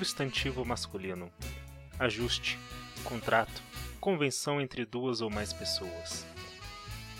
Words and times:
Substantivo 0.00 0.64
masculino. 0.64 1.30
Ajuste, 1.98 2.58
contrato, 3.04 3.62
convenção 4.00 4.58
entre 4.58 4.86
duas 4.86 5.20
ou 5.20 5.28
mais 5.28 5.52
pessoas. 5.52 6.24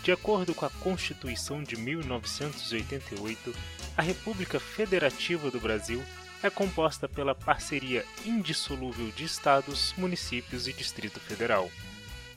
De 0.01 0.11
acordo 0.11 0.55
com 0.55 0.65
a 0.65 0.69
Constituição 0.71 1.61
de 1.61 1.77
1988, 1.77 3.53
a 3.95 4.01
República 4.01 4.59
Federativa 4.59 5.51
do 5.51 5.59
Brasil 5.59 6.03
é 6.41 6.49
composta 6.49 7.07
pela 7.07 7.35
parceria 7.35 8.03
indissolúvel 8.25 9.11
de 9.11 9.25
estados, 9.25 9.93
municípios 9.95 10.67
e 10.67 10.73
Distrito 10.73 11.19
Federal. 11.19 11.69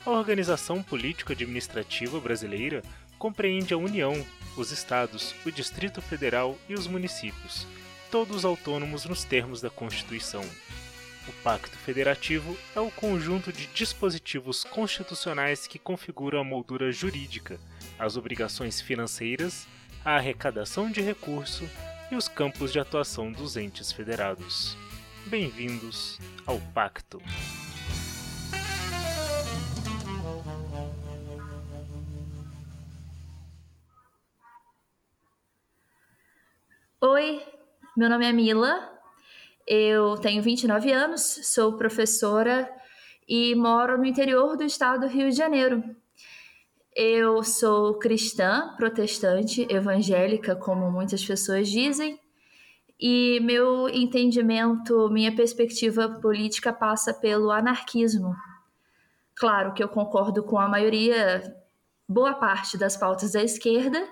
A 0.05 0.11
organização 0.11 0.83
político-administrativa 0.83 2.21
brasileira 2.21 2.83
compreende 3.19 3.73
a 3.73 3.79
União, 3.79 4.13
os 4.59 4.71
estados, 4.71 5.35
o 5.47 5.51
Distrito 5.51 6.03
Federal 6.03 6.59
e 6.69 6.75
os 6.75 6.87
municípios, 6.87 7.67
todos 8.15 8.45
autônomos 8.45 9.05
nos 9.07 9.25
termos 9.25 9.61
da 9.61 9.69
Constituição. 9.69 10.45
O 11.27 11.33
Pacto 11.43 11.77
Federativo 11.77 12.57
é 12.73 12.79
o 12.79 12.89
conjunto 12.89 13.53
de 13.53 13.67
dispositivos 13.67 14.63
constitucionais 14.63 15.67
que 15.67 15.81
configuram 15.81 16.39
a 16.39 16.45
moldura 16.45 16.93
jurídica, 16.93 17.59
as 17.99 18.17
obrigações 18.17 18.81
financeiras, 18.81 19.67
a 20.05 20.15
arrecadação 20.15 20.93
de 20.93 21.01
recurso 21.01 21.69
e 22.09 22.15
os 22.15 22.29
campos 22.29 22.73
de 22.73 22.79
atuação 22.79 23.33
dos 23.33 23.57
entes 23.57 23.91
federados. 23.91 24.77
Bem-vindos 25.27 26.21
ao 26.47 26.61
Pacto. 26.73 27.21
Oi, 37.01 37.54
meu 37.97 38.11
nome 38.11 38.27
é 38.27 38.33
Mila, 38.33 38.91
eu 39.65 40.17
tenho 40.17 40.43
29 40.43 40.91
anos, 40.91 41.23
sou 41.45 41.77
professora 41.77 42.69
e 43.29 43.55
moro 43.55 43.97
no 43.97 44.05
interior 44.05 44.57
do 44.57 44.65
estado 44.65 45.03
do 45.03 45.07
Rio 45.07 45.31
de 45.31 45.37
Janeiro. 45.37 45.83
Eu 46.93 47.45
sou 47.45 47.95
cristã, 47.95 48.75
protestante, 48.77 49.65
evangélica, 49.71 50.57
como 50.57 50.91
muitas 50.91 51.25
pessoas 51.25 51.69
dizem, 51.69 52.19
e 52.99 53.39
meu 53.41 53.89
entendimento, 53.89 55.09
minha 55.09 55.35
perspectiva 55.35 56.09
política 56.21 56.73
passa 56.73 57.15
pelo 57.15 57.53
anarquismo. 57.53 58.35
Claro 59.37 59.73
que 59.73 59.83
eu 59.85 59.89
concordo 59.89 60.43
com 60.43 60.59
a 60.59 60.69
maioria, 60.69 61.57
boa 62.09 62.35
parte 62.35 62.77
das 62.77 62.97
pautas 62.97 63.33
da 63.33 63.43
esquerda, 63.43 64.05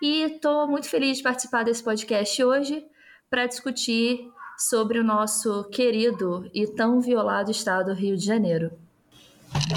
e 0.00 0.22
estou 0.22 0.66
muito 0.66 0.88
feliz 0.88 1.18
de 1.18 1.22
participar 1.22 1.62
desse 1.62 1.84
podcast 1.84 2.42
hoje 2.42 2.86
para 3.30 3.46
discutir 3.46 4.30
sobre 4.58 4.98
o 4.98 5.04
nosso 5.04 5.64
querido 5.64 6.48
e 6.54 6.66
tão 6.66 7.00
violado 7.00 7.50
estado 7.50 7.94
do 7.94 7.94
Rio 7.94 8.16
de 8.16 8.24
Janeiro. 8.24 8.70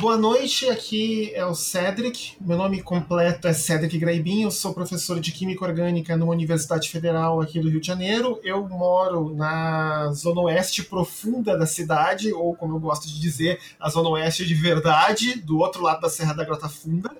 Boa 0.02 0.17
noite, 0.17 0.69
aqui 0.69 1.33
é 1.33 1.45
o 1.45 1.53
Cedric. 1.53 2.35
Meu 2.41 2.57
nome 2.57 2.81
completo 2.81 3.47
é 3.47 3.53
Cedric 3.53 3.97
Graibin, 3.97 4.44
eu 4.44 4.52
sou 4.52 4.73
professor 4.73 5.19
de 5.19 5.31
Química 5.31 5.63
Orgânica 5.63 6.17
numa 6.17 6.33
Universidade 6.33 6.89
Federal 6.89 7.39
aqui 7.39 7.59
do 7.59 7.69
Rio 7.69 7.79
de 7.79 7.88
Janeiro. 7.88 8.39
Eu 8.44 8.67
moro 8.67 9.33
na 9.33 10.11
zona 10.11 10.41
oeste 10.41 10.83
profunda 10.83 11.57
da 11.57 11.66
cidade, 11.66 12.33
ou 12.33 12.53
como 12.55 12.75
eu 12.75 12.79
gosto 12.79 13.07
de 13.07 13.19
dizer, 13.19 13.59
a 13.79 13.90
zona 13.90 14.09
oeste 14.09 14.45
de 14.45 14.56
verdade, 14.56 15.35
do 15.41 15.59
outro 15.59 15.81
lado 15.81 16.01
da 16.01 16.09
Serra 16.09 16.34
da 16.34 16.44
Grota 16.44 16.67
Funda 16.67 17.11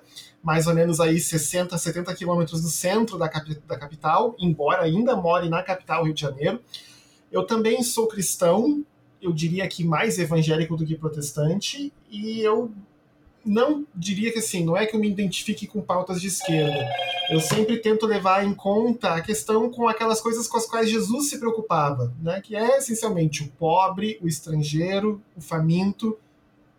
mais 0.42 0.66
ou 0.66 0.74
menos 0.74 1.00
aí 1.00 1.20
60, 1.20 1.78
70 1.78 2.14
quilômetros 2.14 2.62
do 2.62 2.68
centro 2.68 3.16
da, 3.16 3.28
capi 3.28 3.54
da 3.66 3.78
capital, 3.78 4.34
embora 4.38 4.82
ainda 4.82 5.14
more 5.14 5.48
na 5.48 5.62
capital 5.62 6.04
Rio 6.04 6.14
de 6.14 6.20
Janeiro. 6.20 6.60
Eu 7.30 7.46
também 7.46 7.82
sou 7.82 8.08
cristão, 8.08 8.84
eu 9.20 9.32
diria 9.32 9.66
que 9.68 9.84
mais 9.84 10.18
evangélico 10.18 10.76
do 10.76 10.84
que 10.84 10.96
protestante, 10.96 11.92
e 12.10 12.40
eu 12.40 12.70
não 13.44 13.86
diria 13.94 14.32
que 14.32 14.38
assim, 14.38 14.64
não 14.64 14.76
é 14.76 14.86
que 14.86 14.94
eu 14.94 15.00
me 15.00 15.08
identifique 15.08 15.66
com 15.66 15.80
pautas 15.80 16.20
de 16.20 16.28
esquerda. 16.28 16.88
Eu 17.30 17.40
sempre 17.40 17.78
tento 17.78 18.06
levar 18.06 18.44
em 18.44 18.54
conta 18.54 19.14
a 19.14 19.20
questão 19.20 19.70
com 19.70 19.88
aquelas 19.88 20.20
coisas 20.20 20.46
com 20.46 20.56
as 20.56 20.66
quais 20.66 20.90
Jesus 20.90 21.28
se 21.28 21.38
preocupava, 21.38 22.12
né? 22.20 22.40
que 22.40 22.54
é 22.54 22.78
essencialmente 22.78 23.42
o 23.42 23.48
pobre, 23.58 24.18
o 24.20 24.28
estrangeiro, 24.28 25.20
o 25.36 25.40
faminto, 25.40 26.16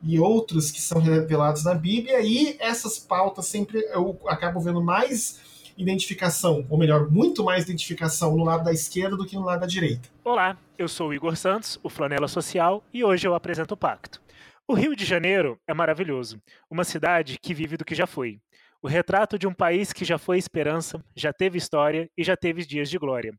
e 0.03 0.19
outros 0.19 0.69
que 0.69 0.81
são 0.81 0.99
revelados 0.99 1.63
na 1.63 1.73
Bíblia, 1.73 2.21
e 2.21 2.57
essas 2.59 2.99
pautas 2.99 3.45
sempre 3.47 3.79
eu 3.93 4.19
acabo 4.27 4.59
vendo 4.59 4.83
mais 4.83 5.39
identificação, 5.77 6.65
ou 6.69 6.77
melhor, 6.77 7.09
muito 7.09 7.43
mais 7.43 7.63
identificação 7.63 8.35
no 8.35 8.43
lado 8.43 8.63
da 8.63 8.71
esquerda 8.71 9.17
do 9.17 9.25
que 9.25 9.35
no 9.35 9.43
lado 9.43 9.61
da 9.61 9.67
direita. 9.67 10.09
Olá, 10.23 10.57
eu 10.77 10.87
sou 10.87 11.09
o 11.09 11.13
Igor 11.13 11.35
Santos, 11.35 11.79
o 11.81 11.89
Flanela 11.89 12.27
Social, 12.27 12.83
e 12.93 13.03
hoje 13.03 13.27
eu 13.27 13.33
apresento 13.33 13.73
o 13.73 13.77
Pacto. 13.77 14.21
O 14.67 14.73
Rio 14.73 14.95
de 14.95 15.03
Janeiro 15.03 15.57
é 15.67 15.73
maravilhoso, 15.73 16.39
uma 16.69 16.83
cidade 16.83 17.37
que 17.41 17.53
vive 17.53 17.75
do 17.75 17.85
que 17.85 17.95
já 17.95 18.07
foi. 18.07 18.39
O 18.83 18.87
retrato 18.89 19.39
de 19.39 19.47
um 19.47 19.53
país 19.53 19.93
que 19.93 20.03
já 20.03 20.17
foi 20.17 20.37
esperança, 20.37 21.01
já 21.15 21.31
teve 21.31 21.57
história 21.57 22.09
e 22.17 22.23
já 22.23 22.35
teve 22.35 22.65
dias 22.65 22.89
de 22.89 22.97
glória. 22.97 23.33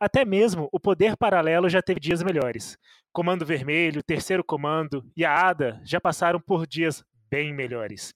Até 0.00 0.24
mesmo 0.24 0.70
o 0.72 0.80
poder 0.80 1.18
paralelo 1.18 1.68
já 1.68 1.82
teve 1.82 2.00
dias 2.00 2.22
melhores. 2.22 2.78
Comando 3.12 3.44
Vermelho, 3.44 4.02
Terceiro 4.02 4.42
Comando 4.42 5.04
e 5.14 5.22
a 5.22 5.48
ADA 5.48 5.82
já 5.84 6.00
passaram 6.00 6.40
por 6.40 6.66
dias 6.66 7.04
bem 7.30 7.52
melhores. 7.52 8.14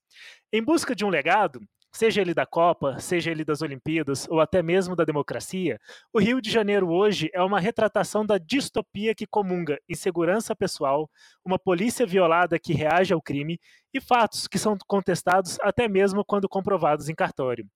Em 0.51 0.65
busca 0.65 0.95
de 0.95 1.05
um 1.05 1.11
legado, 1.11 1.61
seja 1.93 2.21
ele 2.21 2.33
da 2.33 2.47
Copa, 2.47 2.99
seja 2.99 3.31
ele 3.31 3.45
das 3.45 3.63
Olimpíadas 3.63 4.27
ou 4.29 4.41
até 4.41 4.63
mesmo 4.63 4.95
da 4.95 5.05
democracia, 5.05 5.79
o 6.13 6.19
Rio 6.19 6.41
de 6.41 6.51
Janeiro 6.51 6.89
hoje 6.91 7.31
é 7.33 7.43
uma 7.43 7.61
retratação 7.61 8.25
da 8.25 8.39
distopia 8.39 9.15
que 9.15 9.27
comunga 9.27 9.79
insegurança 9.89 10.55
pessoal, 10.55 11.11
uma 11.45 11.59
polícia 11.59 12.07
violada 12.07 12.59
que 12.59 12.73
reage 12.73 13.13
ao 13.13 13.21
crime 13.21 13.59
e 13.93 14.01
fatos 14.01 14.47
que 14.47 14.59
são 14.59 14.77
contestados 14.87 15.59
até 15.61 15.89
mesmo 15.89 16.25
quando 16.25 16.49
comprovados 16.49 17.09
em 17.09 17.15
cartório. 17.15 17.67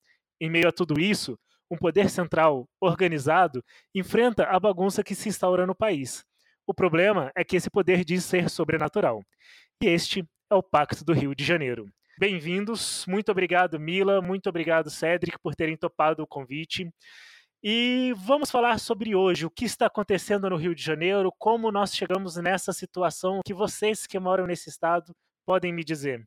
Em 0.40 0.50
meio 0.50 0.68
a 0.68 0.72
tudo 0.72 1.00
isso, 1.00 1.38
um 1.70 1.76
poder 1.76 2.08
central 2.10 2.68
organizado 2.80 3.64
enfrenta 3.94 4.44
a 4.44 4.60
bagunça 4.60 5.02
que 5.02 5.14
se 5.14 5.28
instaura 5.28 5.66
no 5.66 5.74
país. 5.74 6.24
O 6.66 6.72
problema 6.72 7.30
é 7.36 7.44
que 7.44 7.56
esse 7.56 7.70
poder 7.70 8.04
diz 8.04 8.24
ser 8.24 8.48
sobrenatural. 8.48 9.22
E 9.82 9.86
este 9.86 10.24
é 10.50 10.54
o 10.54 10.62
Pacto 10.62 11.04
do 11.04 11.12
Rio 11.12 11.34
de 11.34 11.44
Janeiro. 11.44 11.86
Bem-vindos, 12.16 13.04
muito 13.08 13.32
obrigado, 13.32 13.78
Mila, 13.80 14.22
muito 14.22 14.48
obrigado, 14.48 14.88
Cedric, 14.88 15.36
por 15.42 15.52
terem 15.56 15.76
topado 15.76 16.22
o 16.22 16.26
convite. 16.28 16.88
E 17.60 18.14
vamos 18.18 18.52
falar 18.52 18.78
sobre 18.78 19.16
hoje, 19.16 19.44
o 19.44 19.50
que 19.50 19.64
está 19.64 19.86
acontecendo 19.86 20.48
no 20.48 20.54
Rio 20.54 20.76
de 20.76 20.82
Janeiro, 20.82 21.32
como 21.36 21.72
nós 21.72 21.92
chegamos 21.92 22.36
nessa 22.36 22.72
situação, 22.72 23.40
que 23.44 23.52
vocês 23.52 24.06
que 24.06 24.16
moram 24.20 24.46
nesse 24.46 24.68
estado 24.68 25.12
podem 25.44 25.72
me 25.72 25.82
dizer. 25.82 26.24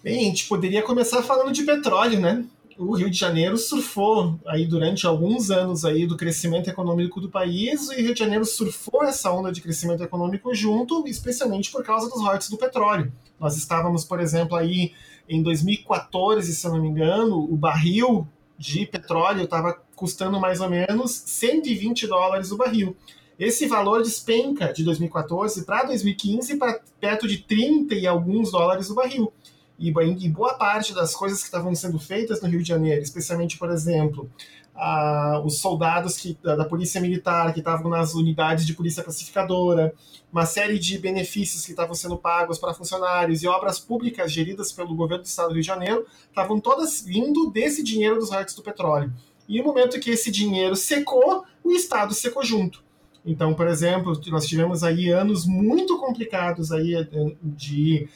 Bem, 0.00 0.20
a 0.20 0.24
gente 0.24 0.46
poderia 0.46 0.82
começar 0.82 1.24
falando 1.24 1.50
de 1.50 1.64
petróleo, 1.64 2.20
né? 2.20 2.46
O 2.78 2.94
Rio 2.94 3.10
de 3.10 3.18
Janeiro 3.18 3.58
surfou 3.58 4.38
aí 4.46 4.64
durante 4.64 5.04
alguns 5.04 5.50
anos 5.50 5.84
aí 5.84 6.06
do 6.06 6.16
crescimento 6.16 6.70
econômico 6.70 7.20
do 7.20 7.28
país 7.28 7.90
e 7.90 7.96
o 7.96 7.98
Rio 7.98 8.14
de 8.14 8.20
Janeiro 8.20 8.44
surfou 8.44 9.02
essa 9.02 9.32
onda 9.32 9.50
de 9.50 9.60
crescimento 9.60 10.02
econômico 10.02 10.54
junto, 10.54 11.04
especialmente 11.08 11.72
por 11.72 11.82
causa 11.82 12.08
dos 12.08 12.20
royalties 12.20 12.48
do 12.48 12.56
petróleo. 12.56 13.12
Nós 13.38 13.56
estávamos, 13.56 14.04
por 14.04 14.20
exemplo, 14.20 14.56
aí 14.56 14.92
em 15.28 15.42
2014, 15.42 16.54
se 16.54 16.64
eu 16.64 16.72
não 16.72 16.80
me 16.80 16.88
engano, 16.88 17.38
o 17.38 17.56
barril 17.56 18.26
de 18.56 18.86
petróleo 18.86 19.42
estava 19.42 19.76
custando 19.96 20.38
mais 20.38 20.60
ou 20.60 20.70
menos 20.70 21.10
120 21.10 22.06
dólares 22.06 22.52
o 22.52 22.56
barril. 22.56 22.96
Esse 23.36 23.66
valor 23.66 24.02
despenca 24.02 24.72
de 24.72 24.84
2014 24.84 25.64
para 25.64 25.84
2015 25.84 26.56
para 26.56 26.80
perto 27.00 27.26
de 27.26 27.38
30 27.38 27.94
e 27.96 28.06
alguns 28.06 28.52
dólares 28.52 28.88
o 28.88 28.94
barril 28.94 29.32
e, 29.78 29.90
e 29.90 30.28
boa 30.28 30.54
parte 30.54 30.92
das 30.92 31.14
coisas 31.14 31.38
que 31.38 31.46
estavam 31.46 31.74
sendo 31.74 31.98
feitas 31.98 32.42
no 32.42 32.48
Rio 32.48 32.62
de 32.62 32.68
Janeiro, 32.68 33.00
especialmente, 33.00 33.56
por 33.56 33.70
exemplo, 33.70 34.28
a, 34.74 35.40
os 35.44 35.58
soldados 35.58 36.16
que, 36.16 36.38
da, 36.42 36.56
da, 36.56 36.64
polícia 36.64 37.00
militar 37.00 37.52
que 37.52 37.60
estavam 37.60 37.90
nas 37.90 38.14
unidades 38.14 38.66
de 38.66 38.74
polícia 38.74 39.02
pacificadora, 39.02 39.94
uma 40.32 40.46
série 40.46 40.78
de 40.78 40.98
benefícios 40.98 41.64
que 41.64 41.72
estavam 41.72 41.94
sendo 41.94 42.16
pagos 42.16 42.58
para 42.58 42.74
funcionários 42.74 43.42
e 43.42 43.48
obras 43.48 43.78
públicas 43.78 44.32
geridas 44.32 44.72
pelo 44.72 44.94
governo 44.94 45.22
do 45.22 45.26
estado 45.26 45.48
do 45.48 45.54
Rio 45.54 45.62
de 45.62 45.66
Janeiro, 45.66 46.06
estavam 46.28 46.60
todas 46.60 47.02
vindo 47.02 47.50
desse 47.50 47.82
dinheiro 47.82 48.16
dos 48.16 48.30
royalties 48.30 48.54
do 48.54 48.62
petróleo. 48.62 49.12
E 49.48 49.58
no 49.58 49.64
momento 49.64 49.98
que 49.98 50.10
esse 50.10 50.30
dinheiro 50.30 50.76
secou, 50.76 51.44
o 51.64 51.72
estado 51.72 52.14
secou 52.14 52.44
junto. 52.44 52.84
Então, 53.24 53.54
por 53.54 53.66
exemplo, 53.66 54.18
nós 54.28 54.46
tivemos 54.46 54.84
aí 54.84 55.10
anos 55.10 55.44
muito 55.44 55.98
complicados 55.98 56.70
aí 56.70 56.94
eh, 56.94 57.36
de 57.42 58.08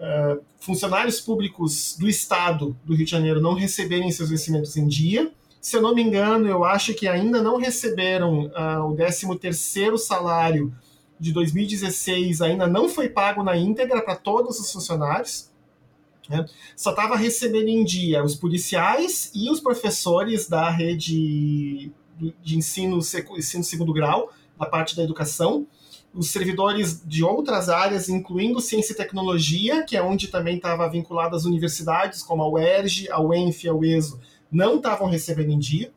uh, 0.00 0.42
funcionários 0.58 1.20
públicos 1.20 1.96
do 1.98 2.08
Estado 2.08 2.76
do 2.84 2.94
Rio 2.94 3.04
de 3.04 3.10
Janeiro 3.10 3.40
não 3.40 3.54
receberem 3.54 4.10
seus 4.10 4.30
vencimentos 4.30 4.76
em 4.76 4.86
dia. 4.86 5.30
Se 5.60 5.76
eu 5.76 5.82
não 5.82 5.94
me 5.94 6.02
engano, 6.02 6.48
eu 6.48 6.64
acho 6.64 6.94
que 6.94 7.06
ainda 7.06 7.42
não 7.42 7.58
receberam 7.58 8.46
uh, 8.46 8.90
o 8.90 8.96
13º 8.96 9.98
salário 9.98 10.74
de 11.18 11.32
2016, 11.32 12.40
ainda 12.40 12.66
não 12.66 12.88
foi 12.88 13.08
pago 13.10 13.42
na 13.42 13.54
íntegra 13.56 14.00
para 14.00 14.16
todos 14.16 14.58
os 14.58 14.72
funcionários. 14.72 15.50
Né? 16.30 16.46
Só 16.74 16.90
estava 16.90 17.14
recebendo 17.14 17.68
em 17.68 17.84
dia 17.84 18.24
os 18.24 18.34
policiais 18.34 19.30
e 19.34 19.50
os 19.50 19.60
professores 19.60 20.48
da 20.48 20.70
rede 20.70 21.92
de 22.42 22.56
ensino, 22.56 22.98
ensino 23.36 23.64
segundo 23.64 23.92
grau, 23.92 24.32
da 24.58 24.66
parte 24.66 24.96
da 24.96 25.02
educação. 25.02 25.66
Os 26.12 26.30
servidores 26.30 27.02
de 27.06 27.22
outras 27.22 27.68
áreas, 27.68 28.08
incluindo 28.08 28.60
ciência 28.60 28.92
e 28.92 28.96
tecnologia, 28.96 29.84
que 29.84 29.96
é 29.96 30.02
onde 30.02 30.28
também 30.28 30.56
estava 30.56 30.88
vinculado 30.88 31.36
às 31.36 31.44
universidades, 31.44 32.22
como 32.22 32.42
a 32.42 32.48
UERJ, 32.48 33.08
a 33.10 33.20
UENF 33.20 33.68
a 33.68 33.74
UESO, 33.74 34.20
não 34.50 34.76
estavam 34.76 35.08
recebendo 35.08 35.50
em 35.50 35.58
dia. 35.58 35.92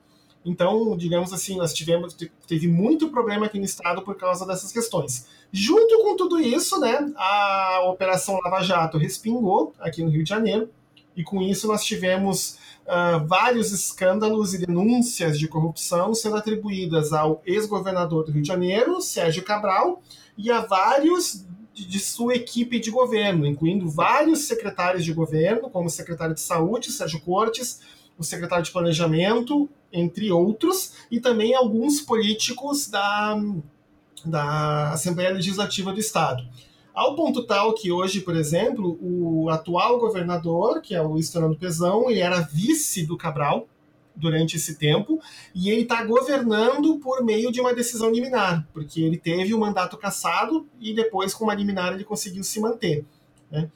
Então, 0.45 0.95
digamos 0.97 1.31
assim, 1.31 1.57
nós 1.57 1.73
tivemos 1.73 2.15
teve 2.47 2.67
muito 2.67 3.09
problema 3.09 3.45
aqui 3.45 3.57
no 3.57 3.65
estado 3.65 4.01
por 4.01 4.15
causa 4.15 4.45
dessas 4.45 4.71
questões. 4.71 5.27
Junto 5.51 6.03
com 6.03 6.15
tudo 6.15 6.39
isso, 6.39 6.79
né, 6.79 7.11
a 7.15 7.81
operação 7.85 8.39
Lava 8.43 8.61
Jato 8.61 8.97
respingou 8.97 9.73
aqui 9.79 10.03
no 10.03 10.09
Rio 10.09 10.23
de 10.23 10.29
Janeiro 10.29 10.69
e 11.15 11.23
com 11.23 11.41
isso 11.41 11.67
nós 11.67 11.83
tivemos 11.83 12.57
uh, 12.87 13.25
vários 13.27 13.71
escândalos 13.71 14.53
e 14.53 14.65
denúncias 14.65 15.39
de 15.39 15.47
corrupção 15.47 16.13
sendo 16.13 16.35
atribuídas 16.35 17.13
ao 17.13 17.41
ex-governador 17.45 18.25
do 18.25 18.31
Rio 18.31 18.41
de 18.41 18.47
Janeiro, 18.47 19.01
Sérgio 19.01 19.43
Cabral, 19.43 20.01
e 20.37 20.51
a 20.51 20.61
vários 20.61 21.45
de, 21.73 21.85
de 21.85 21.99
sua 21.99 22.35
equipe 22.35 22.79
de 22.79 22.91
governo, 22.91 23.45
incluindo 23.45 23.89
vários 23.89 24.45
secretários 24.45 25.03
de 25.03 25.13
governo, 25.13 25.69
como 25.69 25.87
o 25.87 25.91
secretário 25.91 26.35
de 26.35 26.41
Saúde, 26.41 26.91
Sérgio 26.91 27.19
Cortes, 27.21 27.81
o 28.17 28.23
secretário 28.23 28.63
de 28.63 28.71
Planejamento, 28.71 29.67
entre 29.91 30.31
outros, 30.31 30.93
e 31.09 31.19
também 31.19 31.55
alguns 31.55 31.99
políticos 32.01 32.87
da, 32.87 33.35
da 34.23 34.91
Assembleia 34.91 35.31
Legislativa 35.31 35.91
do 35.91 35.99
Estado. 35.99 36.43
Ao 36.93 37.15
ponto 37.15 37.43
tal 37.43 37.73
que 37.73 37.91
hoje, 37.91 38.21
por 38.21 38.35
exemplo, 38.35 38.99
o 39.01 39.49
atual 39.49 39.99
governador, 39.99 40.79
que 40.79 40.93
é 40.93 41.01
o 41.01 41.07
Luiz 41.07 41.31
Fernando 41.31 41.57
Pezão, 41.57 42.09
ele 42.09 42.19
era 42.19 42.41
vice 42.41 43.05
do 43.05 43.17
Cabral 43.17 43.67
durante 44.15 44.57
esse 44.57 44.75
tempo, 44.75 45.19
e 45.55 45.71
ele 45.71 45.81
está 45.81 46.03
governando 46.03 46.99
por 46.99 47.23
meio 47.23 47.51
de 47.51 47.59
uma 47.59 47.73
decisão 47.73 48.11
liminar, 48.11 48.67
porque 48.71 49.01
ele 49.01 49.17
teve 49.17 49.55
o 49.55 49.59
mandato 49.59 49.97
cassado 49.97 50.67
e 50.79 50.93
depois, 50.93 51.33
com 51.33 51.45
uma 51.45 51.55
liminar, 51.55 51.93
ele 51.93 52.03
conseguiu 52.03 52.43
se 52.43 52.59
manter. 52.59 53.03
Né? 53.49 53.71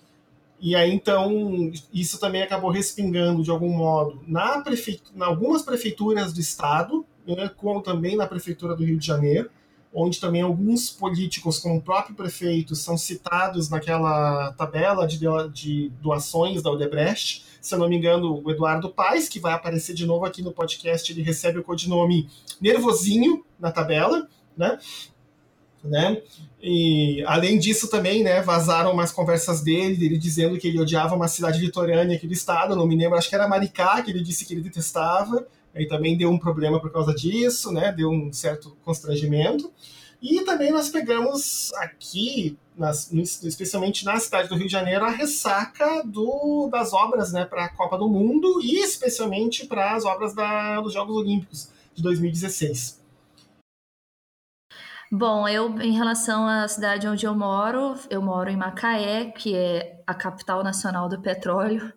E 0.60 0.76
aí, 0.76 0.92
então, 0.92 1.72
isso 1.92 2.20
também 2.20 2.44
acabou 2.44 2.70
respingando, 2.70 3.42
de 3.42 3.50
algum 3.50 3.70
modo, 3.70 4.22
na 4.28 4.62
prefeitura, 4.62 5.18
em 5.18 5.22
algumas 5.24 5.64
prefeituras 5.64 6.34
do 6.34 6.40
estado, 6.40 7.04
né, 7.28 7.50
como 7.58 7.82
também 7.82 8.16
na 8.16 8.28
prefeitura 8.28 8.76
do 8.76 8.84
Rio 8.84 8.98
de 8.98 9.06
Janeiro, 9.06 9.50
onde 9.94 10.20
também 10.20 10.42
alguns 10.42 10.90
políticos, 10.90 11.60
como 11.60 11.78
o 11.78 11.82
próprio 11.82 12.16
prefeito, 12.16 12.76
são 12.76 12.98
citados 12.98 13.70
naquela 13.70 14.54
tabela 14.54 15.08
de, 15.08 15.92
doações 16.02 16.62
da 16.62 16.72
Odebrecht. 16.72 17.46
Se 17.62 17.74
eu 17.74 17.80
não 17.80 17.90
me 17.90 17.98
engano, 17.98 18.42
o 18.44 18.52
Eduardo 18.52 18.90
Paes, 18.90 19.28
que 19.28 19.40
vai 19.40 19.54
aparecer 19.54 19.94
de 19.94 20.06
novo 20.06 20.26
aqui 20.26 20.42
no 20.42 20.52
podcast, 20.52 21.12
ele 21.12 21.22
recebe 21.22 21.60
o 21.60 21.64
codinome 21.64 22.30
Nervosinho 22.62 23.44
na 23.60 23.72
tabela, 23.72 24.28
né? 24.56 24.78
né? 25.84 26.22
E 26.62 27.24
além 27.26 27.58
disso 27.58 27.90
também, 27.90 28.24
né, 28.24 28.42
vazaram 28.42 28.92
umas 28.92 29.12
conversas 29.12 29.62
dele, 29.62 29.96
dele 29.96 30.18
dizendo 30.18 30.58
que 30.58 30.68
ele 30.68 30.80
odiava 30.80 31.16
uma 31.16 31.28
cidade 31.28 31.60
litorânea 31.60 32.18
aqui 32.18 32.28
do 32.28 32.34
estado, 32.34 32.76
não 32.76 32.88
me 32.88 32.96
lembro, 32.96 33.18
acho 33.18 33.30
que 33.30 33.36
era 33.36 33.48
Maricá, 33.48 34.02
que 34.02 34.12
ele 34.12 34.22
disse 34.22 34.46
que 34.46 34.54
ele 34.54 34.62
detestava. 34.62 35.48
Aí 35.78 35.88
também 35.88 36.18
deu 36.18 36.30
um 36.32 36.40
problema 36.40 36.82
por 36.82 36.92
causa 36.92 37.14
disso, 37.14 37.72
né? 37.72 37.92
Deu 37.92 38.10
um 38.10 38.34
certo 38.34 38.76
constrangimento. 38.84 39.72
E 40.20 40.42
também 40.42 40.72
nós 40.72 40.90
pegamos 40.90 41.72
aqui, 41.76 42.58
nas, 42.76 43.12
especialmente 43.14 44.04
na 44.04 44.20
cidade 44.20 44.50
do 44.50 44.56
Rio 44.56 44.66
de 44.66 44.72
Janeiro, 44.72 45.06
a 45.06 45.12
ressaca 45.12 46.02
do, 46.04 46.68
das 46.72 46.92
obras 46.92 47.32
né, 47.32 47.46
para 47.46 47.66
a 47.66 47.70
Copa 47.70 47.98
do 47.98 48.10
Mundo 48.10 48.60
e 48.60 48.80
especialmente 48.80 49.68
para 49.68 49.96
as 49.96 50.06
obras 50.06 50.34
da, 50.34 50.82
dos 50.82 50.94
Jogos 50.94 51.16
Olímpicos 51.16 51.70
de 51.94 52.02
2016. 52.02 53.00
Bom, 55.12 55.48
eu, 55.48 55.80
em 55.80 55.94
relação 55.94 56.48
à 56.48 56.68
cidade 56.68 57.08
onde 57.08 57.26
eu 57.26 57.34
moro, 57.34 57.96
eu 58.10 58.22
moro 58.22 58.50
em 58.50 58.58
Macaé, 58.58 59.26
que 59.26 59.56
é 59.56 60.04
a 60.06 60.14
capital 60.14 60.64
nacional 60.64 61.08
do 61.08 61.22
petróleo. 61.22 61.94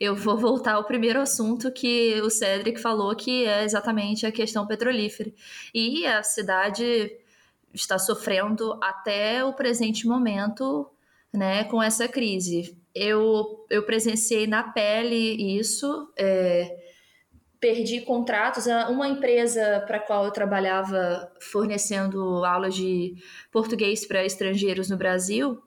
Eu 0.00 0.16
vou 0.16 0.38
voltar 0.38 0.74
ao 0.74 0.84
primeiro 0.84 1.20
assunto 1.20 1.70
que 1.70 2.18
o 2.22 2.30
Cedric 2.30 2.80
falou, 2.80 3.14
que 3.14 3.44
é 3.44 3.64
exatamente 3.64 4.24
a 4.26 4.32
questão 4.32 4.66
petrolífera. 4.66 5.30
E 5.74 6.06
a 6.06 6.22
cidade 6.22 7.12
está 7.74 7.98
sofrendo 7.98 8.78
até 8.82 9.44
o 9.44 9.52
presente 9.52 10.06
momento 10.06 10.90
né, 11.30 11.64
com 11.64 11.82
essa 11.82 12.08
crise. 12.08 12.76
Eu, 12.94 13.66
eu 13.68 13.84
presenciei 13.84 14.46
na 14.46 14.64
pele 14.64 15.58
isso. 15.58 16.10
É, 16.16 16.78
perdi 17.60 18.00
contratos. 18.00 18.66
Uma 18.88 19.06
empresa 19.06 19.84
para 19.86 19.98
a 19.98 20.00
qual 20.00 20.24
eu 20.24 20.30
trabalhava 20.30 21.30
fornecendo 21.40 22.44
aulas 22.44 22.74
de 22.74 23.14
português 23.52 24.06
para 24.06 24.24
estrangeiros 24.24 24.88
no 24.88 24.96
Brasil, 24.96 25.62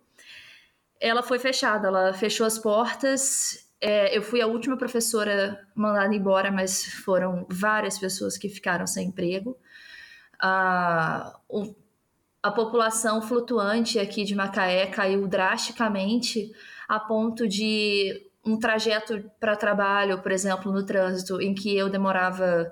ela 1.00 1.22
foi 1.22 1.38
fechada, 1.38 1.88
ela 1.88 2.14
fechou 2.14 2.46
as 2.46 2.58
portas. 2.58 3.72
É, 3.86 4.18
eu 4.18 4.22
fui 4.22 4.42
a 4.42 4.48
última 4.48 4.78
professora 4.78 5.68
mandada 5.76 6.16
embora, 6.16 6.50
mas 6.52 6.86
foram 6.86 7.46
várias 7.50 8.00
pessoas 8.00 8.38
que 8.38 8.48
ficaram 8.48 8.88
sem 8.88 9.10
emprego. 9.10 9.58
a 10.40 11.34
a 12.44 12.52
população 12.52 13.22
flutuante 13.22 13.98
aqui 13.98 14.26
de 14.26 14.36
Macaé 14.36 14.86
caiu 14.88 15.26
drasticamente 15.30 16.52
a 16.90 17.00
ponto 17.00 17.48
de 17.48 18.30
um 18.46 18.60
trajeto 18.60 19.24
para 19.40 19.56
trabalho, 19.56 20.22
por 20.22 20.30
exemplo, 20.30 20.70
no 20.70 20.86
trânsito, 20.86 21.42
em 21.42 21.56
que 21.56 21.74
eu 21.78 21.90
demorava 21.90 22.70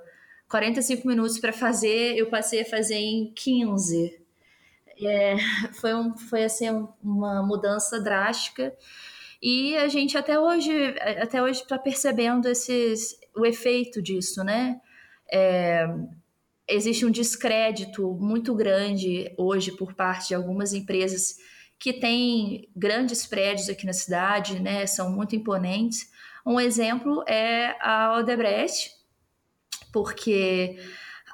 45 0.50 1.08
minutos 1.08 1.40
para 1.40 1.54
fazer, 1.54 2.18
eu 2.18 2.30
passei 2.30 2.64
a 2.64 2.66
fazer 2.66 2.96
em 2.96 3.32
15. 3.34 4.22
É, 5.02 5.38
foi, 5.80 5.96
um, 5.96 6.18
foi 6.18 6.44
assim, 6.44 6.86
uma 7.02 7.42
mudança 7.42 7.98
drástica. 8.02 8.76
E 9.42 9.76
a 9.78 9.88
gente 9.88 10.18
até 10.18 10.40
hoje 10.40 10.72
até 11.20 11.42
hoje 11.42 11.62
está 11.62 11.80
percebendo 11.80 12.48
esses, 12.48 13.18
o 13.36 13.46
efeito 13.46 14.02
disso, 14.02 14.44
né? 14.44 14.80
É, 15.32 15.88
existe 16.68 17.06
um 17.06 17.12
descrédito 17.12 18.14
muito 18.20 18.54
grande 18.54 19.34
hoje 19.38 19.72
por 19.72 19.94
parte 19.94 20.30
de 20.30 20.36
algumas 20.36 20.74
empresas 20.74 21.38
que 21.80 21.92
tem 21.94 22.70
grandes 22.76 23.26
prédios 23.26 23.68
aqui 23.68 23.88
na 23.88 23.94
cidade, 23.94 24.60
né, 24.60 24.86
são 24.86 25.12
muito 25.12 25.36
imponentes. 25.36 26.12
Um 26.46 26.60
exemplo 26.60 27.24
é 27.28 27.76
a 27.82 28.18
Odebrecht, 28.20 28.92
porque 29.92 30.78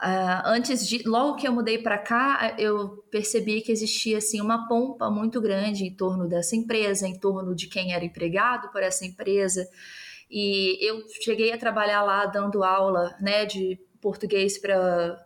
uh, 0.01 0.41
antes 0.45 0.87
de, 0.87 1.07
logo 1.07 1.35
que 1.35 1.47
eu 1.47 1.51
mudei 1.51 1.77
para 1.77 1.97
cá, 1.97 2.55
eu 2.57 3.03
percebi 3.11 3.61
que 3.61 3.71
existia 3.71 4.17
assim 4.17 4.41
uma 4.41 4.67
pompa 4.67 5.09
muito 5.09 5.41
grande 5.41 5.85
em 5.85 5.95
torno 5.95 6.27
dessa 6.27 6.55
empresa, 6.55 7.07
em 7.07 7.19
torno 7.19 7.55
de 7.55 7.67
quem 7.67 7.93
era 7.93 8.05
empregado 8.05 8.69
por 8.71 8.81
essa 8.81 9.05
empresa. 9.05 9.67
E 10.29 10.77
eu 10.85 11.03
cheguei 11.21 11.51
a 11.51 11.57
trabalhar 11.57 12.03
lá 12.03 12.25
dando 12.25 12.63
aula, 12.63 13.15
né, 13.19 13.45
de 13.45 13.79
português 14.01 14.57
para 14.57 15.23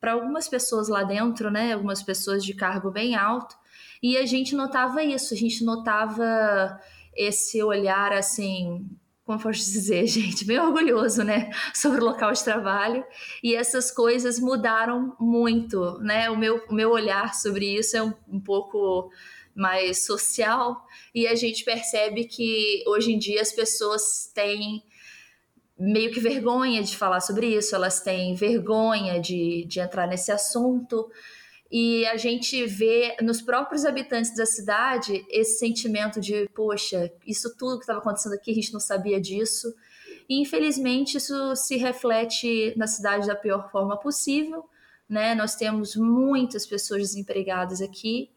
para 0.00 0.14
algumas 0.14 0.48
pessoas 0.48 0.88
lá 0.88 1.04
dentro, 1.04 1.48
né, 1.48 1.72
algumas 1.72 2.02
pessoas 2.02 2.44
de 2.44 2.54
cargo 2.54 2.90
bem 2.90 3.14
alto. 3.14 3.54
E 4.02 4.16
a 4.16 4.26
gente 4.26 4.52
notava 4.56 5.00
isso, 5.04 5.32
a 5.32 5.36
gente 5.36 5.64
notava 5.64 6.80
esse 7.14 7.62
olhar 7.62 8.12
assim, 8.12 8.84
como 9.24 9.40
posso 9.40 9.60
dizer, 9.60 10.06
gente, 10.08 10.44
bem 10.44 10.58
orgulhoso, 10.58 11.22
né, 11.22 11.50
sobre 11.74 12.00
o 12.00 12.04
local 12.04 12.32
de 12.32 12.42
trabalho. 12.42 13.04
E 13.42 13.54
essas 13.54 13.90
coisas 13.90 14.38
mudaram 14.38 15.16
muito, 15.18 15.98
né? 16.00 16.30
O 16.30 16.36
meu, 16.36 16.64
o 16.68 16.74
meu 16.74 16.90
olhar 16.90 17.34
sobre 17.34 17.66
isso 17.66 17.96
é 17.96 18.02
um, 18.02 18.12
um 18.28 18.40
pouco 18.40 19.10
mais 19.54 20.06
social 20.06 20.86
e 21.14 21.26
a 21.26 21.34
gente 21.34 21.62
percebe 21.62 22.24
que 22.24 22.82
hoje 22.86 23.12
em 23.12 23.18
dia 23.18 23.42
as 23.42 23.52
pessoas 23.52 24.30
têm 24.34 24.82
meio 25.78 26.10
que 26.10 26.20
vergonha 26.20 26.82
de 26.82 26.96
falar 26.96 27.20
sobre 27.20 27.48
isso, 27.48 27.74
elas 27.74 28.00
têm 28.00 28.34
vergonha 28.34 29.20
de, 29.20 29.66
de 29.66 29.80
entrar 29.80 30.06
nesse 30.06 30.32
assunto 30.32 31.10
e 31.74 32.04
a 32.08 32.18
gente 32.18 32.66
vê 32.66 33.16
nos 33.22 33.40
próprios 33.40 33.86
habitantes 33.86 34.36
da 34.36 34.44
cidade 34.44 35.24
esse 35.30 35.58
sentimento 35.58 36.20
de, 36.20 36.46
poxa, 36.54 37.10
isso 37.26 37.56
tudo 37.56 37.78
que 37.78 37.84
estava 37.84 37.98
acontecendo 37.98 38.34
aqui, 38.34 38.50
a 38.50 38.54
gente 38.54 38.74
não 38.74 38.78
sabia 38.78 39.18
disso. 39.18 39.74
E 40.28 40.38
infelizmente 40.42 41.16
isso 41.16 41.56
se 41.56 41.78
reflete 41.78 42.74
na 42.76 42.86
cidade 42.86 43.26
da 43.26 43.34
pior 43.34 43.70
forma 43.70 43.98
possível. 43.98 44.68
Né? 45.08 45.34
Nós 45.34 45.54
temos 45.56 45.96
muitas 45.96 46.66
pessoas 46.66 47.00
desempregadas 47.00 47.80
aqui, 47.80 48.30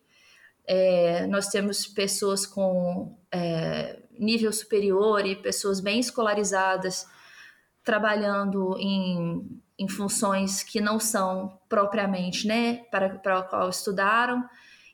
é, 0.66 1.28
nós 1.28 1.50
temos 1.50 1.86
pessoas 1.86 2.46
com 2.46 3.20
é, 3.30 4.00
nível 4.18 4.54
superior 4.54 5.26
e 5.26 5.36
pessoas 5.36 5.82
bem 5.82 6.00
escolarizadas 6.00 7.06
trabalhando 7.84 8.78
em 8.80 9.62
em 9.78 9.88
funções 9.88 10.64
que 10.64 10.80
não 10.80 11.00
são 11.00 11.60
propriamente, 11.68 12.48
né, 12.48 12.86
para, 12.90 13.10
para 13.20 13.40
o 13.40 13.44
qual 13.44 13.70
estudaram, 13.70 14.44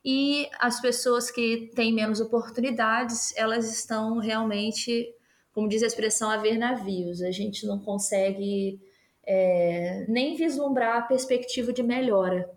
e 0.04 0.50
as 0.60 0.82
pessoas 0.82 1.30
que 1.30 1.72
têm 1.76 1.94
menos 1.94 2.20
oportunidades, 2.20 3.36
elas 3.38 3.72
estão 3.72 4.18
realmente, 4.18 5.08
como 5.54 5.70
diz 5.70 5.84
a 5.84 5.88
expressão, 5.88 6.32
a 6.32 6.38
ver 6.38 6.58
navios. 6.58 7.22
A 7.22 7.30
gente 7.30 7.68
não 7.68 7.78
consegue 7.78 8.82
é, 9.24 10.06
nem 10.10 10.36
vislumbrar 10.36 10.98
a 10.98 11.02
perspectiva 11.04 11.72
de 11.72 11.84
melhora. 11.84 12.50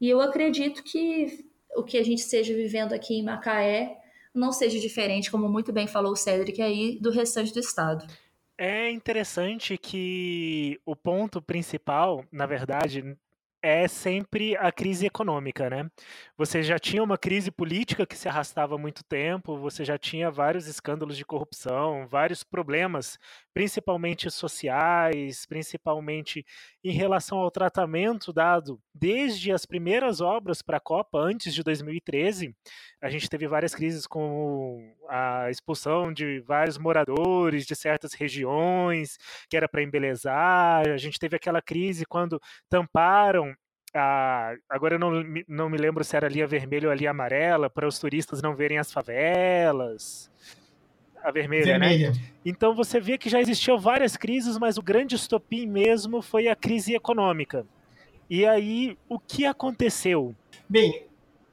E 0.00 0.08
eu 0.08 0.20
acredito 0.20 0.82
que 0.82 1.44
o 1.76 1.84
que 1.84 1.96
a 1.96 2.02
gente 2.02 2.18
esteja 2.18 2.52
vivendo 2.54 2.92
aqui 2.92 3.14
em 3.14 3.22
Macaé 3.22 3.96
não 4.34 4.50
seja 4.50 4.78
diferente, 4.78 5.30
como 5.30 5.48
muito 5.48 5.72
bem 5.72 5.86
falou 5.86 6.12
o 6.12 6.16
Cedric 6.16 6.60
aí, 6.60 6.98
do 7.00 7.10
restante 7.10 7.52
do 7.52 7.60
estado. 7.60 8.04
É 8.62 8.90
interessante 8.90 9.78
que 9.78 10.78
o 10.84 10.94
ponto 10.94 11.40
principal, 11.40 12.26
na 12.30 12.44
verdade, 12.44 13.16
é 13.62 13.88
sempre 13.88 14.54
a 14.58 14.70
crise 14.70 15.06
econômica, 15.06 15.70
né? 15.70 15.90
Você 16.36 16.62
já 16.62 16.78
tinha 16.78 17.02
uma 17.02 17.16
crise 17.16 17.50
política 17.50 18.04
que 18.06 18.14
se 18.16 18.28
arrastava 18.28 18.74
há 18.74 18.78
muito 18.78 19.02
tempo, 19.02 19.56
você 19.56 19.82
já 19.82 19.96
tinha 19.96 20.30
vários 20.30 20.66
escândalos 20.66 21.16
de 21.16 21.24
corrupção, 21.24 22.06
vários 22.06 22.44
problemas, 22.44 23.18
principalmente 23.52 24.30
sociais, 24.30 25.44
principalmente 25.46 26.44
em 26.82 26.92
relação 26.92 27.38
ao 27.38 27.50
tratamento 27.50 28.32
dado 28.32 28.80
desde 28.94 29.52
as 29.52 29.66
primeiras 29.66 30.20
obras 30.20 30.62
para 30.62 30.76
a 30.76 30.80
Copa, 30.80 31.18
antes 31.18 31.54
de 31.54 31.62
2013. 31.62 32.54
A 33.00 33.10
gente 33.10 33.28
teve 33.28 33.46
várias 33.46 33.74
crises 33.74 34.06
com 34.06 34.94
a 35.08 35.50
expulsão 35.50 36.12
de 36.12 36.40
vários 36.40 36.78
moradores 36.78 37.66
de 37.66 37.74
certas 37.74 38.12
regiões, 38.14 39.18
que 39.48 39.56
era 39.56 39.68
para 39.68 39.82
embelezar. 39.82 40.88
A 40.88 40.96
gente 40.96 41.18
teve 41.18 41.36
aquela 41.36 41.60
crise 41.60 42.04
quando 42.06 42.40
tamparam 42.68 43.54
a, 43.94 44.54
agora 44.68 44.94
eu 44.94 44.98
não, 44.98 45.10
não 45.48 45.68
me 45.68 45.76
lembro 45.76 46.04
se 46.04 46.16
era 46.16 46.26
a 46.26 46.30
linha 46.30 46.46
vermelha 46.46 46.86
ou 46.86 46.92
a 46.92 46.94
linha 46.94 47.10
amarela, 47.10 47.68
para 47.68 47.86
os 47.86 47.98
turistas 47.98 48.40
não 48.40 48.54
verem 48.54 48.78
as 48.78 48.92
favelas. 48.92 50.30
A 51.22 51.30
vermelha, 51.30 51.78
né? 51.78 51.88
vermelha, 51.88 52.12
né? 52.12 52.20
Então 52.44 52.74
você 52.74 53.00
vê 53.00 53.18
que 53.18 53.28
já 53.28 53.40
existiam 53.40 53.78
várias 53.78 54.16
crises, 54.16 54.58
mas 54.58 54.78
o 54.78 54.82
grande 54.82 55.14
estopim 55.14 55.66
mesmo 55.66 56.22
foi 56.22 56.48
a 56.48 56.56
crise 56.56 56.94
econômica. 56.94 57.66
E 58.28 58.46
aí, 58.46 58.96
o 59.08 59.18
que 59.18 59.44
aconteceu? 59.44 60.34
Bem, 60.68 61.06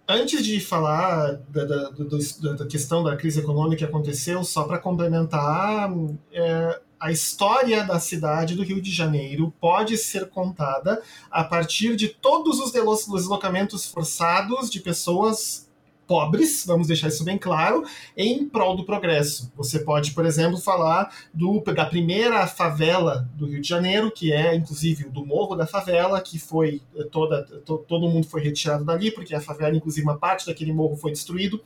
antes 0.08 0.46
de 0.46 0.60
falar 0.60 1.34
da, 1.50 1.66
da, 1.66 1.90
da, 1.90 2.54
da 2.54 2.68
questão 2.68 3.04
da 3.04 3.18
crise 3.18 3.40
econômica 3.40 3.78
que 3.78 3.84
aconteceu, 3.84 4.44
só 4.44 4.64
para 4.64 4.78
complementar, 4.78 5.92
é, 6.32 6.80
a 7.00 7.12
história 7.12 7.84
da 7.84 8.00
cidade 8.00 8.56
do 8.56 8.64
Rio 8.64 8.82
de 8.82 8.92
Janeiro 8.92 9.54
pode 9.60 9.98
ser 9.98 10.30
contada 10.30 11.02
a 11.30 11.44
partir 11.44 11.96
de 11.96 12.10
todos 12.10 12.60
os 12.60 12.72
deslocamentos 12.72 13.86
forçados 13.86 14.70
de 14.70 14.80
pessoas 14.80 15.67
pobres, 16.08 16.66
vamos 16.66 16.88
deixar 16.88 17.10
isso 17.10 17.24
bem 17.24 17.38
claro, 17.38 17.84
em 18.16 18.48
prol 18.48 18.76
do 18.76 18.86
progresso. 18.86 19.52
Você 19.56 19.80
pode, 19.80 20.12
por 20.12 20.26
exemplo, 20.26 20.58
falar 20.58 21.14
do, 21.34 21.62
da 21.62 21.86
primeira 21.86 22.48
favela 22.48 23.30
do 23.36 23.46
Rio 23.46 23.62
de 23.62 23.68
Janeiro, 23.68 24.10
que 24.10 24.32
é 24.32 24.56
inclusive 24.56 25.10
do 25.10 25.26
Morro 25.26 25.56
da 25.56 25.68
Favela, 25.68 26.22
que 26.22 26.40
foi 26.40 26.82
eh, 26.96 27.04
toda 27.12 27.44
to, 27.44 27.80
todo 27.80 28.10
mundo 28.10 28.26
foi 28.26 28.42
retirado 28.42 28.86
dali, 28.86 29.12
porque 29.12 29.36
a 29.36 29.42
favela, 29.42 29.76
inclusive 29.76 30.04
uma 30.04 30.18
parte 30.18 30.46
daquele 30.46 30.72
morro 30.72 30.96
foi 30.96 31.12
destruído. 31.12 31.62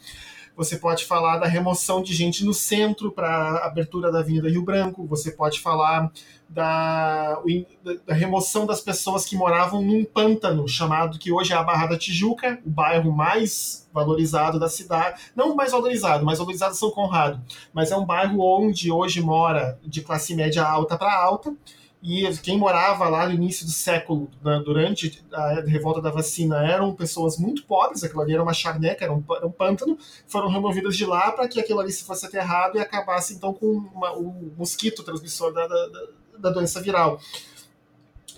Você 0.55 0.77
pode 0.77 1.05
falar 1.05 1.37
da 1.37 1.47
remoção 1.47 2.01
de 2.01 2.13
gente 2.13 2.43
no 2.43 2.53
centro 2.53 3.11
para 3.11 3.27
a 3.27 3.67
abertura 3.67 4.11
da 4.11 4.19
Avenida 4.19 4.49
Rio 4.49 4.63
Branco. 4.63 5.05
Você 5.07 5.31
pode 5.31 5.59
falar 5.59 6.11
da, 6.49 7.41
da, 8.05 8.13
remoção 8.13 8.65
das 8.65 8.81
pessoas 8.81 9.25
que 9.25 9.35
moravam 9.35 9.81
num 9.81 10.03
pântano 10.03 10.67
chamado 10.67 11.17
que 11.17 11.31
hoje 11.31 11.53
é 11.53 11.55
a 11.55 11.63
Barra 11.63 11.87
da 11.87 11.97
Tijuca, 11.97 12.59
o 12.65 12.69
bairro 12.69 13.11
mais 13.11 13.87
valorizado 13.93 14.59
da 14.59 14.67
cidade. 14.67 15.21
Não 15.35 15.55
mais 15.55 15.71
valorizado, 15.71 16.25
mais 16.25 16.39
valorizado 16.39 16.75
São 16.75 16.91
Conrado, 16.91 17.41
mas 17.73 17.91
é 17.91 17.95
um 17.95 18.05
bairro 18.05 18.41
onde 18.41 18.91
hoje 18.91 19.21
mora 19.21 19.79
de 19.83 20.01
classe 20.01 20.35
média 20.35 20.63
alta 20.63 20.97
para 20.97 21.13
alta 21.13 21.55
e 22.03 22.27
quem 22.37 22.57
morava 22.57 23.07
lá 23.07 23.27
no 23.27 23.33
início 23.33 23.63
do 23.63 23.71
século, 23.71 24.27
né, 24.43 24.59
durante 24.65 25.23
a 25.31 25.61
revolta 25.67 26.01
da 26.01 26.09
vacina, 26.09 26.57
eram 26.65 26.95
pessoas 26.95 27.37
muito 27.37 27.63
pobres, 27.65 28.03
aquilo 28.03 28.21
ali 28.21 28.33
era 28.33 28.41
uma 28.41 28.53
charneca, 28.53 29.05
era 29.05 29.13
um, 29.13 29.23
era 29.35 29.45
um 29.45 29.51
pântano, 29.51 29.97
foram 30.27 30.49
removidas 30.49 30.97
de 30.97 31.05
lá 31.05 31.31
para 31.31 31.47
que 31.47 31.59
aquilo 31.59 31.79
ali 31.79 31.91
se 31.91 32.03
fosse 32.03 32.25
aterrado 32.25 32.77
e 32.77 32.81
acabasse 32.81 33.35
então 33.35 33.53
com 33.53 33.67
uma, 33.67 34.13
o 34.13 34.51
mosquito 34.57 35.03
transmissor 35.03 35.53
da, 35.53 35.67
da, 35.67 35.89
da 36.39 36.49
doença 36.49 36.81
viral. 36.81 37.19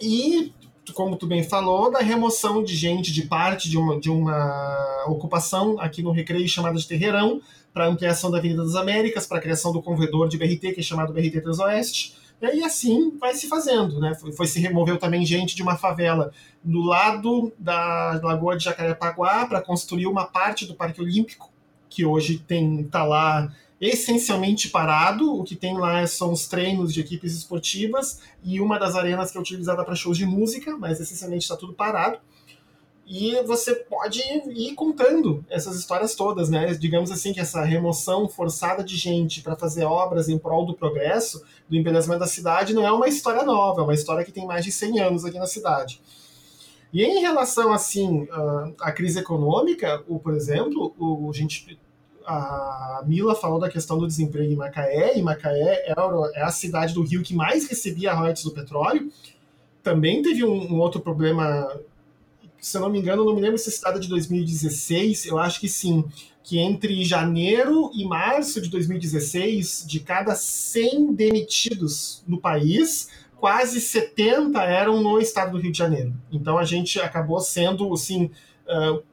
E 0.01 0.53
como 0.91 1.15
tu 1.15 1.25
bem 1.25 1.43
falou, 1.43 1.89
da 1.89 1.99
remoção 1.99 2.61
de 2.61 2.75
gente 2.75 3.13
de 3.13 3.21
parte 3.21 3.69
de 3.69 3.77
uma, 3.77 3.97
de 3.97 4.09
uma 4.09 5.05
ocupação 5.07 5.79
aqui 5.79 6.03
no 6.03 6.11
Recreio 6.11 6.47
chamada 6.49 6.77
de 6.77 6.85
Terreirão, 6.85 7.41
para 7.73 7.87
ampliação 7.87 8.29
da 8.29 8.39
Avenida 8.39 8.63
das 8.63 8.75
Américas, 8.75 9.25
para 9.25 9.37
a 9.37 9.41
criação 9.41 9.71
do 9.71 9.81
convedor 9.81 10.27
de 10.27 10.37
BRT, 10.37 10.73
que 10.73 10.81
é 10.81 10.83
chamado 10.83 11.13
BRT 11.13 11.39
Transoeste, 11.41 12.15
e 12.43 12.45
aí 12.45 12.61
assim 12.61 13.17
vai 13.17 13.33
se 13.33 13.47
fazendo, 13.47 14.01
né? 14.01 14.13
Foi, 14.15 14.33
foi, 14.33 14.45
se 14.47 14.59
removeu 14.59 14.97
também 14.97 15.25
gente 15.25 15.55
de 15.55 15.63
uma 15.63 15.77
favela 15.77 16.29
do 16.61 16.81
lado 16.81 17.53
da 17.57 18.19
Lagoa 18.21 18.57
de 18.57 18.65
Jacarepaguá 18.65 19.45
para 19.45 19.61
construir 19.61 20.07
uma 20.07 20.25
parte 20.25 20.65
do 20.65 20.75
Parque 20.75 20.99
Olímpico, 20.99 21.49
que 21.89 22.05
hoje 22.05 22.39
tem 22.39 22.83
tá 22.83 23.05
lá 23.05 23.49
essencialmente 23.79 24.67
parado. 24.67 25.33
O 25.33 25.45
que 25.45 25.55
tem 25.55 25.77
lá 25.77 26.05
são 26.05 26.33
os 26.33 26.45
treinos 26.45 26.93
de 26.93 26.99
equipes 26.99 27.33
esportivas 27.33 28.19
e 28.43 28.59
uma 28.59 28.77
das 28.77 28.93
arenas 28.93 29.31
que 29.31 29.37
é 29.37 29.41
utilizada 29.41 29.81
para 29.85 29.95
shows 29.95 30.17
de 30.17 30.25
música, 30.25 30.75
mas 30.77 30.99
essencialmente 30.99 31.43
está 31.43 31.55
tudo 31.55 31.71
parado. 31.71 32.19
E 33.15 33.39
você 33.43 33.75
pode 33.75 34.23
ir 34.23 34.73
contando 34.73 35.45
essas 35.47 35.77
histórias 35.77 36.15
todas, 36.15 36.49
né? 36.49 36.73
Digamos 36.73 37.11
assim 37.11 37.31
que 37.31 37.39
essa 37.39 37.63
remoção 37.63 38.27
forçada 38.27 38.83
de 38.83 38.97
gente 38.97 39.43
para 39.43 39.55
fazer 39.55 39.83
obras 39.83 40.29
em 40.29 40.39
prol 40.39 40.65
do 40.65 40.73
progresso, 40.73 41.43
do 41.69 41.75
embelezamento 41.75 42.21
da 42.21 42.25
cidade, 42.25 42.73
não 42.73 42.83
é 42.83 42.91
uma 42.91 43.07
história 43.07 43.43
nova, 43.43 43.81
é 43.81 43.83
uma 43.83 43.93
história 43.93 44.25
que 44.25 44.31
tem 44.31 44.47
mais 44.47 44.65
de 44.65 44.71
100 44.71 44.99
anos 44.99 45.25
aqui 45.25 45.37
na 45.37 45.45
cidade. 45.45 46.01
E 46.91 47.03
em 47.03 47.21
relação 47.21 47.71
assim 47.71 48.27
à 48.81 48.91
crise 48.91 49.19
econômica, 49.19 50.03
o, 50.07 50.17
por 50.17 50.33
exemplo, 50.33 50.91
o, 50.97 51.29
a 51.29 51.33
gente 51.33 51.79
a 52.25 53.03
Mila 53.05 53.35
falou 53.35 53.59
da 53.59 53.69
questão 53.69 53.99
do 53.99 54.07
desemprego 54.07 54.51
em 54.51 54.55
Macaé, 54.55 55.19
e 55.19 55.21
Macaé 55.21 55.83
é, 55.85 55.93
é 56.33 56.41
a 56.41 56.49
cidade 56.49 56.95
do 56.95 57.03
Rio 57.03 57.21
que 57.21 57.35
mais 57.35 57.69
recebia 57.69 58.11
royalties 58.11 58.43
do 58.43 58.51
petróleo. 58.51 59.11
Também 59.83 60.23
teve 60.23 60.43
um, 60.43 60.73
um 60.73 60.79
outro 60.79 60.99
problema 60.99 61.69
se 62.63 62.77
eu 62.77 62.81
não 62.81 62.89
me 62.89 62.97
engano, 62.97 63.25
não 63.25 63.35
me 63.35 63.41
lembro 63.41 63.57
se 63.57 63.69
é 63.69 63.81
data 63.81 63.99
de 63.99 64.07
2016, 64.07 65.25
eu 65.25 65.37
acho 65.37 65.59
que 65.59 65.67
sim, 65.67 66.05
que 66.41 66.59
entre 66.59 67.03
janeiro 67.03 67.91
e 67.93 68.05
março 68.05 68.61
de 68.61 68.69
2016, 68.69 69.83
de 69.85 69.99
cada 69.99 70.33
100 70.33 71.13
demitidos 71.13 72.23
no 72.25 72.39
país, 72.39 73.09
quase 73.35 73.81
70 73.81 74.63
eram 74.63 75.01
no 75.01 75.19
estado 75.19 75.51
do 75.51 75.57
Rio 75.57 75.73
de 75.73 75.77
Janeiro. 75.77 76.13
Então 76.31 76.57
a 76.57 76.63
gente 76.63 77.01
acabou 77.01 77.41
sendo, 77.41 77.93
assim, 77.93 78.31
uh, 78.65 79.03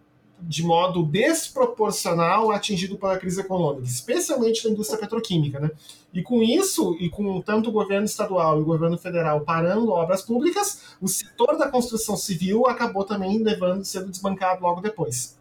de 0.42 0.62
modo 0.62 1.02
desproporcional 1.02 2.50
atingido 2.50 2.96
pela 2.96 3.18
crise 3.18 3.40
econômica, 3.40 3.86
especialmente 3.86 4.64
na 4.64 4.72
indústria 4.72 4.98
petroquímica. 4.98 5.60
Né? 5.60 5.70
E 6.12 6.22
com 6.22 6.42
isso, 6.42 6.96
e 7.00 7.08
com 7.08 7.40
tanto 7.40 7.70
o 7.70 7.72
governo 7.72 8.06
estadual 8.06 8.58
e 8.58 8.62
o 8.62 8.64
governo 8.64 8.98
federal 8.98 9.42
parando 9.42 9.90
obras 9.90 10.22
públicas, 10.22 10.96
o 11.00 11.08
setor 11.08 11.56
da 11.56 11.68
construção 11.68 12.16
civil 12.16 12.66
acabou 12.66 13.04
também 13.04 13.42
levando, 13.42 13.84
sendo 13.84 14.10
desbancado 14.10 14.62
logo 14.62 14.80
depois. 14.80 15.39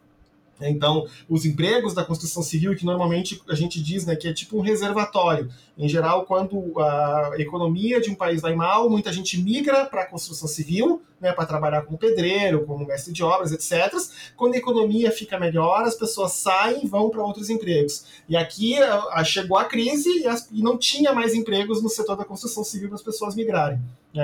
Então, 0.62 1.08
os 1.28 1.46
empregos 1.46 1.94
da 1.94 2.04
construção 2.04 2.44
civil, 2.44 2.76
que 2.76 2.86
normalmente 2.86 3.42
a 3.48 3.56
gente 3.56 3.82
diz 3.82 4.06
né, 4.06 4.16
que 4.16 4.28
é 4.28 4.34
tipo 4.34 4.58
um 4.58 4.62
reservatório. 4.62 5.50
Em 5.78 5.88
geral, 5.88 6.26
quando 6.26 6.78
a 6.80 7.34
economia 7.38 8.02
de 8.02 8.10
um 8.10 8.16
país 8.16 8.42
vai 8.42 8.54
mal, 8.54 8.90
muita 8.90 9.14
gente 9.14 9.42
migra 9.42 9.86
para 9.86 10.02
a 10.02 10.06
construção 10.06 10.48
civil, 10.48 11.02
né, 11.22 11.32
para 11.32 11.46
trabalhar 11.46 11.84
como 11.84 11.98
pedreiro, 11.98 12.66
como 12.66 12.86
mestre 12.86 13.14
de 13.14 13.24
obras, 13.24 13.52
etc. 13.52 13.94
Quando 14.36 14.56
a 14.56 14.58
economia 14.58 15.12
fica 15.12 15.40
melhor, 15.40 15.84
as 15.84 15.96
pessoas 15.96 16.34
saem 16.34 16.84
e 16.84 16.88
vão 16.88 17.10
para 17.10 17.24
outros 17.24 17.50
empregos. 17.50 18.06
E 18.28 18.36
aqui 18.36 18.78
a, 18.78 19.24
chegou 19.24 19.58
a 19.58 19.66
crise 19.66 20.10
e, 20.22 20.28
as, 20.28 20.50
e, 20.52 20.62
não 20.62 20.78
tinha 20.78 21.14
mais 21.14 21.34
empregos 21.34 21.82
no 21.82 21.90
setor 21.90 22.16
da 22.16 22.26
construção 22.26 22.64
civil 22.64 22.90
para 22.90 22.96
as 22.96 23.04
pessoas 23.04 23.36
migrarem. 23.36 23.80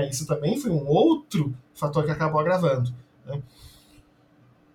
isso 0.09 0.25
também 0.25 0.59
foi 0.59 0.71
um 0.71 0.87
outro 0.87 1.55
fator 1.73 2.03
que 2.03 2.11
acabou 2.11 2.39
agravando. 2.39 2.93
Né? 3.25 3.41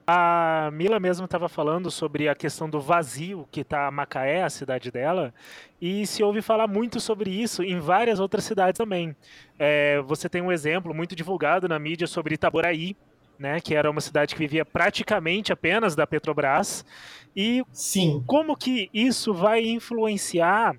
A 0.06 0.70
Mila 0.72 0.98
mesmo 0.98 1.24
estava 1.24 1.48
falando 1.48 1.90
sobre 1.90 2.28
a 2.28 2.34
questão 2.34 2.68
do 2.68 2.80
vazio 2.80 3.46
que 3.50 3.60
está 3.60 3.90
Macaé, 3.90 4.42
a 4.42 4.50
cidade 4.50 4.90
dela, 4.90 5.32
e 5.80 6.06
se 6.06 6.22
ouve 6.22 6.42
falar 6.42 6.66
muito 6.66 6.98
sobre 6.98 7.30
isso 7.30 7.62
em 7.62 7.78
várias 7.78 8.18
outras 8.18 8.44
cidades 8.44 8.78
também. 8.78 9.14
É, 9.58 10.00
você 10.02 10.28
tem 10.28 10.42
um 10.42 10.50
exemplo 10.50 10.94
muito 10.94 11.14
divulgado 11.14 11.68
na 11.68 11.78
mídia 11.78 12.06
sobre 12.06 12.34
Itaboraí, 12.34 12.96
né, 13.38 13.58
que 13.60 13.74
era 13.74 13.90
uma 13.90 14.00
cidade 14.02 14.34
que 14.34 14.38
vivia 14.38 14.66
praticamente 14.66 15.52
apenas 15.52 15.96
da 15.96 16.06
Petrobras. 16.06 16.84
E 17.34 17.64
Sim. 17.72 18.22
como 18.26 18.54
que 18.56 18.90
isso 18.92 19.32
vai 19.32 19.64
influenciar 19.64 20.76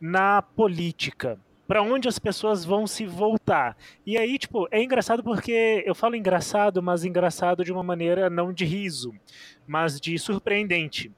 na 0.00 0.42
política? 0.42 1.38
Para 1.72 1.80
onde 1.80 2.06
as 2.06 2.18
pessoas 2.18 2.66
vão 2.66 2.86
se 2.86 3.06
voltar. 3.06 3.74
E 4.04 4.18
aí, 4.18 4.38
tipo, 4.38 4.68
é 4.70 4.82
engraçado 4.82 5.22
porque 5.22 5.82
eu 5.86 5.94
falo 5.94 6.14
engraçado, 6.14 6.82
mas 6.82 7.02
engraçado 7.02 7.64
de 7.64 7.72
uma 7.72 7.82
maneira 7.82 8.28
não 8.28 8.52
de 8.52 8.66
riso, 8.66 9.10
mas 9.66 9.98
de 9.98 10.18
surpreendente. 10.18 11.10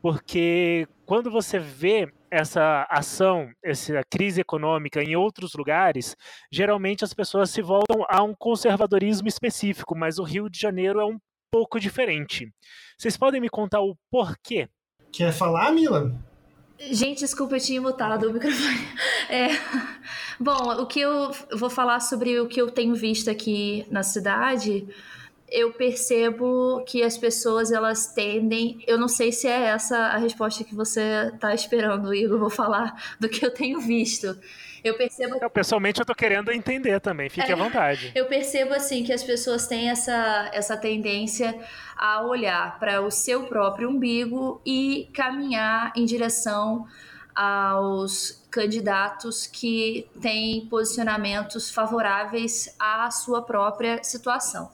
Porque 0.00 0.88
quando 1.04 1.30
você 1.30 1.58
vê 1.58 2.10
essa 2.30 2.86
ação, 2.88 3.50
essa 3.62 4.00
crise 4.08 4.40
econômica 4.40 5.02
em 5.02 5.14
outros 5.14 5.52
lugares, 5.52 6.16
geralmente 6.50 7.04
as 7.04 7.12
pessoas 7.12 7.50
se 7.50 7.60
voltam 7.60 8.02
a 8.08 8.22
um 8.22 8.34
conservadorismo 8.34 9.28
específico, 9.28 9.94
mas 9.94 10.18
o 10.18 10.24
Rio 10.24 10.48
de 10.48 10.58
Janeiro 10.58 11.00
é 11.00 11.04
um 11.04 11.18
pouco 11.52 11.78
diferente. 11.78 12.50
Vocês 12.96 13.14
podem 13.14 13.42
me 13.42 13.50
contar 13.50 13.82
o 13.82 13.94
porquê? 14.10 14.70
Quer 15.12 15.34
falar, 15.34 15.70
Mila? 15.70 16.27
Gente, 16.80 17.20
desculpa, 17.20 17.56
eu 17.56 17.60
tinha 17.60 17.80
mutado 17.80 18.28
o 18.28 18.32
microfone. 18.32 18.88
É, 19.30 19.48
bom, 20.40 20.80
o 20.80 20.86
que 20.86 21.00
eu 21.00 21.30
vou 21.52 21.68
falar 21.68 22.00
sobre 22.00 22.40
o 22.40 22.46
que 22.46 22.62
eu 22.62 22.70
tenho 22.70 22.94
visto 22.94 23.28
aqui 23.28 23.84
na 23.90 24.02
cidade, 24.02 24.88
eu 25.50 25.72
percebo 25.72 26.82
que 26.86 27.02
as 27.02 27.16
pessoas 27.16 27.72
elas 27.72 28.12
tendem. 28.12 28.82
Eu 28.86 28.98
não 28.98 29.08
sei 29.08 29.32
se 29.32 29.46
é 29.46 29.68
essa 29.68 29.96
a 29.96 30.18
resposta 30.18 30.64
que 30.64 30.74
você 30.74 31.30
está 31.32 31.54
esperando, 31.54 32.14
Igor. 32.14 32.38
Vou 32.38 32.50
falar 32.50 33.16
do 33.18 33.28
que 33.28 33.44
eu 33.44 33.50
tenho 33.50 33.80
visto. 33.80 34.38
Eu 34.84 34.94
percebo. 34.96 35.38
Eu, 35.40 35.50
pessoalmente, 35.50 36.00
eu 36.00 36.06
tô 36.06 36.14
querendo 36.14 36.52
entender 36.52 37.00
também. 37.00 37.28
Fique 37.28 37.50
é, 37.50 37.54
à 37.54 37.56
vontade. 37.56 38.12
Eu 38.14 38.26
percebo 38.26 38.74
assim 38.74 39.02
que 39.02 39.12
as 39.12 39.22
pessoas 39.22 39.66
têm 39.66 39.90
essa, 39.90 40.50
essa 40.52 40.76
tendência 40.76 41.58
a 41.96 42.22
olhar 42.22 42.78
para 42.78 43.02
o 43.02 43.10
seu 43.10 43.44
próprio 43.44 43.88
umbigo 43.88 44.60
e 44.64 45.08
caminhar 45.12 45.92
em 45.96 46.04
direção 46.04 46.86
aos 47.34 48.44
candidatos 48.50 49.46
que 49.46 50.08
têm 50.20 50.66
posicionamentos 50.66 51.70
favoráveis 51.70 52.74
à 52.78 53.10
sua 53.10 53.42
própria 53.42 54.02
situação. 54.02 54.70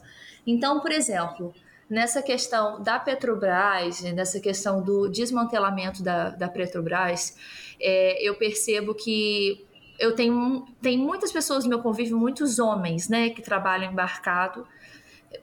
Então, 0.47 0.81
por 0.81 0.93
exemplo, 0.93 1.55
nessa 1.89 2.23
questão 2.23 2.83
da 2.83 2.99
Petrobras, 2.99 4.01
nessa 4.03 4.41
questão 4.41 4.83
do 4.83 5.09
desmantelamento 5.09 6.03
da, 6.03 6.31
da 6.31 6.49
Petrobras, 6.49 7.37
é, 7.81 8.23
eu 8.23 8.35
percebo 8.35 8.95
que 8.95 9.65
eu 9.99 10.15
tenho, 10.15 10.67
tem 10.83 10.99
muitas 10.99 11.31
pessoas 11.31 11.65
no 11.65 11.71
meu 11.71 11.81
convívio, 11.81 12.19
muitos 12.19 12.59
homens, 12.59 13.09
né, 13.09 13.31
que 13.31 13.41
trabalham 13.41 13.93
embarcado, 13.93 14.67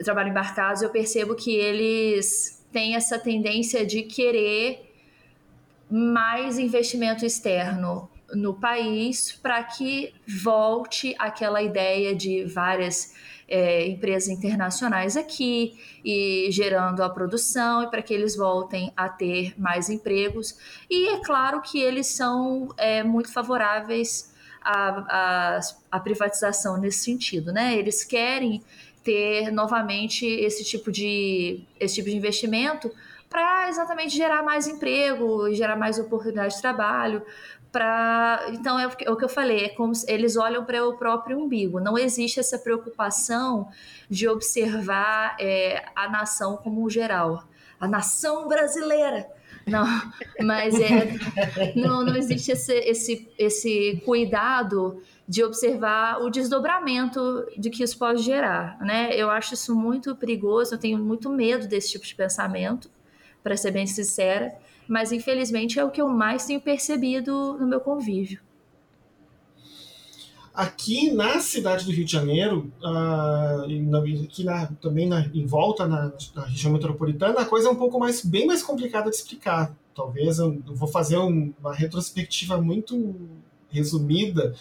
trabalham 0.03 0.31
embarcados, 0.31 0.81
eu 0.81 0.89
percebo 0.89 1.36
que 1.36 1.55
eles 1.55 2.62
têm 2.72 2.96
essa 2.96 3.17
tendência 3.17 3.86
de 3.86 4.03
querer 4.03 4.93
mais 5.89 6.58
investimento 6.58 7.25
externo 7.25 8.10
no 8.33 8.53
país 8.53 9.31
para 9.31 9.63
que 9.63 10.13
volte 10.27 11.15
aquela 11.17 11.61
ideia 11.61 12.15
de 12.15 12.43
várias 12.45 13.13
é, 13.47 13.85
empresas 13.85 14.29
internacionais 14.29 15.17
aqui 15.17 15.77
e 16.05 16.47
gerando 16.51 17.03
a 17.03 17.09
produção 17.09 17.83
e 17.83 17.88
para 17.88 18.01
que 18.01 18.13
eles 18.13 18.35
voltem 18.35 18.93
a 18.95 19.09
ter 19.09 19.53
mais 19.59 19.89
empregos. 19.89 20.57
E 20.89 21.09
é 21.09 21.19
claro 21.21 21.61
que 21.61 21.79
eles 21.79 22.07
são 22.07 22.69
é, 22.77 23.03
muito 23.03 23.31
favoráveis 23.31 24.33
a, 24.61 25.57
a, 25.57 25.59
a 25.91 26.00
privatização 26.00 26.77
nesse 26.77 27.00
sentido, 27.00 27.51
né? 27.51 27.75
Eles 27.75 28.05
querem 28.05 28.63
ter 29.03 29.51
novamente 29.51 30.25
esse 30.25 30.63
tipo 30.63 30.91
de, 30.91 31.63
esse 31.79 31.95
tipo 31.95 32.09
de 32.09 32.15
investimento 32.15 32.89
para 33.29 33.69
exatamente 33.69 34.15
gerar 34.15 34.43
mais 34.43 34.67
emprego 34.67 35.51
gerar 35.53 35.75
mais 35.75 35.97
oportunidade 35.97 36.55
de 36.55 36.61
trabalho. 36.61 37.23
Então, 38.49 38.79
é, 38.79 38.89
é 39.01 39.11
o 39.11 39.15
que 39.15 39.23
eu 39.23 39.29
falei, 39.29 39.65
é 39.65 39.69
como 39.69 39.93
eles 40.07 40.35
olham 40.35 40.65
para 40.65 40.85
o 40.85 40.97
próprio 40.97 41.39
umbigo. 41.39 41.79
Não 41.79 41.97
existe 41.97 42.39
essa 42.39 42.59
preocupação 42.59 43.69
de 44.09 44.27
observar 44.27 45.35
é, 45.39 45.85
a 45.95 46.09
nação 46.09 46.57
como 46.57 46.89
geral. 46.89 47.43
A 47.79 47.87
nação 47.87 48.48
brasileira 48.48 49.27
não, 49.65 49.85
mas 50.43 50.79
é, 50.79 51.13
não, 51.75 52.03
não 52.03 52.15
existe 52.15 52.51
esse, 52.51 52.74
esse, 52.74 53.29
esse 53.37 54.01
cuidado 54.05 55.01
de 55.27 55.43
observar 55.43 56.22
o 56.22 56.29
desdobramento 56.29 57.48
de 57.57 57.69
que 57.69 57.83
isso 57.83 57.98
pode 57.98 58.22
gerar, 58.22 58.77
né? 58.81 59.15
Eu 59.15 59.29
acho 59.29 59.53
isso 59.53 59.74
muito 59.74 60.15
perigoso, 60.15 60.75
eu 60.75 60.77
tenho 60.77 60.98
muito 60.98 61.29
medo 61.29 61.67
desse 61.67 61.91
tipo 61.91 62.05
de 62.05 62.15
pensamento, 62.15 62.89
para 63.41 63.55
ser 63.55 63.72
bem 63.72 63.87
sincera, 63.87 64.53
mas 64.87 65.11
infelizmente 65.11 65.79
é 65.79 65.83
o 65.83 65.91
que 65.91 66.01
eu 66.01 66.07
mais 66.07 66.46
tenho 66.46 66.61
percebido 66.61 67.57
no 67.59 67.67
meu 67.67 67.79
convívio. 67.79 68.39
Aqui 70.53 71.11
na 71.11 71.39
cidade 71.39 71.85
do 71.85 71.91
Rio 71.91 72.03
de 72.03 72.11
Janeiro, 72.11 72.72
uh, 72.83 74.24
aqui 74.24 74.44
na, 74.44 74.67
também 74.81 75.07
na, 75.07 75.25
em 75.33 75.46
volta 75.46 75.87
na, 75.87 76.11
na, 76.35 76.46
região 76.46 76.74
metropolitana, 76.74 77.39
a 77.39 77.46
coisa 77.46 77.70
é 77.70 77.72
um 77.72 77.75
pouco 77.75 77.98
mais, 77.98 78.24
bem 78.24 78.46
mais 78.46 78.61
complicada 78.61 79.09
de 79.09 79.15
explicar. 79.15 79.74
Talvez 79.96 80.39
eu, 80.39 80.61
vou 80.65 80.89
fazer 80.89 81.17
um, 81.17 81.53
uma 81.57 81.74
retrospectiva 81.74 82.61
muito 82.61 83.15
resumida 83.70 84.53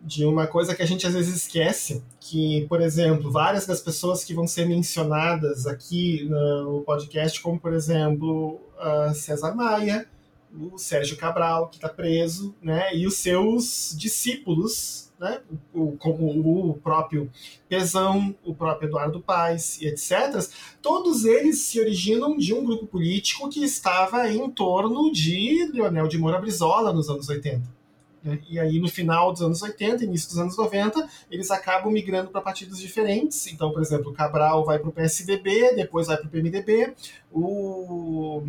de 0.00 0.24
uma 0.24 0.46
coisa 0.46 0.74
que 0.74 0.82
a 0.82 0.86
gente 0.86 1.06
às 1.06 1.14
vezes 1.14 1.36
esquece, 1.36 2.02
que, 2.20 2.66
por 2.68 2.80
exemplo, 2.80 3.30
várias 3.30 3.66
das 3.66 3.80
pessoas 3.80 4.24
que 4.24 4.34
vão 4.34 4.46
ser 4.46 4.66
mencionadas 4.66 5.66
aqui 5.66 6.24
no 6.28 6.82
podcast, 6.82 7.40
como, 7.40 7.58
por 7.58 7.72
exemplo, 7.72 8.60
uh, 8.78 9.14
César 9.14 9.54
Maia, 9.54 10.06
o 10.52 10.78
Sérgio 10.78 11.16
Cabral, 11.16 11.68
que 11.68 11.76
está 11.76 11.88
preso, 11.88 12.54
né, 12.62 12.94
e 12.94 13.06
os 13.06 13.16
seus 13.16 13.94
discípulos 13.98 15.08
né, 15.18 15.40
o, 15.74 15.92
como 15.96 16.70
o 16.70 16.74
próprio 16.74 17.30
Pezão, 17.68 18.34
o 18.44 18.54
próprio 18.54 18.88
Eduardo 18.88 19.20
Paes 19.20 19.80
e 19.80 19.86
etc., 19.86 20.48
todos 20.80 21.24
eles 21.24 21.58
se 21.58 21.80
originam 21.80 22.36
de 22.36 22.54
um 22.54 22.64
grupo 22.64 22.86
político 22.86 23.48
que 23.48 23.64
estava 23.64 24.30
em 24.30 24.48
torno 24.50 25.10
de 25.10 25.70
Leonel 25.72 26.06
de 26.06 26.18
Moura 26.18 26.40
Brizola 26.40 26.92
nos 26.92 27.10
anos 27.10 27.28
80. 27.28 27.78
Né? 28.22 28.38
E 28.48 28.58
aí, 28.58 28.78
no 28.78 28.88
final 28.88 29.32
dos 29.32 29.42
anos 29.42 29.62
80, 29.62 30.04
início 30.04 30.28
dos 30.28 30.38
anos 30.38 30.56
90, 30.56 31.08
eles 31.30 31.50
acabam 31.50 31.92
migrando 31.92 32.30
para 32.30 32.40
partidos 32.40 32.78
diferentes. 32.78 33.46
Então, 33.48 33.72
por 33.72 33.82
exemplo, 33.82 34.10
o 34.10 34.14
Cabral 34.14 34.64
vai 34.64 34.78
para 34.78 34.88
o 34.88 34.92
PSDB, 34.92 35.74
depois 35.74 36.06
vai 36.06 36.16
para 36.16 36.26
o 36.26 36.30
PMDB, 36.30 36.94
o 37.32 38.46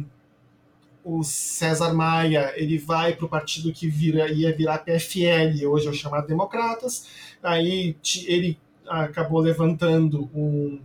o 1.17 1.24
César 1.24 1.93
Maia 1.93 2.54
ele 2.56 2.78
vai 2.78 3.15
para 3.15 3.26
o 3.26 3.30
partido 3.30 3.74
que 3.74 3.88
vira, 3.88 4.32
ia 4.32 4.56
virar 4.56 4.80
PFL, 4.80 5.65
hoje 5.67 5.88
é 5.88 5.89
o 5.89 5.93
chamado 5.93 6.28
Democratas. 6.28 7.08
Aí 7.41 7.95
ele 8.28 8.60
acabou 8.88 9.39
levantando 9.39 10.30
um, 10.34 10.80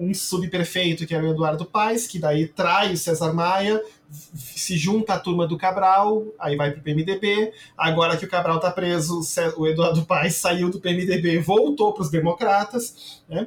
um 0.00 0.14
subprefeito, 0.14 1.06
que 1.06 1.14
é 1.14 1.20
o 1.20 1.30
Eduardo 1.30 1.66
Paes, 1.66 2.06
que 2.06 2.18
daí 2.18 2.48
trai 2.48 2.94
o 2.94 2.96
César 2.96 3.34
Maia, 3.34 3.80
se 4.10 4.76
junta 4.76 5.14
à 5.14 5.18
turma 5.20 5.46
do 5.46 5.58
Cabral, 5.58 6.24
aí 6.38 6.56
vai 6.56 6.70
para 6.72 6.80
o 6.80 6.82
PMDB. 6.82 7.52
Agora 7.76 8.16
que 8.16 8.24
o 8.24 8.28
Cabral 8.28 8.56
está 8.56 8.70
preso, 8.70 9.20
o 9.56 9.66
Eduardo 9.66 10.04
Paes 10.04 10.36
saiu 10.36 10.70
do 10.70 10.80
PMDB 10.80 11.34
e 11.34 11.38
voltou 11.38 11.92
para 11.92 12.02
os 12.02 12.10
democratas. 12.10 13.22
Né? 13.28 13.46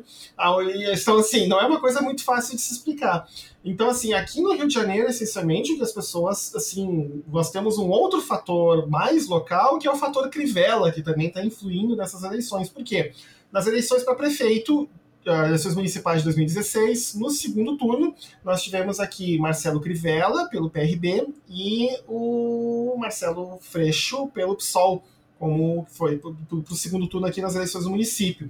Então, 0.94 1.18
assim, 1.18 1.48
não 1.48 1.60
é 1.60 1.66
uma 1.66 1.82
coisa 1.82 2.02
muito 2.02 2.24
fácil 2.24 2.56
de 2.56 2.62
se 2.62 2.74
explicar. 2.74 3.28
Então, 3.66 3.90
assim, 3.90 4.14
aqui 4.14 4.42
no 4.42 4.54
Rio 4.54 4.68
de 4.68 4.74
Janeiro, 4.74 5.10
essencialmente, 5.10 5.76
que 5.76 5.82
as 5.82 5.92
pessoas, 5.92 6.54
assim, 6.56 7.24
nós 7.28 7.50
temos 7.50 7.78
um 7.78 7.90
outro 7.90 8.22
fator 8.22 8.88
mais 8.88 9.28
local, 9.28 9.80
que 9.80 9.88
é 9.88 9.92
o 9.92 9.98
fator 9.98 10.30
Crivella, 10.30 10.92
que 10.92 11.02
também 11.02 11.28
está 11.28 11.44
influindo 11.44 11.96
nessas 11.96 12.24
eleições. 12.24 12.70
Por 12.70 12.84
quê? 12.84 13.12
Nas 13.52 13.68
eleições 13.68 14.04
para 14.04 14.16
prefeito, 14.16 14.90
eleições 15.26 15.76
municipais 15.76 16.20
de 16.20 16.26
2016, 16.26 17.16
no 17.16 17.30
segundo 17.30 17.78
turno, 17.78 18.16
nós 18.44 18.62
tivemos 18.62 19.00
aqui 19.00 19.38
Marcelo 19.38 19.80
Crivella, 19.80 20.50
pelo 20.50 20.70
PRB, 20.70 21.28
e 21.50 21.90
o 22.08 22.96
Marcelo 22.98 23.58
Freixo, 23.62 24.28
pelo 24.28 24.56
PSOL, 24.56 25.04
como 25.40 25.86
foi 25.90 26.18
para 26.18 26.30
o 26.30 26.76
segundo 26.76 27.08
turno 27.08 27.28
aqui 27.28 27.42
nas 27.42 27.56
eleições 27.56 27.84
do 27.84 27.90
município. 27.90 28.50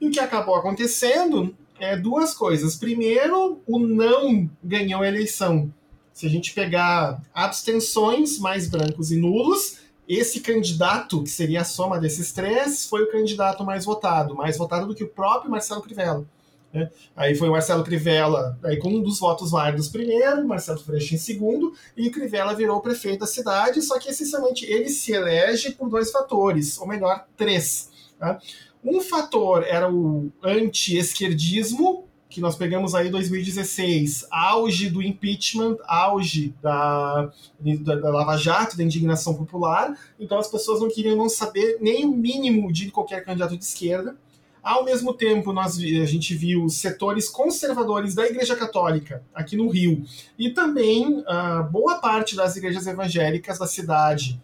E 0.00 0.06
o 0.06 0.10
que 0.10 0.20
acabou 0.20 0.54
acontecendo 0.54 1.54
é 1.78 1.96
duas 1.96 2.34
coisas. 2.34 2.76
Primeiro, 2.76 3.60
o 3.66 3.78
não 3.78 4.48
ganhou 4.62 5.02
a 5.02 5.08
eleição. 5.08 5.72
Se 6.12 6.26
a 6.26 6.28
gente 6.28 6.52
pegar 6.52 7.22
abstenções 7.34 8.38
mais 8.38 8.68
brancos 8.68 9.10
e 9.10 9.16
nulos, 9.16 9.78
esse 10.14 10.40
candidato, 10.40 11.22
que 11.22 11.30
seria 11.30 11.62
a 11.62 11.64
soma 11.64 11.98
desses 11.98 12.32
três, 12.32 12.86
foi 12.86 13.02
o 13.02 13.10
candidato 13.10 13.64
mais 13.64 13.84
votado, 13.84 14.34
mais 14.34 14.56
votado 14.56 14.86
do 14.86 14.94
que 14.94 15.04
o 15.04 15.08
próprio 15.08 15.50
Marcelo 15.50 15.82
Crivella. 15.82 16.26
Né? 16.72 16.90
Aí 17.14 17.34
foi 17.34 17.48
o 17.48 17.52
Marcelo 17.52 17.84
Crivella 17.84 18.58
aí 18.64 18.78
com 18.78 18.88
um 18.88 19.02
dos 19.02 19.18
votos 19.18 19.50
válidos 19.50 19.88
primeiro, 19.88 20.46
Marcelo 20.46 20.80
Freixo 20.80 21.14
em 21.14 21.18
segundo, 21.18 21.74
e 21.96 22.08
o 22.08 22.12
Crivella 22.12 22.54
virou 22.54 22.80
prefeito 22.80 23.20
da 23.20 23.26
cidade, 23.26 23.82
só 23.82 23.98
que 23.98 24.08
essencialmente 24.08 24.64
ele 24.64 24.88
se 24.88 25.12
elege 25.12 25.72
por 25.72 25.88
dois 25.88 26.10
fatores, 26.10 26.78
ou 26.78 26.86
melhor, 26.86 27.26
três. 27.36 27.90
Tá? 28.18 28.40
Um 28.84 29.00
fator 29.00 29.62
era 29.64 29.92
o 29.92 30.30
anti-esquerdismo, 30.42 32.08
que 32.32 32.40
nós 32.40 32.56
pegamos 32.56 32.94
aí 32.94 33.10
2016, 33.10 34.26
auge 34.30 34.88
do 34.88 35.02
impeachment, 35.02 35.76
auge 35.86 36.54
da, 36.62 37.30
da, 37.60 37.94
da, 37.94 38.10
Lava 38.10 38.38
Jato, 38.38 38.74
da 38.74 38.82
indignação 38.82 39.34
popular, 39.34 39.94
então 40.18 40.38
as 40.38 40.48
pessoas 40.48 40.80
não 40.80 40.88
queriam 40.88 41.14
não 41.14 41.28
saber 41.28 41.76
nem 41.78 42.06
o 42.06 42.10
mínimo 42.10 42.72
de 42.72 42.90
qualquer 42.90 43.22
candidato 43.22 43.54
de 43.56 43.62
esquerda. 43.62 44.16
Ao 44.62 44.82
mesmo 44.82 45.12
tempo, 45.12 45.52
nós, 45.52 45.76
a 45.76 46.06
gente 46.06 46.34
viu 46.34 46.70
setores 46.70 47.28
conservadores 47.28 48.14
da 48.14 48.24
Igreja 48.24 48.56
Católica 48.56 49.22
aqui 49.34 49.54
no 49.54 49.68
Rio 49.68 50.02
e 50.38 50.48
também 50.50 51.18
uh, 51.18 51.70
boa 51.70 51.96
parte 51.96 52.34
das 52.34 52.56
igrejas 52.56 52.86
evangélicas 52.86 53.58
da 53.58 53.66
cidade 53.66 54.40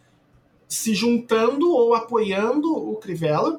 se 0.69 0.95
juntando 0.95 1.73
ou 1.73 1.95
apoiando 1.95 2.71
o 2.71 2.97
Crivella, 2.97 3.59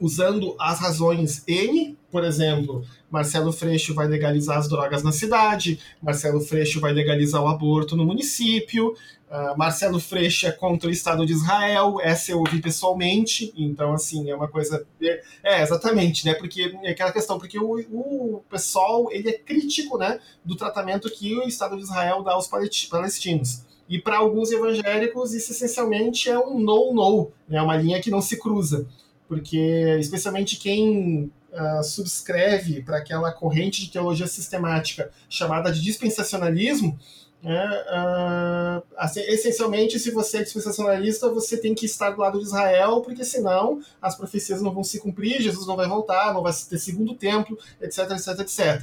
usando 0.00 0.54
as 0.58 0.78
razões 0.78 1.42
N, 1.46 1.96
por 2.10 2.24
exemplo, 2.24 2.84
Marcelo 3.10 3.52
Freixo 3.52 3.94
vai 3.94 4.06
legalizar 4.06 4.58
as 4.58 4.68
drogas 4.68 5.02
na 5.02 5.12
cidade, 5.12 5.78
Marcelo 6.00 6.40
Freixo 6.40 6.80
vai 6.80 6.92
legalizar 6.92 7.42
o 7.42 7.48
aborto 7.48 7.96
no 7.96 8.04
município, 8.04 8.94
uh, 9.30 9.58
Marcelo 9.58 9.98
Freixo 9.98 10.46
é 10.46 10.52
contra 10.52 10.88
o 10.88 10.92
Estado 10.92 11.26
de 11.26 11.32
Israel, 11.32 11.98
essa 12.00 12.32
eu 12.32 12.38
ouvi 12.38 12.60
pessoalmente, 12.60 13.52
então, 13.56 13.92
assim, 13.92 14.30
é 14.30 14.34
uma 14.34 14.48
coisa... 14.48 14.86
É, 15.02 15.22
é 15.42 15.62
exatamente, 15.62 16.24
né, 16.24 16.34
porque 16.34 16.74
é 16.82 16.90
aquela 16.90 17.12
questão, 17.12 17.38
porque 17.38 17.58
o, 17.58 17.78
o 17.90 18.42
pessoal, 18.48 19.08
ele 19.10 19.28
é 19.28 19.38
crítico, 19.38 19.98
né, 19.98 20.20
do 20.44 20.56
tratamento 20.56 21.10
que 21.10 21.34
o 21.34 21.42
Estado 21.42 21.76
de 21.76 21.82
Israel 21.82 22.22
dá 22.22 22.32
aos 22.32 22.46
palestinos. 22.46 23.66
E 23.88 23.98
para 23.98 24.18
alguns 24.18 24.52
evangélicos, 24.52 25.32
isso 25.32 25.52
essencialmente 25.52 26.28
é 26.28 26.38
um 26.38 26.58
no-no, 26.58 27.32
é 27.48 27.54
né, 27.54 27.62
uma 27.62 27.76
linha 27.76 28.00
que 28.00 28.10
não 28.10 28.20
se 28.20 28.38
cruza 28.38 28.86
porque 29.28 29.96
especialmente 30.00 30.56
quem 30.56 31.30
uh, 31.52 31.84
subscreve 31.84 32.82
para 32.82 32.98
aquela 32.98 33.30
corrente 33.30 33.82
de 33.82 33.90
teologia 33.90 34.26
sistemática 34.26 35.10
chamada 35.28 35.70
de 35.70 35.82
dispensacionalismo, 35.82 36.98
uh, 37.44 38.82
assim, 38.96 39.20
essencialmente, 39.20 39.98
se 39.98 40.10
você 40.10 40.38
é 40.38 40.42
dispensacionalista, 40.42 41.28
você 41.28 41.56
tem 41.56 41.74
que 41.74 41.86
estar 41.86 42.10
do 42.10 42.20
lado 42.20 42.38
de 42.38 42.44
Israel, 42.44 43.00
porque 43.00 43.24
senão 43.24 43.80
as 44.02 44.16
profecias 44.16 44.60
não 44.60 44.72
vão 44.72 44.82
se 44.82 44.98
cumprir, 44.98 45.40
Jesus 45.40 45.66
não 45.66 45.76
vai 45.76 45.88
voltar, 45.88 46.34
não 46.34 46.42
vai 46.42 46.52
ter 46.52 46.78
segundo 46.78 47.14
templo, 47.14 47.56
etc, 47.80 48.10
etc, 48.10 48.40
etc. 48.40 48.82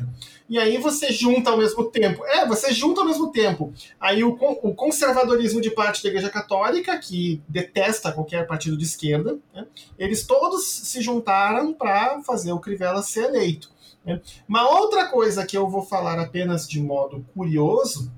E 0.50 0.58
aí 0.58 0.78
você 0.78 1.12
junta 1.12 1.50
ao 1.50 1.58
mesmo 1.58 1.86
tempo, 1.86 2.24
é, 2.26 2.48
você 2.48 2.72
junta 2.72 3.02
ao 3.02 3.08
mesmo 3.08 3.32
tempo 3.32 3.74
aí 4.00 4.24
o, 4.24 4.38
o 4.40 4.74
conservadorismo 4.74 5.60
de 5.60 5.72
parte 5.72 6.02
da 6.04 6.10
Igreja 6.10 6.30
Católica, 6.30 6.98
que 6.98 7.42
detesta 7.48 8.12
qualquer 8.12 8.48
partido 8.48 8.78
de 8.78 8.86
esquerda, 8.86 9.38
né? 9.54 9.66
eles 10.00 10.26
todos 10.26 10.66
se 10.66 11.02
juntaram 11.02 11.74
para 11.74 12.22
fazer 12.22 12.54
o 12.54 12.60
Crivella 12.60 13.04
ser 13.04 13.26
eleito. 13.26 13.70
Né? 14.06 14.22
Uma 14.48 14.70
outra 14.70 15.08
coisa 15.08 15.46
que 15.46 15.58
eu 15.58 15.68
vou 15.68 15.82
falar 15.82 16.20
apenas 16.20 16.68
de 16.68 16.80
modo 16.80 17.26
curioso 17.34 18.12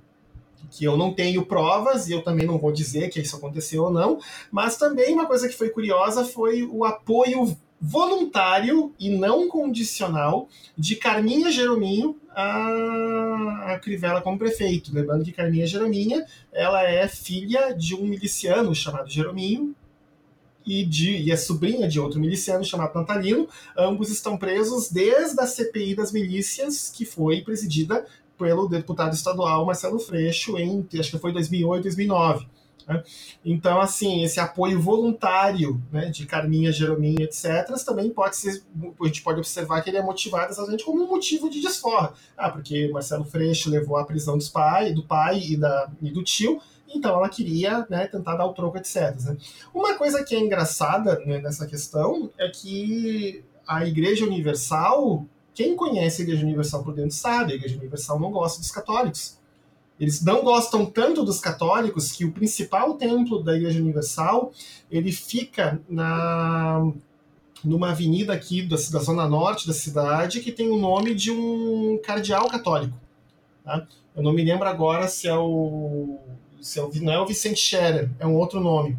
que 0.69 0.85
eu 0.85 0.97
não 0.97 1.13
tenho 1.13 1.45
provas 1.45 2.07
e 2.07 2.13
eu 2.13 2.21
também 2.21 2.45
não 2.45 2.57
vou 2.57 2.71
dizer 2.71 3.09
que 3.09 3.19
isso 3.19 3.35
aconteceu 3.35 3.83
ou 3.83 3.91
não, 3.91 4.19
mas 4.51 4.77
também 4.77 5.13
uma 5.13 5.25
coisa 5.25 5.47
que 5.47 5.55
foi 5.55 5.69
curiosa 5.69 6.25
foi 6.25 6.63
o 6.63 6.83
apoio 6.83 7.57
voluntário 7.79 8.93
e 8.99 9.09
não 9.09 9.47
condicional 9.47 10.49
de 10.77 10.95
Carminha 10.95 11.51
Jerominho 11.51 12.17
a, 12.35 13.73
a 13.73 13.79
Crivella 13.79 14.21
como 14.21 14.37
prefeito. 14.37 14.93
Lembrando 14.93 15.23
que 15.23 15.31
Carminha 15.31 15.67
Jerominha 15.67 16.25
ela 16.51 16.83
é 16.83 17.07
filha 17.07 17.73
de 17.73 17.95
um 17.95 18.03
miliciano 18.03 18.73
chamado 18.73 19.09
Jerominho, 19.09 19.75
e, 20.67 20.83
de, 20.83 21.17
e 21.17 21.31
é 21.31 21.37
sobrinha 21.37 21.87
de 21.87 21.97
outro 21.97 22.19
miliciano 22.19 22.63
chamado 22.63 22.91
Pantalino. 22.91 23.47
Ambos 23.75 24.11
estão 24.11 24.37
presos 24.37 24.91
desde 24.91 25.39
a 25.39 25.47
CPI 25.47 25.95
das 25.95 26.11
milícias, 26.11 26.91
que 26.93 27.05
foi 27.05 27.41
presidida 27.41 28.05
pelo 28.37 28.67
deputado 28.67 29.13
estadual 29.13 29.65
Marcelo 29.65 29.99
Freixo 29.99 30.57
em, 30.57 30.87
acho 30.99 31.11
que 31.11 31.19
foi 31.19 31.33
2008, 31.33 31.83
2009. 31.83 32.47
Né? 32.87 33.03
Então, 33.43 33.81
assim, 33.81 34.23
esse 34.23 34.39
apoio 34.39 34.79
voluntário 34.79 35.81
né, 35.91 36.09
de 36.09 36.25
Carminha, 36.25 36.71
Jerominha, 36.71 37.25
etc., 37.25 37.67
também 37.85 38.09
pode 38.09 38.37
ser, 38.37 38.63
a 39.01 39.05
gente 39.05 39.21
pode 39.21 39.39
observar 39.39 39.81
que 39.81 39.89
ele 39.89 39.97
é 39.97 40.01
motivado 40.01 40.51
exatamente 40.51 40.85
como 40.85 41.03
um 41.03 41.07
motivo 41.07 41.49
de 41.49 41.61
desforra. 41.61 42.13
Ah, 42.37 42.49
porque 42.49 42.89
Marcelo 42.89 43.25
Freixo 43.25 43.69
levou 43.69 43.97
à 43.97 44.05
prisão 44.05 44.37
dos 44.37 44.47
pai, 44.47 44.93
do 44.93 45.03
pai 45.03 45.39
e, 45.39 45.57
da, 45.57 45.91
e 46.01 46.09
do 46.09 46.23
tio, 46.23 46.61
então 46.87 47.15
ela 47.15 47.29
queria 47.29 47.85
né, 47.89 48.07
tentar 48.07 48.37
dar 48.37 48.45
o 48.45 48.53
troco, 48.53 48.77
etc. 48.77 49.15
Né? 49.25 49.37
Uma 49.73 49.95
coisa 49.95 50.23
que 50.23 50.33
é 50.33 50.39
engraçada 50.39 51.19
né, 51.25 51.39
nessa 51.39 51.67
questão 51.67 52.31
é 52.37 52.47
que 52.49 53.43
a 53.67 53.85
Igreja 53.85 54.25
Universal 54.25 55.25
quem 55.57 55.75
conhece 55.75 56.21
a 56.21 56.23
Igreja 56.23 56.43
Universal 56.43 56.83
por 56.83 56.93
dentro 56.93 57.15
sabe, 57.15 57.53
a 57.53 57.55
Igreja 57.55 57.77
Universal 57.77 58.19
não 58.19 58.29
gosta 58.29 58.59
dos 58.59 58.69
católicos. 58.69 59.39
Eles 59.99 60.23
não 60.23 60.43
gostam 60.43 60.85
tanto 60.85 61.25
dos 61.25 61.39
católicos 61.39 62.11
que 62.11 62.23
o 62.23 62.31
principal 62.31 62.93
templo 62.93 63.43
da 63.43 63.55
Igreja 63.55 63.79
Universal 63.79 64.51
ele 64.91 65.11
fica 65.11 65.81
na 65.89 66.87
numa 67.63 67.89
avenida 67.89 68.33
aqui 68.33 68.61
da, 68.61 68.75
da 68.75 68.99
zona 68.99 69.27
norte 69.27 69.65
da 69.65 69.73
cidade 69.73 70.41
que 70.41 70.51
tem 70.51 70.69
o 70.69 70.77
nome 70.77 71.15
de 71.15 71.31
um 71.31 71.99
cardeal 72.03 72.47
católico. 72.47 72.93
Tá? 73.63 73.87
Eu 74.15 74.21
não 74.21 74.33
me 74.33 74.43
lembro 74.43 74.69
agora 74.69 75.07
se 75.07 75.27
é 75.27 75.35
o, 75.35 76.19
se 76.61 76.77
é 76.77 76.83
o 76.83 76.91
não 77.01 77.13
é 77.13 77.19
o 77.19 77.25
Vicente 77.25 77.59
Scherer, 77.59 78.11
é 78.19 78.27
um 78.27 78.35
outro 78.35 78.59
nome 78.59 78.95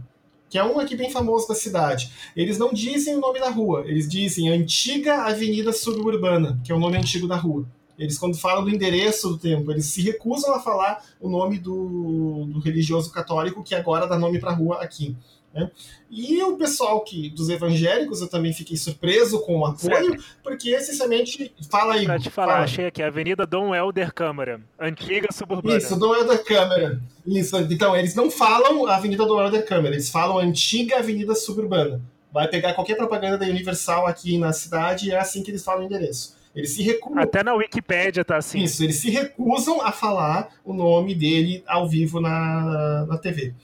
que 0.49 0.59
é 0.59 0.65
um 0.65 0.79
aqui 0.79 0.97
bem 0.97 1.11
famoso 1.11 1.49
da 1.49 1.55
cidade. 1.55 2.13
Eles 2.35 2.59
não 2.59 2.73
dizem 2.73 3.17
o 3.17 3.21
nome 3.21 3.41
da 3.41 3.51
rua, 3.51 3.85
eles 3.87 4.09
dizem 4.09 4.49
Antiga 4.49 5.23
Avenida 5.23 5.73
Suburbana, 5.73 6.61
que 6.65 6.73
é 6.73 6.75
o 6.75 6.79
nome 6.79 6.97
antigo 6.97 7.27
da 7.27 7.37
rua. 7.37 7.67
Eles, 7.99 8.17
quando 8.17 8.39
falam 8.39 8.63
do 8.63 8.71
endereço 8.71 9.29
do 9.29 9.39
templo, 9.39 9.73
eles 9.73 9.87
se 9.87 10.01
recusam 10.01 10.55
a 10.55 10.61
falar 10.61 11.05
o 11.21 11.29
nome 11.29 11.59
do, 11.59 12.47
do 12.47 12.61
religioso 12.61 13.11
católico 13.11 13.65
que 13.65 13.75
agora 13.75 14.07
dá 14.07 14.17
nome 14.17 14.39
para 14.39 14.53
a 14.53 14.55
rua 14.55 14.77
aqui. 14.81 15.17
Né? 15.59 15.71
E 16.09 16.41
o 16.43 16.57
pessoal 16.57 17.03
que 17.03 17.29
dos 17.31 17.49
evangélicos, 17.49 18.21
eu 18.21 18.29
também 18.29 18.53
fiquei 18.53 18.77
surpreso 18.77 19.41
com 19.41 19.59
o 19.59 19.67
apoio, 19.67 20.11
certo. 20.11 20.25
porque 20.43 20.71
essencialmente 20.71 21.53
fala 21.69 21.95
aí. 21.95 22.05
Pra 22.05 22.19
te 22.19 22.31
falar, 22.31 22.53
fala. 22.53 22.65
achei 22.65 22.87
aqui, 22.87 23.03
Avenida 23.03 23.45
Dom 23.45 23.75
Helder 23.75 24.15
Câmara, 24.15 24.61
antiga 24.79 25.29
suburbana. 25.33 25.79
Isso, 25.79 25.99
Dom 25.99 26.15
Helder 26.15 26.45
Câmara. 26.45 27.01
Isso, 27.27 27.57
então, 27.59 27.97
eles 27.97 28.15
não 28.15 28.31
falam 28.31 28.87
Avenida 28.87 29.27
Dom 29.27 29.43
Helder 29.43 29.67
Câmara, 29.67 29.95
eles 29.95 30.11
falam 30.11 30.39
antiga 30.39 30.99
Avenida 30.99 31.35
Suburbana. 31.35 32.01
Vai 32.33 32.47
pegar 32.47 32.75
qualquer 32.75 32.97
propaganda 32.97 33.37
da 33.37 33.47
Universal 33.47 34.07
aqui 34.07 34.39
na 34.39 34.53
cidade 34.53 35.09
e 35.09 35.11
é 35.11 35.19
assim 35.19 35.43
que 35.43 35.51
eles 35.51 35.65
falam 35.65 35.83
o 35.83 35.87
endereço. 35.87 36.37
Eles 36.55 36.71
se 36.71 36.83
recusam. 36.83 37.23
Até 37.23 37.43
na 37.43 37.55
Wikipédia 37.55 38.25
tá 38.25 38.37
assim. 38.37 38.63
Isso, 38.63 38.83
eles 38.83 38.97
se 38.97 39.11
recusam 39.11 39.81
a 39.81 39.93
falar 39.93 40.51
o 40.65 40.73
nome 40.73 41.15
dele 41.15 41.63
ao 41.67 41.89
vivo 41.89 42.21
na, 42.21 43.07
na 43.07 43.19
TV. 43.19 43.55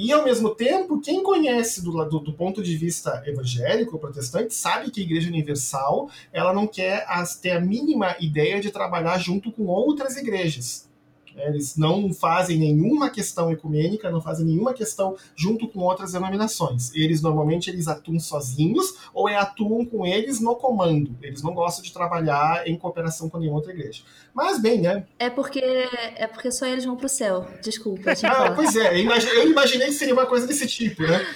E, 0.00 0.12
ao 0.12 0.22
mesmo 0.22 0.54
tempo, 0.54 1.00
quem 1.00 1.24
conhece 1.24 1.82
do, 1.82 1.90
do, 2.04 2.20
do, 2.20 2.32
ponto 2.32 2.62
de 2.62 2.76
vista 2.76 3.20
evangélico, 3.26 3.98
protestante, 3.98 4.54
sabe 4.54 4.92
que 4.92 5.00
a 5.00 5.02
Igreja 5.02 5.28
Universal 5.28 6.08
ela 6.32 6.52
não 6.52 6.68
quer 6.68 7.04
as, 7.08 7.34
ter 7.34 7.50
a 7.50 7.60
mínima 7.60 8.14
ideia 8.20 8.60
de 8.60 8.70
trabalhar 8.70 9.18
junto 9.18 9.50
com 9.50 9.66
outras 9.66 10.16
igrejas. 10.16 10.87
Eles 11.38 11.76
não 11.76 12.12
fazem 12.12 12.58
nenhuma 12.58 13.10
questão 13.10 13.50
ecumênica, 13.50 14.10
não 14.10 14.20
fazem 14.20 14.46
nenhuma 14.46 14.72
questão 14.72 15.16
junto 15.36 15.68
com 15.68 15.80
outras 15.80 16.12
denominações. 16.12 16.94
Eles 16.94 17.22
normalmente 17.22 17.70
eles 17.70 17.88
atuam 17.88 18.18
sozinhos 18.18 18.94
ou 19.12 19.28
é 19.28 19.36
atuam 19.36 19.84
com 19.84 20.06
eles 20.06 20.40
no 20.40 20.56
comando. 20.56 21.16
Eles 21.22 21.42
não 21.42 21.54
gostam 21.54 21.84
de 21.84 21.92
trabalhar 21.92 22.66
em 22.66 22.76
cooperação 22.76 23.28
com 23.28 23.38
nenhuma 23.38 23.58
outra 23.58 23.72
igreja. 23.72 24.02
Mas 24.34 24.60
bem, 24.60 24.80
né? 24.80 25.04
É 25.18 25.30
porque 25.30 25.60
é 25.60 26.26
porque 26.26 26.50
só 26.50 26.66
eles 26.66 26.84
vão 26.84 26.96
para 26.96 27.06
o 27.06 27.08
céu. 27.08 27.46
Desculpa. 27.62 28.12
Ah, 28.28 28.52
pois 28.52 28.76
é. 28.76 28.94
Eu 28.94 29.50
imaginei 29.50 29.86
que 29.86 29.92
seria 29.92 30.12
uma 30.12 30.26
coisa 30.26 30.46
desse 30.46 30.66
tipo, 30.66 31.02
né? 31.02 31.26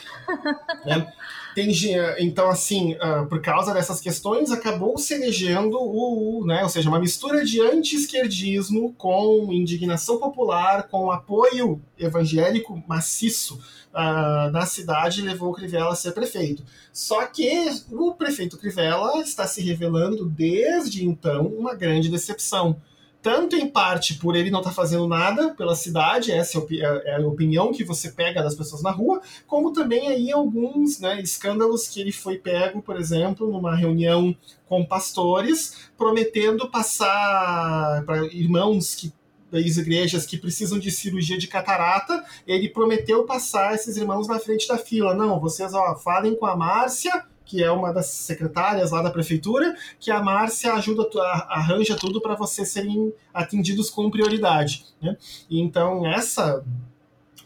é. 0.86 1.12
Tem, 1.54 1.70
então, 2.18 2.48
assim, 2.48 2.94
uh, 2.94 3.26
por 3.28 3.40
causa 3.40 3.74
dessas 3.74 4.00
questões, 4.00 4.50
acabou 4.50 4.96
se 4.96 5.14
elegendo 5.14 5.78
o, 5.78 6.40
o, 6.40 6.46
né, 6.46 6.62
ou 6.62 6.68
seja, 6.68 6.88
uma 6.88 6.98
mistura 6.98 7.44
de 7.44 7.60
anti-esquerdismo 7.60 8.94
com 8.94 9.52
indignação 9.52 10.18
popular, 10.18 10.88
com 10.88 11.10
apoio 11.10 11.80
evangélico 11.98 12.82
maciço 12.86 13.60
uh, 13.92 14.50
na 14.50 14.64
cidade, 14.64 15.20
levou 15.20 15.50
o 15.50 15.54
Crivella 15.54 15.92
a 15.92 15.96
ser 15.96 16.12
prefeito. 16.12 16.64
Só 16.92 17.26
que 17.26 17.68
o 17.90 18.14
prefeito 18.14 18.56
Crivella 18.56 19.20
está 19.20 19.46
se 19.46 19.62
revelando 19.62 20.24
desde 20.24 21.04
então 21.04 21.46
uma 21.46 21.74
grande 21.74 22.08
decepção 22.08 22.80
tanto 23.22 23.54
em 23.54 23.68
parte 23.68 24.14
por 24.14 24.34
ele 24.34 24.50
não 24.50 24.58
estar 24.58 24.70
tá 24.70 24.76
fazendo 24.76 25.06
nada 25.06 25.54
pela 25.54 25.76
cidade, 25.76 26.32
essa 26.32 26.58
é, 26.58 26.62
é, 26.72 27.10
é 27.12 27.16
a 27.16 27.26
opinião 27.26 27.72
que 27.72 27.84
você 27.84 28.10
pega 28.10 28.42
das 28.42 28.54
pessoas 28.54 28.82
na 28.82 28.90
rua, 28.90 29.22
como 29.46 29.72
também 29.72 30.08
aí 30.08 30.32
alguns 30.32 30.98
né, 30.98 31.20
escândalos 31.20 31.88
que 31.88 32.00
ele 32.00 32.10
foi 32.10 32.36
pego, 32.36 32.82
por 32.82 32.98
exemplo, 32.98 33.50
numa 33.50 33.76
reunião 33.76 34.36
com 34.68 34.84
pastores, 34.84 35.90
prometendo 35.96 36.68
passar 36.68 38.04
para 38.04 38.24
irmãos 38.26 38.94
que 38.94 39.12
das 39.52 39.76
igrejas 39.76 40.24
que 40.24 40.38
precisam 40.38 40.78
de 40.78 40.90
cirurgia 40.90 41.36
de 41.36 41.46
catarata, 41.46 42.24
ele 42.46 42.70
prometeu 42.70 43.24
passar 43.24 43.74
esses 43.74 43.98
irmãos 43.98 44.26
na 44.26 44.38
frente 44.38 44.66
da 44.66 44.78
fila. 44.78 45.14
Não, 45.14 45.38
vocês 45.38 45.74
ó, 45.74 45.94
falem 45.94 46.34
com 46.34 46.46
a 46.46 46.56
Márcia, 46.56 47.26
que 47.52 47.62
é 47.62 47.70
uma 47.70 47.92
das 47.92 48.06
secretárias 48.06 48.92
lá 48.92 49.02
da 49.02 49.10
prefeitura, 49.10 49.76
que 50.00 50.10
a 50.10 50.22
Márcia 50.22 50.72
ajuda, 50.72 51.06
arranja 51.50 51.94
tudo 51.94 52.18
para 52.18 52.34
vocês 52.34 52.70
serem 52.70 53.12
atendidos 53.32 53.90
com 53.90 54.10
prioridade. 54.10 54.86
Né? 55.02 55.18
E 55.50 55.60
então, 55.60 56.06
essa 56.06 56.64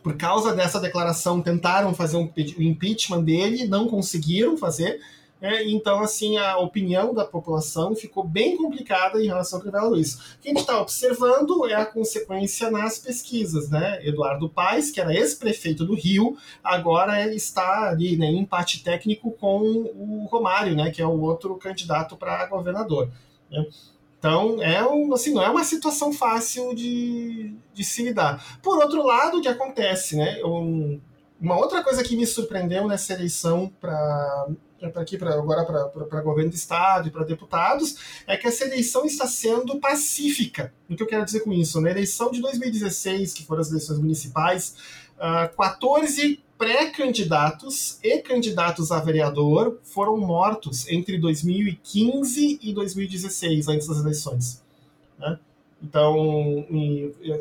por 0.05 0.17
causa 0.17 0.55
dessa 0.55 0.79
declaração, 0.79 1.43
tentaram 1.43 1.93
fazer 1.93 2.17
um, 2.17 2.31
o 2.57 2.63
impeachment 2.63 3.25
dele, 3.25 3.67
não 3.67 3.89
conseguiram 3.89 4.57
fazer, 4.57 5.01
É, 5.41 5.69
então, 5.69 6.01
assim, 6.01 6.39
a 6.39 6.57
opinião 6.57 7.13
da 7.13 7.25
população 7.25 7.95
ficou 7.95 8.25
bem 8.25 8.57
complicada 8.57 9.23
em 9.23 9.27
relação 9.27 9.59
ao 9.59 9.65
revela 9.65 9.99
isso. 9.99 10.19
O 10.19 10.41
que 10.41 10.49
a 10.49 10.51
gente 10.51 10.61
está 10.61 10.81
observando 10.81 11.67
é 11.67 11.75
a 11.75 11.85
consequência 11.85 12.71
nas 12.71 12.99
pesquisas, 12.99 13.69
né? 13.69 14.01
Eduardo 14.07 14.49
Paes, 14.49 14.91
que 14.91 15.01
era 15.01 15.15
ex-prefeito 15.15 15.85
do 15.85 15.95
Rio, 15.95 16.39
agora 16.65 17.33
está 17.35 17.91
ali 17.91 18.17
né, 18.17 18.27
em 18.27 18.39
empate 18.39 18.83
técnico 18.83 19.31
com 19.33 19.61
o 19.61 20.27
Romário, 20.31 20.75
né? 20.75 20.91
Que 20.91 21.03
é 21.03 21.07
o 21.07 21.21
outro 21.21 21.55
candidato 21.57 22.17
para 22.17 22.47
governador. 22.47 23.11
Né? 23.51 23.67
Então, 24.19 24.63
é 24.63 24.83
um, 24.83 25.13
assim, 25.13 25.35
não 25.35 25.43
é 25.43 25.51
uma 25.51 25.65
situação 25.65 26.13
fácil 26.13 26.75
de, 26.75 27.55
de 27.75 27.85
se 27.85 28.03
lidar. 28.03 28.59
Por 28.63 28.79
outro 28.79 29.05
lado, 29.05 29.39
o 29.39 29.43
que 29.43 29.49
acontece, 29.49 30.17
né? 30.17 30.43
Um, 30.43 30.99
uma 31.39 31.59
outra 31.59 31.85
coisa 31.85 32.03
que 32.03 32.17
me 32.17 32.27
surpreendeu 32.27 32.89
nessa 32.89 33.13
eleição 33.13 33.71
para 33.79 34.49
para 34.79 35.03
aqui 35.03 35.17
pra, 35.17 35.35
agora 35.35 35.65
para 35.65 36.21
governo 36.21 36.51
do 36.51 36.57
estado 36.57 37.09
e 37.09 37.11
para 37.11 37.25
deputados 37.25 38.25
é 38.27 38.37
que 38.37 38.47
essa 38.47 38.65
eleição 38.65 39.05
está 39.05 39.27
sendo 39.27 39.81
pacífica. 39.81 40.73
O 40.89 40.95
que 40.95 41.03
eu 41.03 41.07
quero 41.07 41.25
dizer 41.25 41.41
com 41.41 41.53
isso? 41.53 41.81
Na 41.81 41.91
eleição 41.91 42.31
de 42.31 42.41
2016, 42.41 43.35
que 43.35 43.45
foram 43.45 43.63
as 43.63 43.71
eleições 43.71 43.99
municipais, 43.99 44.77
uh, 45.17 45.49
ah, 45.49 45.49
14 45.49 46.41
pré-candidatos 46.59 47.99
e 48.03 48.19
candidatos 48.19 48.91
a 48.91 48.99
vereador 48.99 49.79
foram 49.83 50.17
mortos 50.17 50.89
entre 50.89 51.19
2015 51.19 52.61
e 52.63 52.73
2016, 52.73 53.69
antes 53.69 53.87
das 53.87 53.99
eleições. 53.99 54.63
Né? 55.19 55.39
Então, 55.83 56.67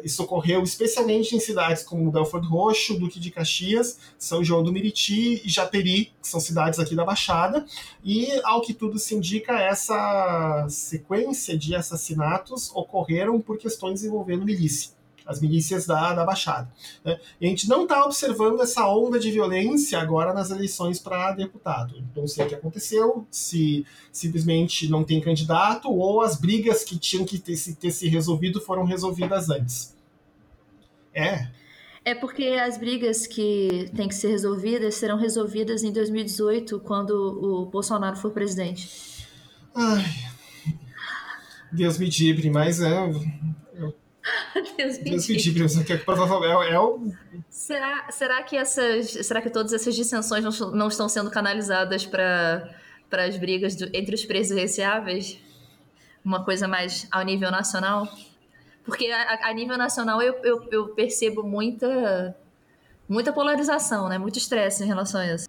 isso 0.04 0.22
ocorreu 0.24 0.62
especialmente 0.62 1.36
em 1.36 1.40
cidades 1.40 1.84
como 1.84 2.12
Belford 2.12 2.48
Roxo, 2.48 3.00
Duque 3.00 3.20
de 3.20 3.32
Caxias, 3.32 3.98
São 4.18 4.44
João 4.44 4.62
do 4.62 4.74
Meriti 4.74 5.42
e 5.44 5.50
Japeri, 5.50 6.12
que 6.22 6.28
são 6.28 6.40
cidades 6.40 6.78
aqui 6.78 6.96
da 6.96 7.06
Baixada. 7.06 7.66
E, 8.04 8.28
ao 8.44 8.62
que 8.62 8.74
tudo 8.74 9.00
se 9.00 9.16
indica, 9.16 9.60
essa 9.60 10.68
sequência 10.70 11.58
de 11.58 11.76
assassinatos 11.76 12.72
ocorreram 12.76 13.40
por 13.40 13.58
questões 13.58 14.04
envolvendo 14.04 14.46
milícia 14.46 14.95
as 15.26 15.42
milícias 15.42 15.86
da, 15.86 16.14
da 16.14 16.24
Baixada. 16.24 16.70
Né? 17.04 17.20
E 17.42 17.46
a 17.46 17.50
gente 17.50 17.68
não 17.68 17.84
está 17.84 18.06
observando 18.06 18.62
essa 18.62 18.88
onda 18.88 19.20
de 19.20 19.32
violência 19.32 20.00
agora 20.00 20.34
nas 20.34 20.52
eleições 20.52 21.00
para 21.00 21.32
deputado. 21.32 22.04
Não 22.16 22.28
sei 22.28 22.46
o 22.46 22.48
que 22.50 22.56
aconteceu, 22.56 23.28
se 23.32 23.86
simplesmente 24.12 24.88
não 24.88 25.04
tem 25.04 25.20
candidato 25.20 25.92
ou 25.92 26.22
as 26.22 26.40
brigas 26.40 26.84
que 26.84 26.98
tinham 26.98 27.26
que 27.26 27.40
ter, 27.40 27.56
ter 27.76 27.92
se 27.92 28.08
resolvido 28.08 28.62
foram 28.62 28.84
resolvidas 28.84 29.50
antes. 29.50 29.96
É. 31.14 31.48
É 32.04 32.14
porque 32.14 32.44
as 32.44 32.78
brigas 32.78 33.26
que 33.26 33.90
têm 33.96 34.08
que 34.08 34.14
ser 34.14 34.28
resolvidas 34.28 34.94
serão 34.94 35.18
resolvidas 35.18 35.82
em 35.82 35.92
2018, 35.92 36.80
quando 36.82 37.12
o 37.12 37.66
Bolsonaro 37.66 38.16
for 38.16 38.30
presidente. 38.30 39.26
Ai, 39.74 40.06
Deus 41.72 41.98
me 41.98 42.08
dibre, 42.08 42.52
mas 42.52 42.80
é, 42.80 43.12
Deus 44.78 44.98
Deus 44.98 45.24
é, 46.44 46.72
é 46.72 46.80
o... 46.80 47.12
será, 47.50 48.12
será 48.12 48.44
que 48.44 48.58
essas, 48.58 49.12
será 49.12 49.42
que 49.42 49.50
todas 49.50 49.72
essas 49.72 49.96
dissensões 49.96 50.44
não, 50.44 50.72
não 50.72 50.88
estão 50.88 51.08
sendo 51.08 51.30
canalizadas 51.30 52.06
para 52.06 52.70
para 53.10 53.26
as 53.26 53.38
brigas 53.38 53.76
do, 53.76 53.86
entre 53.94 54.16
os 54.16 54.26
presidenciáveis? 54.26 55.40
Uma 56.24 56.44
coisa 56.44 56.68
mais 56.68 57.08
ao 57.12 57.24
nível 57.24 57.52
nacional? 57.52 58.08
Porque 58.84 59.08
a, 59.08 59.50
a 59.50 59.54
nível 59.54 59.78
nacional 59.78 60.22
eu, 60.22 60.34
eu, 60.44 60.68
eu, 60.72 60.88
percebo 60.90 61.44
muita 61.44 62.36
muita 63.08 63.32
polarização, 63.32 64.10
né? 64.10 64.18
Muito 64.18 64.38
estresse 64.38 64.84
em 64.84 64.88
relação 64.88 65.22
a 65.22 65.34
isso. 65.34 65.48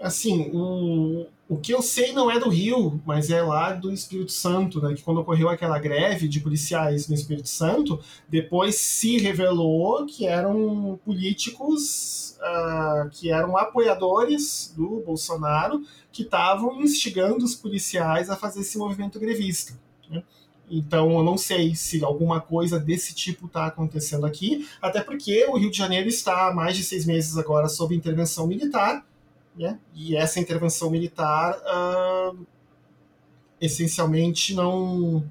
Assim, 0.00 0.50
o, 0.52 1.26
o 1.48 1.56
que 1.56 1.72
eu 1.72 1.80
sei 1.80 2.12
não 2.12 2.30
é 2.30 2.40
do 2.40 2.48
Rio, 2.48 3.00
mas 3.06 3.30
é 3.30 3.40
lá 3.40 3.72
do 3.72 3.92
Espírito 3.92 4.32
Santo, 4.32 4.80
né? 4.80 4.94
Que 4.94 5.02
quando 5.02 5.20
ocorreu 5.20 5.48
aquela 5.48 5.78
greve 5.78 6.26
de 6.26 6.40
policiais 6.40 7.08
no 7.08 7.14
Espírito 7.14 7.48
Santo, 7.48 8.00
depois 8.28 8.76
se 8.76 9.18
revelou 9.18 10.04
que 10.06 10.26
eram 10.26 10.98
políticos 11.04 12.36
uh, 12.40 13.08
que 13.10 13.30
eram 13.30 13.56
apoiadores 13.56 14.72
do 14.76 15.02
Bolsonaro 15.06 15.82
que 16.10 16.22
estavam 16.22 16.80
instigando 16.80 17.44
os 17.44 17.54
policiais 17.54 18.28
a 18.28 18.36
fazer 18.36 18.60
esse 18.60 18.76
movimento 18.76 19.20
grevista. 19.20 19.78
Né? 20.10 20.22
Então, 20.68 21.12
eu 21.12 21.22
não 21.22 21.36
sei 21.36 21.74
se 21.74 22.02
alguma 22.02 22.40
coisa 22.40 22.80
desse 22.80 23.14
tipo 23.14 23.46
está 23.46 23.66
acontecendo 23.66 24.26
aqui, 24.26 24.66
até 24.80 25.02
porque 25.02 25.44
o 25.46 25.58
Rio 25.58 25.70
de 25.70 25.76
Janeiro 25.76 26.08
está 26.08 26.48
há 26.48 26.54
mais 26.54 26.76
de 26.76 26.82
seis 26.82 27.04
meses 27.04 27.36
agora 27.36 27.68
sob 27.68 27.94
intervenção 27.94 28.46
militar 28.46 29.04
né? 29.56 29.78
E 29.94 30.16
essa 30.16 30.40
intervenção 30.40 30.90
militar 30.90 31.56
uh, 31.58 32.46
essencialmente 33.60 34.54
não 34.54 35.24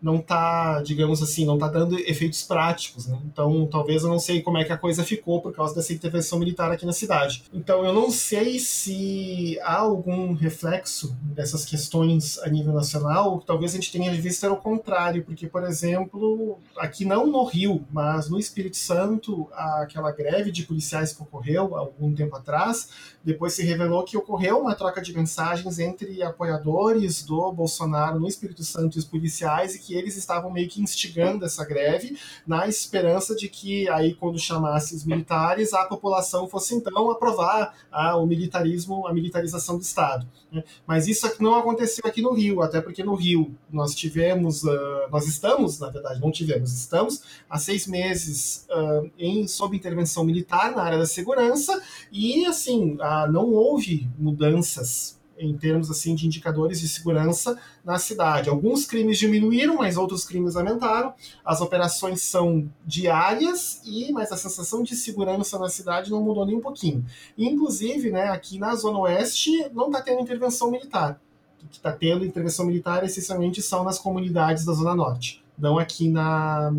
não 0.00 0.16
está, 0.16 0.80
digamos 0.82 1.22
assim, 1.22 1.44
não 1.44 1.54
está 1.54 1.68
dando 1.68 1.98
efeitos 1.98 2.42
práticos. 2.42 3.06
Né? 3.06 3.18
Então, 3.26 3.66
talvez 3.66 4.02
eu 4.02 4.08
não 4.08 4.18
sei 4.18 4.42
como 4.42 4.58
é 4.58 4.64
que 4.64 4.72
a 4.72 4.78
coisa 4.78 5.04
ficou 5.04 5.40
por 5.40 5.52
causa 5.52 5.74
dessa 5.74 5.92
intervenção 5.92 6.38
militar 6.38 6.70
aqui 6.70 6.86
na 6.86 6.92
cidade. 6.92 7.44
Então, 7.52 7.84
eu 7.84 7.92
não 7.92 8.10
sei 8.10 8.58
se 8.58 9.58
há 9.62 9.78
algum 9.78 10.32
reflexo 10.34 11.16
dessas 11.22 11.64
questões 11.64 12.38
a 12.38 12.48
nível 12.48 12.72
nacional. 12.72 13.42
Talvez 13.44 13.72
a 13.72 13.74
gente 13.76 13.92
tenha 13.92 14.12
visto 14.12 14.38
o 14.48 14.56
contrário, 14.56 15.24
porque, 15.24 15.46
por 15.46 15.64
exemplo, 15.64 16.58
aqui 16.76 17.04
não 17.04 17.26
no 17.26 17.44
Rio, 17.44 17.84
mas 17.90 18.28
no 18.28 18.38
Espírito 18.38 18.76
Santo, 18.76 19.48
aquela 19.52 20.12
greve 20.12 20.52
de 20.52 20.62
policiais 20.62 21.12
que 21.12 21.22
ocorreu 21.22 21.76
há 21.76 21.80
algum 21.80 22.14
tempo 22.14 22.36
atrás, 22.36 22.90
depois 23.24 23.52
se 23.54 23.62
revelou 23.62 24.04
que 24.04 24.16
ocorreu 24.16 24.60
uma 24.60 24.74
troca 24.74 25.02
de 25.02 25.12
mensagens 25.12 25.78
entre 25.78 26.22
apoiadores 26.22 27.22
do 27.22 27.52
Bolsonaro 27.52 28.20
no 28.20 28.28
Espírito 28.28 28.62
Santo 28.62 28.96
e 28.96 28.98
os 28.98 29.04
policiais 29.04 29.74
e 29.74 29.78
que 29.78 29.87
eles 29.94 30.16
estavam 30.16 30.50
meio 30.50 30.68
que 30.68 30.80
instigando 30.80 31.44
essa 31.44 31.64
greve 31.64 32.18
na 32.46 32.66
esperança 32.66 33.34
de 33.34 33.48
que 33.48 33.88
aí 33.88 34.14
quando 34.14 34.38
chamasse 34.38 34.94
os 34.94 35.04
militares 35.04 35.72
a 35.72 35.84
população 35.84 36.48
fosse 36.48 36.74
então 36.74 37.10
aprovar 37.10 37.74
a, 37.90 38.16
o 38.16 38.26
militarismo, 38.26 39.06
a 39.06 39.12
militarização 39.12 39.76
do 39.76 39.82
Estado. 39.82 40.26
Né? 40.50 40.62
Mas 40.86 41.06
isso 41.08 41.28
não 41.40 41.56
aconteceu 41.56 42.02
aqui 42.06 42.22
no 42.22 42.32
Rio, 42.32 42.62
até 42.62 42.80
porque 42.80 43.02
no 43.02 43.14
Rio 43.14 43.54
nós 43.70 43.94
tivemos, 43.94 44.62
uh, 44.64 45.08
nós 45.10 45.26
estamos, 45.26 45.78
na 45.78 45.90
verdade, 45.90 46.20
não 46.20 46.30
tivemos, 46.30 46.72
estamos 46.72 47.22
há 47.48 47.58
seis 47.58 47.86
meses 47.86 48.66
uh, 48.70 49.10
em 49.18 49.46
sob 49.46 49.76
intervenção 49.76 50.24
militar 50.24 50.72
na 50.72 50.82
área 50.82 50.98
da 50.98 51.06
segurança 51.06 51.80
e 52.10 52.46
assim 52.46 52.96
não 53.30 53.52
houve 53.52 54.08
mudanças 54.18 55.17
em 55.38 55.56
termos 55.56 55.90
assim 55.90 56.14
de 56.14 56.26
indicadores 56.26 56.80
de 56.80 56.88
segurança 56.88 57.58
na 57.84 57.98
cidade. 57.98 58.48
Alguns 58.48 58.84
crimes 58.84 59.18
diminuíram, 59.18 59.76
mas 59.76 59.96
outros 59.96 60.24
crimes 60.24 60.56
aumentaram. 60.56 61.14
As 61.44 61.60
operações 61.60 62.22
são 62.22 62.68
diárias 62.84 63.80
e 63.84 64.12
mas 64.12 64.32
a 64.32 64.36
sensação 64.36 64.82
de 64.82 64.96
segurança 64.96 65.58
na 65.58 65.68
cidade 65.68 66.10
não 66.10 66.22
mudou 66.22 66.44
nem 66.44 66.56
um 66.56 66.60
pouquinho. 66.60 67.04
inclusive, 67.36 68.10
né, 68.10 68.28
aqui 68.28 68.58
na 68.58 68.74
zona 68.74 68.98
oeste 69.00 69.50
não 69.72 69.86
está 69.86 70.02
tendo 70.02 70.20
intervenção 70.20 70.70
militar. 70.70 71.20
O 71.62 71.68
que 71.68 71.76
está 71.76 71.92
tendo 71.92 72.24
intervenção 72.24 72.66
militar 72.66 73.04
essencialmente 73.04 73.60
são 73.62 73.84
nas 73.84 73.98
comunidades 73.98 74.64
da 74.64 74.72
zona 74.72 74.94
norte, 74.94 75.44
não 75.58 75.78
aqui 75.78 76.08
na, 76.08 76.72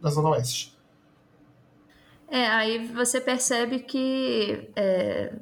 na 0.00 0.10
zona 0.10 0.30
oeste. 0.30 0.74
É, 2.28 2.46
aí 2.46 2.86
você 2.88 3.20
percebe 3.20 3.80
que 3.80 4.68
é 4.74 5.32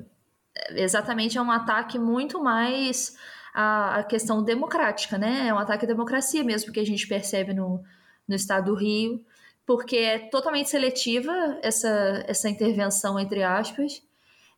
exatamente 0.70 1.38
é 1.38 1.42
um 1.42 1.50
ataque 1.50 1.98
muito 1.98 2.42
mais 2.42 3.16
à, 3.54 3.98
à, 3.98 4.04
questão 4.04 4.42
democrática, 4.42 5.18
né? 5.18 5.48
É 5.48 5.54
um 5.54 5.58
ataque 5.58 5.84
à 5.84 5.88
democracia 5.88 6.44
mesmo 6.44 6.72
que 6.72 6.80
a 6.80 6.86
gente 6.86 7.06
percebe 7.06 7.52
no, 7.54 7.82
no 8.26 8.34
estado 8.34 8.66
do 8.66 8.74
Rio, 8.74 9.24
porque 9.66 9.96
é 9.96 10.18
totalmente 10.18 10.68
seletiva 10.68 11.32
essa, 11.62 12.24
essa 12.26 12.48
intervenção, 12.48 13.18
entre 13.18 13.42
aspas. 13.42 14.02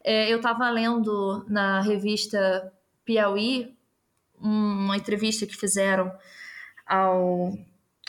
É, 0.03 0.31
eu 0.31 0.37
estava 0.37 0.69
lendo 0.71 1.45
na 1.49 1.81
revista 1.81 2.73
Piauí 3.05 3.75
uma 4.39 4.97
entrevista 4.97 5.47
que 5.47 5.57
fizeram 5.57 6.13
ao, 6.87 7.53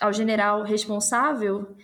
ao 0.02 0.12
general 0.12 0.64
responsável 0.64 1.76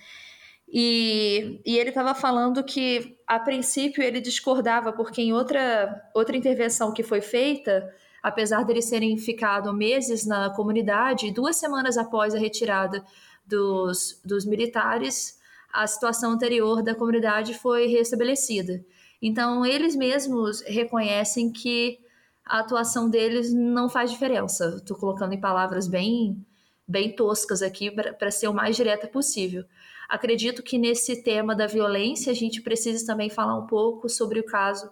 e, 0.68 1.62
e 1.66 1.78
ele 1.78 1.90
estava 1.90 2.16
falando 2.16 2.64
que, 2.64 3.18
a 3.32 3.40
princípio, 3.40 4.04
ele 4.04 4.20
discordava, 4.20 4.92
porque 4.92 5.22
em 5.22 5.32
outra, 5.32 6.04
outra 6.14 6.36
intervenção 6.36 6.94
que 6.94 7.02
foi 7.02 7.22
feita, 7.22 7.90
apesar 8.22 8.66
deles 8.66 8.90
terem 8.90 9.18
ficado 9.18 9.74
meses 9.74 10.26
na 10.26 10.50
comunidade, 10.50 11.32
duas 11.32 11.56
semanas 11.56 11.98
após 11.98 12.36
a 12.36 12.38
retirada 12.38 13.02
dos, 13.46 14.20
dos 14.26 14.46
militares, 14.46 15.40
a 15.72 15.88
situação 15.88 16.32
anterior 16.32 16.84
da 16.84 16.94
comunidade 16.94 17.54
foi 17.54 17.88
restabelecida. 17.88 18.84
Então, 19.22 19.66
eles 19.66 19.96
mesmos 19.96 20.60
reconhecem 20.64 21.54
que 21.54 22.02
a 22.46 22.60
atuação 22.60 23.10
deles 23.10 23.54
não 23.54 23.88
faz 23.88 24.12
diferença. 24.12 24.76
Estou 24.76 24.98
colocando 24.98 25.32
em 25.32 25.40
palavras 25.40 25.88
bem, 25.88 26.46
bem 26.86 27.16
toscas 27.16 27.62
aqui 27.62 27.90
para 27.90 28.30
ser 28.30 28.50
o 28.50 28.54
mais 28.54 28.76
direta 28.76 29.08
possível. 29.08 29.64
Acredito 30.12 30.62
que 30.62 30.78
nesse 30.78 31.24
tema 31.24 31.56
da 31.56 31.68
violência 31.68 32.32
a 32.32 32.36
gente 32.36 32.62
precisa 32.62 33.06
também 33.06 33.30
falar 33.30 33.58
um 33.58 33.66
pouco 33.66 34.10
sobre 34.10 34.40
o 34.40 34.46
caso 34.46 34.92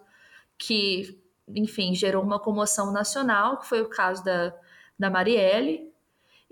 que 0.58 1.20
enfim, 1.54 1.94
gerou 1.94 2.22
uma 2.22 2.38
comoção 2.38 2.92
nacional, 2.92 3.58
que 3.58 3.66
foi 3.66 3.80
o 3.80 3.88
caso 3.88 4.24
da, 4.24 4.54
da 4.98 5.10
Marielle. 5.10 5.90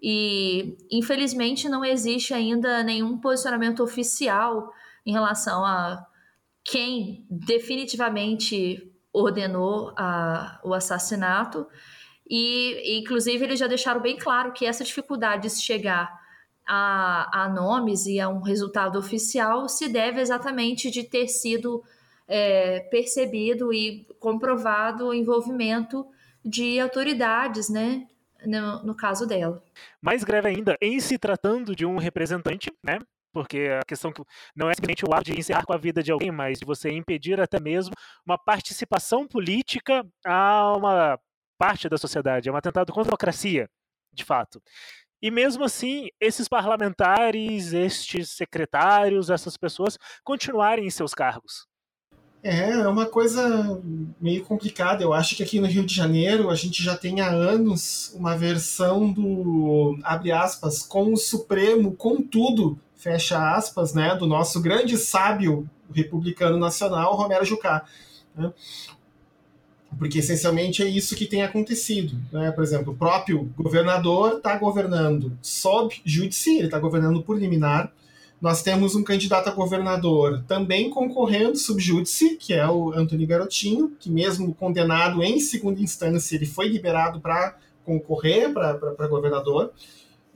E, 0.00 0.76
infelizmente, 0.90 1.68
não 1.68 1.84
existe 1.84 2.32
ainda 2.32 2.82
nenhum 2.82 3.18
posicionamento 3.18 3.82
oficial 3.82 4.72
em 5.04 5.12
relação 5.12 5.64
a 5.64 6.06
quem 6.64 7.26
definitivamente 7.30 8.92
ordenou 9.12 9.92
a, 9.96 10.60
o 10.62 10.72
assassinato. 10.72 11.66
E, 12.28 12.98
inclusive, 13.00 13.42
eles 13.44 13.58
já 13.58 13.66
deixaram 13.66 14.00
bem 14.00 14.16
claro 14.16 14.52
que 14.52 14.66
essa 14.66 14.84
dificuldade 14.84 15.48
de 15.48 15.60
chegar 15.60 16.17
a, 16.68 17.44
a 17.44 17.48
nomes 17.48 18.04
e 18.06 18.20
a 18.20 18.28
um 18.28 18.40
resultado 18.40 18.98
oficial 18.98 19.68
se 19.68 19.88
deve 19.88 20.20
exatamente 20.20 20.90
de 20.90 21.02
ter 21.02 21.26
sido 21.26 21.82
é, 22.28 22.80
percebido 22.90 23.72
e 23.72 24.06
comprovado 24.20 25.06
o 25.06 25.14
envolvimento 25.14 26.06
de 26.44 26.78
autoridades, 26.78 27.70
né, 27.70 28.06
no, 28.44 28.84
no 28.84 28.94
caso 28.94 29.26
dela. 29.26 29.62
Mais 30.00 30.22
grave 30.22 30.48
ainda, 30.48 30.76
em 30.80 31.00
se 31.00 31.18
tratando 31.18 31.74
de 31.74 31.86
um 31.86 31.96
representante, 31.96 32.70
né, 32.84 32.98
porque 33.32 33.68
a 33.80 33.84
questão 33.84 34.12
não 34.54 34.68
é 34.68 34.74
simplesmente 34.74 35.06
o 35.06 35.14
ato 35.14 35.32
de 35.32 35.38
encerrar 35.38 35.64
com 35.64 35.72
a 35.72 35.78
vida 35.78 36.02
de 36.02 36.12
alguém, 36.12 36.30
mas 36.30 36.58
de 36.58 36.66
você 36.66 36.90
impedir 36.90 37.40
até 37.40 37.58
mesmo 37.58 37.94
uma 38.26 38.36
participação 38.36 39.26
política 39.26 40.06
a 40.26 40.74
uma 40.76 41.18
parte 41.56 41.88
da 41.88 41.96
sociedade, 41.96 42.48
é 42.48 42.52
um 42.52 42.56
atentado 42.56 42.92
contra 42.92 43.08
a 43.08 43.10
democracia, 43.10 43.68
de 44.12 44.24
fato. 44.24 44.62
E 45.20 45.30
mesmo 45.30 45.64
assim, 45.64 46.08
esses 46.20 46.48
parlamentares, 46.48 47.72
estes 47.72 48.30
secretários, 48.30 49.30
essas 49.30 49.56
pessoas 49.56 49.98
continuarem 50.24 50.86
em 50.86 50.90
seus 50.90 51.12
cargos. 51.12 51.66
É, 52.42 52.70
é 52.70 52.88
uma 52.88 53.06
coisa 53.06 53.80
meio 54.20 54.44
complicada. 54.44 55.02
Eu 55.02 55.12
acho 55.12 55.34
que 55.34 55.42
aqui 55.42 55.58
no 55.58 55.66
Rio 55.66 55.84
de 55.84 55.94
Janeiro 55.94 56.50
a 56.50 56.54
gente 56.54 56.82
já 56.82 56.96
tem 56.96 57.20
há 57.20 57.28
anos 57.28 58.12
uma 58.14 58.36
versão 58.36 59.12
do, 59.12 59.98
abre 60.04 60.30
aspas, 60.30 60.82
com 60.82 61.12
o 61.12 61.16
Supremo, 61.16 61.96
com 61.96 62.22
tudo, 62.22 62.78
fecha 62.94 63.54
aspas, 63.54 63.92
né, 63.92 64.14
do 64.14 64.26
nosso 64.26 64.62
grande 64.62 64.96
sábio 64.96 65.68
republicano 65.92 66.58
nacional, 66.58 67.16
Romero 67.16 67.44
Jucá. 67.44 67.84
Porque 69.96 70.18
essencialmente 70.18 70.82
é 70.82 70.88
isso 70.88 71.16
que 71.16 71.26
tem 71.26 71.42
acontecido. 71.42 72.16
Né? 72.32 72.50
Por 72.50 72.62
exemplo, 72.62 72.92
o 72.92 72.96
próprio 72.96 73.50
governador 73.56 74.38
está 74.38 74.56
governando 74.58 75.36
sob 75.40 75.94
júdice, 76.04 76.56
ele 76.56 76.66
está 76.66 76.78
governando 76.78 77.22
por 77.22 77.38
liminar, 77.38 77.92
nós 78.40 78.62
temos 78.62 78.94
um 78.94 79.02
candidato 79.02 79.48
a 79.48 79.52
governador 79.52 80.44
também 80.46 80.90
concorrendo 80.90 81.56
subjúdice, 81.56 82.36
que 82.36 82.54
é 82.54 82.68
o 82.68 82.92
Antônio 82.92 83.26
Garotinho, 83.26 83.96
que 83.98 84.08
mesmo 84.08 84.54
condenado 84.54 85.22
em 85.24 85.40
segunda 85.40 85.80
instância, 85.80 86.36
ele 86.36 86.46
foi 86.46 86.68
liberado 86.68 87.20
para 87.20 87.56
concorrer 87.84 88.52
para 88.52 89.08
governador. 89.08 89.72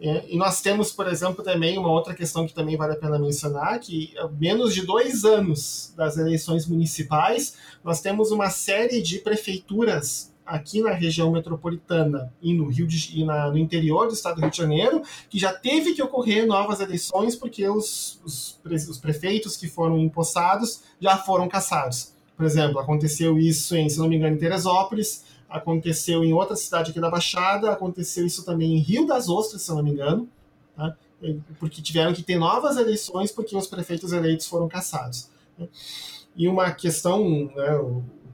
É, 0.04 0.24
e 0.28 0.36
nós 0.36 0.60
temos, 0.60 0.90
por 0.90 1.06
exemplo, 1.06 1.44
também 1.44 1.78
uma 1.78 1.88
outra 1.88 2.12
questão 2.12 2.44
que 2.44 2.52
também 2.52 2.76
vale 2.76 2.94
a 2.94 2.96
pena 2.96 3.20
mencionar, 3.20 3.78
que 3.78 4.12
menos 4.36 4.74
de 4.74 4.84
dois 4.84 5.24
anos 5.24 5.94
das 5.96 6.16
eleições 6.18 6.66
municipais, 6.66 7.54
nós 7.84 8.00
temos 8.00 8.32
uma 8.32 8.50
série 8.50 9.00
de 9.00 9.20
prefeituras 9.20 10.32
aqui 10.44 10.82
na 10.82 10.90
região 10.90 11.30
metropolitana 11.30 12.34
e 12.42 12.52
no 12.52 12.66
Rio 12.66 12.84
de, 12.84 13.16
e 13.16 13.24
na, 13.24 13.48
no 13.48 13.56
interior 13.56 14.08
do 14.08 14.12
estado 14.12 14.34
do 14.34 14.40
Rio 14.40 14.50
de 14.50 14.56
Janeiro, 14.56 15.02
que 15.30 15.38
já 15.38 15.52
teve 15.52 15.94
que 15.94 16.02
ocorrer 16.02 16.48
novas 16.48 16.80
eleições 16.80 17.36
porque 17.36 17.68
os, 17.68 18.20
os, 18.24 18.58
os 18.88 18.98
prefeitos 18.98 19.56
que 19.56 19.68
foram 19.68 20.00
empossados 20.00 20.82
já 21.00 21.16
foram 21.16 21.48
cassados. 21.48 22.12
Por 22.36 22.44
exemplo, 22.44 22.80
aconteceu 22.80 23.38
isso 23.38 23.76
em, 23.76 23.88
se 23.88 23.98
não 23.98 24.08
me 24.08 24.16
engano, 24.16 24.34
em 24.34 24.38
Teresópolis, 24.38 25.24
aconteceu 25.52 26.24
em 26.24 26.32
outra 26.32 26.56
cidade 26.56 26.90
aqui 26.90 27.00
da 27.00 27.10
Baixada, 27.10 27.70
aconteceu 27.70 28.26
isso 28.26 28.44
também 28.44 28.74
em 28.74 28.78
Rio 28.78 29.06
das 29.06 29.28
Ostras, 29.28 29.62
se 29.62 29.70
não 29.70 29.82
me 29.82 29.90
engano, 29.90 30.28
tá? 30.74 30.96
porque 31.60 31.80
tiveram 31.80 32.12
que 32.12 32.22
ter 32.22 32.36
novas 32.36 32.76
eleições 32.76 33.30
porque 33.30 33.56
os 33.56 33.66
prefeitos 33.66 34.12
eleitos 34.12 34.46
foram 34.46 34.68
cassados. 34.68 35.28
Né? 35.56 35.68
E 36.34 36.48
uma 36.48 36.72
questão, 36.72 37.50
né, 37.54 37.78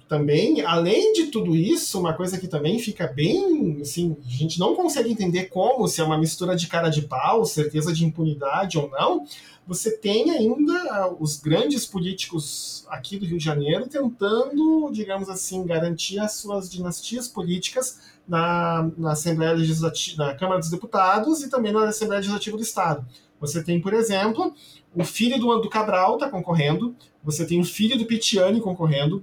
também, 0.09 0.62
além 0.62 1.12
de 1.12 1.27
tudo 1.27 1.55
isso, 1.55 2.01
uma 2.01 2.14
coisa 2.14 2.38
que 2.38 2.49
também 2.49 2.79
fica 2.79 3.07
bem, 3.07 3.79
assim, 3.83 4.16
a 4.27 4.31
gente 4.31 4.59
não 4.59 4.75
consegue 4.75 5.12
entender 5.12 5.44
como, 5.44 5.87
se 5.87 6.01
é 6.01 6.05
uma 6.05 6.16
mistura 6.16 6.57
de 6.57 6.66
cara 6.66 6.88
de 6.88 7.03
pau, 7.03 7.44
certeza 7.44 7.92
de 7.92 8.07
impunidade 8.07 8.79
ou 8.79 8.88
não, 8.88 9.27
você 9.66 9.94
tem 9.99 10.31
ainda 10.31 10.73
ah, 10.90 11.14
os 11.21 11.37
grandes 11.38 11.85
políticos 11.85 12.87
aqui 12.88 13.18
do 13.18 13.27
Rio 13.27 13.37
de 13.37 13.44
Janeiro 13.44 13.87
tentando, 13.87 14.90
digamos 14.90 15.29
assim, 15.29 15.66
garantir 15.66 16.18
as 16.18 16.33
suas 16.33 16.71
dinastias 16.71 17.29
políticas 17.29 18.01
na, 18.27 18.90
na 18.97 19.12
Assembleia 19.12 19.53
Legislativa, 19.53 20.25
na 20.25 20.35
Câmara 20.35 20.59
dos 20.59 20.71
Deputados 20.71 21.42
e 21.42 21.51
também 21.51 21.71
na 21.71 21.87
Assembleia 21.87 22.21
Legislativa 22.21 22.57
do 22.57 22.62
Estado. 22.62 23.07
Você 23.38 23.62
tem, 23.62 23.79
por 23.79 23.92
exemplo, 23.92 24.55
o 24.94 25.05
filho 25.05 25.38
do, 25.38 25.59
do 25.59 25.68
Cabral 25.68 26.14
está 26.14 26.31
concorrendo, 26.31 26.97
você 27.23 27.44
tem 27.44 27.61
o 27.61 27.64
filho 27.64 27.99
do 27.99 28.07
Pitiani 28.07 28.62
concorrendo, 28.62 29.23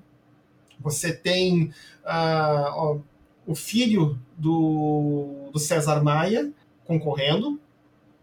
você 0.86 1.12
tem 1.12 1.72
uh, 2.06 3.02
o 3.48 3.56
filho 3.56 4.20
do, 4.38 5.50
do 5.52 5.58
César 5.58 6.04
Maia 6.04 6.52
concorrendo. 6.86 7.60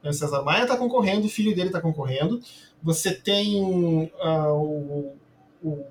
Né, 0.00 0.10
o 0.10 0.12
César 0.12 0.42
Maia 0.42 0.62
está 0.62 0.76
concorrendo, 0.76 1.26
o 1.26 1.28
filho 1.28 1.56
dele 1.56 1.70
está 1.70 1.80
concorrendo. 1.80 2.40
Você 2.80 3.12
tem 3.12 4.12
uh, 4.24 4.52
o, 4.52 5.16
o 5.60 5.84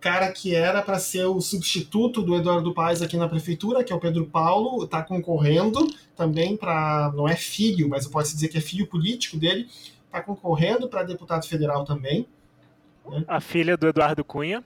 cara 0.00 0.32
que 0.32 0.56
era 0.56 0.82
para 0.82 0.98
ser 0.98 1.26
o 1.26 1.40
substituto 1.40 2.20
do 2.20 2.34
Eduardo 2.34 2.74
Paes 2.74 3.00
aqui 3.00 3.16
na 3.16 3.28
prefeitura, 3.28 3.84
que 3.84 3.92
é 3.92 3.96
o 3.96 4.00
Pedro 4.00 4.26
Paulo, 4.26 4.84
está 4.84 5.04
concorrendo 5.04 5.86
também 6.16 6.56
para. 6.56 7.12
Não 7.14 7.28
é 7.28 7.36
filho, 7.36 7.88
mas 7.88 8.08
pode-se 8.08 8.34
dizer 8.34 8.48
que 8.48 8.58
é 8.58 8.60
filho 8.60 8.88
político 8.88 9.38
dele, 9.38 9.68
está 10.06 10.20
concorrendo 10.20 10.88
para 10.88 11.04
deputado 11.04 11.46
federal 11.46 11.84
também. 11.84 12.26
Né? 13.08 13.24
A 13.28 13.40
filha 13.40 13.76
do 13.76 13.86
Eduardo 13.86 14.24
Cunha. 14.24 14.64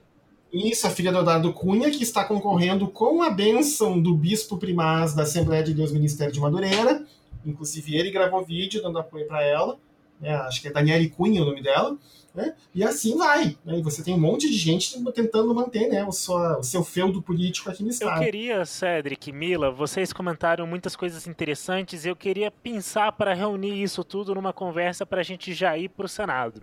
Isso, 0.51 0.87
a 0.87 0.89
filha 0.89 1.11
do 1.11 1.19
Eduardo 1.19 1.51
Cunha, 1.53 1.91
que 1.91 2.03
está 2.03 2.23
concorrendo 2.23 2.87
com 2.87 3.21
a 3.21 3.29
bênção 3.29 4.01
do 4.01 4.15
bispo 4.15 4.57
primaz 4.57 5.13
da 5.13 5.23
Assembleia 5.23 5.63
de 5.63 5.73
Deus 5.73 5.91
Ministério 5.91 6.33
de 6.33 6.39
Madureira. 6.39 7.05
Inclusive, 7.45 7.95
ele 7.95 8.11
gravou 8.11 8.43
vídeo 8.43 8.81
dando 8.81 8.99
apoio 8.99 9.27
para 9.27 9.43
ela. 9.43 9.77
Né? 10.19 10.33
Acho 10.35 10.61
que 10.61 10.67
é 10.67 10.71
Daniele 10.71 11.09
Cunha 11.09 11.41
o 11.41 11.45
nome 11.45 11.61
dela. 11.61 11.97
Né? 12.33 12.53
E 12.73 12.83
assim 12.83 13.17
vai. 13.17 13.57
Né? 13.65 13.79
E 13.79 13.81
você 13.81 14.03
tem 14.03 14.13
um 14.13 14.19
monte 14.19 14.47
de 14.47 14.55
gente 14.55 15.03
tentando 15.11 15.53
manter 15.55 15.89
né, 15.89 16.05
o, 16.05 16.11
sua, 16.11 16.59
o 16.59 16.63
seu 16.63 16.83
feudo 16.83 17.21
político 17.21 17.69
aqui 17.69 17.83
no 17.83 17.89
Estado. 17.89 18.21
Eu 18.21 18.25
queria, 18.25 18.63
Cedric, 18.63 19.31
Mila, 19.31 19.71
vocês 19.71 20.13
comentaram 20.13 20.67
muitas 20.67 20.95
coisas 20.95 21.25
interessantes 21.25 22.05
e 22.05 22.09
eu 22.09 22.15
queria 22.15 22.51
pensar 22.51 23.11
para 23.11 23.33
reunir 23.33 23.81
isso 23.81 24.03
tudo 24.03 24.35
numa 24.35 24.53
conversa 24.53 25.05
para 25.05 25.21
a 25.21 25.23
gente 25.23 25.51
já 25.53 25.77
ir 25.77 25.89
para 25.89 26.05
o 26.05 26.09
Senado. 26.09 26.61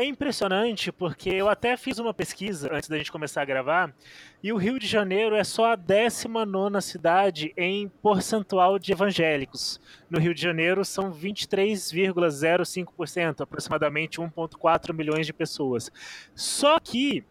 É 0.00 0.04
impressionante 0.04 0.92
porque 0.92 1.28
eu 1.28 1.48
até 1.48 1.76
fiz 1.76 1.98
uma 1.98 2.14
pesquisa 2.14 2.72
antes 2.72 2.88
da 2.88 2.96
gente 2.96 3.10
começar 3.10 3.42
a 3.42 3.44
gravar 3.44 3.92
e 4.40 4.52
o 4.52 4.56
Rio 4.56 4.78
de 4.78 4.86
Janeiro 4.86 5.34
é 5.34 5.42
só 5.42 5.72
a 5.72 5.74
19 5.74 6.80
cidade 6.80 7.52
em 7.56 7.88
percentual 7.88 8.78
de 8.78 8.92
evangélicos. 8.92 9.80
No 10.08 10.20
Rio 10.20 10.32
de 10.32 10.40
Janeiro 10.40 10.84
são 10.84 11.12
23,05%, 11.12 13.40
aproximadamente 13.40 14.20
1,4 14.20 14.94
milhões 14.94 15.26
de 15.26 15.32
pessoas. 15.32 15.90
Só 16.32 16.78
que 16.78 17.24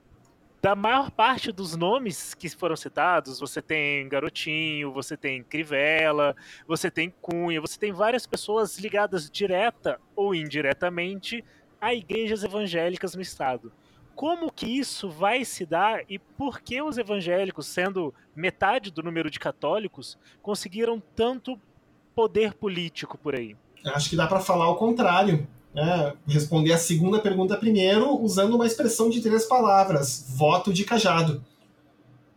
da 0.61 0.75
maior 0.75 1.09
parte 1.09 1.53
dos 1.53 1.77
nomes 1.77 2.33
que 2.33 2.49
foram 2.49 2.75
citados, 2.75 3.39
você 3.39 3.61
tem 3.61 4.09
Garotinho, 4.09 4.91
você 4.91 5.15
tem 5.15 5.41
Crivella, 5.41 6.35
você 6.67 6.91
tem 6.91 7.13
Cunha, 7.21 7.61
você 7.61 7.79
tem 7.79 7.93
várias 7.93 8.27
pessoas 8.27 8.77
ligadas 8.77 9.29
direta 9.29 10.01
ou 10.13 10.35
indiretamente 10.35 11.45
a 11.79 11.93
igrejas 11.93 12.43
evangélicas 12.43 13.15
no 13.15 13.21
estado. 13.21 13.71
Como 14.15 14.51
que 14.51 14.65
isso 14.65 15.09
vai 15.09 15.45
se 15.45 15.65
dar 15.65 16.01
e 16.09 16.17
por 16.17 16.59
que 16.59 16.81
os 16.81 16.97
evangélicos, 16.97 17.67
sendo 17.67 18.13
metade 18.35 18.91
do 18.91 19.03
número 19.03 19.29
de 19.29 19.39
católicos, 19.39 20.17
conseguiram 20.41 21.01
tanto 21.15 21.59
poder 22.15 22.53
político 22.55 23.17
por 23.17 23.35
aí? 23.35 23.55
Acho 23.85 24.09
que 24.09 24.15
dá 24.15 24.25
para 24.25 24.39
falar 24.39 24.69
o 24.69 24.75
contrário. 24.75 25.47
Né? 25.73 26.13
Responder 26.27 26.73
a 26.73 26.77
segunda 26.79 27.19
pergunta 27.19 27.55
primeiro, 27.55 28.19
usando 28.19 28.55
uma 28.55 28.65
expressão 28.65 29.09
de 29.09 29.21
três 29.21 29.45
palavras: 29.45 30.25
voto 30.35 30.73
de 30.73 30.83
cajado. 30.83 31.45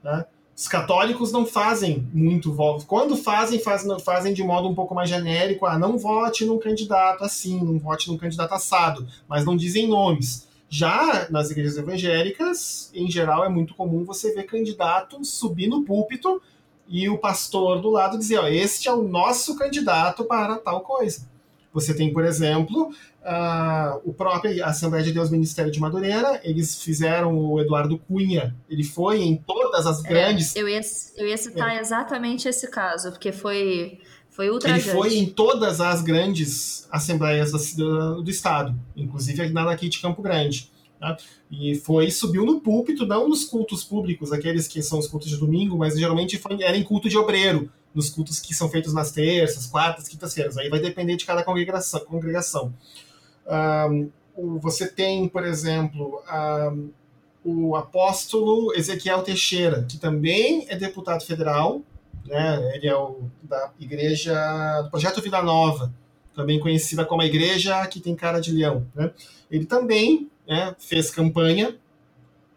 Né? 0.03 0.27
Os 0.57 0.69
católicos 0.69 1.33
não 1.33 1.47
fazem 1.47 2.07
muito 2.13 2.53
voto. 2.53 2.85
Quando 2.87 3.17
fazem, 3.17 3.59
fazem, 3.59 3.99
fazem 4.01 4.35
de 4.35 4.43
modo 4.43 4.69
um 4.69 4.75
pouco 4.75 4.95
mais 4.95 5.09
genérico. 5.09 5.65
Ah, 5.65 5.79
não 5.79 5.97
vote 5.97 6.45
num 6.45 6.59
candidato 6.59 7.25
assim, 7.25 7.63
não 7.63 7.79
vote 7.79 8.09
num 8.09 8.19
candidato 8.19 8.53
assado, 8.53 9.07
mas 9.27 9.45
não 9.45 9.57
dizem 9.57 9.89
nomes. 9.89 10.49
Já 10.69 11.29
nas 11.31 11.51
igrejas 11.51 11.77
evangélicas, 11.77 12.91
em 12.95 13.11
geral, 13.11 13.45
é 13.45 13.49
muito 13.49 13.75
comum 13.75 14.05
você 14.05 14.33
ver 14.33 14.45
candidato 14.45 15.25
subir 15.25 15.67
no 15.67 15.83
púlpito 15.83 16.41
e 16.87 17.09
o 17.09 17.19
pastor 17.19 17.81
do 17.81 17.91
lado 17.91 18.19
dizer: 18.19 18.39
ó, 18.39 18.47
este 18.47 18.89
é 18.89 18.93
o 18.93 19.03
nosso 19.03 19.57
candidato 19.57 20.25
para 20.25 20.59
tal 20.59 20.83
coisa. 20.83 21.29
Você 21.73 21.95
tem, 21.95 22.13
por 22.13 22.25
exemplo, 22.25 22.93
uh, 23.23 24.01
o 24.05 24.13
próprio 24.13 24.65
Assembleia 24.65 25.05
de 25.05 25.13
Deus 25.13 25.31
Ministério 25.31 25.71
de 25.71 25.81
Madureira, 25.81 26.41
eles 26.43 26.83
fizeram 26.83 27.37
o 27.37 27.61
Eduardo 27.61 27.99
Cunha, 27.99 28.55
ele 28.69 28.85
foi 28.85 29.23
em 29.23 29.37
todas 29.37 29.87
as 29.87 30.05
é, 30.05 30.09
grandes. 30.09 30.57
Eu, 30.57 30.69
ia, 30.69 30.81
eu 31.17 31.27
ia 31.27 31.37
citar 31.37 31.77
é. 31.77 31.81
exatamente 31.81 32.49
esse 32.49 32.69
caso, 32.69 33.11
porque 33.11 33.33
foi. 33.33 33.99
Foi 34.31 34.49
ultrajante. 34.49 34.89
Ele 34.89 34.97
foi 34.97 35.15
em 35.17 35.27
todas 35.27 35.81
as 35.81 36.03
grandes 36.03 36.89
assembleias 36.91 37.51
do, 37.75 38.23
do 38.23 38.31
Estado, 38.31 38.75
inclusive 38.97 39.49
na 39.51 39.65
daqui 39.65 39.89
de 39.89 40.01
Campo 40.01 40.23
Grande. 40.23 40.71
Tá? 41.01 41.17
E 41.51 41.75
foi, 41.75 42.11
subiu 42.11 42.47
no 42.47 42.61
púlpito, 42.61 43.05
não 43.05 43.29
nos 43.29 43.45
cultos 43.45 43.83
públicos, 43.83 44.33
aqueles 44.33 44.69
que 44.69 44.83
são 44.83 44.99
os 44.99 45.09
cultos 45.09 45.29
de 45.31 45.37
domingo, 45.37 45.77
mas 45.77 45.99
geralmente 45.99 46.39
foi, 46.39 46.63
era 46.63 46.77
em 46.77 46.85
culto 46.85 47.09
de 47.09 47.19
obreiro, 47.19 47.71
nos 47.93 48.09
cultos 48.09 48.39
que 48.39 48.55
são 48.55 48.69
feitos 48.69 48.95
nas 48.95 49.11
terças, 49.11 49.67
quartas, 49.67 50.07
quintas-feiras. 50.07 50.57
Aí 50.57 50.69
vai 50.69 50.79
depender 50.79 51.17
de 51.17 51.25
cada 51.25 51.43
congregação. 51.43 52.01
congregação. 52.01 52.73
Um, 53.47 54.11
você 54.59 54.89
tem, 54.89 55.29
por 55.29 55.45
exemplo, 55.45 56.23
um, 56.73 56.91
o 57.45 57.77
apóstolo 57.77 58.75
Ezequiel 58.75 59.23
Teixeira, 59.23 59.85
que 59.85 59.99
também 59.99 60.67
é 60.69 60.77
deputado 60.77 61.25
federal, 61.25 61.83
né? 62.27 62.77
ele 62.77 62.87
é 62.87 62.97
o 62.97 63.23
da 63.43 63.73
igreja 63.79 64.83
do 64.83 64.91
Projeto 64.91 65.21
Vida 65.21 65.43
Nova, 65.43 65.93
também 66.35 66.61
conhecida 66.61 67.05
como 67.05 67.23
a 67.23 67.27
igreja 67.27 67.87
que 67.87 68.01
tem 68.01 68.15
cara 68.15 68.41
de 68.41 68.53
leão. 68.53 68.87
Né? 68.95 69.11
Ele 69.51 69.67
também 69.67 70.31
né, 70.47 70.75
fez 70.79 71.11
campanha 71.11 71.77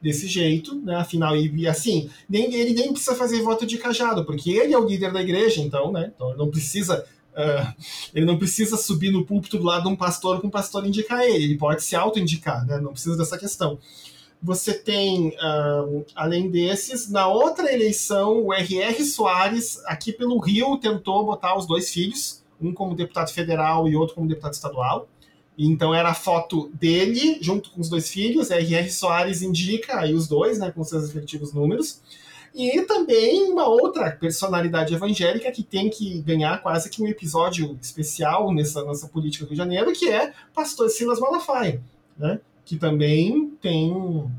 desse 0.03 0.27
jeito, 0.27 0.75
né? 0.75 0.97
Afinal, 0.97 1.33
e, 1.37 1.65
assim, 1.65 2.09
nem, 2.27 2.53
ele 2.53 2.73
nem 2.73 2.91
precisa 2.91 3.15
fazer 3.15 3.41
voto 3.41 3.65
de 3.65 3.77
cajado, 3.77 4.25
porque 4.25 4.51
ele 4.51 4.73
é 4.73 4.77
o 4.77 4.85
líder 4.85 5.13
da 5.13 5.21
igreja, 5.21 5.61
então, 5.61 5.93
né? 5.93 6.11
Então 6.13 6.29
ele 6.29 6.37
não 6.37 6.51
precisa. 6.51 7.05
Uh, 7.33 7.73
ele 8.13 8.25
não 8.25 8.37
precisa 8.37 8.77
subir 8.77 9.11
no 9.11 9.25
púlpito 9.25 9.57
do 9.57 9.65
lado 9.65 9.83
de 9.83 9.89
um 9.89 9.95
pastor 9.95 10.39
com 10.39 10.47
o 10.47 10.51
pastor 10.51 10.85
indicar 10.85 11.23
ele, 11.23 11.45
ele 11.45 11.57
pode 11.57 11.83
se 11.83 11.95
auto-indicar, 11.95 12.65
né? 12.65 12.79
Não 12.79 12.91
precisa 12.91 13.17
dessa 13.17 13.37
questão. 13.37 13.79
Você 14.41 14.73
tem, 14.73 15.29
uh, 15.29 16.05
além 16.13 16.51
desses, 16.51 17.09
na 17.09 17.27
outra 17.27 17.73
eleição, 17.73 18.43
o 18.43 18.53
R.R. 18.53 19.03
Soares, 19.05 19.81
aqui 19.85 20.11
pelo 20.11 20.37
Rio, 20.37 20.77
tentou 20.77 21.25
botar 21.25 21.57
os 21.57 21.65
dois 21.65 21.89
filhos, 21.89 22.43
um 22.61 22.73
como 22.73 22.93
deputado 22.93 23.31
federal 23.31 23.87
e 23.87 23.95
outro 23.95 24.15
como 24.15 24.27
deputado 24.27 24.53
estadual. 24.53 25.07
Então 25.57 25.93
era 25.93 26.09
a 26.09 26.13
foto 26.13 26.69
dele 26.73 27.37
junto 27.41 27.71
com 27.71 27.79
os 27.79 27.89
dois 27.89 28.09
filhos, 28.09 28.51
R.R. 28.51 28.89
Soares 28.91 29.41
indica 29.41 29.99
aí 29.99 30.13
os 30.13 30.27
dois, 30.27 30.59
né, 30.59 30.71
com 30.71 30.83
seus 30.83 31.03
respectivos 31.03 31.53
números. 31.53 32.01
E 32.53 32.81
também 32.83 33.51
uma 33.51 33.67
outra 33.67 34.11
personalidade 34.11 34.93
evangélica 34.93 35.51
que 35.51 35.63
tem 35.63 35.89
que 35.89 36.21
ganhar 36.21 36.61
quase 36.61 36.89
que 36.89 37.01
um 37.01 37.07
episódio 37.07 37.77
especial 37.81 38.53
nessa 38.53 38.83
nossa 38.83 39.07
política 39.07 39.43
do 39.43 39.49
Rio 39.49 39.55
de 39.55 39.63
Janeiro, 39.63 39.91
que 39.91 40.07
é 40.07 40.31
pastor 40.53 40.87
Silas 40.89 41.19
Malafaia, 41.19 41.81
né, 42.15 42.39
que 42.63 42.77
também 42.77 43.51
tem 43.59 44.31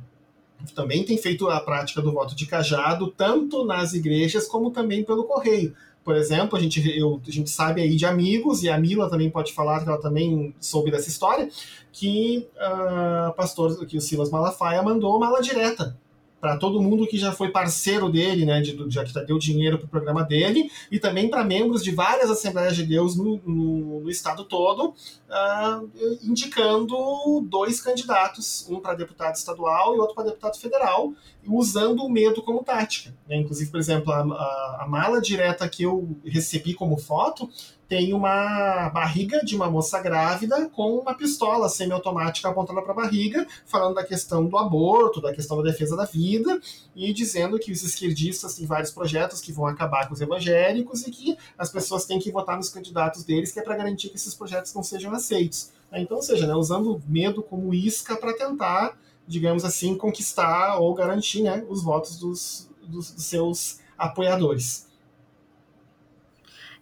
também 0.74 1.04
tem 1.04 1.18
feito 1.18 1.48
a 1.50 1.60
prática 1.60 2.00
do 2.00 2.12
voto 2.12 2.34
de 2.34 2.46
cajado 2.46 3.10
tanto 3.10 3.66
nas 3.66 3.92
igrejas 3.92 4.46
como 4.46 4.70
também 4.70 5.04
pelo 5.04 5.24
correio. 5.24 5.74
Por 6.02 6.16
exemplo, 6.16 6.56
a 6.56 6.60
gente, 6.60 6.80
eu, 6.98 7.20
a 7.26 7.30
gente 7.30 7.50
sabe 7.50 7.82
aí 7.82 7.96
de 7.96 8.06
amigos, 8.06 8.62
e 8.62 8.68
a 8.70 8.78
Mila 8.78 9.10
também 9.10 9.30
pode 9.30 9.52
falar 9.52 9.82
que 9.82 9.88
ela 9.88 10.00
também 10.00 10.54
soube 10.60 10.90
dessa 10.90 11.08
história, 11.08 11.48
que 11.92 12.46
uh, 12.56 13.34
pastor, 13.34 13.84
que 13.86 13.96
o 13.96 14.00
Silas 14.00 14.30
Malafaia 14.30 14.82
mandou 14.82 15.18
mala 15.18 15.40
direta 15.40 15.98
para 16.44 16.58
todo 16.58 16.78
mundo 16.78 17.06
que 17.06 17.16
já 17.16 17.32
foi 17.32 17.48
parceiro 17.48 18.10
dele, 18.10 18.44
né, 18.44 18.60
de, 18.60 18.76
já 18.90 19.02
que 19.02 19.14
deu 19.24 19.38
dinheiro 19.38 19.78
para 19.78 19.86
o 19.86 19.88
programa 19.88 20.22
dele, 20.22 20.70
e 20.90 20.98
também 20.98 21.26
para 21.30 21.42
membros 21.42 21.82
de 21.82 21.90
várias 21.90 22.30
Assembleias 22.30 22.76
de 22.76 22.84
Deus 22.84 23.16
no, 23.16 23.40
no, 23.46 24.00
no 24.00 24.10
estado 24.10 24.44
todo, 24.44 24.90
uh, 24.90 25.90
indicando 26.22 27.40
dois 27.48 27.80
candidatos, 27.80 28.66
um 28.68 28.78
para 28.78 28.92
deputado 28.92 29.34
estadual 29.36 29.96
e 29.96 29.98
outro 30.00 30.14
para 30.14 30.24
deputado 30.24 30.58
federal, 30.58 31.14
usando 31.46 32.04
o 32.04 32.10
medo 32.10 32.42
como 32.42 32.62
tática. 32.62 33.14
Né? 33.26 33.36
Inclusive, 33.36 33.70
por 33.70 33.80
exemplo, 33.80 34.12
a, 34.12 34.18
a, 34.18 34.78
a 34.82 34.86
mala 34.86 35.22
direta 35.22 35.66
que 35.66 35.84
eu 35.84 36.14
recebi 36.26 36.74
como 36.74 36.98
foto 36.98 37.48
tem 37.94 38.12
uma 38.12 38.88
barriga 38.88 39.44
de 39.44 39.54
uma 39.54 39.70
moça 39.70 40.00
grávida 40.00 40.68
com 40.70 40.98
uma 40.98 41.14
pistola 41.14 41.68
semiautomática 41.68 42.48
apontada 42.48 42.82
para 42.82 42.90
a 42.90 42.96
barriga, 42.96 43.46
falando 43.64 43.94
da 43.94 44.02
questão 44.02 44.46
do 44.46 44.58
aborto, 44.58 45.20
da 45.20 45.32
questão 45.32 45.56
da 45.58 45.70
defesa 45.70 45.94
da 45.94 46.04
vida, 46.04 46.60
e 46.96 47.12
dizendo 47.12 47.56
que 47.56 47.70
os 47.70 47.84
esquerdistas 47.84 48.56
têm 48.56 48.66
vários 48.66 48.90
projetos 48.90 49.40
que 49.40 49.52
vão 49.52 49.68
acabar 49.68 50.08
com 50.08 50.14
os 50.14 50.20
evangélicos 50.20 51.06
e 51.06 51.10
que 51.12 51.38
as 51.56 51.70
pessoas 51.70 52.04
têm 52.04 52.18
que 52.18 52.32
votar 52.32 52.56
nos 52.56 52.68
candidatos 52.68 53.22
deles, 53.22 53.52
que 53.52 53.60
é 53.60 53.62
para 53.62 53.76
garantir 53.76 54.08
que 54.08 54.16
esses 54.16 54.34
projetos 54.34 54.74
não 54.74 54.82
sejam 54.82 55.12
aceitos. 55.12 55.70
Então, 55.92 56.16
ou 56.16 56.22
seja, 56.24 56.48
né, 56.48 56.54
usando 56.56 57.00
medo 57.06 57.44
como 57.44 57.72
isca 57.72 58.16
para 58.16 58.32
tentar, 58.32 58.98
digamos 59.24 59.64
assim, 59.64 59.96
conquistar 59.96 60.80
ou 60.80 60.92
garantir 60.94 61.42
né, 61.42 61.64
os 61.68 61.80
votos 61.80 62.18
dos, 62.18 62.68
dos, 62.82 63.12
dos 63.12 63.24
seus 63.24 63.78
apoiadores. 63.96 64.92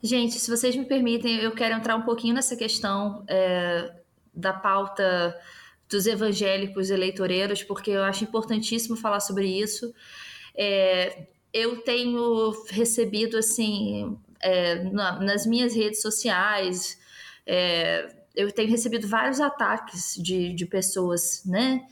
Gente, 0.03 0.41
se 0.41 0.51
vocês 0.51 0.75
me 0.75 0.85
permitem, 0.85 1.37
eu 1.37 1.53
quero 1.53 1.77
entrar 1.77 1.95
um 1.95 2.03
pouquinho 2.03 2.35
nessa 2.35 2.57
questão 2.57 3.25
é, 3.29 3.95
da 4.35 4.53
pauta 4.53 5.39
dos 5.89 6.07
evangélicos 6.07 6.91
eleitoreiros, 6.91 7.63
porque 7.63 7.93
eu 7.93 8.03
acho 8.03 8.25
importantíssimo 8.25 8.97
falar 8.97 9.21
sobre 9.21 9.47
isso. 9.47 9.95
É, 10.57 11.27
eu 11.53 11.83
tenho 11.83 12.51
recebido, 12.71 13.37
assim, 13.37 14.19
é, 14.41 14.83
na, 14.91 15.21
nas 15.21 15.47
minhas 15.47 15.73
redes 15.73 16.03
sociais, 16.03 16.99
é, 17.47 18.09
eu 18.35 18.51
tenho 18.51 18.71
recebido 18.71 19.07
vários 19.07 19.41
ataques 19.41 20.15
de, 20.17 20.53
de 20.53 20.67
pessoas, 20.67 21.45
né? 21.45 21.87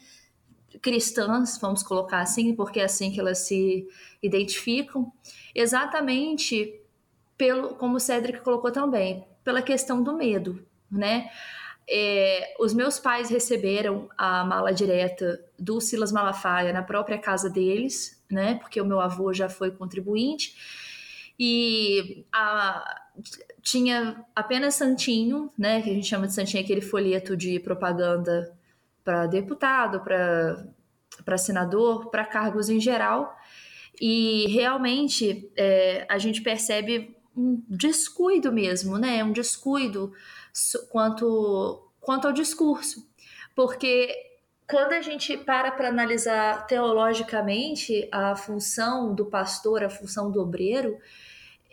Cristãs, 0.83 1.59
vamos 1.61 1.85
colocar 1.85 2.23
assim, 2.23 2.55
porque 2.57 2.81
é 2.81 2.85
assim 2.85 3.13
que 3.13 3.21
elas 3.21 3.39
se 3.39 3.87
identificam, 4.21 5.13
exatamente 5.55 6.80
pelo, 7.41 7.75
como 7.77 7.97
o 7.97 8.01
Cedric 8.01 8.41
colocou 8.41 8.71
também, 8.71 9.27
pela 9.43 9.63
questão 9.63 10.03
do 10.03 10.15
medo, 10.15 10.63
né? 10.93 11.31
É, 11.89 12.55
os 12.61 12.75
meus 12.75 12.99
pais 12.99 13.31
receberam 13.31 14.11
a 14.19 14.45
mala 14.45 14.75
direta 14.75 15.43
do 15.59 15.81
Silas 15.81 16.13
Malafaia 16.13 16.71
na 16.71 16.83
própria 16.83 17.17
casa 17.17 17.49
deles, 17.49 18.23
né? 18.31 18.57
Porque 18.57 18.79
o 18.79 18.85
meu 18.85 19.01
avô 19.01 19.33
já 19.33 19.49
foi 19.49 19.71
contribuinte 19.71 20.55
e 21.39 22.27
a, 22.31 23.09
tinha 23.63 24.23
apenas 24.37 24.75
santinho, 24.75 25.51
né? 25.57 25.81
Que 25.81 25.89
a 25.89 25.95
gente 25.95 26.07
chama 26.07 26.27
de 26.27 26.35
santinho 26.35 26.63
aquele 26.63 26.83
folheto 26.83 27.35
de 27.35 27.59
propaganda 27.59 28.55
para 29.03 29.27
deputado, 29.27 30.03
para 30.05 31.39
senador, 31.39 32.11
para 32.11 32.27
cargos 32.27 32.69
em 32.69 32.79
geral. 32.79 33.35
E 33.99 34.47
realmente 34.49 35.51
é, 35.57 36.07
a 36.07 36.19
gente 36.19 36.43
percebe 36.43 37.17
um 37.37 37.63
descuido 37.69 38.53
mesmo, 38.53 38.99
né? 38.99 39.23
Um 39.23 39.33
descuido 39.33 40.13
quanto, 40.91 41.91
quanto 42.01 42.27
ao 42.27 42.33
discurso. 42.33 43.07
Porque 43.55 44.15
quando 44.69 44.93
a 44.93 45.01
gente 45.01 45.37
para 45.37 45.71
para 45.71 45.89
analisar 45.89 46.67
teologicamente 46.67 48.09
a 48.13 48.37
função 48.37 49.15
do 49.15 49.27
pastor, 49.27 49.83
a 49.83 49.91
função 49.91 50.31
do 50.31 50.41
obreiro, 50.41 50.99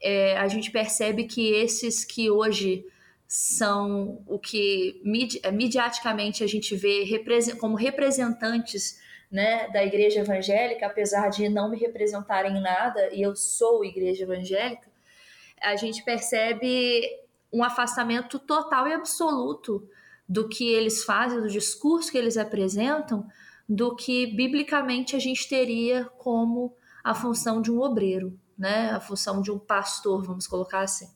é, 0.02 0.38
a 0.38 0.48
gente 0.48 0.72
percebe 0.72 1.26
que 1.26 1.54
esses 1.54 2.04
que 2.04 2.30
hoje 2.30 2.86
são 3.28 4.24
o 4.26 4.40
que 4.40 5.02
midi 5.04 5.42
midiaticamente 5.52 6.44
a 6.44 6.48
gente 6.48 6.76
vê 6.76 7.06
como 7.60 7.76
representantes 7.76 9.00
né, 9.30 9.68
da 9.70 9.84
igreja 9.84 10.22
evangélica, 10.22 10.88
apesar 10.88 11.30
de 11.30 11.50
não 11.50 11.70
me 11.70 11.78
representarem 11.78 12.58
em 12.58 12.62
nada, 12.62 13.14
e 13.14 13.22
eu 13.22 13.36
sou 13.36 13.84
igreja 13.84 14.24
evangélica, 14.24 14.88
a 15.62 15.76
gente 15.76 16.04
percebe 16.04 17.02
um 17.52 17.64
afastamento 17.64 18.40
total 18.40 18.88
e 18.88 18.94
absoluto 18.94 19.88
do 20.28 20.48
que 20.48 20.68
eles 20.68 21.04
fazem, 21.04 21.40
do 21.40 21.48
discurso 21.48 22.12
que 22.12 22.18
eles 22.18 22.38
apresentam, 22.38 23.26
do 23.68 23.96
que 23.96 24.28
biblicamente 24.28 25.16
a 25.16 25.20
gente 25.20 25.48
teria 25.48 26.06
como 26.18 26.76
a 27.04 27.14
função 27.14 27.62
de 27.62 27.72
um 27.72 27.82
obreiro, 27.82 28.38
né? 28.58 28.92
A 28.92 29.00
função 29.00 29.42
de 29.42 29.52
um 29.52 29.58
pastor, 29.58 30.24
vamos 30.24 30.48
colocar 30.48 30.82
assim. 30.82 31.10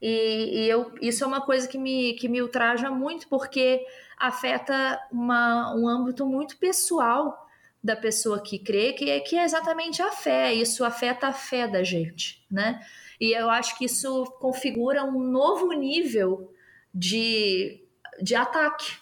E, 0.00 0.64
e 0.64 0.68
eu, 0.68 0.94
isso 1.00 1.24
é 1.24 1.26
uma 1.26 1.40
coisa 1.40 1.66
que 1.66 1.78
me, 1.78 2.14
que 2.14 2.28
me 2.28 2.42
ultraja 2.42 2.90
muito, 2.90 3.26
porque 3.28 3.84
afeta 4.18 5.00
uma, 5.10 5.74
um 5.74 5.88
âmbito 5.88 6.26
muito 6.26 6.58
pessoal 6.58 7.46
da 7.82 7.96
pessoa 7.96 8.42
que 8.42 8.58
crê, 8.58 8.92
que 8.92 9.08
é, 9.08 9.20
que 9.20 9.38
é 9.38 9.44
exatamente 9.44 10.02
a 10.02 10.10
fé. 10.10 10.52
Isso 10.52 10.84
afeta 10.84 11.28
a 11.28 11.32
fé 11.32 11.66
da 11.68 11.82
gente, 11.82 12.44
né? 12.50 12.84
E 13.20 13.32
eu 13.32 13.48
acho 13.50 13.76
que 13.78 13.86
isso 13.86 14.24
configura 14.40 15.04
um 15.04 15.20
novo 15.20 15.72
nível 15.72 16.52
de, 16.94 17.84
de 18.22 18.34
ataque. 18.34 18.92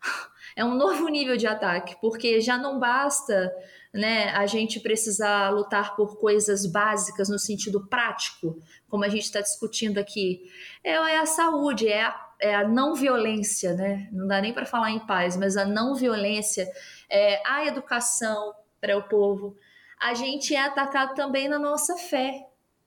É 0.58 0.64
um 0.64 0.74
novo 0.74 1.06
nível 1.08 1.36
de 1.36 1.46
ataque, 1.46 1.98
porque 2.00 2.40
já 2.40 2.56
não 2.56 2.78
basta 2.78 3.52
né, 3.92 4.30
a 4.30 4.46
gente 4.46 4.80
precisar 4.80 5.50
lutar 5.50 5.94
por 5.94 6.18
coisas 6.18 6.64
básicas 6.64 7.28
no 7.28 7.38
sentido 7.38 7.86
prático, 7.86 8.58
como 8.88 9.04
a 9.04 9.08
gente 9.10 9.24
está 9.24 9.42
discutindo 9.42 9.98
aqui, 9.98 10.50
é, 10.82 10.92
é, 10.92 11.18
a 11.18 11.26
saúde, 11.26 11.88
é 11.88 12.02
a, 12.02 12.28
é 12.40 12.54
a 12.54 12.66
não 12.66 12.94
violência, 12.94 13.74
né? 13.74 14.08
Não 14.12 14.26
dá 14.26 14.40
nem 14.40 14.52
para 14.52 14.64
falar 14.64 14.90
em 14.90 15.00
paz, 15.00 15.36
mas 15.36 15.56
a 15.56 15.66
não 15.66 15.94
violência, 15.94 16.66
é 17.10 17.42
a 17.46 17.66
educação 17.66 18.54
para 18.80 18.96
o 18.96 19.02
povo. 19.02 19.56
A 20.00 20.14
gente 20.14 20.54
é 20.54 20.60
atacado 20.60 21.14
também 21.14 21.48
na 21.48 21.58
nossa 21.58 21.96
fé, 21.96 22.46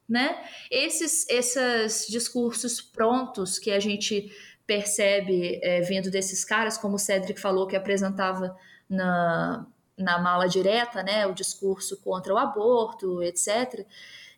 né? 0.10 0.44
Esses, 0.72 1.28
esses 1.30 2.08
discursos 2.08 2.82
prontos 2.82 3.60
que 3.60 3.72
a 3.72 3.80
gente 3.80 4.32
percebe 4.66 5.60
é, 5.64 5.82
vindo 5.82 6.12
desses 6.12 6.44
caras, 6.44 6.78
como 6.78 6.96
o 6.96 7.00
Cedric 7.00 7.40
falou, 7.40 7.68
que 7.68 7.76
apresentava 7.76 8.56
na, 8.90 9.66
na 9.98 10.18
mala 10.20 10.48
direta, 10.48 11.04
né, 11.04 11.28
o 11.28 11.34
discurso 11.34 11.98
contra 12.02 12.34
o 12.34 12.38
aborto, 12.38 13.22
etc. 13.24 13.86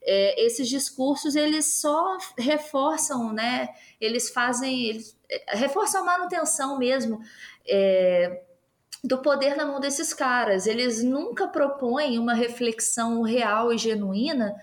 É, 0.03 0.45
esses 0.45 0.67
discursos 0.67 1.35
eles 1.35 1.79
só 1.79 2.17
reforçam, 2.37 3.31
né, 3.31 3.69
eles 3.99 4.29
fazem, 4.29 4.87
eles 4.87 5.17
é, 5.29 5.57
reforçam 5.57 6.01
a 6.01 6.05
manutenção 6.05 6.77
mesmo 6.77 7.21
é, 7.67 8.41
do 9.03 9.17
poder 9.19 9.55
na 9.55 9.65
mão 9.65 9.79
desses 9.79 10.13
caras. 10.13 10.65
Eles 10.65 11.03
nunca 11.03 11.47
propõem 11.47 12.17
uma 12.17 12.33
reflexão 12.33 13.21
real 13.21 13.73
e 13.73 13.77
genuína 13.77 14.55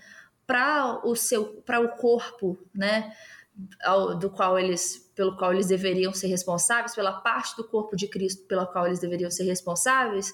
para 0.49 1.07
o 1.07 1.15
seu, 1.15 1.45
para 1.61 1.79
o 1.79 1.89
corpo, 1.89 2.57
né, 2.73 3.13
do 4.19 4.31
qual 4.31 4.57
eles 4.57 5.07
pelo 5.13 5.37
qual 5.37 5.53
eles 5.53 5.67
deveriam 5.67 6.11
ser 6.11 6.25
responsáveis, 6.25 6.95
pela 6.95 7.11
parte 7.11 7.55
do 7.55 7.63
corpo 7.63 7.95
de 7.95 8.07
Cristo 8.07 8.47
pela 8.47 8.65
qual 8.65 8.87
eles 8.87 8.99
deveriam 8.99 9.29
ser 9.29 9.43
responsáveis, 9.43 10.33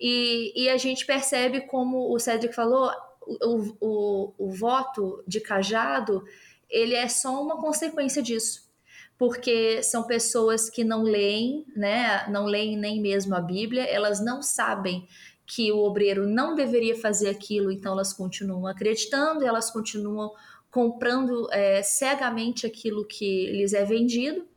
e, 0.00 0.52
e 0.56 0.70
a 0.70 0.78
gente 0.78 1.04
percebe, 1.04 1.66
como 1.66 2.14
o 2.14 2.18
Cedric 2.18 2.54
falou, 2.54 2.90
o, 3.20 3.76
o, 3.78 4.34
o 4.38 4.50
voto 4.50 5.22
de 5.26 5.38
cajado 5.38 6.24
ele 6.70 6.94
é 6.94 7.06
só 7.06 7.42
uma 7.42 7.60
consequência 7.60 8.22
disso. 8.22 8.72
Porque 9.18 9.82
são 9.82 10.04
pessoas 10.04 10.70
que 10.70 10.82
não 10.82 11.02
leem, 11.02 11.66
né, 11.76 12.26
não 12.30 12.46
leem 12.46 12.76
nem 12.76 13.00
mesmo 13.00 13.36
a 13.36 13.40
Bíblia, 13.40 13.84
elas 13.84 14.24
não 14.24 14.42
sabem 14.42 15.06
que 15.54 15.70
o 15.70 15.80
obreiro 15.80 16.26
não 16.26 16.54
deveria 16.54 16.96
fazer 16.96 17.28
aquilo, 17.28 17.70
então 17.70 17.92
elas 17.92 18.14
continuam 18.14 18.66
acreditando, 18.66 19.44
elas 19.44 19.70
continuam 19.70 20.32
comprando 20.70 21.46
é, 21.52 21.82
cegamente 21.82 22.66
aquilo 22.66 23.04
que 23.04 23.52
lhes 23.52 23.74
é 23.74 23.84
vendido, 23.84 24.48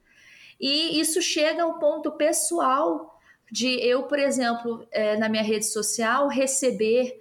e 0.57 0.97
isso 0.97 1.21
chega 1.21 1.63
ao 1.63 1.77
ponto 1.79 2.13
pessoal 2.13 3.19
de 3.51 3.67
eu, 3.85 4.03
por 4.03 4.17
exemplo, 4.17 4.87
é, 4.89 5.17
na 5.17 5.27
minha 5.27 5.43
rede 5.43 5.65
social, 5.65 6.29
receber, 6.29 7.19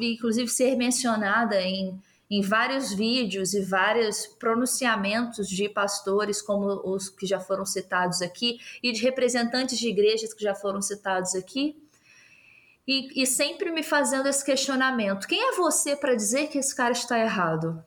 inclusive 0.00 0.48
ser 0.48 0.74
mencionada 0.74 1.60
em, 1.60 2.00
em 2.30 2.40
vários 2.40 2.90
vídeos 2.94 3.52
e 3.52 3.60
vários 3.60 4.26
pronunciamentos 4.26 5.46
de 5.46 5.68
pastores, 5.68 6.40
como 6.40 6.68
os 6.90 7.10
que 7.10 7.26
já 7.26 7.38
foram 7.38 7.66
citados 7.66 8.22
aqui, 8.22 8.58
e 8.82 8.92
de 8.92 9.02
representantes 9.02 9.78
de 9.78 9.90
igrejas 9.90 10.32
que 10.32 10.42
já 10.42 10.54
foram 10.54 10.80
citados 10.80 11.34
aqui. 11.34 11.81
E, 12.86 13.22
e 13.22 13.26
sempre 13.26 13.70
me 13.70 13.82
fazendo 13.82 14.28
esse 14.28 14.44
questionamento: 14.44 15.26
quem 15.26 15.40
é 15.40 15.52
você 15.52 15.94
para 15.94 16.14
dizer 16.14 16.48
que 16.48 16.58
esse 16.58 16.74
cara 16.74 16.92
está 16.92 17.18
errado? 17.18 17.82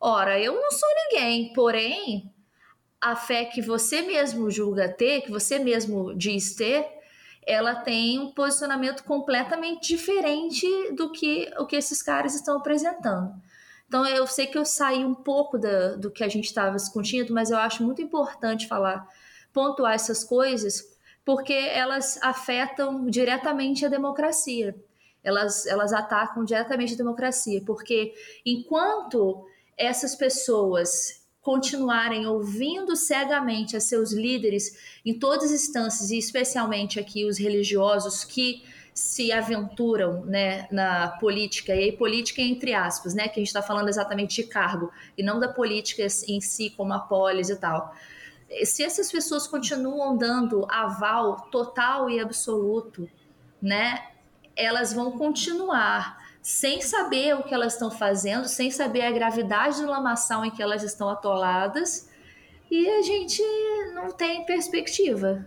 Ora, 0.00 0.38
eu 0.38 0.54
não 0.54 0.70
sou 0.70 0.88
ninguém, 0.94 1.52
porém, 1.52 2.32
a 3.00 3.16
fé 3.16 3.44
que 3.46 3.62
você 3.62 4.02
mesmo 4.02 4.50
julga 4.50 4.88
ter, 4.88 5.22
que 5.22 5.30
você 5.30 5.58
mesmo 5.58 6.14
diz 6.14 6.54
ter, 6.54 6.86
ela 7.46 7.76
tem 7.76 8.18
um 8.18 8.32
posicionamento 8.32 9.04
completamente 9.04 9.88
diferente 9.96 10.66
do 10.92 11.10
que 11.12 11.50
o 11.58 11.64
que 11.64 11.76
esses 11.76 12.02
caras 12.02 12.34
estão 12.34 12.58
apresentando. 12.58 13.32
Então 13.86 14.04
eu 14.04 14.26
sei 14.26 14.46
que 14.46 14.58
eu 14.58 14.64
saí 14.64 15.04
um 15.04 15.14
pouco 15.14 15.56
da, 15.56 15.94
do 15.94 16.10
que 16.10 16.24
a 16.24 16.28
gente 16.28 16.46
estava 16.46 16.74
discutindo, 16.76 17.32
mas 17.32 17.50
eu 17.50 17.56
acho 17.56 17.84
muito 17.84 18.02
importante 18.02 18.66
falar, 18.66 19.06
pontuar 19.52 19.94
essas 19.94 20.24
coisas, 20.24 20.95
porque 21.26 21.52
elas 21.52 22.20
afetam 22.22 23.10
diretamente 23.10 23.84
a 23.84 23.88
democracia. 23.88 24.76
Elas, 25.24 25.66
elas 25.66 25.92
atacam 25.92 26.44
diretamente 26.44 26.94
a 26.94 26.96
democracia, 26.96 27.60
porque 27.66 28.14
enquanto 28.46 29.44
essas 29.76 30.14
pessoas 30.14 31.26
continuarem 31.42 32.28
ouvindo 32.28 32.94
cegamente 32.94 33.76
a 33.76 33.80
seus 33.80 34.12
líderes 34.12 34.78
em 35.04 35.18
todas 35.18 35.52
as 35.52 35.62
instâncias, 35.62 36.10
e 36.12 36.18
especialmente 36.18 37.00
aqui 37.00 37.24
os 37.24 37.38
religiosos 37.38 38.22
que 38.22 38.62
se 38.94 39.32
aventuram 39.32 40.24
né, 40.26 40.68
na 40.70 41.08
política, 41.18 41.74
e 41.74 41.84
aí 41.84 41.92
política 41.92 42.40
entre 42.40 42.72
aspas, 42.72 43.14
né, 43.14 43.24
que 43.24 43.40
a 43.40 43.42
gente 43.42 43.48
está 43.48 43.62
falando 43.62 43.88
exatamente 43.88 44.42
de 44.42 44.48
cargo, 44.48 44.92
e 45.18 45.24
não 45.24 45.40
da 45.40 45.48
política 45.48 46.06
em 46.28 46.40
si, 46.40 46.70
como 46.70 46.92
a 46.92 47.00
polis 47.00 47.50
e 47.50 47.56
tal. 47.56 47.92
Se 48.64 48.82
essas 48.82 49.10
pessoas 49.10 49.46
continuam 49.46 50.16
dando 50.16 50.66
aval 50.70 51.48
total 51.50 52.08
e 52.08 52.20
absoluto, 52.20 53.08
né, 53.60 54.08
elas 54.54 54.92
vão 54.92 55.12
continuar 55.12 56.16
sem 56.40 56.80
saber 56.80 57.34
o 57.34 57.42
que 57.42 57.52
elas 57.52 57.72
estão 57.72 57.90
fazendo, 57.90 58.46
sem 58.46 58.70
saber 58.70 59.02
a 59.02 59.10
gravidade 59.10 59.82
do 59.82 59.88
lamaçal 59.88 60.44
em 60.44 60.50
que 60.50 60.62
elas 60.62 60.84
estão 60.84 61.08
atoladas, 61.08 62.08
e 62.70 62.88
a 62.88 63.02
gente 63.02 63.42
não 63.92 64.12
tem 64.12 64.44
perspectiva. 64.46 65.44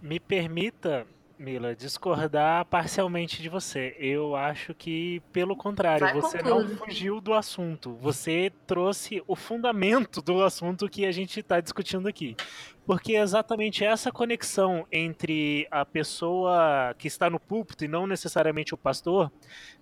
Me 0.00 0.18
permita, 0.18 1.06
Mila, 1.38 1.74
discordar 1.74 2.64
parcialmente 2.66 3.42
de 3.42 3.48
você. 3.48 3.96
Eu 3.98 4.36
acho 4.36 4.74
que, 4.74 5.20
pelo 5.32 5.56
contrário, 5.56 6.06
Vai 6.06 6.14
você 6.14 6.42
não 6.42 6.68
fugiu 6.76 7.20
do 7.20 7.34
assunto. 7.34 7.94
Você 8.00 8.52
trouxe 8.66 9.22
o 9.26 9.34
fundamento 9.34 10.22
do 10.22 10.42
assunto 10.42 10.88
que 10.88 11.04
a 11.04 11.12
gente 11.12 11.40
está 11.40 11.60
discutindo 11.60 12.06
aqui. 12.08 12.36
Porque 12.84 13.14
é 13.14 13.20
exatamente 13.20 13.84
essa 13.84 14.10
conexão 14.10 14.84
entre 14.90 15.68
a 15.70 15.84
pessoa 15.84 16.94
que 16.98 17.06
está 17.06 17.30
no 17.30 17.38
púlpito 17.38 17.84
e 17.84 17.88
não 17.88 18.08
necessariamente 18.08 18.74
o 18.74 18.76
pastor. 18.76 19.30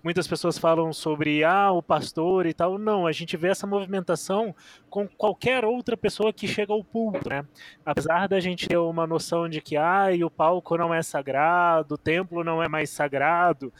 Muitas 0.03 0.27
pessoas 0.27 0.57
falam 0.57 0.93
sobre 0.93 1.43
ah, 1.43 1.71
o 1.71 1.81
pastor 1.81 2.45
e 2.45 2.53
tal. 2.53 2.77
Não, 2.77 3.07
a 3.07 3.11
gente 3.11 3.35
vê 3.35 3.47
essa 3.47 3.65
movimentação 3.65 4.55
com 4.87 5.07
qualquer 5.07 5.65
outra 5.65 5.97
pessoa 5.97 6.31
que 6.31 6.47
chega 6.47 6.73
ao 6.73 6.83
púlpito, 6.83 7.27
né? 7.27 7.43
Apesar 7.83 8.27
da 8.27 8.39
gente 8.39 8.67
ter 8.67 8.77
uma 8.77 9.07
noção 9.07 9.49
de 9.49 9.61
que 9.61 9.75
ah, 9.75 10.09
o 10.23 10.29
palco 10.29 10.77
não 10.77 10.93
é 10.93 11.01
sagrado, 11.01 11.95
o 11.95 11.97
templo 11.97 12.43
não 12.43 12.61
é 12.61 12.67
mais 12.67 12.91
sagrado 12.91 13.73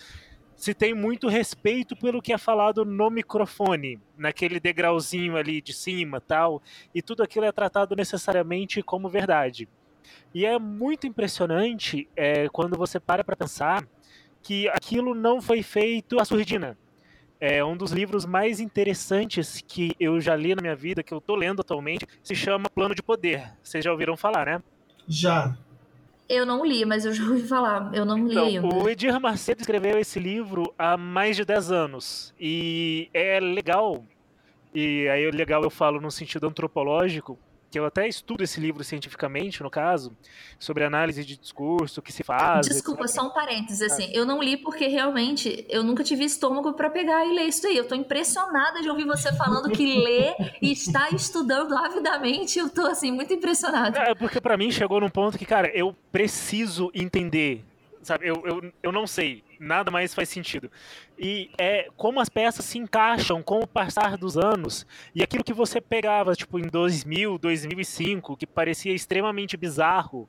se 0.62 0.76
tem 0.76 0.93
muito 0.93 1.28
respeito 1.28 1.95
pelo 1.95 2.22
que 2.22 2.32
é 2.32 2.38
falado 2.38 2.86
no 2.86 3.09
microfone, 3.09 3.99
naquele 4.16 4.59
degrauzinho 4.59 5.36
ali 5.36 5.59
de 5.59 5.74
cima, 5.74 6.22
tal, 6.22 6.62
e 6.93 7.01
tudo 7.01 7.24
aquilo 7.24 7.45
é 7.45 7.51
tratado 7.51 7.95
necessariamente 7.95 8.84
como 8.84 9.09
verdade. 9.09 9.68
E 10.32 10.45
é 10.45 10.59
muito 10.59 11.07
impressionante 11.07 12.07
é, 12.16 12.47
quando 12.49 12.78
você 12.78 12.99
para 12.99 13.24
para 13.24 13.36
pensar 13.36 13.88
que 14.43 14.70
aquilo 14.70 15.16
não 15.16 15.41
foi 15.41 15.64
feito 15.64 16.22
à 16.22 16.26
surdina. 16.26 16.78
É 17.39 17.66
um 17.66 17.76
dos 17.76 17.91
livros 17.91 18.24
mais 18.24 18.59
interessantes 18.59 19.64
que 19.68 19.95
eu 19.99 20.22
já 20.22 20.36
li 20.36 20.53
na 20.53 20.62
minha 20.62 20.76
vida, 20.76 21.01
que 21.01 21.12
eu 21.12 21.18
estou 21.18 21.36
lendo 21.36 21.62
atualmente, 21.62 22.05
se 22.22 22.36
chama 22.36 22.70
Plano 22.70 22.93
de 22.93 23.01
Poder. 23.01 23.51
Vocês 23.64 23.84
já 23.84 23.91
ouviram 23.91 24.16
falar, 24.16 24.45
né? 24.45 24.62
Já. 25.07 25.57
Eu 26.32 26.46
não 26.46 26.66
li, 26.66 26.86
mas 26.86 27.04
eu 27.04 27.12
já 27.12 27.24
ouvi 27.26 27.46
falar. 27.46 27.94
Eu 27.94 28.06
não 28.06 28.18
então, 28.18 28.46
li 28.46 28.56
ainda. 28.56 28.74
O 28.74 28.88
Edir 28.88 29.20
Macedo 29.20 29.60
escreveu 29.60 30.00
esse 30.00 30.18
livro 30.18 30.74
há 30.80 30.96
mais 30.96 31.36
de 31.36 31.44
10 31.44 31.72
anos. 31.74 32.34
E 32.40 33.10
é 33.14 33.38
legal, 33.42 34.06
e 34.74 35.10
aí 35.10 35.26
é 35.26 35.30
legal 35.30 35.62
eu 35.62 35.70
falo 35.70 36.00
no 36.00 36.10
sentido 36.10 36.48
antropológico, 36.48 37.38
que 37.72 37.80
eu 37.80 37.86
até 37.86 38.07
estudo 38.07 38.43
esse 38.43 38.59
livro 38.59 38.84
cientificamente, 38.84 39.63
no 39.63 39.69
caso, 39.69 40.15
sobre 40.59 40.84
análise 40.84 41.24
de 41.24 41.38
discurso, 41.38 42.01
que 42.01 42.11
se 42.11 42.22
faz. 42.22 42.67
Desculpa, 42.67 43.05
etc. 43.05 43.15
só 43.15 43.28
um 43.28 43.30
parênteses, 43.30 43.82
assim, 43.82 44.11
eu 44.13 44.26
não 44.26 44.43
li 44.43 44.57
porque 44.57 44.88
realmente 44.88 45.65
eu 45.69 45.82
nunca 45.82 46.03
tive 46.03 46.26
estômago 46.26 46.74
para 46.74 46.89
pegar 46.89 47.26
e 47.26 47.34
ler 47.34 47.45
isso 47.45 47.65
aí. 47.65 47.78
Eu 47.78 47.88
tô 47.88 47.95
impressionada 47.95 48.82
de 48.82 48.89
ouvir 48.89 49.05
você 49.05 49.34
falando 49.34 49.72
que 49.72 49.86
lê 49.86 50.36
e 50.61 50.74
está 50.74 51.09
estudando 51.11 51.74
avidamente. 51.76 52.59
Eu 52.59 52.69
tô, 52.69 52.86
assim, 52.88 53.11
muito 53.11 53.34
impressionada. 53.34 53.97
É, 53.99 54.13
porque 54.13 54.41
para 54.41 54.57
mim 54.57 54.69
chegou 54.69 54.99
num 54.99 55.09
ponto 55.09 55.38
que, 55.38 55.45
cara, 55.45 55.69
eu 55.74 55.95
preciso 56.11 56.91
entender 56.93 57.63
sabe? 58.03 58.28
Eu, 58.28 58.41
eu, 58.45 58.74
eu 58.82 58.91
não 58.91 59.05
sei, 59.05 59.43
nada 59.62 59.91
mais 59.91 60.14
faz 60.14 60.28
sentido. 60.28 60.72
E 61.18 61.51
é 61.57 61.88
como 61.95 62.20
as 62.20 62.30
peças 62.30 62.66
se 62.66 62.78
encaixam 62.78 63.43
com 63.43 63.59
o 63.59 63.68
passar 63.68 64.18
dos 64.18 64.38
anos 64.38 64.86
e 65.14 65.22
aquilo 65.22 65.43
que 65.43 65.53
você 65.53 65.80
pegava, 65.80 66.34
tipo, 66.34 66.59
em 66.59 66.68
2000, 66.68 67.38
2005, 67.38 68.36
que 68.36 68.47
parecia 68.47 68.93
extremamente 68.93 69.55
bizarro, 69.55 70.28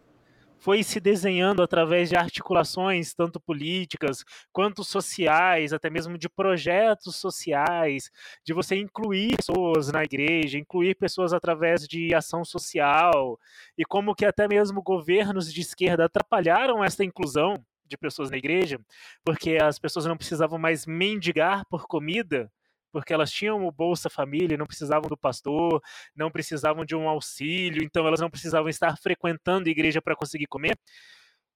foi 0.58 0.84
se 0.84 1.00
desenhando 1.00 1.60
através 1.60 2.08
de 2.08 2.14
articulações, 2.14 3.12
tanto 3.12 3.40
políticas 3.40 4.24
quanto 4.52 4.84
sociais, 4.84 5.72
até 5.72 5.90
mesmo 5.90 6.16
de 6.16 6.28
projetos 6.28 7.16
sociais, 7.16 8.12
de 8.44 8.52
você 8.52 8.76
incluir 8.76 9.34
pessoas 9.36 9.90
na 9.90 10.04
igreja, 10.04 10.58
incluir 10.58 10.94
pessoas 10.94 11.32
através 11.32 11.88
de 11.88 12.14
ação 12.14 12.44
social, 12.44 13.40
e 13.76 13.84
como 13.84 14.14
que 14.14 14.24
até 14.24 14.46
mesmo 14.46 14.80
governos 14.80 15.52
de 15.52 15.62
esquerda 15.62 16.04
atrapalharam 16.04 16.84
essa 16.84 17.02
inclusão 17.02 17.56
de 17.92 17.98
pessoas 17.98 18.30
na 18.30 18.36
igreja, 18.36 18.78
porque 19.24 19.58
as 19.62 19.78
pessoas 19.78 20.04
não 20.06 20.16
precisavam 20.16 20.58
mais 20.58 20.86
mendigar 20.86 21.64
por 21.66 21.86
comida, 21.86 22.50
porque 22.92 23.12
elas 23.12 23.30
tinham 23.30 23.66
o 23.66 23.72
Bolsa 23.72 24.10
Família, 24.10 24.56
não 24.56 24.66
precisavam 24.66 25.08
do 25.08 25.16
pastor, 25.16 25.80
não 26.14 26.30
precisavam 26.30 26.84
de 26.84 26.94
um 26.94 27.08
auxílio, 27.08 27.82
então 27.82 28.06
elas 28.06 28.20
não 28.20 28.30
precisavam 28.30 28.68
estar 28.68 28.96
frequentando 28.98 29.68
a 29.68 29.72
igreja 29.72 30.02
para 30.02 30.16
conseguir 30.16 30.46
comer. 30.46 30.78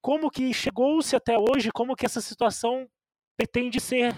Como 0.01 0.31
que 0.31 0.53
chegou-se 0.53 1.15
até 1.15 1.37
hoje, 1.37 1.71
como 1.71 1.95
que 1.95 2.05
essa 2.05 2.21
situação 2.21 2.87
pretende 3.35 3.79
ser 3.79 4.15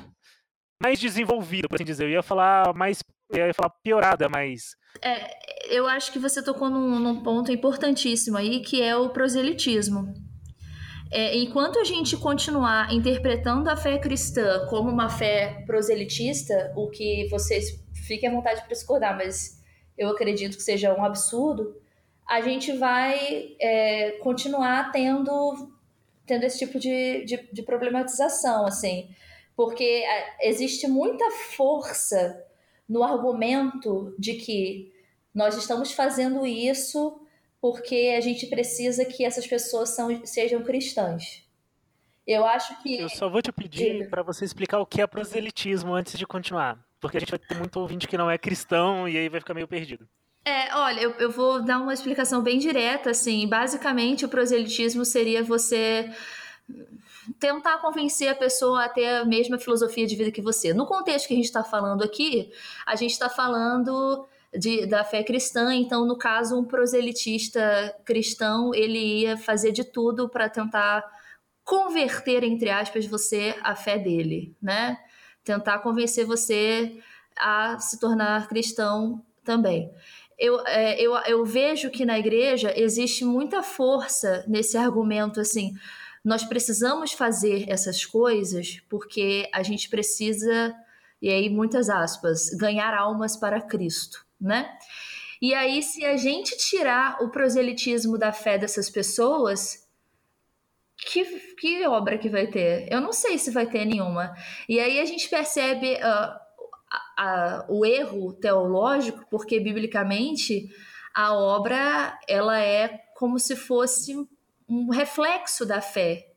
mais 0.82 1.00
desenvolvida, 1.00 1.68
por 1.68 1.76
assim 1.76 1.84
dizer. 1.84 2.06
Eu 2.06 2.12
ia 2.12 2.24
falar 2.24 2.74
mais, 2.74 3.04
eu 3.30 3.48
ia 3.48 3.54
falar 3.54 3.72
piorada, 3.84 4.30
mas 4.30 4.78
é, 5.02 5.76
eu 5.76 5.88
acho 5.88 6.12
que 6.12 6.20
você 6.20 6.44
tocou 6.44 6.70
num, 6.70 7.00
num 7.00 7.22
ponto 7.22 7.52
importantíssimo 7.52 8.38
aí, 8.38 8.62
que 8.62 8.82
é 8.82 8.96
o 8.96 9.10
proselitismo. 9.10 10.14
É, 11.12 11.36
enquanto 11.38 11.80
a 11.80 11.84
gente 11.84 12.16
continuar 12.18 12.94
interpretando 12.94 13.68
a 13.68 13.76
fé 13.76 13.98
cristã 13.98 14.68
como 14.68 14.90
uma 14.90 15.10
fé 15.10 15.64
proselitista, 15.66 16.72
o 16.76 16.88
que 16.88 17.28
vocês 17.30 17.84
fiquem 17.94 18.30
à 18.30 18.32
vontade 18.32 18.62
para 18.62 18.70
discordar, 18.70 19.18
mas 19.18 19.60
eu 19.98 20.10
acredito 20.10 20.56
que 20.56 20.64
seja 20.64 20.94
um 20.94 21.04
absurdo, 21.04 21.76
a 22.28 22.42
gente 22.42 22.72
vai 22.74 23.56
é, 23.60 24.12
continuar 24.22 24.92
tendo, 24.92 25.72
tendo 26.28 26.44
esse 26.44 26.60
tipo 26.60 26.78
de, 26.78 27.26
de, 27.26 27.50
de 27.52 27.64
problematização, 27.64 28.68
assim, 28.68 29.10
porque 29.56 29.84
é, 29.84 30.48
existe 30.48 30.88
muita 30.88 31.32
força 31.32 32.46
no 32.88 33.04
argumento 33.04 34.16
de 34.18 34.36
que 34.36 34.94
nós 35.34 35.58
estamos 35.58 35.92
fazendo 35.92 36.46
isso 36.46 37.20
porque 37.62 38.16
a 38.18 38.22
gente 38.22 38.46
precisa 38.48 39.06
que 39.06 39.26
essas 39.26 39.46
pessoas 39.46 39.90
são, 39.90 40.26
sejam 40.26 40.64
cristãs. 40.64 41.44
Eu 42.26 42.46
acho 42.46 42.82
que. 42.82 43.00
Eu 43.00 43.10
só 43.10 43.28
vou 43.28 43.42
te 43.42 43.52
pedir 43.52 44.10
para 44.10 44.22
você 44.22 44.46
explicar 44.46 44.80
o 44.80 44.86
que 44.86 45.02
é 45.02 45.08
proselitismo 45.08 45.94
antes 45.94 46.18
de 46.18 46.28
continuar. 46.28 46.80
Porque 47.00 47.18
a 47.18 47.20
gente 47.20 47.32
vai 47.32 47.40
ter 47.40 47.56
muito 47.56 47.80
ouvinte 47.80 48.08
que 48.08 48.18
não 48.18 48.30
é 48.30 48.38
cristão 48.38 49.08
e 49.08 49.18
aí 49.18 49.30
vai 49.30 49.40
ficar 49.40 49.54
meio 49.54 49.68
perdido. 49.68 50.08
É, 50.46 50.76
olha, 50.76 51.00
eu, 51.00 51.12
eu 51.14 51.32
vou 51.32 51.64
dar 51.64 51.80
uma 51.80 51.94
explicação 51.94 52.42
bem 52.42 52.60
direta, 52.60 53.10
assim. 53.10 53.48
Basicamente, 53.48 54.26
o 54.26 54.30
proselitismo 54.30 55.04
seria 55.06 55.44
você 55.44 56.12
tentar 57.40 57.78
convencer 57.80 58.30
a 58.30 58.36
pessoa 58.36 58.86
a 58.86 58.90
ter 58.90 59.08
a 59.08 59.26
mesma 59.26 59.58
filosofia 59.58 60.06
de 60.06 60.16
vida 60.16 60.32
que 60.32 60.42
você. 60.42 60.74
No 60.74 60.86
contexto 60.86 61.28
que 61.28 61.34
a 61.34 61.38
gente 61.38 61.46
está 61.46 61.64
falando 61.64 62.04
aqui, 62.04 62.52
a 62.86 62.96
gente 62.96 63.12
está 63.12 63.30
falando 63.30 64.28
de, 64.56 64.86
da 64.86 65.04
fé 65.04 65.24
cristã, 65.24 65.74
então, 65.74 66.06
no 66.06 66.18
caso, 66.18 66.60
um 66.60 66.64
proselitista 66.64 67.96
cristão, 68.04 68.74
ele 68.74 69.22
ia 69.22 69.38
fazer 69.38 69.72
de 69.72 69.84
tudo 69.84 70.28
para 70.28 70.50
tentar 70.50 71.06
converter, 71.64 72.44
entre 72.44 72.70
aspas, 72.70 73.06
você 73.06 73.56
à 73.62 73.76
fé 73.76 73.98
dele, 73.98 74.56
né? 74.62 74.98
Tentar 75.44 75.80
convencer 75.80 76.26
você 76.26 77.00
a 77.38 77.78
se 77.80 78.00
tornar 78.00 78.48
cristão 78.48 79.24
também. 79.44 79.92
Eu, 80.38 80.66
é, 80.66 81.00
eu, 81.00 81.14
eu 81.28 81.46
vejo 81.46 81.92
que 81.92 82.06
na 82.06 82.18
igreja 82.18 82.74
existe 82.76 83.24
muita 83.24 83.62
força 83.62 84.44
nesse 84.48 84.78
argumento 84.78 85.40
assim. 85.40 85.74
Nós 86.24 86.44
precisamos 86.44 87.14
fazer 87.14 87.70
essas 87.70 88.06
coisas 88.06 88.82
porque 88.90 89.48
a 89.54 89.62
gente 89.62 89.90
precisa, 89.90 90.74
e 91.22 91.30
aí 91.30 91.50
muitas 91.50 91.90
aspas, 91.90 92.50
ganhar 92.58 92.94
almas 92.94 93.38
para 93.38 93.62
Cristo 93.62 94.28
né? 94.40 94.70
E 95.42 95.54
aí, 95.54 95.82
se 95.82 96.06
a 96.06 96.18
gente 96.18 96.58
tirar 96.58 97.22
o 97.22 97.30
proselitismo 97.30 98.18
da 98.18 98.34
fé 98.34 98.58
dessas 98.58 98.90
pessoas, 98.90 99.88
que, 100.98 101.24
que 101.56 101.88
obra 101.88 102.18
que 102.18 102.30
vai 102.30 102.48
ter? 102.48 102.88
Eu 102.92 103.00
não 103.00 103.14
sei 103.14 103.38
se 103.38 103.52
vai 103.52 103.66
ter 103.66 103.86
nenhuma. 103.86 104.36
E 104.68 104.80
aí 104.80 105.00
a 105.00 105.06
gente 105.06 105.30
percebe 105.30 105.94
uh, 105.94 106.00
a, 106.04 107.02
a, 107.18 107.66
o 107.70 107.86
erro 107.86 108.34
teológico, 108.34 109.26
porque 109.30 109.60
biblicamente 109.60 110.70
a 111.14 111.34
obra 111.34 112.20
ela 112.28 112.60
é 112.60 113.02
como 113.16 113.40
se 113.40 113.56
fosse 113.56 114.16
um 114.68 114.90
reflexo 114.90 115.66
da 115.66 115.82
fé, 115.82 116.32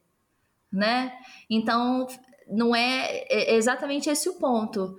né? 0.73 1.13
Então 1.51 2.07
não 2.49 2.75
é, 2.75 3.25
é 3.29 3.55
exatamente 3.55 4.09
esse 4.09 4.29
o 4.29 4.39
ponto. 4.39 4.97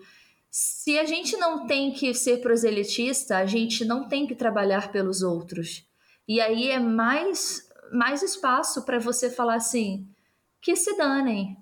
Se 0.56 1.00
a 1.00 1.04
gente 1.04 1.36
não 1.36 1.66
tem 1.66 1.92
que 1.92 2.14
ser 2.14 2.40
proselitista, 2.40 3.38
a 3.38 3.46
gente 3.48 3.84
não 3.84 4.08
tem 4.08 4.28
que 4.28 4.36
trabalhar 4.36 4.92
pelos 4.92 5.24
outros. 5.24 5.84
E 6.28 6.40
aí 6.40 6.70
é 6.70 6.78
mais, 6.78 7.68
mais 7.92 8.22
espaço 8.22 8.86
para 8.86 9.00
você 9.00 9.32
falar 9.32 9.56
assim: 9.56 10.08
que 10.62 10.76
se 10.76 10.96
danem. 10.96 11.58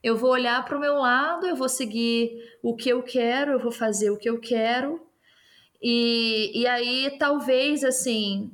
Eu 0.00 0.16
vou 0.16 0.30
olhar 0.30 0.64
para 0.64 0.76
o 0.76 0.80
meu 0.80 0.94
lado, 0.94 1.44
eu 1.44 1.56
vou 1.56 1.68
seguir 1.68 2.30
o 2.62 2.76
que 2.76 2.88
eu 2.88 3.02
quero, 3.02 3.50
eu 3.50 3.58
vou 3.58 3.72
fazer 3.72 4.10
o 4.10 4.16
que 4.16 4.30
eu 4.30 4.38
quero. 4.38 5.04
E, 5.82 6.52
e 6.54 6.68
aí, 6.68 7.16
talvez, 7.18 7.82
assim. 7.82 8.52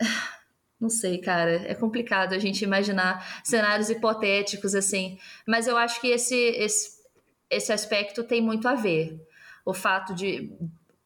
Não 0.80 0.88
sei, 0.88 1.18
cara. 1.18 1.62
É 1.66 1.74
complicado 1.74 2.32
a 2.32 2.38
gente 2.38 2.64
imaginar 2.64 3.42
cenários 3.44 3.90
hipotéticos, 3.90 4.74
assim. 4.74 5.18
Mas 5.46 5.66
eu 5.66 5.76
acho 5.76 6.00
que 6.00 6.08
esse, 6.08 6.34
esse 6.34 7.01
esse 7.52 7.72
aspecto 7.72 8.24
tem 8.24 8.40
muito 8.40 8.66
a 8.66 8.74
ver. 8.74 9.20
O 9.64 9.72
fato 9.72 10.14
de, 10.14 10.52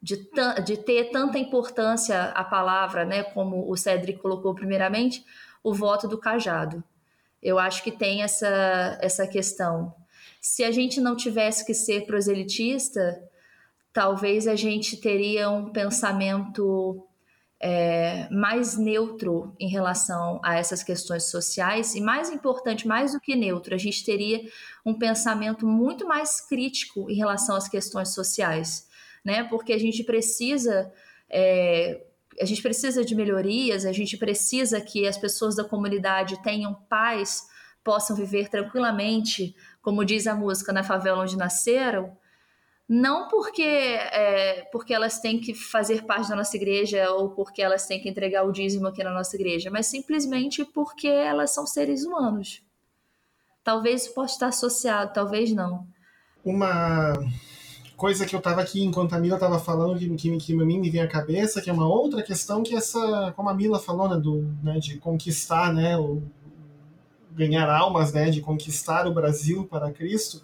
de, 0.00 0.28
de 0.64 0.76
ter 0.78 1.10
tanta 1.10 1.38
importância 1.38 2.24
a 2.30 2.44
palavra, 2.44 3.04
né, 3.04 3.22
como 3.22 3.70
o 3.70 3.76
Cedric 3.76 4.20
colocou 4.20 4.54
primeiramente, 4.54 5.24
o 5.62 5.74
voto 5.74 6.06
do 6.08 6.18
cajado. 6.18 6.82
Eu 7.42 7.58
acho 7.58 7.82
que 7.82 7.90
tem 7.90 8.22
essa, 8.22 8.98
essa 9.00 9.26
questão. 9.26 9.94
Se 10.40 10.64
a 10.64 10.70
gente 10.70 11.00
não 11.00 11.16
tivesse 11.16 11.66
que 11.66 11.74
ser 11.74 12.06
proselitista, 12.06 13.20
talvez 13.92 14.46
a 14.46 14.54
gente 14.54 14.96
teria 14.96 15.50
um 15.50 15.70
pensamento 15.70 17.06
é, 17.60 18.28
mais 18.30 18.76
neutro 18.76 19.54
em 19.58 19.68
relação 19.68 20.40
a 20.44 20.56
essas 20.56 20.82
questões 20.82 21.30
sociais 21.30 21.94
e 21.94 22.00
mais 22.00 22.30
importante, 22.30 22.86
mais 22.86 23.12
do 23.12 23.20
que 23.20 23.34
neutro, 23.34 23.74
a 23.74 23.78
gente 23.78 24.04
teria 24.04 24.42
um 24.84 24.94
pensamento 24.94 25.66
muito 25.66 26.06
mais 26.06 26.40
crítico 26.40 27.10
em 27.10 27.16
relação 27.16 27.56
às 27.56 27.68
questões 27.68 28.14
sociais, 28.14 28.86
né? 29.24 29.44
Porque 29.44 29.72
a 29.72 29.78
gente 29.78 30.04
precisa 30.04 30.92
é, 31.30 32.02
a 32.40 32.44
gente 32.44 32.62
precisa 32.62 33.04
de 33.04 33.14
melhorias, 33.14 33.84
a 33.84 33.92
gente 33.92 34.16
precisa 34.16 34.80
que 34.80 35.06
as 35.06 35.16
pessoas 35.16 35.56
da 35.56 35.64
comunidade 35.64 36.42
tenham 36.42 36.74
paz, 36.74 37.46
possam 37.82 38.14
viver 38.14 38.48
tranquilamente, 38.48 39.56
como 39.80 40.04
diz 40.04 40.26
a 40.26 40.34
música, 40.34 40.72
na 40.72 40.82
favela 40.82 41.22
onde 41.22 41.36
nasceram, 41.36 42.16
não 42.88 43.26
porque, 43.28 43.62
é, 43.62 44.68
porque 44.70 44.94
elas 44.94 45.18
têm 45.18 45.40
que 45.40 45.54
fazer 45.54 46.04
parte 46.04 46.28
da 46.28 46.36
nossa 46.36 46.56
igreja 46.56 47.10
ou 47.10 47.30
porque 47.30 47.60
elas 47.60 47.86
têm 47.86 48.00
que 48.00 48.08
entregar 48.08 48.44
o 48.44 48.52
dízimo 48.52 48.86
aqui 48.86 49.02
na 49.02 49.12
nossa 49.12 49.34
igreja, 49.36 49.70
mas 49.70 49.86
simplesmente 49.86 50.64
porque 50.64 51.08
elas 51.08 51.52
são 51.52 51.66
seres 51.66 52.04
humanos. 52.04 52.62
Talvez 53.64 54.04
isso 54.04 54.14
possa 54.14 54.34
estar 54.34 54.46
associado, 54.48 55.12
talvez 55.12 55.52
não. 55.52 55.84
Uma 56.44 57.12
coisa 57.96 58.24
que 58.24 58.36
eu 58.36 58.38
estava 58.38 58.60
aqui, 58.60 58.84
enquanto 58.84 59.14
a 59.14 59.18
Mila 59.18 59.34
estava 59.34 59.58
falando, 59.58 59.98
que, 59.98 60.08
que, 60.14 60.36
que 60.36 60.54
me 60.54 60.90
vem 60.90 61.00
à 61.00 61.08
cabeça, 61.08 61.60
que 61.60 61.68
é 61.68 61.72
uma 61.72 61.88
outra 61.88 62.22
questão 62.22 62.62
que 62.62 62.76
essa, 62.76 63.32
como 63.34 63.48
a 63.48 63.54
Mila 63.54 63.80
falou, 63.80 64.08
né, 64.08 64.16
do, 64.16 64.42
né, 64.62 64.78
de 64.78 64.98
conquistar, 64.98 65.72
né, 65.72 65.98
o, 65.98 66.22
ganhar 67.32 67.68
almas, 67.68 68.12
né, 68.12 68.30
de 68.30 68.40
conquistar 68.40 69.08
o 69.08 69.12
Brasil 69.12 69.64
para 69.64 69.90
Cristo, 69.90 70.40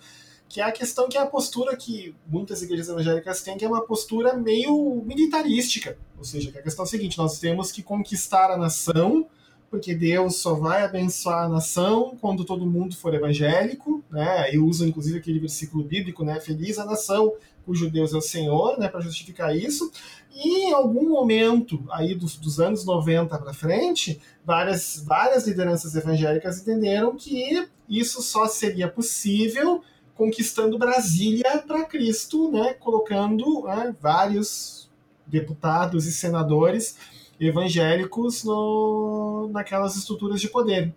que 0.53 0.61
é 0.61 0.65
a 0.65 0.71
questão 0.71 1.09
que 1.09 1.17
é 1.17 1.21
a 1.23 1.25
postura 1.25 1.75
que 1.75 2.15
muitas 2.29 2.61
igrejas 2.61 2.91
evangélicas 2.91 3.41
têm, 3.41 3.57
que 3.57 3.65
é 3.65 3.69
uma 3.69 3.81
postura 3.81 4.35
meio 4.35 5.03
militarística. 5.03 5.97
Ou 6.19 6.25
seja, 6.25 6.53
que 6.53 6.59
a 6.59 6.63
questão 6.63 6.85
é 6.85 6.87
a 6.87 6.91
seguinte: 6.91 7.17
nós 7.17 7.39
temos 7.39 7.73
que 7.73 7.83
conquistar 7.83 8.51
a 8.51 8.57
nação, 8.59 9.27
porque 9.71 9.95
Deus 9.95 10.37
só 10.37 10.53
vai 10.53 10.85
abençoar 10.85 11.45
a 11.45 11.49
nação 11.49 12.19
quando 12.21 12.45
todo 12.45 12.67
mundo 12.67 12.95
for 12.95 13.15
evangélico, 13.15 14.05
né? 14.11 14.55
Eu 14.55 14.67
uso 14.67 14.87
inclusive 14.87 15.21
aquele 15.21 15.41
versículo 15.41 15.83
bíblico, 15.83 16.23
né? 16.23 16.39
Feliz 16.39 16.79
a 16.79 16.85
nação 16.85 17.33
cujo 17.65 17.89
Deus 17.89 18.13
é 18.13 18.19
o 18.19 18.21
Senhor, 18.21 18.79
né? 18.79 18.89
Para 18.89 19.01
justificar 19.01 19.57
isso. 19.57 19.91
E 20.35 20.69
em 20.69 20.73
algum 20.75 21.09
momento 21.09 21.83
aí 21.91 22.15
dos, 22.15 22.37
dos 22.37 22.61
anos 22.61 22.85
90 22.85 23.39
para 23.39 23.55
frente, 23.55 24.21
várias, 24.45 25.03
várias 25.03 25.47
lideranças 25.47 25.95
evangélicas 25.95 26.61
entenderam 26.61 27.17
que 27.17 27.67
isso 27.89 28.21
só 28.21 28.47
seria 28.47 28.87
possível 28.87 29.83
conquistando 30.23 30.79
Brasília 30.79 31.65
para 31.67 31.85
Cristo, 31.85 32.49
né, 32.53 32.75
colocando 32.75 33.65
né, 33.65 33.93
vários 34.01 34.89
deputados 35.27 36.07
e 36.07 36.13
senadores 36.13 36.97
evangélicos 37.41 38.45
no, 38.45 39.51
naquelas 39.53 39.97
estruturas 39.97 40.41
de 40.41 40.49
poder. 40.49 40.95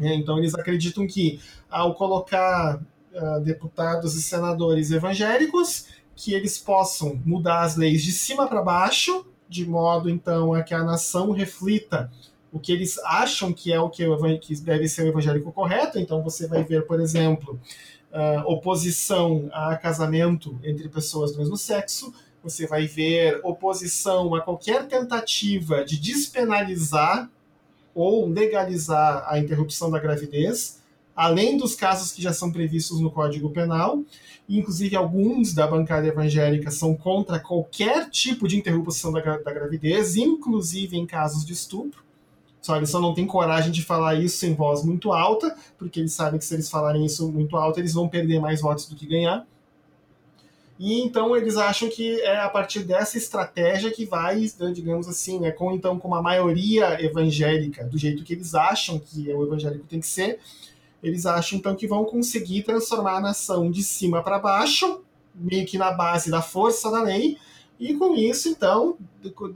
É, 0.00 0.14
então 0.14 0.38
eles 0.38 0.54
acreditam 0.54 1.08
que 1.08 1.40
ao 1.68 1.94
colocar 1.96 2.76
uh, 2.76 3.40
deputados 3.40 4.14
e 4.14 4.22
senadores 4.22 4.92
evangélicos, 4.92 5.88
que 6.14 6.32
eles 6.32 6.56
possam 6.56 7.20
mudar 7.24 7.62
as 7.62 7.74
leis 7.76 8.00
de 8.04 8.12
cima 8.12 8.46
para 8.46 8.62
baixo, 8.62 9.26
de 9.48 9.68
modo 9.68 10.08
então 10.08 10.54
a 10.54 10.62
que 10.62 10.72
a 10.72 10.84
nação 10.84 11.32
reflita 11.32 12.12
o 12.52 12.60
que 12.60 12.70
eles 12.70 12.96
acham 13.04 13.52
que 13.52 13.72
é 13.72 13.80
o 13.80 13.90
que 13.90 14.06
deve 14.62 14.88
ser 14.88 15.02
o 15.02 15.08
evangélico 15.08 15.52
correto. 15.52 15.98
Então 15.98 16.22
você 16.22 16.46
vai 16.46 16.62
ver, 16.62 16.86
por 16.86 17.00
exemplo, 17.00 17.58
uh, 18.16 18.50
oposição 18.50 19.48
a 19.52 19.76
casamento 19.76 20.58
entre 20.64 20.88
pessoas 20.88 21.32
do 21.32 21.38
mesmo 21.38 21.56
sexo, 21.56 22.12
você 22.42 22.66
vai 22.66 22.86
ver 22.86 23.40
oposição 23.42 24.34
a 24.34 24.40
qualquer 24.40 24.86
tentativa 24.86 25.84
de 25.84 25.98
despenalizar 25.98 27.28
ou 27.94 28.28
legalizar 28.28 29.24
a 29.28 29.38
interrupção 29.38 29.90
da 29.90 29.98
gravidez, 29.98 30.80
além 31.14 31.56
dos 31.56 31.74
casos 31.74 32.12
que 32.12 32.22
já 32.22 32.32
são 32.32 32.52
previstos 32.52 33.00
no 33.00 33.10
Código 33.10 33.50
Penal. 33.50 34.02
Inclusive, 34.48 34.94
alguns 34.94 35.54
da 35.54 35.66
bancada 35.66 36.06
evangélica 36.06 36.70
são 36.70 36.94
contra 36.94 37.40
qualquer 37.40 38.08
tipo 38.10 38.46
de 38.46 38.56
interrupção 38.56 39.12
da, 39.12 39.20
da 39.20 39.52
gravidez, 39.52 40.14
inclusive 40.14 40.96
em 40.96 41.06
casos 41.06 41.44
de 41.44 41.52
estupro. 41.52 42.05
Só 42.66 42.76
eles 42.76 42.90
só 42.90 43.00
não 43.00 43.14
têm 43.14 43.28
coragem 43.28 43.70
de 43.70 43.80
falar 43.80 44.16
isso 44.16 44.44
em 44.44 44.52
voz 44.52 44.82
muito 44.82 45.12
alta, 45.12 45.56
porque 45.78 46.00
eles 46.00 46.12
sabem 46.12 46.36
que 46.36 46.44
se 46.44 46.52
eles 46.52 46.68
falarem 46.68 47.04
isso 47.06 47.30
muito 47.30 47.56
alto, 47.56 47.78
eles 47.78 47.94
vão 47.94 48.08
perder 48.08 48.40
mais 48.40 48.60
votos 48.60 48.88
do 48.88 48.96
que 48.96 49.06
ganhar. 49.06 49.46
E 50.76 51.00
então 51.00 51.36
eles 51.36 51.56
acham 51.56 51.88
que 51.88 52.20
é 52.22 52.40
a 52.40 52.48
partir 52.48 52.80
dessa 52.80 53.16
estratégia 53.16 53.92
que 53.92 54.04
vai, 54.04 54.40
digamos 54.74 55.06
assim, 55.06 55.38
né, 55.38 55.52
com 55.52 55.70
então 55.70 55.96
com 55.96 56.08
uma 56.08 56.20
maioria 56.20 57.00
evangélica, 57.00 57.84
do 57.84 57.96
jeito 57.96 58.24
que 58.24 58.32
eles 58.32 58.52
acham 58.52 58.98
que 58.98 59.32
o 59.32 59.44
evangélico 59.44 59.86
tem 59.86 60.00
que 60.00 60.08
ser, 60.08 60.40
eles 61.00 61.24
acham 61.24 61.60
então 61.60 61.76
que 61.76 61.86
vão 61.86 62.04
conseguir 62.04 62.64
transformar 62.64 63.18
a 63.18 63.20
nação 63.20 63.70
de 63.70 63.84
cima 63.84 64.24
para 64.24 64.40
baixo, 64.40 65.02
meio 65.32 65.64
que 65.64 65.78
na 65.78 65.92
base 65.92 66.32
da 66.32 66.42
força 66.42 66.90
da 66.90 67.00
lei, 67.00 67.38
e 67.78 67.94
com 67.94 68.16
isso 68.16 68.48
então 68.48 68.98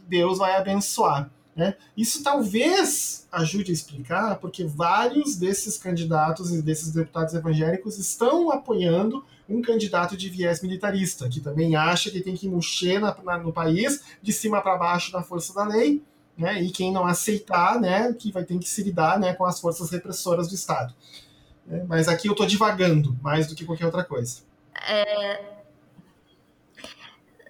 Deus 0.08 0.38
vai 0.38 0.54
abençoar. 0.54 1.28
Né? 1.54 1.74
Isso 1.96 2.22
talvez 2.22 3.26
ajude 3.30 3.70
a 3.70 3.74
explicar 3.74 4.36
porque 4.36 4.64
vários 4.64 5.36
desses 5.36 5.76
candidatos 5.76 6.52
e 6.52 6.62
desses 6.62 6.92
deputados 6.92 7.34
evangélicos 7.34 7.98
estão 7.98 8.50
apoiando 8.50 9.24
um 9.48 9.60
candidato 9.60 10.16
de 10.16 10.28
viés 10.28 10.62
militarista, 10.62 11.28
que 11.28 11.40
também 11.40 11.74
acha 11.74 12.10
que 12.10 12.20
tem 12.20 12.34
que 12.34 12.48
mexer 12.48 13.00
na, 13.00 13.16
na, 13.24 13.38
no 13.38 13.52
país 13.52 14.00
de 14.22 14.32
cima 14.32 14.62
para 14.62 14.76
baixo 14.76 15.10
da 15.10 15.22
força 15.22 15.52
da 15.52 15.64
lei, 15.64 16.02
né? 16.38 16.62
e 16.62 16.70
quem 16.70 16.92
não 16.92 17.04
aceitar, 17.04 17.80
né, 17.80 18.12
que 18.12 18.30
vai 18.30 18.44
ter 18.44 18.56
que 18.58 18.68
se 18.68 18.82
lidar 18.84 19.18
né, 19.18 19.34
com 19.34 19.44
as 19.44 19.60
forças 19.60 19.90
repressoras 19.90 20.48
do 20.48 20.54
Estado. 20.54 20.94
É, 21.68 21.84
mas 21.84 22.08
aqui 22.08 22.28
eu 22.28 22.32
estou 22.32 22.46
divagando 22.46 23.16
mais 23.22 23.46
do 23.46 23.54
que 23.54 23.64
qualquer 23.64 23.86
outra 23.86 24.04
coisa. 24.04 24.38
É, 24.88 25.59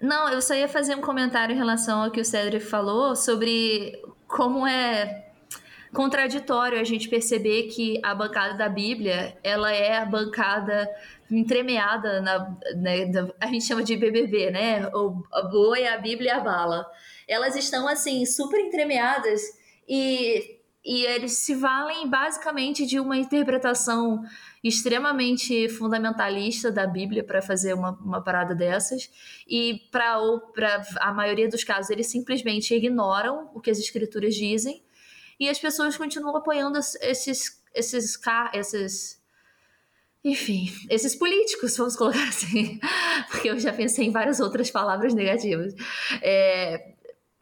não, 0.01 0.29
eu 0.29 0.41
só 0.41 0.53
ia 0.55 0.67
fazer 0.67 0.95
um 0.95 1.01
comentário 1.01 1.53
em 1.53 1.57
relação 1.57 2.03
ao 2.03 2.11
que 2.11 2.19
o 2.19 2.25
Cedric 2.25 2.65
falou 2.65 3.15
sobre 3.15 4.01
como 4.27 4.65
é 4.65 5.27
contraditório 5.93 6.79
a 6.79 6.83
gente 6.83 7.09
perceber 7.09 7.63
que 7.63 7.99
a 8.01 8.15
bancada 8.15 8.57
da 8.57 8.69
Bíblia 8.69 9.37
ela 9.43 9.71
é 9.71 9.97
a 9.97 10.05
bancada 10.05 10.89
entremeada 11.29 12.21
na, 12.21 12.57
né, 12.75 13.11
a 13.39 13.47
gente 13.47 13.65
chama 13.65 13.83
de 13.83 13.95
BBB, 13.95 14.51
né? 14.51 14.87
O 14.87 15.23
a 15.31 15.43
boi, 15.43 15.87
a 15.87 15.97
Bíblia 15.97 16.31
e 16.31 16.35
a 16.35 16.39
bala. 16.39 16.85
Elas 17.27 17.55
estão 17.55 17.87
assim 17.87 18.25
super 18.25 18.59
entremeadas 18.59 19.41
e 19.87 20.59
e 20.83 21.05
eles 21.05 21.33
se 21.33 21.53
valem 21.53 22.09
basicamente 22.09 22.87
de 22.87 22.99
uma 22.99 23.15
interpretação 23.15 24.23
extremamente 24.63 25.67
fundamentalista 25.69 26.71
da 26.71 26.85
Bíblia 26.85 27.23
para 27.23 27.41
fazer 27.41 27.73
uma, 27.73 27.91
uma 27.91 28.21
parada 28.21 28.53
dessas. 28.53 29.09
E 29.47 29.81
para 29.91 30.19
a 30.99 31.13
maioria 31.13 31.49
dos 31.49 31.63
casos, 31.63 31.89
eles 31.89 32.07
simplesmente 32.07 32.73
ignoram 32.75 33.49
o 33.53 33.59
que 33.59 33.71
as 33.71 33.79
escrituras 33.79 34.35
dizem 34.35 34.83
e 35.39 35.49
as 35.49 35.57
pessoas 35.57 35.97
continuam 35.97 36.37
apoiando 36.37 36.77
esses, 36.77 37.59
esses, 37.73 38.19
esses 38.53 39.21
enfim, 40.23 40.71
esses 40.87 41.15
políticos, 41.15 41.75
vamos 41.75 41.95
colocar 41.95 42.27
assim, 42.27 42.79
porque 43.31 43.49
eu 43.49 43.59
já 43.59 43.73
pensei 43.73 44.05
em 44.05 44.11
várias 44.11 44.39
outras 44.39 44.69
palavras 44.69 45.15
negativas. 45.15 45.73
É, 46.21 46.93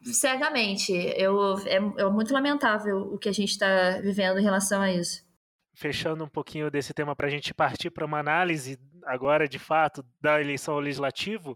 cegamente, 0.02 0.90
eu, 1.18 1.58
é, 1.66 1.76
é 1.76 2.04
muito 2.08 2.32
lamentável 2.32 3.12
o 3.12 3.18
que 3.18 3.28
a 3.28 3.32
gente 3.32 3.50
está 3.50 4.00
vivendo 4.00 4.38
em 4.38 4.42
relação 4.42 4.80
a 4.80 4.90
isso 4.90 5.28
fechando 5.74 6.24
um 6.24 6.28
pouquinho 6.28 6.70
desse 6.70 6.92
tema 6.92 7.14
para 7.14 7.26
a 7.26 7.30
gente 7.30 7.54
partir 7.54 7.90
para 7.90 8.04
uma 8.04 8.18
análise 8.18 8.78
agora 9.04 9.48
de 9.48 9.58
fato 9.58 10.04
da 10.20 10.40
eleição 10.40 10.78
legislativa, 10.78 11.54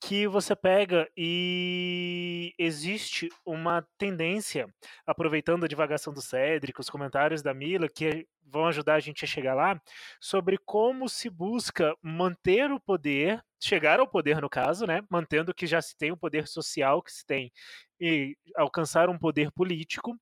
que 0.00 0.26
você 0.26 0.56
pega 0.56 1.08
e 1.16 2.54
existe 2.58 3.28
uma 3.44 3.86
tendência, 3.98 4.66
aproveitando 5.06 5.64
a 5.64 5.68
divagação 5.68 6.12
do 6.12 6.22
Cédric, 6.22 6.80
os 6.80 6.90
comentários 6.90 7.42
da 7.42 7.52
Mila, 7.52 7.88
que 7.88 8.26
vão 8.42 8.66
ajudar 8.66 8.94
a 8.94 9.00
gente 9.00 9.24
a 9.24 9.28
chegar 9.28 9.54
lá, 9.54 9.80
sobre 10.20 10.56
como 10.64 11.08
se 11.08 11.28
busca 11.28 11.94
manter 12.00 12.70
o 12.70 12.80
poder, 12.80 13.42
chegar 13.60 13.98
ao 14.00 14.08
poder 14.08 14.40
no 14.40 14.48
caso, 14.48 14.86
né, 14.86 15.02
mantendo 15.10 15.54
que 15.54 15.66
já 15.66 15.82
se 15.82 15.96
tem 15.96 16.12
o 16.12 16.16
poder 16.16 16.46
social 16.46 17.02
que 17.02 17.12
se 17.12 17.26
tem 17.26 17.52
e 18.00 18.36
alcançar 18.56 19.08
um 19.08 19.18
poder 19.18 19.50
político 19.50 20.16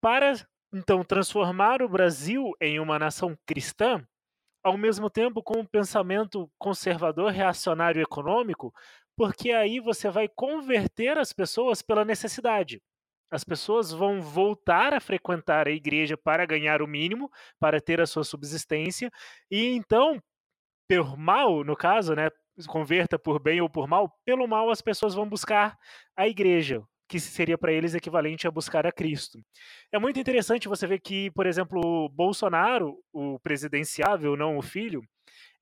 para 0.00 0.34
então, 0.74 1.04
transformar 1.04 1.82
o 1.82 1.88
Brasil 1.88 2.50
em 2.60 2.80
uma 2.80 2.98
nação 2.98 3.38
cristã, 3.46 4.04
ao 4.62 4.76
mesmo 4.76 5.08
tempo 5.08 5.40
com 5.40 5.60
um 5.60 5.64
pensamento 5.64 6.50
conservador, 6.58 7.30
reacionário 7.30 8.02
econômico, 8.02 8.74
porque 9.16 9.52
aí 9.52 9.78
você 9.78 10.10
vai 10.10 10.28
converter 10.28 11.16
as 11.16 11.32
pessoas 11.32 11.80
pela 11.80 12.04
necessidade. 12.04 12.82
As 13.30 13.44
pessoas 13.44 13.92
vão 13.92 14.20
voltar 14.20 14.92
a 14.92 15.00
frequentar 15.00 15.68
a 15.68 15.70
igreja 15.70 16.16
para 16.16 16.44
ganhar 16.44 16.82
o 16.82 16.88
mínimo, 16.88 17.30
para 17.60 17.80
ter 17.80 18.00
a 18.00 18.06
sua 18.06 18.24
subsistência, 18.24 19.12
e 19.48 19.66
então, 19.76 20.20
por 20.88 21.16
mal, 21.16 21.62
no 21.64 21.76
caso, 21.76 22.14
né, 22.14 22.30
converta 22.66 23.18
por 23.18 23.40
bem 23.40 23.60
ou 23.60 23.70
por 23.70 23.86
mal, 23.86 24.12
pelo 24.24 24.46
mal 24.48 24.70
as 24.70 24.82
pessoas 24.82 25.14
vão 25.14 25.28
buscar 25.28 25.78
a 26.16 26.26
igreja, 26.28 26.82
que 27.08 27.20
seria 27.20 27.58
para 27.58 27.72
eles 27.72 27.94
equivalente 27.94 28.46
a 28.46 28.50
buscar 28.50 28.86
a 28.86 28.92
Cristo. 28.92 29.38
É 29.92 29.98
muito 29.98 30.18
interessante 30.18 30.68
você 30.68 30.86
ver 30.86 31.00
que, 31.00 31.30
por 31.32 31.46
exemplo, 31.46 32.08
Bolsonaro, 32.10 32.98
o 33.12 33.38
presidenciável, 33.40 34.36
não 34.36 34.56
o 34.56 34.62
filho, 34.62 35.02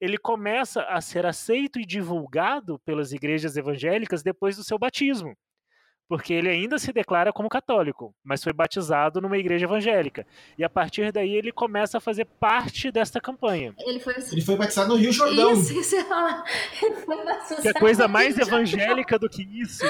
ele 0.00 0.18
começa 0.18 0.82
a 0.82 1.00
ser 1.00 1.26
aceito 1.26 1.78
e 1.78 1.86
divulgado 1.86 2.78
pelas 2.80 3.12
igrejas 3.12 3.56
evangélicas 3.56 4.22
depois 4.22 4.56
do 4.56 4.64
seu 4.64 4.78
batismo 4.78 5.36
porque 6.12 6.34
ele 6.34 6.50
ainda 6.50 6.78
se 6.78 6.92
declara 6.92 7.32
como 7.32 7.48
católico, 7.48 8.14
mas 8.22 8.44
foi 8.44 8.52
batizado 8.52 9.18
numa 9.18 9.38
igreja 9.38 9.64
evangélica. 9.64 10.26
E 10.58 10.62
a 10.62 10.68
partir 10.68 11.10
daí 11.10 11.34
ele 11.34 11.50
começa 11.50 11.96
a 11.96 12.00
fazer 12.02 12.26
parte 12.38 12.90
desta 12.90 13.18
campanha. 13.18 13.72
Ele 13.78 13.98
foi, 13.98 14.14
ele 14.30 14.42
foi 14.42 14.54
batizado 14.54 14.90
no 14.90 14.96
Rio 14.96 15.10
Jordão. 15.10 15.54
Isso, 15.54 15.72
isso 15.72 15.96
ele 16.84 16.96
foi 16.96 17.24
batizado 17.24 17.62
que 17.62 17.68
é 17.68 17.72
coisa 17.72 18.06
mais 18.06 18.36
evangélica 18.36 19.18
do 19.18 19.26
que 19.26 19.42
isso. 19.42 19.82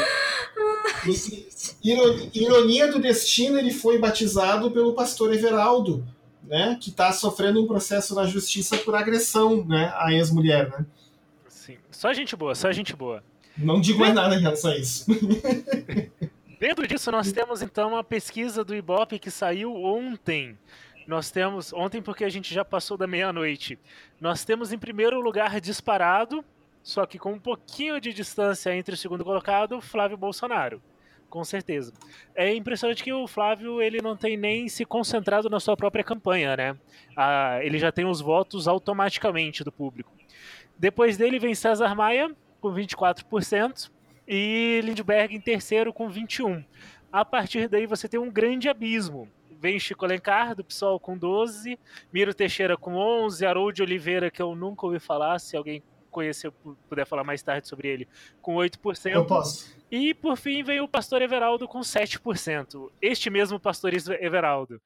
Ironia 2.33 2.87
do 2.87 3.01
destino, 3.01 3.59
ele 3.59 3.73
foi 3.73 3.99
batizado 3.99 4.71
pelo 4.71 4.95
pastor 4.95 5.35
Everaldo, 5.35 6.07
né, 6.45 6.79
que 6.81 6.91
está 6.91 7.13
sofrendo 7.13 7.61
um 7.61 7.67
processo 7.67 8.15
na 8.15 8.27
justiça 8.27 8.79
por 8.79 8.95
agressão 8.95 9.65
né, 9.65 9.93
à 9.97 10.13
ex-mulher. 10.13 10.71
Né? 10.71 10.87
Sim, 11.49 11.79
só 11.91 12.13
gente 12.13 12.37
boa, 12.37 12.55
só 12.55 12.71
gente 12.71 12.95
boa. 12.95 13.25
Não 13.57 13.81
digo 13.81 14.01
mais 14.01 14.15
nada 14.15 14.35
em 14.35 14.41
relação 14.41 14.71
a 14.71 14.77
isso. 14.77 15.07
Dentro 16.59 16.87
disso, 16.87 17.11
nós 17.11 17.33
temos 17.33 17.61
então 17.61 17.97
a 17.97 18.05
pesquisa 18.05 18.65
do 18.65 18.75
Ibope 18.75 19.19
que 19.19 19.31
saiu 19.31 19.75
ontem. 19.75 20.57
Nós 21.07 21.31
temos, 21.31 21.73
ontem 21.73 22.01
porque 22.01 22.25
a 22.25 22.29
gente 22.29 22.55
já 22.55 22.65
passou 22.65 22.97
da 22.97 23.07
meia-noite, 23.07 23.77
nós 24.21 24.45
temos 24.45 24.73
em 24.73 24.79
primeiro 24.79 25.21
lugar 25.21 25.61
disparado, 25.61 26.45
só 26.83 27.05
que 27.05 27.19
com 27.19 27.33
um 27.33 27.39
pouquinho 27.39 28.01
de 28.01 28.13
distância 28.13 28.75
entre 28.75 28.95
o 28.95 28.97
segundo 28.97 29.25
colocado, 29.25 29.81
Flávio 29.81 30.17
Bolsonaro. 30.17 30.81
Com 31.29 31.43
certeza. 31.45 31.93
É 32.35 32.55
impressionante 32.55 33.03
que 33.03 33.13
o 33.13 33.27
Flávio 33.27 33.81
ele 33.81 34.03
não 34.03 34.17
tem 34.17 34.37
nem 34.37 34.69
se 34.69 34.85
concentrado 34.85 35.49
na 35.49 35.59
sua 35.59 35.77
própria 35.77 36.05
campanha, 36.05 36.57
né? 36.57 36.77
Ah, 37.17 37.59
ele 37.63 37.79
já 37.79 37.91
tem 37.91 38.05
os 38.05 38.21
votos 38.21 38.69
automaticamente 38.69 39.65
do 39.65 39.73
público. 39.73 40.13
Depois 40.79 41.17
dele 41.17 41.39
vem 41.39 41.55
César 41.55 41.95
Maia, 41.95 42.31
com 42.63 42.73
24%, 42.73 43.91
e 44.27 44.81
Lindbergh 44.85 45.35
em 45.35 45.41
terceiro 45.41 45.93
com 45.93 46.09
21%. 46.09 46.65
A 47.13 47.25
partir 47.25 47.69
daí 47.69 47.85
você 47.85 48.09
tem 48.09 48.19
um 48.19 48.31
grande 48.31 48.69
abismo. 48.69 49.29
Vem 49.61 49.79
Chico 49.79 50.05
Alencar, 50.05 50.55
do 50.55 50.65
PSOL, 50.65 50.99
com 50.99 51.19
12%, 51.19 51.79
Miro 52.13 52.33
Teixeira 52.33 52.77
com 52.77 52.95
11%, 52.95 53.47
Harold 53.47 53.83
Oliveira, 53.83 54.31
que 54.31 54.41
eu 54.41 54.55
nunca 54.55 54.87
ouvi 54.87 54.99
falar, 54.99 55.39
se 55.39 55.57
alguém 55.57 55.83
conhecer, 56.11 56.53
puder 56.89 57.07
falar 57.07 57.25
mais 57.25 57.43
tarde 57.43 57.69
sobre 57.69 57.89
ele, 57.89 58.09
com 58.41 58.55
8%. 58.55 59.11
Eu 59.11 59.27
posso. 59.27 59.77
E 59.91 60.15
por 60.15 60.37
fim 60.37 60.63
vem 60.63 60.81
o 60.81 60.89
pastor 60.89 61.21
Everaldo 61.21 61.69
com 61.69 61.81
7%. 61.81 62.91
Este 63.01 63.29
mesmo 63.29 63.61
pastor 63.61 63.93
Everaldo. 63.95 64.81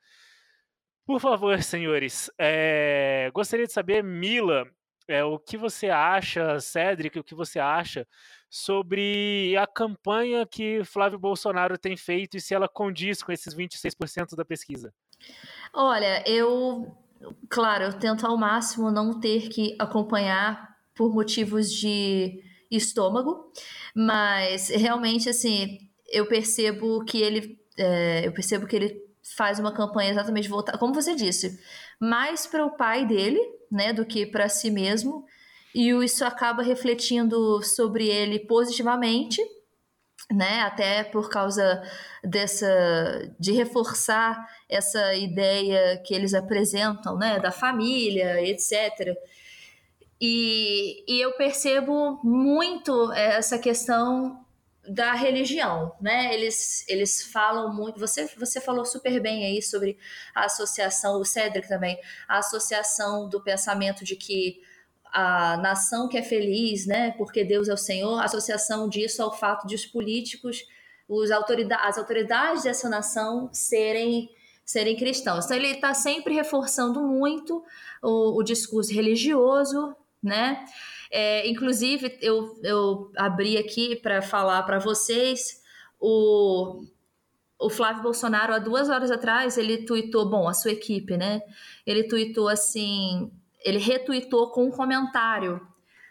Por 1.06 1.20
favor, 1.20 1.62
senhores, 1.62 2.30
é... 2.36 3.30
gostaria 3.32 3.66
de 3.66 3.72
saber, 3.72 4.02
Mila, 4.02 4.66
é 5.09 5.24
o 5.24 5.38
que 5.38 5.57
você 5.57 5.88
acha, 5.88 6.59
Cédric, 6.61 7.18
o 7.18 7.24
que 7.24 7.34
você 7.34 7.59
acha 7.59 8.07
sobre 8.48 9.57
a 9.57 9.66
campanha 9.66 10.46
que 10.46 10.82
Flávio 10.84 11.18
Bolsonaro 11.18 11.76
tem 11.76 11.96
feito 11.96 12.36
e 12.36 12.40
se 12.40 12.54
ela 12.54 12.68
condiz 12.68 13.22
com 13.22 13.32
esses 13.32 13.54
26% 13.54 14.34
da 14.36 14.44
pesquisa. 14.44 14.92
Olha, 15.72 16.22
eu, 16.28 16.96
claro, 17.48 17.84
eu 17.84 17.98
tento 17.98 18.26
ao 18.26 18.36
máximo 18.36 18.90
não 18.90 19.20
ter 19.20 19.48
que 19.48 19.76
acompanhar 19.78 20.76
por 20.94 21.12
motivos 21.12 21.70
de 21.70 22.42
estômago, 22.70 23.52
mas 23.94 24.68
realmente 24.70 25.28
assim 25.28 25.78
eu 26.09 26.26
percebo 26.26 27.04
que 27.04 27.20
ele, 27.20 27.59
é, 27.78 28.26
eu 28.26 28.32
percebo 28.32 28.66
que 28.66 28.76
ele 28.76 29.07
faz 29.22 29.59
uma 29.59 29.72
campanha 29.72 30.11
exatamente 30.11 30.48
voltada, 30.48 30.78
como 30.78 30.94
você 30.94 31.14
disse, 31.14 31.61
mais 32.01 32.47
para 32.47 32.64
o 32.64 32.76
pai 32.76 33.07
dele, 33.07 33.40
né, 33.70 33.92
do 33.92 34.05
que 34.05 34.26
para 34.26 34.49
si 34.49 34.70
mesmo, 34.70 35.24
e 35.74 35.90
isso 35.90 36.24
acaba 36.24 36.62
refletindo 36.62 37.62
sobre 37.62 38.09
ele 38.09 38.38
positivamente, 38.40 39.42
né, 40.30 40.62
até 40.62 41.05
por 41.05 41.28
causa 41.28 41.82
dessa 42.24 42.66
de 43.38 43.53
reforçar 43.53 44.49
essa 44.68 45.14
ideia 45.14 46.03
que 46.05 46.14
eles 46.14 46.34
apresentam, 46.34 47.16
né, 47.16 47.38
da 47.38 47.53
família, 47.53 48.40
etc. 48.42 49.16
E, 50.20 51.05
e 51.07 51.20
eu 51.20 51.32
percebo 51.32 52.18
muito 52.24 53.12
essa 53.12 53.59
questão 53.59 54.45
da 54.89 55.12
religião, 55.14 55.93
né? 56.01 56.32
Eles, 56.32 56.84
eles 56.89 57.22
falam 57.22 57.74
muito. 57.74 57.99
Você, 57.99 58.26
você 58.37 58.61
falou 58.61 58.84
super 58.84 59.20
bem 59.20 59.45
aí 59.45 59.62
sobre 59.62 59.99
a 60.34 60.45
associação, 60.45 61.20
o 61.20 61.24
Cedric 61.24 61.68
também, 61.68 61.99
a 62.28 62.39
associação 62.39 63.28
do 63.28 63.43
pensamento 63.43 64.05
de 64.05 64.16
que 64.16 64.62
a 65.12 65.57
nação 65.57 66.09
que 66.09 66.18
é 66.18 66.22
feliz, 66.22 66.87
né? 66.87 67.12
Porque 67.12 67.45
Deus 67.45 67.68
é 67.68 67.72
o 67.72 67.76
Senhor, 67.76 68.18
a 68.18 68.24
associação 68.24 68.89
disso 68.89 69.22
ao 69.22 69.37
fato 69.37 69.66
de 69.66 69.74
os 69.74 69.87
políticos, 69.87 70.66
os 71.09 71.30
autoridade, 71.30 71.82
as 71.89 71.99
autoridades 71.99 72.64
dessa 72.64 72.89
nação 72.89 73.49
serem 73.53 74.30
serem 74.64 74.97
cristãos. 74.97 75.45
Então 75.45 75.57
ele 75.57 75.70
está 75.70 75.95
sempre 75.95 76.34
reforçando 76.34 77.01
muito 77.01 77.64
o, 78.03 78.39
o 78.39 78.43
discurso 78.43 78.93
religioso, 78.93 79.95
né? 80.20 80.64
É, 81.11 81.48
inclusive, 81.48 82.18
eu, 82.20 82.59
eu 82.62 83.12
abri 83.16 83.57
aqui 83.57 83.96
para 83.96 84.22
falar 84.22 84.62
para 84.62 84.78
vocês 84.78 85.62
o, 86.00 86.84
o 87.59 87.70
Flávio 87.70 88.02
Bolsonaro, 88.02 88.54
há 88.54 88.59
duas 88.59 88.88
horas 88.88 89.11
atrás, 89.11 89.57
ele 89.57 89.84
tuitou, 89.84 90.28
bom, 90.28 90.48
a 90.48 90.54
sua 90.54 90.72
equipe, 90.72 91.16
né? 91.16 91.40
Ele 91.86 92.04
tuitou 92.04 92.48
assim, 92.48 93.30
ele 93.64 93.78
retuitou 93.78 94.50
com 94.50 94.64
um 94.64 94.70
comentário 94.70 95.61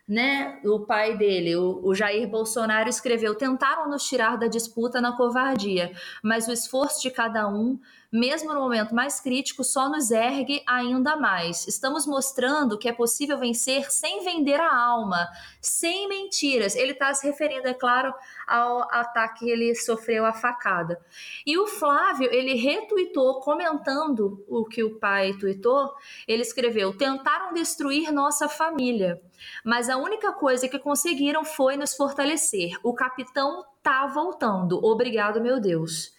né, 0.08 0.60
o 0.64 0.82
pai 0.82 1.18
dele, 1.18 1.56
o, 1.56 1.80
o, 1.84 1.96
Jair 1.96 2.28
Bolsonaro, 2.28 2.88
escreveu: 2.88 3.34
tentaram 3.34 3.90
nos 3.90 4.08
tirar 4.08 4.38
da 4.38 4.48
disputa 4.48 5.02
na 5.02 5.18
covardia, 5.18 5.92
mas 6.24 6.48
o 6.48 6.52
esforço 6.52 7.02
de 7.02 7.10
cada 7.10 7.48
um 7.48 7.80
mesmo 8.16 8.54
no 8.54 8.62
momento 8.62 8.96
mais 8.96 9.20
crítico, 9.20 9.64
só 9.64 9.90
nos 9.90 10.10
ergue 10.10 10.64
ainda 10.66 11.16
mais. 11.16 11.68
Estamos 11.68 12.08
mostrando 12.08 12.78
que 12.78 12.88
é 12.88 12.94
possível 12.94 13.38
vencer 13.38 13.92
sem 13.92 14.24
vender 14.24 14.60
a 14.60 14.76
alma, 14.76 15.28
sem 15.62 16.08
mentiras. 16.08 16.76
Ele 16.76 16.94
está 16.94 17.14
se 17.14 17.28
referindo, 17.28 17.68
é 17.68 17.74
claro, 17.74 18.14
ao 18.48 18.84
ataque 18.94 19.36
que 19.36 19.50
ele 19.50 19.76
sofreu 19.76 20.26
a 20.26 20.34
facada. 20.34 21.00
E 21.46 21.58
o 21.58 21.68
Flávio, 21.68 22.30
ele 22.32 22.54
retuitou, 22.54 23.40
comentando 23.42 24.44
o 24.48 24.66
que 24.66 24.84
o 24.84 24.98
pai 24.98 25.34
tuitou, 25.34 25.94
ele 26.28 26.42
escreveu: 26.42 26.98
tentaram 26.98 27.54
destruir 27.54 28.12
nossa 28.12 28.48
família, 28.48 29.22
mas 29.64 29.90
a 29.90 29.98
única 29.98 30.32
coisa 30.34 30.68
que 30.68 30.80
conseguiram 30.80 31.44
foi 31.44 31.76
nos 31.76 31.96
fortalecer. 31.96 32.72
O 32.84 32.94
capitão 32.94 33.66
tá 33.86 34.08
voltando. 34.08 34.84
Obrigado, 34.84 35.40
meu 35.40 35.62
Deus. 35.62 36.12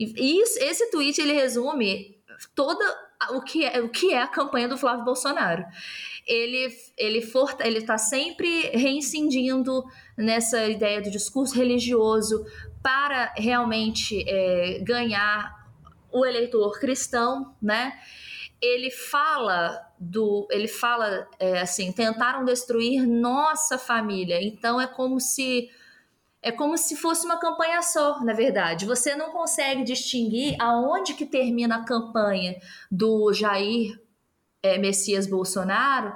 E 0.00 0.40
isso, 0.40 0.58
esse 0.58 0.90
tweet 0.90 1.20
ele 1.20 1.34
resume 1.34 2.18
toda 2.54 2.82
o 3.32 3.42
que 3.42 3.62
é, 3.62 3.78
o 3.82 3.90
que 3.90 4.14
é 4.14 4.22
a 4.22 4.26
campanha 4.26 4.66
do 4.66 4.78
Flávio 4.78 5.04
Bolsonaro. 5.04 5.62
Ele 6.26 6.74
ele 6.96 7.20
for, 7.20 7.54
ele 7.60 7.80
está 7.80 7.98
sempre 7.98 8.70
reincidindo 8.70 9.84
nessa 10.16 10.66
ideia 10.66 11.02
do 11.02 11.10
discurso 11.10 11.54
religioso 11.54 12.46
para 12.82 13.34
realmente 13.36 14.24
é, 14.26 14.78
ganhar 14.82 15.54
o 16.10 16.24
eleitor 16.24 16.80
cristão, 16.80 17.54
né? 17.60 17.92
Ele 18.62 18.90
fala 18.90 19.78
do, 19.98 20.48
ele 20.50 20.68
fala 20.68 21.28
é, 21.38 21.60
assim, 21.60 21.92
tentaram 21.92 22.46
destruir 22.46 23.06
nossa 23.06 23.76
família. 23.76 24.42
Então 24.42 24.80
é 24.80 24.86
como 24.86 25.20
se 25.20 25.68
é 26.42 26.50
como 26.50 26.76
se 26.78 26.96
fosse 26.96 27.26
uma 27.26 27.38
campanha 27.38 27.82
só, 27.82 28.20
na 28.24 28.32
verdade. 28.32 28.86
Você 28.86 29.14
não 29.14 29.30
consegue 29.30 29.84
distinguir 29.84 30.56
aonde 30.58 31.14
que 31.14 31.26
termina 31.26 31.76
a 31.76 31.84
campanha 31.84 32.56
do 32.90 33.32
Jair 33.32 34.00
é, 34.62 34.78
Messias 34.78 35.26
Bolsonaro 35.26 36.14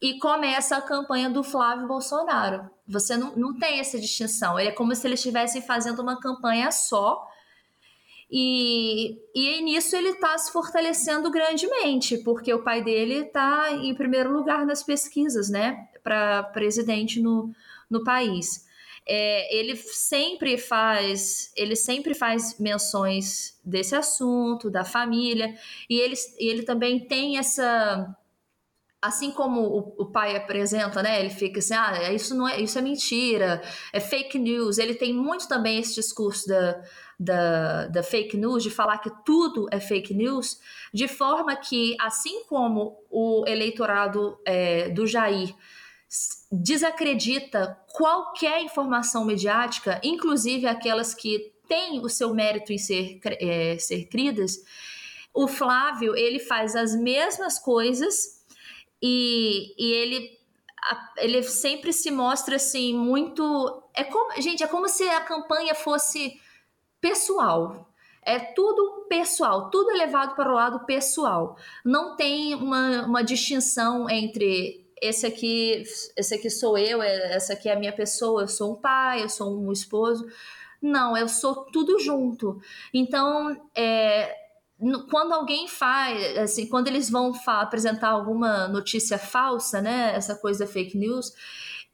e 0.00 0.18
começa 0.18 0.76
a 0.76 0.82
campanha 0.82 1.28
do 1.28 1.42
Flávio 1.42 1.86
Bolsonaro. 1.86 2.70
Você 2.88 3.16
não, 3.16 3.36
não 3.36 3.58
tem 3.58 3.78
essa 3.78 3.98
distinção. 3.98 4.58
É 4.58 4.70
como 4.70 4.94
se 4.94 5.06
eles 5.06 5.20
estivessem 5.20 5.60
fazendo 5.60 6.00
uma 6.00 6.18
campanha 6.20 6.70
só. 6.70 7.26
E, 8.30 9.18
e 9.34 9.62
nisso 9.62 9.94
ele 9.94 10.08
está 10.08 10.36
se 10.38 10.50
fortalecendo 10.50 11.30
grandemente, 11.30 12.18
porque 12.18 12.52
o 12.52 12.62
pai 12.62 12.82
dele 12.82 13.26
está 13.26 13.70
em 13.72 13.94
primeiro 13.94 14.32
lugar 14.32 14.66
nas 14.66 14.82
pesquisas, 14.82 15.48
né, 15.48 15.86
para 16.02 16.42
presidente 16.42 17.20
no, 17.20 17.54
no 17.88 18.02
país 18.02 18.66
é, 19.06 19.56
ele 19.56 19.76
sempre 19.76 20.58
faz 20.58 21.52
ele 21.56 21.76
sempre 21.76 22.14
faz 22.14 22.58
menções 22.58 23.58
desse 23.64 23.94
assunto 23.94 24.68
da 24.68 24.84
família 24.84 25.54
e 25.88 26.00
ele, 26.00 26.14
ele 26.38 26.62
também 26.64 26.98
tem 26.98 27.38
essa 27.38 28.16
assim 29.00 29.30
como 29.30 29.60
o, 29.60 30.02
o, 30.02 30.06
pai 30.06 30.34
apresenta, 30.36 31.02
né? 31.02 31.20
Ele 31.20 31.30
fica 31.30 31.60
assim, 31.60 31.74
ah, 31.74 32.12
isso 32.12 32.34
não 32.34 32.48
é, 32.48 32.60
isso 32.60 32.78
é 32.78 32.82
mentira, 32.82 33.62
é 33.92 34.00
fake 34.00 34.36
news. 34.38 34.78
Ele 34.78 34.94
tem 34.94 35.12
muito 35.12 35.46
também 35.46 35.78
esse 35.78 35.94
discurso 35.94 36.48
da, 36.48 36.82
da, 37.18 37.86
da 37.86 38.02
fake 38.02 38.36
news, 38.36 38.62
de 38.62 38.70
falar 38.70 38.98
que 38.98 39.10
tudo 39.24 39.68
é 39.70 39.78
fake 39.78 40.12
news, 40.12 40.58
de 40.92 41.06
forma 41.06 41.54
que, 41.54 41.96
assim 42.00 42.44
como 42.44 42.98
o 43.08 43.44
eleitorado 43.46 44.38
é, 44.44 44.88
do 44.88 45.06
Jair 45.06 45.54
desacredita 46.50 47.78
qualquer 47.92 48.62
informação 48.62 49.24
mediática, 49.24 50.00
inclusive 50.02 50.66
aquelas 50.66 51.14
que 51.14 51.52
têm 51.68 52.00
o 52.00 52.08
seu 52.08 52.32
mérito 52.32 52.72
em 52.72 52.78
ser, 52.78 53.20
é, 53.24 53.76
ser 53.78 54.04
cridas, 54.06 54.56
o 55.34 55.48
Flávio 55.48 56.16
ele 56.16 56.38
faz 56.38 56.76
as 56.76 56.94
mesmas 56.94 57.58
coisas 57.58 58.44
e, 59.02 59.74
e 59.78 59.92
ele 59.92 60.36
ele 61.18 61.42
sempre 61.42 61.92
se 61.92 62.12
mostra 62.12 62.56
assim 62.56 62.94
muito 62.94 63.82
é 63.92 64.04
como 64.04 64.40
gente 64.40 64.62
é 64.62 64.68
como 64.68 64.88
se 64.88 65.02
a 65.08 65.20
campanha 65.20 65.74
fosse 65.74 66.40
pessoal 67.00 67.86
é 68.26 68.40
tudo 68.40 69.06
pessoal, 69.08 69.70
tudo 69.70 69.92
é 69.92 69.94
levado 69.94 70.34
para 70.34 70.50
o 70.50 70.54
lado 70.54 70.84
pessoal. 70.84 71.56
Não 71.84 72.16
tem 72.16 72.56
uma, 72.56 73.06
uma 73.06 73.22
distinção 73.22 74.10
entre 74.10 74.84
esse 75.00 75.26
aqui, 75.26 75.82
esse 76.16 76.34
aqui 76.34 76.50
sou 76.50 76.78
eu, 76.78 77.02
é, 77.02 77.34
essa 77.34 77.52
aqui 77.52 77.68
é 77.68 77.72
a 77.74 77.78
minha 77.78 77.92
pessoa, 77.92 78.42
eu 78.42 78.48
sou 78.48 78.72
um 78.72 78.76
pai, 78.76 79.22
eu 79.22 79.28
sou 79.28 79.58
um 79.58 79.72
esposo. 79.72 80.26
Não, 80.80 81.16
eu 81.16 81.28
sou 81.28 81.64
tudo 81.66 81.98
junto. 81.98 82.60
Então, 82.92 83.68
é, 83.74 84.34
quando 85.10 85.32
alguém 85.32 85.66
faz, 85.68 86.38
assim, 86.38 86.66
quando 86.68 86.88
eles 86.88 87.10
vão 87.10 87.32
apresentar 87.46 88.10
alguma 88.10 88.68
notícia 88.68 89.18
falsa, 89.18 89.80
né, 89.80 90.12
essa 90.14 90.34
coisa 90.34 90.66
fake 90.66 90.96
news, 90.96 91.32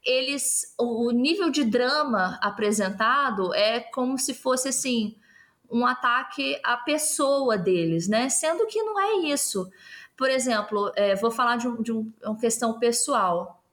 eles, 0.03 0.75
o 0.77 1.11
nível 1.11 1.49
de 1.49 1.63
drama 1.63 2.37
apresentado 2.41 3.53
é 3.53 3.79
como 3.79 4.17
se 4.17 4.33
fosse 4.33 4.67
assim 4.67 5.15
um 5.71 5.85
ataque 5.87 6.59
à 6.63 6.77
pessoa 6.77 7.57
deles, 7.57 8.07
né? 8.07 8.29
Sendo 8.29 8.67
que 8.67 8.83
não 8.83 8.99
é 8.99 9.13
isso. 9.31 9.67
Por 10.17 10.29
exemplo, 10.29 10.91
é, 10.95 11.15
vou 11.15 11.31
falar 11.31 11.57
de, 11.57 11.67
um, 11.67 11.81
de 11.81 11.91
um, 11.91 12.11
uma 12.23 12.37
questão 12.37 12.79
pessoal. 12.79 13.63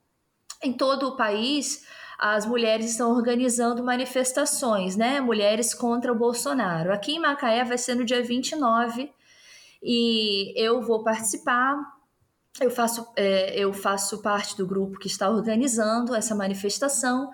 Em 0.63 0.73
todo 0.73 1.09
o 1.09 1.17
país, 1.17 1.87
as 2.19 2.45
mulheres 2.45 2.91
estão 2.91 3.11
organizando 3.13 3.83
manifestações, 3.83 4.95
né? 4.95 5.21
Mulheres 5.21 5.73
contra 5.73 6.13
o 6.13 6.19
Bolsonaro. 6.19 6.93
Aqui 6.93 7.13
em 7.13 7.19
Macaé 7.19 7.65
vai 7.65 7.79
ser 7.79 7.95
no 7.95 8.05
dia 8.05 8.23
29 8.23 9.11
e 9.83 10.53
eu 10.55 10.83
vou 10.83 11.03
participar. 11.03 11.77
Eu 12.61 12.71
faço, 12.71 13.11
é, 13.17 13.59
eu 13.59 13.73
faço 13.73 14.21
parte 14.21 14.57
do 14.57 14.67
grupo 14.67 14.99
que 14.99 15.07
está 15.07 15.31
organizando 15.31 16.15
essa 16.15 16.35
manifestação 16.35 17.31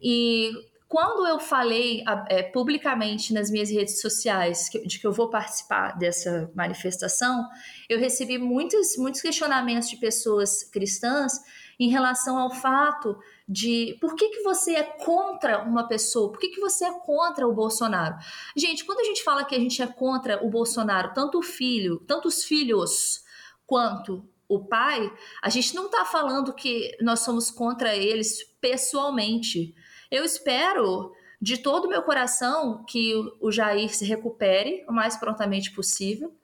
e 0.00 0.50
quando 0.92 1.26
eu 1.26 1.40
falei 1.40 2.04
é, 2.28 2.42
publicamente 2.42 3.32
nas 3.32 3.50
minhas 3.50 3.70
redes 3.70 3.98
sociais 3.98 4.68
que, 4.68 4.86
de 4.86 4.98
que 4.98 5.06
eu 5.06 5.10
vou 5.10 5.30
participar 5.30 5.96
dessa 5.96 6.52
manifestação, 6.54 7.48
eu 7.88 7.98
recebi 7.98 8.36
muitos, 8.36 8.98
muitos 8.98 9.22
questionamentos 9.22 9.88
de 9.88 9.96
pessoas 9.96 10.62
cristãs 10.64 11.32
em 11.80 11.88
relação 11.88 12.36
ao 12.38 12.50
fato 12.50 13.18
de 13.48 13.96
por 14.02 14.14
que, 14.14 14.28
que 14.28 14.42
você 14.42 14.74
é 14.74 14.82
contra 14.82 15.62
uma 15.62 15.88
pessoa, 15.88 16.30
por 16.30 16.38
que, 16.38 16.50
que 16.50 16.60
você 16.60 16.84
é 16.84 16.92
contra 16.92 17.48
o 17.48 17.54
Bolsonaro. 17.54 18.14
Gente, 18.54 18.84
quando 18.84 19.00
a 19.00 19.04
gente 19.04 19.24
fala 19.24 19.46
que 19.46 19.54
a 19.54 19.58
gente 19.58 19.80
é 19.80 19.86
contra 19.86 20.44
o 20.44 20.50
Bolsonaro, 20.50 21.14
tanto 21.14 21.38
o 21.38 21.42
filho, 21.42 22.00
tanto 22.06 22.28
os 22.28 22.44
filhos 22.44 23.24
quanto 23.66 24.28
o 24.46 24.62
pai, 24.66 25.10
a 25.42 25.48
gente 25.48 25.74
não 25.74 25.86
está 25.86 26.04
falando 26.04 26.52
que 26.52 26.94
nós 27.00 27.20
somos 27.20 27.50
contra 27.50 27.96
eles 27.96 28.44
pessoalmente. 28.60 29.74
Eu 30.12 30.26
espero 30.26 31.14
de 31.40 31.56
todo 31.56 31.86
o 31.86 31.88
meu 31.88 32.02
coração 32.02 32.84
que 32.84 33.14
o 33.40 33.50
Jair 33.50 33.96
se 33.96 34.04
recupere 34.04 34.84
o 34.86 34.92
mais 34.92 35.16
prontamente 35.16 35.72
possível. 35.72 36.36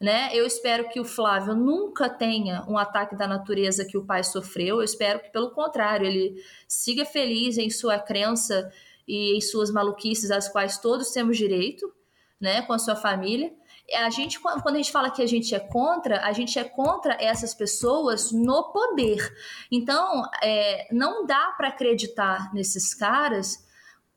Né? 0.00 0.30
Eu 0.32 0.46
espero 0.46 0.88
que 0.88 1.00
o 1.00 1.04
Flávio 1.04 1.52
nunca 1.52 2.08
tenha 2.08 2.64
um 2.68 2.78
ataque 2.78 3.16
da 3.16 3.26
natureza 3.26 3.84
que 3.84 3.98
o 3.98 4.04
pai 4.04 4.22
sofreu. 4.22 4.76
Eu 4.76 4.84
espero 4.84 5.18
que, 5.18 5.30
pelo 5.30 5.50
contrário, 5.50 6.06
ele 6.06 6.40
siga 6.68 7.04
feliz 7.04 7.58
em 7.58 7.68
sua 7.68 7.98
crença 7.98 8.70
e 9.08 9.36
em 9.36 9.40
suas 9.40 9.72
maluquices, 9.72 10.30
às 10.30 10.48
quais 10.48 10.78
todos 10.78 11.10
temos 11.10 11.36
direito, 11.36 11.92
né, 12.40 12.62
com 12.62 12.74
a 12.74 12.78
sua 12.78 12.94
família. 12.94 13.52
A 13.94 14.10
gente, 14.10 14.40
quando 14.40 14.74
a 14.74 14.76
gente 14.76 14.90
fala 14.90 15.10
que 15.10 15.22
a 15.22 15.26
gente 15.26 15.54
é 15.54 15.60
contra, 15.60 16.20
a 16.26 16.32
gente 16.32 16.58
é 16.58 16.64
contra 16.64 17.16
essas 17.20 17.54
pessoas 17.54 18.32
no 18.32 18.72
poder. 18.72 19.32
Então, 19.70 20.22
é, 20.42 20.88
não 20.92 21.24
dá 21.24 21.54
para 21.56 21.68
acreditar 21.68 22.52
nesses 22.52 22.94
caras 22.94 23.64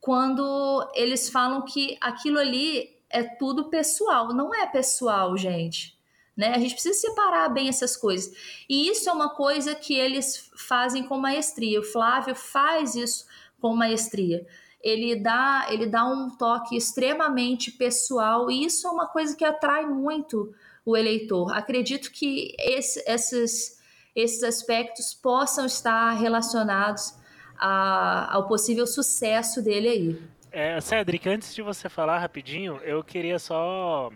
quando 0.00 0.90
eles 0.94 1.28
falam 1.28 1.62
que 1.62 1.96
aquilo 2.00 2.38
ali 2.38 2.98
é 3.08 3.22
tudo 3.22 3.68
pessoal. 3.68 4.28
Não 4.34 4.54
é 4.54 4.66
pessoal, 4.66 5.36
gente. 5.36 5.98
Né? 6.36 6.54
A 6.54 6.58
gente 6.58 6.72
precisa 6.72 6.98
separar 6.98 7.48
bem 7.50 7.68
essas 7.68 7.96
coisas. 7.96 8.32
E 8.68 8.88
isso 8.88 9.08
é 9.10 9.12
uma 9.12 9.34
coisa 9.34 9.74
que 9.74 9.94
eles 9.94 10.50
fazem 10.56 11.04
com 11.04 11.18
maestria. 11.18 11.80
O 11.80 11.84
Flávio 11.84 12.34
faz 12.34 12.94
isso 12.94 13.26
com 13.60 13.76
maestria. 13.76 14.46
Ele 14.82 15.16
dá, 15.16 15.66
ele 15.68 15.86
dá 15.86 16.04
um 16.06 16.30
toque 16.30 16.76
extremamente 16.76 17.70
pessoal 17.70 18.50
e 18.50 18.64
isso 18.64 18.86
é 18.86 18.90
uma 18.90 19.06
coisa 19.06 19.36
que 19.36 19.44
atrai 19.44 19.84
muito 19.84 20.54
o 20.84 20.96
eleitor. 20.96 21.52
Acredito 21.52 22.10
que 22.10 22.54
esse, 22.58 23.02
esses, 23.06 23.78
esses 24.14 24.42
aspectos 24.42 25.12
possam 25.12 25.66
estar 25.66 26.12
relacionados 26.12 27.14
a, 27.58 28.34
ao 28.34 28.48
possível 28.48 28.86
sucesso 28.86 29.62
dele 29.62 29.88
aí. 29.88 30.22
É, 30.50 30.80
Cedric, 30.80 31.28
antes 31.28 31.54
de 31.54 31.62
você 31.62 31.88
falar 31.88 32.18
rapidinho, 32.18 32.80
eu 32.82 33.04
queria 33.04 33.38
só 33.38 34.10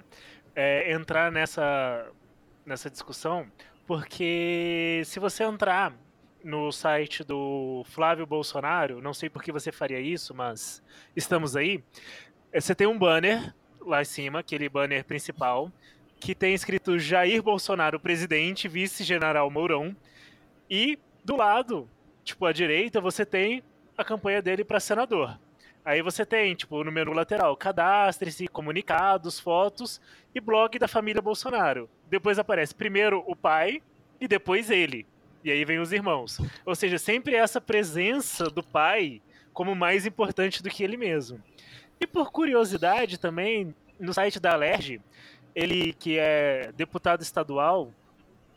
é, 0.57 0.93
entrar 0.93 1.31
nessa, 1.31 2.07
nessa 2.67 2.91
discussão, 2.91 3.47
porque 3.87 5.03
se 5.05 5.21
você 5.21 5.45
entrar 5.45 5.93
no 6.45 6.71
site 6.71 7.25
do 7.25 7.83
Flávio 7.87 8.27
Bolsonaro, 8.27 9.01
não 9.01 9.15
sei 9.15 9.31
por 9.31 9.43
que 9.43 9.51
você 9.51 9.73
faria 9.73 9.99
isso, 9.99 10.35
mas 10.35 10.83
estamos 11.17 11.57
aí. 11.57 11.83
É, 12.53 12.61
você 12.61 12.75
tem 12.75 12.87
um 12.87 12.99
banner 12.99 13.55
lá 13.81 14.03
em 14.03 14.05
cima, 14.05 14.41
aquele 14.41 14.69
banner 14.69 15.05
principal, 15.05 15.73
que 16.21 16.35
tem 16.35 16.55
escrito 16.55 16.99
Jair 16.99 17.43
Bolsonaro, 17.43 17.99
presidente, 17.99 18.69
vice-general 18.69 19.51
Mourão, 19.51 19.97
e 20.71 20.99
do 21.25 21.37
lado 21.37 21.89
tipo, 22.25 22.47
à 22.47 22.53
direita, 22.53 23.01
você 23.01 23.25
tem 23.25 23.63
a 23.97 24.05
campanha 24.05 24.43
dele 24.43 24.65
para 24.65 24.81
senador. 24.81 25.39
Aí 25.85 26.01
você 26.01 26.25
tem, 26.25 26.55
tipo, 26.55 26.83
no 26.83 26.91
menu 26.91 27.13
lateral, 27.13 27.55
cadastre-se, 27.57 28.49
comunicados, 28.49 29.39
fotos 29.39 30.01
e 30.35 30.41
blog 30.41 30.79
da 30.79 30.89
família 30.89 31.21
Bolsonaro. 31.21 31.89
Depois 32.09 32.39
aparece 32.39 32.75
primeiro 32.75 33.23
o 33.27 33.37
pai 33.37 33.83
e 34.19 34.27
depois 34.27 34.71
ele. 34.71 35.07
E 35.45 35.53
aí 35.53 35.65
vem 35.65 35.79
os 35.79 35.93
irmãos. 35.93 36.41
Ou 36.65 36.75
seja, 36.75 36.97
sempre 36.97 37.37
essa 37.37 37.61
presença 37.61 38.49
do 38.49 38.63
pai 38.63 39.21
como 39.53 39.75
mais 39.75 40.07
importante 40.07 40.63
do 40.63 40.71
que 40.71 40.83
ele 40.83 40.97
mesmo. 40.97 41.41
E 42.01 42.07
por 42.07 42.33
curiosidade 42.33 43.19
também, 43.19 43.75
no 44.01 44.13
site 44.13 44.41
da 44.41 44.53
Alerj, 44.53 45.01
ele 45.55 45.93
que 45.93 46.19
é 46.19 46.73
deputado 46.77 47.23
estadual, 47.23 47.93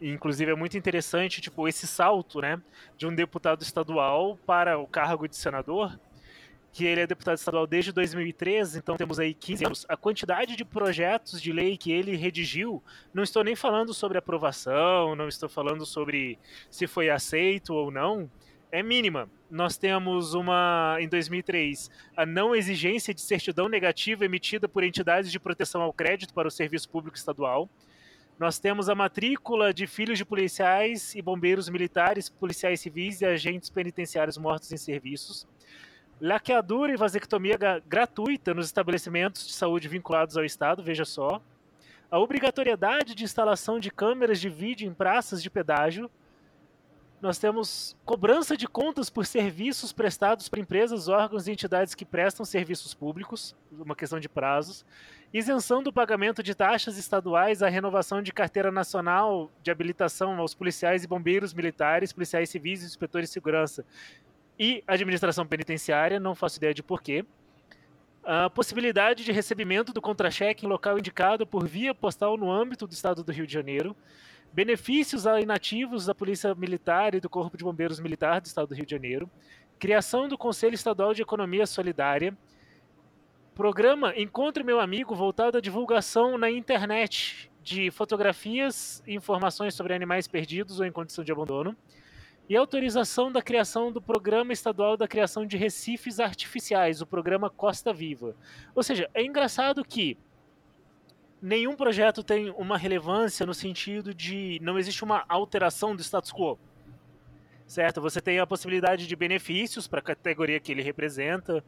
inclusive 0.01 0.51
é 0.51 0.55
muito 0.55 0.77
interessante, 0.77 1.41
tipo, 1.41 1.67
esse 1.67 1.85
salto, 1.85 2.41
né, 2.41 2.59
de 2.97 3.05
um 3.05 3.13
deputado 3.13 3.61
estadual 3.61 4.37
para 4.45 4.79
o 4.79 4.87
cargo 4.87 5.27
de 5.27 5.35
senador, 5.35 5.99
que 6.71 6.85
ele 6.85 7.01
é 7.01 7.07
deputado 7.07 7.37
estadual 7.37 7.65
desde 7.65 7.91
2013, 7.91 8.77
então 8.77 8.97
temos 8.97 9.19
aí 9.19 9.33
15 9.33 9.65
anos. 9.65 9.85
A 9.89 9.97
quantidade 9.97 10.55
de 10.55 10.63
projetos 10.63 11.41
de 11.41 11.51
lei 11.51 11.75
que 11.75 11.91
ele 11.91 12.15
redigiu, 12.15 12.83
não 13.13 13.23
estou 13.23 13.43
nem 13.43 13.55
falando 13.55 13.93
sobre 13.93 14.17
aprovação, 14.17 15.15
não 15.15 15.27
estou 15.27 15.49
falando 15.49 15.85
sobre 15.85 16.37
se 16.69 16.85
foi 16.85 17.09
aceito 17.09 17.73
ou 17.73 17.89
não, 17.89 18.29
é 18.71 18.83
mínima. 18.83 19.29
Nós 19.49 19.77
temos 19.77 20.33
uma, 20.33 20.97
em 20.99 21.07
2003, 21.07 21.89
a 22.15 22.25
não 22.25 22.55
exigência 22.55 23.13
de 23.13 23.21
certidão 23.21 23.69
negativa 23.69 24.25
emitida 24.25 24.67
por 24.67 24.83
entidades 24.83 25.31
de 25.31 25.39
proteção 25.39 25.81
ao 25.81 25.93
crédito 25.93 26.33
para 26.33 26.47
o 26.47 26.51
serviço 26.51 26.89
público 26.89 27.17
estadual. 27.17 27.69
Nós 28.37 28.59
temos 28.59 28.87
a 28.87 28.93
matrícula 28.93 29.73
de 29.73 29.87
filhos 29.87 30.17
de 30.17 30.25
policiais 30.25 31.15
e 31.15 31.21
bombeiros 31.23 31.69
militares, 31.69 32.29
policiais 32.29 32.79
civis 32.81 33.21
e 33.21 33.25
agentes 33.25 33.69
penitenciários 33.69 34.37
mortos 34.37 34.71
em 34.71 34.77
serviços. 34.77 35.47
Laqueadura 36.19 36.91
e 36.91 36.97
vasectomia 36.97 37.57
gratuita 37.87 38.51
nos 38.51 38.65
estabelecimentos 38.65 39.45
de 39.45 39.53
saúde 39.53 39.87
vinculados 39.87 40.35
ao 40.35 40.43
Estado, 40.43 40.81
veja 40.81 41.05
só. 41.05 41.39
A 42.09 42.17
obrigatoriedade 42.17 43.13
de 43.13 43.23
instalação 43.23 43.79
de 43.79 43.91
câmeras 43.91 44.39
de 44.39 44.49
vídeo 44.49 44.87
em 44.87 44.93
praças 44.93 45.43
de 45.43 45.49
pedágio, 45.49 46.09
nós 47.21 47.37
temos 47.37 47.95
cobrança 48.05 48.57
de 48.57 48.67
contas 48.67 49.09
por 49.09 49.25
serviços 49.25 49.91
prestados 49.91 50.47
por 50.49 50.57
empresas, 50.57 51.07
órgãos 51.07 51.47
e 51.47 51.51
entidades 51.51 51.93
que 51.93 52.05
prestam 52.05 52.45
serviços 52.45 52.95
públicos, 52.95 53.55
uma 53.71 53.95
questão 53.95 54.19
de 54.19 54.29
prazos, 54.29 54.85
isenção 55.31 55.83
do 55.83 55.93
pagamento 55.93 56.41
de 56.41 56.55
taxas 56.55 56.97
estaduais, 56.97 57.61
a 57.61 57.69
renovação 57.69 58.21
de 58.21 58.31
carteira 58.31 58.71
nacional 58.71 59.51
de 59.61 59.69
habilitação 59.69 60.39
aos 60.39 60.55
policiais 60.55 61.03
e 61.03 61.07
bombeiros 61.07 61.53
militares, 61.53 62.13
policiais 62.13 62.49
civis 62.49 62.81
e 62.81 62.85
inspetores 62.85 63.29
de 63.29 63.33
segurança 63.33 63.85
e 64.59 64.83
administração 64.87 65.45
penitenciária, 65.45 66.19
não 66.19 66.35
faço 66.35 66.57
ideia 66.57 66.73
de 66.73 66.83
porquê. 66.83 67.25
A 68.23 68.49
possibilidade 68.49 69.23
de 69.23 69.31
recebimento 69.31 69.93
do 69.93 70.01
contra-cheque 70.01 70.65
em 70.65 70.69
local 70.69 70.99
indicado 70.99 71.47
por 71.47 71.65
via 71.67 71.93
postal 71.95 72.35
no 72.35 72.51
âmbito 72.51 72.85
do 72.85 72.93
estado 72.93 73.23
do 73.23 73.31
Rio 73.31 73.47
de 73.47 73.53
Janeiro. 73.53 73.95
Benefícios 74.51 75.27
a 75.27 75.39
inativos 75.39 76.05
da 76.05 76.15
Polícia 76.15 76.53
Militar 76.55 77.15
e 77.15 77.19
do 77.19 77.29
Corpo 77.29 77.57
de 77.57 77.63
Bombeiros 77.63 77.99
Militar 77.99 78.41
do 78.41 78.45
Estado 78.45 78.69
do 78.69 78.75
Rio 78.75 78.85
de 78.85 78.91
Janeiro, 78.91 79.29
criação 79.77 80.27
do 80.27 80.37
Conselho 80.37 80.73
Estadual 80.73 81.13
de 81.13 81.21
Economia 81.21 81.65
Solidária, 81.65 82.35
programa 83.53 84.13
Encontre 84.17 84.63
Meu 84.63 84.79
Amigo 84.79 85.15
voltado 85.15 85.57
à 85.57 85.61
divulgação 85.61 86.37
na 86.37 86.49
internet 86.49 87.51
de 87.63 87.91
fotografias 87.91 89.03
e 89.05 89.13
informações 89.13 89.73
sobre 89.73 89.93
animais 89.93 90.27
perdidos 90.27 90.79
ou 90.79 90.85
em 90.85 90.91
condição 90.91 91.23
de 91.23 91.31
abandono, 91.31 91.75
e 92.49 92.55
autorização 92.55 93.31
da 93.31 93.41
criação 93.41 93.91
do 93.91 94.01
Programa 94.01 94.53
Estadual 94.53 94.95
da 94.95 95.07
Criação 95.07 95.45
de 95.45 95.57
Recifes 95.57 96.19
Artificiais, 96.19 97.01
o 97.01 97.05
programa 97.05 97.49
Costa 97.49 97.91
Viva. 97.91 98.35
Ou 98.73 98.81
seja, 98.81 99.09
é 99.13 99.23
engraçado 99.23 99.83
que 99.83 100.17
nenhum 101.41 101.75
projeto 101.75 102.23
tem 102.23 102.49
uma 102.51 102.77
relevância 102.77 103.45
no 103.45 103.53
sentido 103.53 104.13
de 104.13 104.59
não 104.61 104.79
existe 104.79 105.03
uma 105.03 105.25
alteração 105.27 105.95
do 105.95 106.01
status 106.01 106.31
quo. 106.31 106.57
Certo? 107.65 107.99
Você 107.99 108.21
tem 108.21 108.39
a 108.39 108.47
possibilidade 108.47 109.07
de 109.07 109.15
benefícios 109.15 109.87
para 109.87 109.99
a 109.99 110.03
categoria 110.03 110.59
que 110.59 110.71
ele 110.71 110.81
representa, 110.81 111.61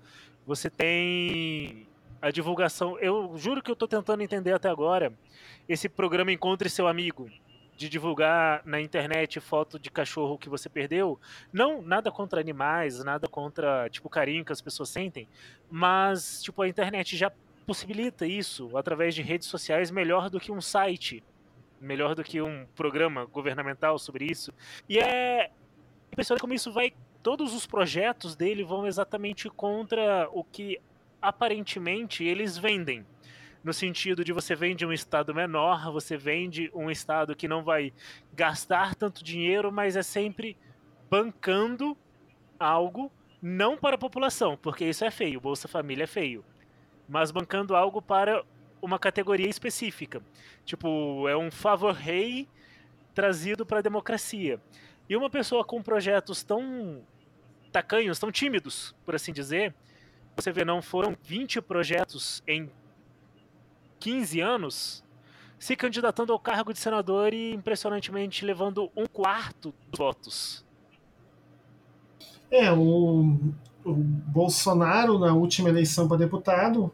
você 0.45 0.69
tem 0.69 1.85
a 2.21 2.31
divulgação. 2.31 2.97
Eu 2.99 3.37
juro 3.37 3.61
que 3.61 3.69
eu 3.69 3.73
estou 3.73 3.87
tentando 3.87 4.23
entender 4.23 4.53
até 4.53 4.69
agora 4.69 5.11
esse 5.67 5.89
programa 5.89 6.31
Encontre 6.31 6.69
Seu 6.69 6.87
Amigo, 6.87 7.29
de 7.79 7.87
divulgar 7.87 8.61
na 8.65 8.81
internet 8.81 9.39
foto 9.39 9.79
de 9.79 9.89
cachorro 9.89 10.37
que 10.37 10.49
você 10.49 10.67
perdeu. 10.67 11.17
Não, 11.51 11.81
nada 11.81 12.11
contra 12.11 12.41
animais, 12.41 13.01
nada 13.05 13.25
contra, 13.25 13.89
tipo, 13.89 14.09
carinho 14.09 14.43
que 14.43 14.51
as 14.51 14.59
pessoas 14.59 14.89
sentem, 14.89 15.29
mas, 15.71 16.43
tipo, 16.43 16.61
a 16.61 16.67
internet 16.67 17.15
já 17.15 17.31
possibilita 17.65 18.27
isso 18.27 18.75
através 18.77 19.15
de 19.15 19.21
redes 19.21 19.47
sociais 19.47 19.91
melhor 19.91 20.29
do 20.29 20.41
que 20.41 20.51
um 20.51 20.59
site, 20.59 21.23
melhor 21.79 22.15
do 22.15 22.23
que 22.23 22.41
um 22.41 22.67
programa 22.75 23.23
governamental 23.23 23.97
sobre 23.97 24.25
isso. 24.25 24.53
E 24.89 24.99
é 24.99 25.49
impressionante 26.11 26.41
como 26.41 26.53
isso 26.53 26.73
vai. 26.73 26.91
Todos 27.23 27.53
os 27.53 27.65
projetos 27.65 28.35
dele 28.35 28.61
vão 28.61 28.85
exatamente 28.87 29.49
contra 29.49 30.27
o 30.33 30.43
que 30.43 30.81
aparentemente 31.21 32.25
eles 32.25 32.57
vendem. 32.57 33.05
No 33.63 33.73
sentido 33.73 34.23
de 34.23 34.31
você 34.31 34.55
vende 34.55 34.85
um 34.85 34.93
estado 34.93 35.33
menor, 35.33 35.91
você 35.91 36.15
vende 36.15 36.71
um 36.73 36.89
estado 36.89 37.35
que 37.35 37.47
não 37.47 37.63
vai 37.63 37.91
gastar 38.33 38.95
tanto 38.95 39.23
dinheiro, 39.23 39.71
mas 39.71 39.95
é 39.95 40.03
sempre 40.03 40.55
bancando 41.09 41.97
algo 42.57 43.11
não 43.41 43.77
para 43.77 43.95
a 43.95 43.99
população, 43.99 44.57
porque 44.57 44.85
isso 44.85 45.03
é 45.03 45.11
feio, 45.11 45.39
Bolsa 45.39 45.67
Família 45.67 46.03
é 46.03 46.07
feio 46.07 46.43
mas 47.09 47.31
bancando 47.31 47.75
algo 47.75 48.01
para 48.01 48.45
uma 48.79 48.99
categoria 48.99 49.49
específica. 49.49 50.21
Tipo, 50.63 51.27
é 51.27 51.35
um 51.35 51.49
favor 51.49 51.93
rei 51.93 52.47
trazido 53.15 53.65
para 53.65 53.79
a 53.79 53.81
democracia. 53.81 54.61
E 55.09 55.17
uma 55.17 55.29
pessoa 55.29 55.65
com 55.65 55.81
projetos 55.81 56.43
tão 56.43 57.01
tacanhos, 57.71 58.19
tão 58.19 58.31
tímidos, 58.31 58.95
por 59.03 59.15
assim 59.15 59.33
dizer, 59.33 59.73
você 60.35 60.51
vê, 60.51 60.63
não 60.63 60.81
foram 60.81 61.17
20 61.23 61.61
projetos 61.61 62.43
em 62.47 62.69
15 63.99 64.39
anos 64.39 65.03
se 65.59 65.75
candidatando 65.75 66.31
ao 66.31 66.39
cargo 66.39 66.71
de 66.71 66.79
senador 66.79 67.33
e 67.33 67.53
impressionantemente 67.53 68.45
levando 68.45 68.89
um 68.95 69.05
quarto 69.05 69.73
dos 69.91 69.97
votos. 69.97 70.65
É, 72.49 72.71
o, 72.71 73.37
o 73.83 73.93
Bolsonaro, 73.93 75.19
na 75.19 75.33
última 75.33 75.69
eleição 75.69 76.07
para 76.07 76.17
deputado, 76.17 76.91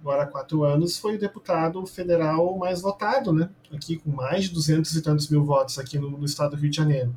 agora 0.00 0.24
há 0.24 0.26
quatro 0.26 0.64
anos, 0.64 0.98
foi 0.98 1.14
o 1.14 1.18
deputado 1.18 1.86
federal 1.86 2.58
mais 2.58 2.82
votado, 2.82 3.32
né? 3.32 3.48
Aqui 3.72 3.96
com 3.96 4.10
mais 4.10 4.44
de 4.44 4.50
duzentos 4.50 4.94
e 4.96 5.02
tantos 5.02 5.28
mil 5.28 5.44
votos 5.44 5.78
aqui 5.78 5.98
no, 5.98 6.10
no 6.10 6.24
estado 6.24 6.50
do 6.50 6.56
Rio 6.56 6.70
de 6.70 6.76
Janeiro. 6.76 7.14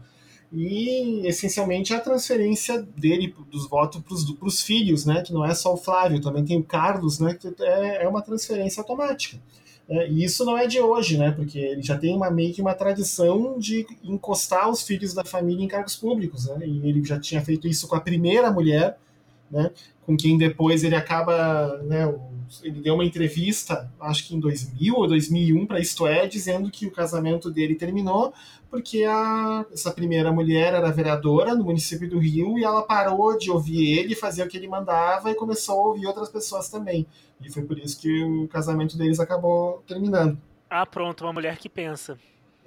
E, 0.54 1.26
essencialmente, 1.26 1.94
a 1.94 2.00
transferência 2.00 2.82
dele, 2.82 3.34
dos 3.50 3.70
votos 3.70 4.02
para 4.02 4.48
os 4.48 4.62
filhos, 4.62 5.06
né? 5.06 5.22
Que 5.22 5.32
não 5.32 5.46
é 5.46 5.56
só 5.56 5.74
o 5.74 5.78
Flávio, 5.78 6.20
também 6.20 6.44
tem 6.44 6.58
o 6.58 6.64
Carlos, 6.64 7.20
né? 7.20 7.36
Que 7.36 7.54
é, 7.64 8.04
é 8.04 8.08
uma 8.08 8.22
transferência 8.22 8.82
automática. 8.82 9.40
É, 9.88 10.10
e 10.10 10.24
isso 10.24 10.44
não 10.46 10.58
é 10.58 10.68
de 10.68 10.80
hoje, 10.80 11.18
né? 11.18 11.32
Porque 11.32 11.58
ele 11.58 11.82
já 11.82 11.98
tem 11.98 12.16
uma, 12.16 12.30
meio 12.30 12.54
que 12.54 12.62
uma 12.62 12.74
tradição 12.74 13.58
de 13.60 13.86
encostar 14.04 14.70
os 14.70 14.82
filhos 14.84 15.14
da 15.14 15.24
família 15.24 15.64
em 15.64 15.68
cargos 15.68 15.96
públicos, 15.96 16.48
né? 16.48 16.66
E 16.66 16.88
ele 16.88 17.04
já 17.04 17.20
tinha 17.20 17.42
feito 17.42 17.68
isso 17.68 17.88
com 17.88 17.96
a 17.96 18.02
primeira 18.02 18.52
mulher, 18.52 18.98
né? 19.50 19.72
Com 20.06 20.18
quem 20.18 20.38
depois 20.38 20.84
ele 20.84 20.96
acaba, 20.96 21.78
né? 21.84 22.06
Ele 22.64 22.82
deu 22.82 22.96
uma 22.96 23.06
entrevista, 23.06 23.92
acho 24.00 24.28
que 24.28 24.36
em 24.36 24.40
2000 24.40 24.96
ou 24.96 25.08
2001 25.08 25.66
para 25.66 25.80
Isto 25.80 26.06
É, 26.06 26.28
dizendo 26.28 26.70
que 26.70 26.86
o 26.86 26.92
casamento 26.92 27.50
dele 27.50 27.76
terminou 27.76 28.34
porque 28.72 29.04
a, 29.04 29.66
essa 29.72 29.92
primeira 29.92 30.32
mulher 30.32 30.74
era 30.74 30.90
vereadora 30.90 31.54
no 31.54 31.66
município 31.66 32.10
do 32.10 32.18
Rio 32.18 32.58
e 32.58 32.64
ela 32.64 32.82
parou 32.82 33.38
de 33.38 33.52
ouvir 33.52 34.00
ele, 34.00 34.16
fazer 34.16 34.44
o 34.44 34.48
que 34.48 34.56
ele 34.56 34.68
mandava 34.68 35.30
e 35.30 35.36
começou 35.36 35.82
a 35.82 35.88
ouvir 35.88 36.08
outras 36.08 36.30
pessoas 36.30 36.70
também. 36.70 37.06
E 37.42 37.52
foi 37.52 37.64
por 37.64 37.78
isso 37.78 38.00
que 38.00 38.24
o 38.24 38.48
casamento 38.48 38.98
deles 38.98 39.20
acabou 39.20 39.84
terminando. 39.86 40.38
Ah, 40.70 40.86
pronto, 40.86 41.26
uma 41.26 41.34
mulher 41.34 41.58
que 41.58 41.68
pensa. 41.68 42.18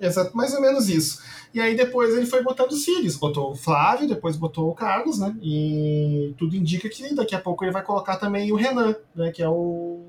Exato, 0.01 0.37
mais 0.37 0.53
ou 0.55 0.61
menos 0.61 0.89
isso. 0.89 1.23
E 1.53 1.61
aí 1.61 1.77
depois 1.77 2.15
ele 2.17 2.27
foi 2.27 2.43
botando 2.43 2.73
os 2.73 2.85
filhos, 2.85 3.17
botou 3.17 3.53
o 3.53 3.57
Flávio, 3.57 4.09
depois 4.09 4.37
botou 4.37 4.69
o 4.69 4.75
Carlos, 4.75 5.19
né? 5.19 5.37
E 5.41 6.35
tudo 6.37 6.57
indica 6.57 6.89
que 6.89 7.15
daqui 7.15 7.35
a 7.35 7.41
pouco 7.41 7.65
ele 7.65 7.73
vai 7.73 7.83
colocar 7.83 8.17
também 8.17 8.51
o 8.53 8.57
Renan, 8.57 8.97
né? 9.15 9.31
Que 9.31 9.43
é 9.43 9.49
o, 9.49 10.01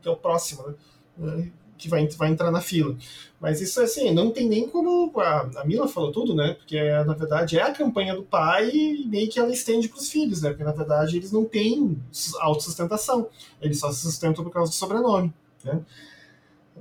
que 0.00 0.08
é 0.08 0.10
o 0.10 0.16
próximo, 0.16 0.74
né? 1.18 1.50
que 1.80 1.88
vai, 1.88 2.06
vai 2.08 2.30
entrar 2.30 2.50
na 2.50 2.60
fila. 2.60 2.94
Mas 3.40 3.60
isso, 3.60 3.80
assim, 3.80 4.12
não 4.12 4.30
tem 4.30 4.46
nem 4.46 4.68
como. 4.68 5.10
A, 5.18 5.50
a 5.56 5.64
Mila 5.64 5.88
falou 5.88 6.12
tudo, 6.12 6.34
né? 6.34 6.52
Porque, 6.54 6.78
na 6.78 7.14
verdade, 7.14 7.58
é 7.58 7.62
a 7.62 7.72
campanha 7.72 8.14
do 8.14 8.22
pai 8.22 8.70
e 8.70 9.06
meio 9.06 9.30
que 9.30 9.38
ela 9.38 9.50
estende 9.50 9.88
para 9.88 9.98
os 9.98 10.10
filhos, 10.10 10.42
né? 10.42 10.50
Porque, 10.50 10.62
na 10.62 10.72
verdade, 10.72 11.16
eles 11.16 11.32
não 11.32 11.44
têm 11.44 11.98
autossustentação. 12.40 13.28
Eles 13.60 13.80
só 13.80 13.90
se 13.90 14.02
sustentam 14.02 14.44
por 14.44 14.52
causa 14.52 14.70
do 14.70 14.74
sobrenome, 14.74 15.32
né? 15.64 15.80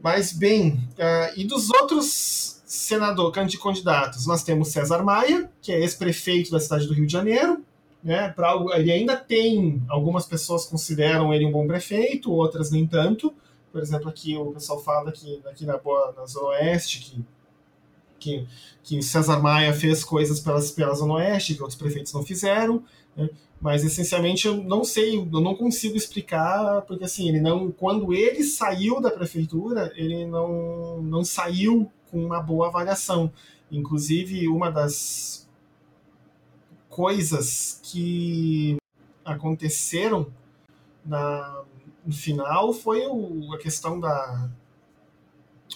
Mas, 0.01 0.31
bem, 0.33 0.73
uh, 0.97 1.33
e 1.35 1.43
dos 1.43 1.69
outros 1.69 2.61
senador 2.65 3.31
candidatos, 3.31 4.25
nós 4.25 4.43
temos 4.43 4.69
César 4.69 5.03
Maia, 5.03 5.49
que 5.61 5.71
é 5.71 5.79
ex-prefeito 5.79 6.51
da 6.51 6.59
cidade 6.59 6.87
do 6.87 6.93
Rio 6.93 7.05
de 7.05 7.11
Janeiro, 7.11 7.63
né, 8.03 8.29
pra, 8.29 8.55
ele 8.75 8.91
ainda 8.91 9.17
tem, 9.17 9.83
algumas 9.89 10.25
pessoas 10.25 10.65
consideram 10.65 11.33
ele 11.33 11.45
um 11.45 11.51
bom 11.51 11.67
prefeito, 11.67 12.31
outras 12.31 12.71
nem 12.71 12.87
tanto, 12.87 13.33
por 13.71 13.81
exemplo, 13.81 14.09
aqui 14.09 14.35
o 14.35 14.51
pessoal 14.51 14.81
fala 14.81 15.11
que 15.11 15.41
aqui 15.45 15.65
na, 15.65 15.79
na 16.15 16.25
Zona 16.25 16.47
Oeste 16.49 16.99
que, 16.99 17.25
que, 18.19 18.47
que 18.83 19.01
César 19.01 19.39
Maia 19.39 19.73
fez 19.73 20.03
coisas 20.03 20.39
pelas, 20.39 20.71
pela 20.71 20.93
Zona 20.93 21.15
Oeste 21.15 21.55
que 21.55 21.61
outros 21.61 21.77
prefeitos 21.77 22.11
não 22.13 22.23
fizeram. 22.23 22.83
Né? 23.15 23.29
Mas 23.61 23.83
essencialmente 23.83 24.47
eu 24.47 24.63
não 24.63 24.83
sei, 24.83 25.17
eu 25.17 25.41
não 25.41 25.53
consigo 25.55 25.97
explicar, 25.97 26.81
porque 26.83 27.03
assim, 27.03 27.27
ele 27.27 27.41
não. 27.41 27.71
Quando 27.71 28.13
ele 28.13 28.43
saiu 28.43 29.01
da 29.01 29.11
prefeitura, 29.11 29.91
ele 29.95 30.25
não, 30.25 31.01
não 31.01 31.25
saiu 31.25 31.91
com 32.09 32.25
uma 32.25 32.41
boa 32.41 32.67
avaliação. 32.67 33.31
Inclusive, 33.69 34.47
uma 34.47 34.71
das 34.71 35.47
coisas 36.89 37.79
que 37.83 38.77
aconteceram 39.23 40.27
na, 41.05 41.63
no 42.05 42.13
final 42.13 42.73
foi 42.73 43.05
o, 43.07 43.53
a 43.53 43.57
questão 43.57 43.99
da, 43.99 44.49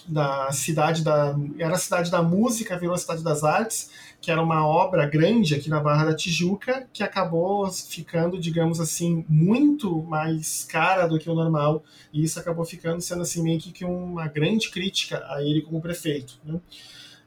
da 0.08 0.50
cidade 0.52 1.02
da 1.02 1.34
era 1.58 1.74
a 1.74 1.78
cidade 1.78 2.10
da 2.10 2.22
música 2.22 2.78
virou 2.78 2.94
a 2.94 2.98
cidade 2.98 3.22
das 3.22 3.44
artes 3.44 3.90
que 4.24 4.30
era 4.30 4.42
uma 4.42 4.66
obra 4.66 5.06
grande 5.06 5.54
aqui 5.54 5.68
na 5.68 5.80
Barra 5.80 6.06
da 6.06 6.16
Tijuca 6.16 6.88
que 6.90 7.02
acabou 7.02 7.70
ficando 7.70 8.40
digamos 8.40 8.80
assim 8.80 9.22
muito 9.28 10.02
mais 10.04 10.64
cara 10.64 11.06
do 11.06 11.18
que 11.18 11.28
o 11.28 11.34
normal 11.34 11.84
e 12.10 12.24
isso 12.24 12.40
acabou 12.40 12.64
ficando 12.64 13.02
sendo 13.02 13.20
assim 13.20 13.42
meio 13.42 13.60
que 13.60 13.84
uma 13.84 14.26
grande 14.26 14.70
crítica 14.70 15.22
a 15.28 15.42
ele 15.42 15.60
como 15.60 15.78
prefeito 15.78 16.38
né? 16.42 16.58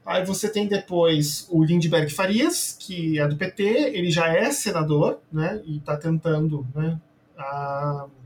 Aí 0.04 0.24
você 0.24 0.48
tem 0.48 0.66
depois 0.66 1.46
o 1.50 1.62
Lindbergh 1.62 2.10
Farias, 2.10 2.74
que 2.80 3.20
é 3.20 3.28
do 3.28 3.36
PT, 3.36 3.62
ele 3.62 4.10
já 4.10 4.26
é 4.28 4.50
senador, 4.50 5.20
né, 5.30 5.60
e 5.66 5.76
está 5.76 5.98
tentando 5.98 6.66
né, 6.74 6.98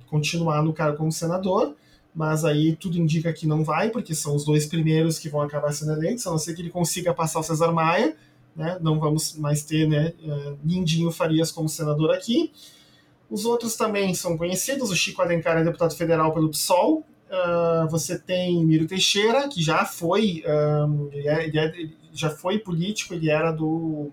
continuar 0.06 0.62
no 0.62 0.72
cargo 0.72 0.96
como 0.96 1.10
senador, 1.10 1.74
mas 2.14 2.44
aí 2.44 2.76
tudo 2.76 2.96
indica 2.96 3.32
que 3.32 3.48
não 3.48 3.64
vai, 3.64 3.90
porque 3.90 4.14
são 4.14 4.36
os 4.36 4.44
dois 4.44 4.64
primeiros 4.64 5.18
que 5.18 5.28
vão 5.28 5.40
acabar 5.40 5.72
sendo 5.72 5.90
eleitos, 5.90 6.24
a 6.24 6.30
não 6.30 6.38
ser 6.38 6.54
que 6.54 6.62
ele 6.62 6.70
consiga 6.70 7.12
passar 7.12 7.40
o 7.40 7.42
Cesar 7.42 7.72
Maia, 7.72 8.14
né? 8.54 8.78
não 8.80 8.98
vamos 8.98 9.36
mais 9.36 9.64
ter 9.64 9.88
né, 9.88 10.12
eh, 10.22 10.54
Lindinho 10.64 11.10
Farias 11.10 11.50
como 11.50 11.68
senador 11.68 12.10
aqui. 12.10 12.52
Os 13.30 13.44
outros 13.44 13.76
também 13.76 14.14
são 14.14 14.36
conhecidos, 14.36 14.90
o 14.90 14.96
Chico 14.96 15.22
Alencar 15.22 15.56
é 15.56 15.64
deputado 15.64 15.94
federal 15.96 16.32
pelo 16.34 16.50
PSOL, 16.50 17.06
uh, 17.32 17.88
você 17.88 18.18
tem 18.18 18.62
Miro 18.62 18.86
Teixeira, 18.86 19.48
que 19.48 19.62
já 19.62 19.86
foi, 19.86 20.44
um, 20.86 21.08
ele 21.10 21.28
é, 21.28 21.46
ele 21.46 21.58
é, 21.58 21.72
já 22.12 22.28
foi 22.28 22.58
político, 22.58 23.14
ele 23.14 23.30
era 23.30 23.50
do 23.50 24.10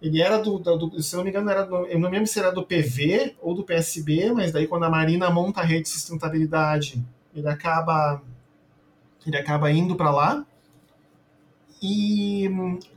ele 0.00 0.20
era 0.20 0.38
do, 0.38 0.58
do, 0.58 1.00
se 1.00 1.14
não 1.14 1.22
me 1.22 1.30
engano, 1.30 1.48
era 1.48 1.64
do, 1.64 1.86
eu 1.86 1.98
não 2.00 2.10
lembro 2.10 2.26
se 2.26 2.38
era 2.38 2.50
do 2.50 2.64
PV 2.64 3.36
ou 3.40 3.54
do 3.54 3.62
PSB, 3.62 4.32
mas 4.32 4.50
daí 4.50 4.66
quando 4.66 4.84
a 4.84 4.90
Marina 4.90 5.30
monta 5.30 5.60
a 5.60 5.64
rede 5.64 5.82
de 5.82 5.90
sustentabilidade, 5.90 7.04
ele 7.36 7.46
acaba 7.46 8.20
ele 9.24 9.36
acaba 9.36 9.70
indo 9.70 9.94
para 9.94 10.10
lá. 10.10 10.46
E 11.82 12.48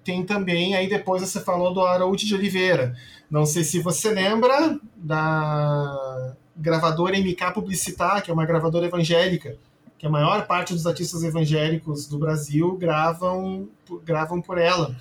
tem 0.03 0.23
também, 0.23 0.75
aí 0.75 0.87
depois 0.87 1.23
você 1.23 1.41
falou 1.41 1.73
do 1.73 1.81
Araújo 1.81 2.25
de 2.25 2.35
Oliveira. 2.35 2.95
Não 3.31 3.45
sei 3.45 3.63
se 3.63 3.79
você 3.79 4.11
lembra 4.11 4.79
da 4.95 6.35
gravadora 6.55 7.17
MK 7.17 7.51
Publicitar, 7.53 8.21
que 8.21 8.29
é 8.29 8.33
uma 8.33 8.45
gravadora 8.45 8.85
evangélica, 8.85 9.57
que 9.97 10.05
a 10.05 10.09
maior 10.09 10.45
parte 10.45 10.73
dos 10.73 10.85
artistas 10.85 11.23
evangélicos 11.23 12.07
do 12.07 12.19
Brasil 12.19 12.77
gravam, 12.77 13.67
gravam 14.03 14.39
por 14.39 14.59
ela. 14.59 14.95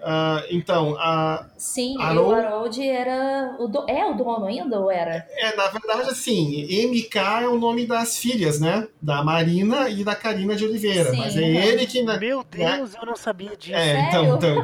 Uh, 0.00 0.46
então, 0.50 0.96
a. 0.98 1.46
Sim, 1.58 2.00
Harold... 2.00 2.30
o 2.30 2.34
Harold 2.34 2.88
era. 2.88 3.56
O 3.58 3.68
do... 3.68 3.84
É 3.86 4.04
o 4.06 4.14
dono 4.14 4.46
ainda 4.46 4.80
ou 4.80 4.90
era? 4.90 5.26
É, 5.30 5.54
na 5.54 5.68
verdade, 5.68 6.08
assim, 6.10 6.66
MK 6.88 7.18
é 7.42 7.48
o 7.48 7.58
nome 7.58 7.86
das 7.86 8.16
filhas, 8.18 8.58
né? 8.58 8.88
Da 9.00 9.22
Marina 9.22 9.90
e 9.90 10.02
da 10.02 10.14
Karina 10.14 10.56
de 10.56 10.64
Oliveira. 10.64 11.10
Sim, 11.10 11.18
mas 11.18 11.36
é 11.36 11.42
ele 11.42 11.86
que. 11.86 12.02
Meu 12.02 12.38
né? 12.38 12.76
Deus, 12.76 12.94
eu 12.94 13.06
não 13.06 13.16
sabia 13.16 13.54
disso. 13.56 13.74
É, 13.74 14.08
então, 14.08 14.36
então, 14.36 14.62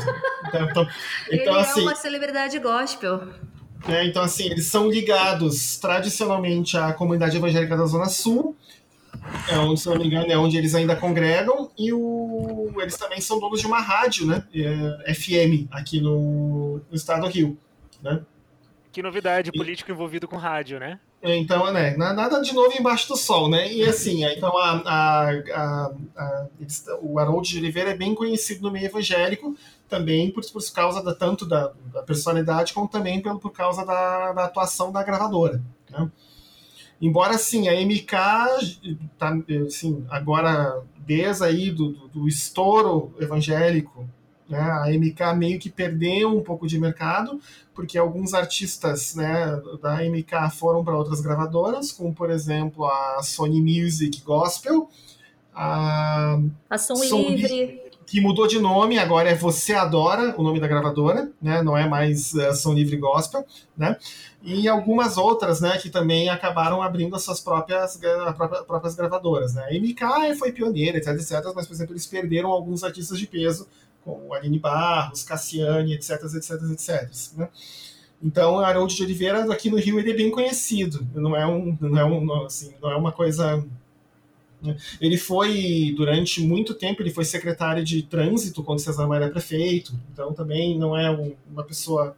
então, 0.49 0.69
então, 0.69 0.89
então, 1.31 1.53
ele 1.55 1.61
assim, 1.61 1.81
é 1.81 1.83
uma 1.83 1.95
celebridade 1.95 2.59
gospel. 2.59 3.29
É, 3.87 4.05
então, 4.07 4.23
assim, 4.23 4.47
eles 4.47 4.67
são 4.67 4.89
ligados 4.89 5.77
tradicionalmente 5.77 6.79
à 6.79 6.95
comunidade 6.95 7.37
evangélica 7.37 7.77
da 7.77 7.85
Zona 7.85 8.07
Sul 8.07 8.57
é 9.49 9.59
onde, 9.59 9.81
se 9.81 9.89
não 9.89 9.97
me 9.97 10.07
engano, 10.07 10.31
é 10.31 10.37
onde 10.37 10.57
eles 10.57 10.75
ainda 10.75 10.97
congregam, 10.97 11.71
e 11.79 11.93
o, 11.93 12.73
eles 12.79 12.97
também 12.97 13.21
são 13.21 13.39
donos 13.39 13.61
de 13.61 13.67
uma 13.67 13.81
rádio, 13.81 14.27
né? 14.27 14.45
É, 14.55 15.15
FM, 15.15 15.69
aqui 15.71 16.01
no, 16.01 16.81
no 16.91 16.97
estado 16.97 17.23
do 17.23 17.29
Rio. 17.29 17.59
Né? 18.03 18.23
Que 18.93 19.03
novidade, 19.03 19.53
político 19.53 19.91
e, 19.91 19.93
envolvido 19.93 20.27
com 20.27 20.37
rádio, 20.37 20.79
né? 20.79 20.99
É, 21.23 21.37
então, 21.37 21.73
né, 21.73 21.97
nada 21.97 22.41
de 22.41 22.55
novo 22.55 22.77
embaixo 22.79 23.09
do 23.09 23.17
sol, 23.17 23.49
né? 23.49 23.73
E 23.73 23.83
assim, 23.83 24.25
então 24.25 24.57
a, 24.57 24.83
a, 24.85 25.31
a, 25.31 25.93
a 26.17 26.47
o 27.01 27.19
Harold 27.19 27.49
de 27.49 27.59
Oliveira 27.59 27.91
é 27.91 27.97
bem 27.97 28.15
conhecido 28.15 28.63
no 28.63 28.71
meio 28.71 28.87
evangélico, 28.87 29.57
também 29.89 30.31
por, 30.31 30.45
por 30.51 30.73
causa 30.73 31.03
da, 31.03 31.15
tanto 31.15 31.47
da, 31.47 31.73
da 31.93 32.03
personalidade, 32.03 32.73
como 32.73 32.89
também 32.89 33.21
pelo, 33.21 33.39
por 33.39 33.51
causa 33.51 33.85
da, 33.85 34.33
da 34.33 34.45
atuação 34.45 34.93
da 34.93 35.03
gravadora. 35.03 35.63
Né? 35.91 36.11
Embora, 37.01 37.35
assim, 37.35 37.69
a 37.69 37.75
MK, 37.75 38.11
tá, 39.19 39.37
assim, 39.67 40.05
agora, 40.09 40.83
desde 40.99 41.45
aí 41.45 41.71
do, 41.71 41.93
do, 41.93 42.09
do 42.09 42.29
estouro 42.29 43.15
evangélico, 43.21 44.09
né, 44.49 44.59
a 44.59 44.87
MK 44.91 45.37
meio 45.37 45.59
que 45.59 45.69
perdeu 45.69 46.37
um 46.37 46.43
pouco 46.43 46.67
de 46.67 46.79
mercado, 46.79 47.41
porque 47.75 47.99
alguns 47.99 48.33
artistas 48.33 49.15
né, 49.15 49.61
da 49.83 50.03
MK 50.05 50.51
foram 50.57 50.83
para 50.85 50.97
outras 50.97 51.21
gravadoras, 51.21 51.93
como, 51.93 52.15
por 52.15 52.31
exemplo, 52.31 52.87
a 52.87 53.23
Sony 53.23 53.61
Music 53.61 54.23
Gospel, 54.23 54.89
a, 55.55 56.39
a 56.71 56.79
Som, 56.79 56.97
Som 56.97 57.21
Livre. 57.21 57.86
Que 58.07 58.21
mudou 58.21 58.47
de 58.47 58.59
nome, 58.61 58.99
agora 58.99 59.29
é 59.29 59.35
Você 59.35 59.75
Adora, 59.75 60.35
o 60.39 60.43
nome 60.43 60.61
da 60.61 60.69
gravadora, 60.69 61.29
né? 61.43 61.61
Não 61.61 61.77
é 61.77 61.89
mais 61.89 62.33
uh, 62.35 62.55
Som 62.55 62.73
Livre 62.73 62.97
Gospel, 62.97 63.45
né? 63.77 63.97
E 64.43 64.69
algumas 64.69 65.19
outras, 65.19 65.61
né, 65.61 65.77
que 65.77 65.91
também 65.91 66.29
acabaram 66.29 66.81
abrindo 66.81 67.17
as 67.17 67.25
suas 67.25 67.41
próprias, 67.41 67.99
próprias 68.65 68.95
gravadoras, 68.95 69.55
né? 69.55 69.67
A 69.69 69.75
MK 69.75 70.39
foi 70.39 70.53
pioneira, 70.53 70.99
etc, 70.99 71.15
etc, 71.15 71.53
mas, 71.53 71.67
por 71.67 71.75
exemplo, 71.75 71.93
eles 71.95 72.07
perderam 72.07 72.51
alguns 72.51 72.85
artistas 72.85 73.19
de 73.19 73.27
peso, 73.27 73.67
como 74.05 74.33
Aline 74.33 74.61
Barros, 74.61 75.25
Cassiane, 75.25 75.95
etc, 75.95 76.11
etc, 76.37 76.51
etc, 76.71 77.37
né? 77.37 77.49
Então, 78.23 78.61
Haroldo 78.61 78.95
de 78.95 79.03
Oliveira, 79.03 79.53
aqui 79.53 79.69
no 79.69 79.79
Rio, 79.79 79.99
ele 79.99 80.13
é 80.13 80.15
bem 80.15 80.31
conhecido. 80.31 81.07
Não 81.15 81.37
é, 81.37 81.47
um, 81.47 81.77
não 81.81 81.99
é, 81.99 82.05
um, 82.05 82.45
assim, 82.45 82.73
não 82.81 82.91
é 82.91 82.97
uma 82.97 83.13
coisa? 83.13 83.65
Ele 85.01 85.17
foi, 85.17 85.93
durante 85.97 86.41
muito 86.41 86.75
tempo, 86.75 87.03
ele 87.03 87.11
foi 87.11 87.25
secretário 87.25 87.85
de 87.85 88.03
trânsito 88.03 88.65
quando 88.65 88.81
César 88.81 89.07
Maia 89.07 89.25
era 89.25 89.31
prefeito, 89.31 89.93
então 90.13 90.33
também 90.33 90.79
não 90.79 90.97
é 90.97 91.11
um, 91.11 91.35
uma 91.51 91.63
pessoa 91.63 92.17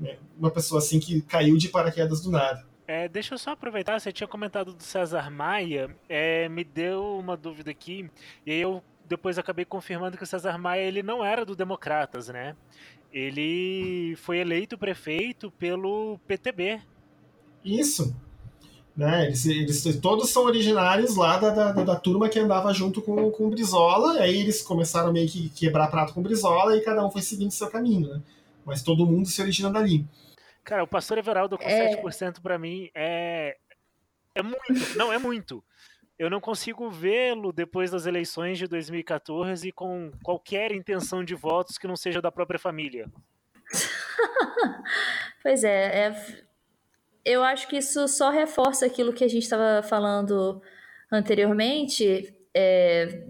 né, 0.00 0.16
uma 0.38 0.50
pessoa 0.50 0.78
assim 0.78 0.98
que 0.98 1.20
caiu 1.20 1.56
de 1.56 1.68
paraquedas 1.68 2.22
do 2.22 2.30
nada. 2.30 2.64
É, 2.88 3.08
deixa 3.08 3.34
eu 3.34 3.38
só 3.38 3.50
aproveitar, 3.50 4.00
você 4.00 4.10
tinha 4.10 4.26
comentado 4.26 4.72
do 4.72 4.82
César 4.82 5.30
Maia, 5.30 5.94
é, 6.08 6.48
me 6.48 6.64
deu 6.64 7.18
uma 7.18 7.36
dúvida 7.36 7.70
aqui, 7.70 8.10
e 8.44 8.50
aí 8.50 8.60
eu 8.60 8.82
depois 9.06 9.38
acabei 9.38 9.64
confirmando 9.64 10.16
que 10.16 10.24
o 10.24 10.26
César 10.26 10.58
Maia 10.58 10.82
ele 10.82 11.02
não 11.02 11.24
era 11.24 11.44
do 11.44 11.54
Democratas, 11.54 12.28
né? 12.28 12.56
Ele 13.12 14.16
foi 14.16 14.38
eleito 14.38 14.78
prefeito 14.78 15.50
pelo 15.52 16.18
PTB. 16.26 16.80
Isso. 17.64 18.16
Né? 19.00 19.28
Eles, 19.28 19.46
eles 19.46 19.98
todos 19.98 20.28
são 20.28 20.44
originários 20.44 21.16
lá 21.16 21.38
da, 21.38 21.48
da, 21.48 21.72
da, 21.72 21.96
turma 21.96 22.28
que 22.28 22.38
andava 22.38 22.70
junto 22.74 23.00
com, 23.00 23.30
com 23.30 23.46
o 23.46 23.48
Brizola, 23.48 24.20
aí 24.20 24.40
eles 24.40 24.60
começaram 24.60 25.10
meio 25.10 25.26
que 25.26 25.48
quebrar 25.48 25.86
prato 25.90 26.12
com 26.12 26.20
o 26.20 26.22
Brizola 26.22 26.76
e 26.76 26.82
cada 26.82 27.02
um 27.06 27.10
foi 27.10 27.22
seguindo 27.22 27.50
seu 27.50 27.70
caminho, 27.70 28.10
né? 28.10 28.20
Mas 28.62 28.82
todo 28.82 29.06
mundo 29.06 29.26
se 29.26 29.40
origina 29.40 29.70
dali. 29.70 30.04
Cara, 30.62 30.84
o 30.84 30.86
Pastor 30.86 31.16
Everaldo 31.16 31.56
com 31.56 31.64
é... 31.64 31.96
7% 31.96 32.42
para 32.42 32.58
mim 32.58 32.90
é 32.94 33.56
é 34.34 34.42
muito, 34.42 34.98
não 34.98 35.10
é 35.10 35.16
muito. 35.16 35.64
Eu 36.18 36.28
não 36.28 36.38
consigo 36.38 36.90
vê-lo 36.90 37.54
depois 37.54 37.90
das 37.90 38.04
eleições 38.04 38.58
de 38.58 38.66
2014 38.66 39.72
com 39.72 40.12
qualquer 40.22 40.72
intenção 40.72 41.24
de 41.24 41.34
votos 41.34 41.78
que 41.78 41.88
não 41.88 41.96
seja 41.96 42.20
da 42.20 42.30
própria 42.30 42.58
família. 42.58 43.10
pois 45.42 45.64
é, 45.64 46.08
é 46.08 46.49
eu 47.30 47.42
acho 47.42 47.68
que 47.68 47.76
isso 47.76 48.06
só 48.08 48.30
reforça 48.30 48.86
aquilo 48.86 49.12
que 49.12 49.24
a 49.24 49.28
gente 49.28 49.42
estava 49.42 49.82
falando 49.86 50.60
anteriormente, 51.10 52.34
é, 52.54 53.28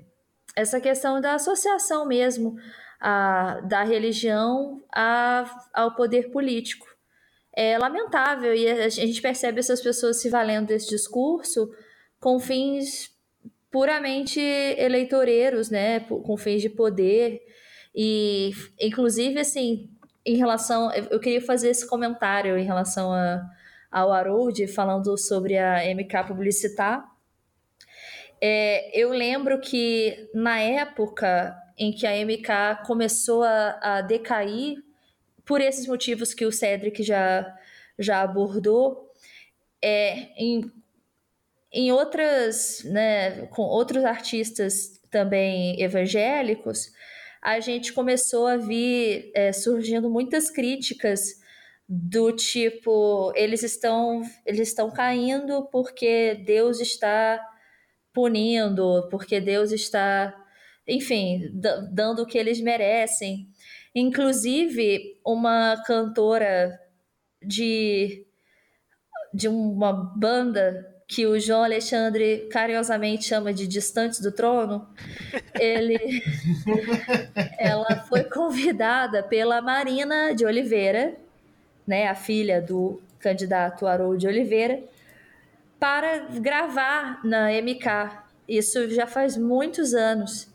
essa 0.56 0.80
questão 0.80 1.20
da 1.20 1.34
associação 1.34 2.06
mesmo 2.06 2.56
a, 3.00 3.60
da 3.60 3.82
religião 3.82 4.82
a, 4.92 5.44
ao 5.72 5.94
poder 5.94 6.30
político. 6.30 6.86
É 7.52 7.76
lamentável 7.78 8.54
e 8.54 8.68
a 8.68 8.88
gente 8.88 9.20
percebe 9.20 9.58
essas 9.58 9.80
pessoas 9.80 10.20
se 10.20 10.28
valendo 10.28 10.68
desse 10.68 10.88
discurso 10.88 11.70
com 12.20 12.38
fins 12.38 13.10
puramente 13.70 14.40
eleitoreiros, 14.40 15.70
né, 15.70 16.00
com 16.00 16.36
fins 16.36 16.62
de 16.62 16.68
poder 16.68 17.40
e 17.94 18.52
inclusive 18.80 19.40
assim, 19.40 19.90
em 20.24 20.36
relação, 20.36 20.92
eu 20.92 21.18
queria 21.18 21.40
fazer 21.40 21.70
esse 21.70 21.86
comentário 21.88 22.56
em 22.56 22.64
relação 22.64 23.12
a 23.12 23.42
ao 23.90 24.12
Harold 24.12 24.66
falando 24.68 25.16
sobre 25.18 25.58
a 25.58 25.82
MK 25.94 26.28
Publicitar. 26.28 27.04
É, 28.40 28.98
eu 28.98 29.10
lembro 29.10 29.60
que 29.60 30.30
na 30.34 30.60
época 30.60 31.56
em 31.76 31.92
que 31.92 32.06
a 32.06 32.12
MK 32.24 32.86
começou 32.86 33.42
a, 33.42 33.78
a 33.82 34.00
decair, 34.02 34.82
por 35.44 35.60
esses 35.60 35.86
motivos 35.86 36.32
que 36.32 36.46
o 36.46 36.52
Cedric 36.52 37.02
já, 37.02 37.58
já 37.98 38.22
abordou, 38.22 39.10
é, 39.82 40.28
em, 40.36 40.70
em 41.72 41.90
outras, 41.90 42.84
né, 42.84 43.46
com 43.46 43.62
outros 43.62 44.04
artistas 44.04 45.00
também 45.10 45.80
evangélicos, 45.82 46.92
a 47.42 47.58
gente 47.58 47.92
começou 47.92 48.46
a 48.46 48.56
vir 48.56 49.32
é, 49.34 49.52
surgindo 49.52 50.10
muitas 50.10 50.50
críticas 50.50 51.39
do 51.92 52.30
tipo 52.30 53.32
eles 53.34 53.64
estão 53.64 54.22
eles 54.46 54.68
estão 54.68 54.92
caindo 54.92 55.68
porque 55.72 56.36
Deus 56.46 56.78
está 56.80 57.44
punindo, 58.12 59.08
porque 59.10 59.40
Deus 59.40 59.72
está, 59.72 60.32
enfim, 60.86 61.50
dando 61.92 62.22
o 62.22 62.26
que 62.26 62.38
eles 62.38 62.60
merecem. 62.60 63.48
Inclusive, 63.92 65.20
uma 65.26 65.82
cantora 65.84 66.78
de 67.42 68.24
de 69.34 69.48
uma 69.48 69.92
banda 69.92 70.86
que 71.08 71.26
o 71.26 71.40
João 71.40 71.64
Alexandre 71.64 72.48
carinhosamente 72.52 73.24
chama 73.24 73.52
de 73.52 73.66
Distantes 73.66 74.20
do 74.20 74.30
Trono, 74.30 74.88
ele, 75.58 75.98
ela 77.58 78.04
foi 78.08 78.22
convidada 78.24 79.22
pela 79.22 79.60
Marina 79.60 80.32
de 80.34 80.44
Oliveira, 80.44 81.16
né, 81.90 82.06
a 82.06 82.14
filha 82.14 82.62
do 82.62 83.02
candidato 83.18 83.84
Haroldo 83.84 84.24
Oliveira, 84.28 84.80
para 85.76 86.20
gravar 86.38 87.20
na 87.24 87.48
MK. 87.50 88.22
Isso 88.48 88.88
já 88.90 89.08
faz 89.08 89.36
muitos 89.36 89.92
anos. 89.92 90.48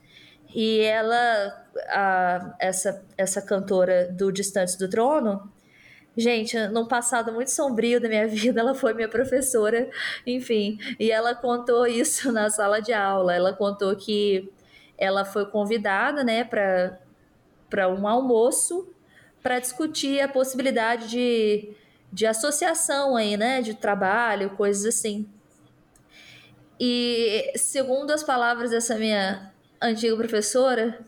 E 0.53 0.79
ela, 0.79 1.65
a, 1.89 2.55
essa, 2.57 3.03
essa 3.17 3.41
cantora 3.41 4.07
do 4.13 4.31
Distantes 4.31 4.77
do 4.77 4.89
Trono, 4.89 5.51
gente, 6.15 6.57
num 6.69 6.87
passado 6.87 7.33
muito 7.33 7.51
sombrio 7.51 7.99
da 7.99 8.07
minha 8.07 8.27
vida, 8.29 8.61
ela 8.61 8.73
foi 8.73 8.93
minha 8.93 9.09
professora, 9.09 9.89
enfim. 10.25 10.79
E 10.97 11.11
ela 11.11 11.35
contou 11.35 11.85
isso 11.85 12.31
na 12.31 12.49
sala 12.49 12.79
de 12.79 12.93
aula. 12.93 13.35
Ela 13.35 13.51
contou 13.51 13.93
que 13.97 14.49
ela 14.97 15.25
foi 15.25 15.45
convidada, 15.47 16.23
né, 16.23 16.45
para 16.45 17.89
um 17.89 18.07
almoço 18.07 18.94
para 19.45 19.59
discutir 19.59 20.19
a 20.21 20.27
possibilidade 20.27 21.07
de, 21.07 21.69
de 22.11 22.25
associação 22.25 23.15
aí, 23.15 23.37
né, 23.37 23.61
de 23.61 23.75
trabalho, 23.75 24.49
coisas 24.57 24.83
assim. 24.87 25.29
E 26.79 27.53
segundo 27.55 28.09
as 28.09 28.23
palavras 28.23 28.71
dessa 28.71 28.97
minha 28.97 29.53
antiga 29.79 30.17
professora, 30.17 30.99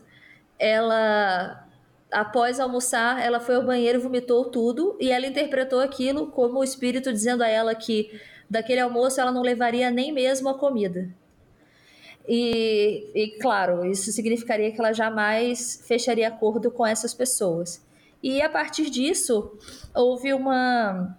ela 0.56 1.66
após 2.12 2.60
almoçar, 2.60 3.20
ela 3.20 3.40
foi 3.40 3.56
ao 3.56 3.64
banheiro, 3.64 4.00
vomitou 4.00 4.44
tudo 4.44 4.96
e 5.00 5.10
ela 5.10 5.26
interpretou 5.26 5.80
aquilo 5.80 6.28
como 6.28 6.60
o 6.60 6.64
espírito 6.64 7.12
dizendo 7.12 7.42
a 7.42 7.48
ela 7.48 7.74
que 7.74 8.20
daquele 8.48 8.80
almoço 8.80 9.20
ela 9.20 9.32
não 9.32 9.42
levaria 9.42 9.90
nem 9.90 10.12
mesmo 10.12 10.48
a 10.48 10.56
comida. 10.56 11.08
E, 12.28 13.10
e 13.16 13.38
claro, 13.40 13.84
isso 13.84 14.12
significaria 14.12 14.70
que 14.70 14.78
ela 14.78 14.92
jamais 14.92 15.82
fecharia 15.88 16.28
acordo 16.28 16.70
com 16.70 16.86
essas 16.86 17.12
pessoas. 17.12 17.87
E 18.22 18.42
a 18.42 18.48
partir 18.48 18.90
disso, 18.90 19.52
houve 19.94 20.32
uma, 20.32 21.16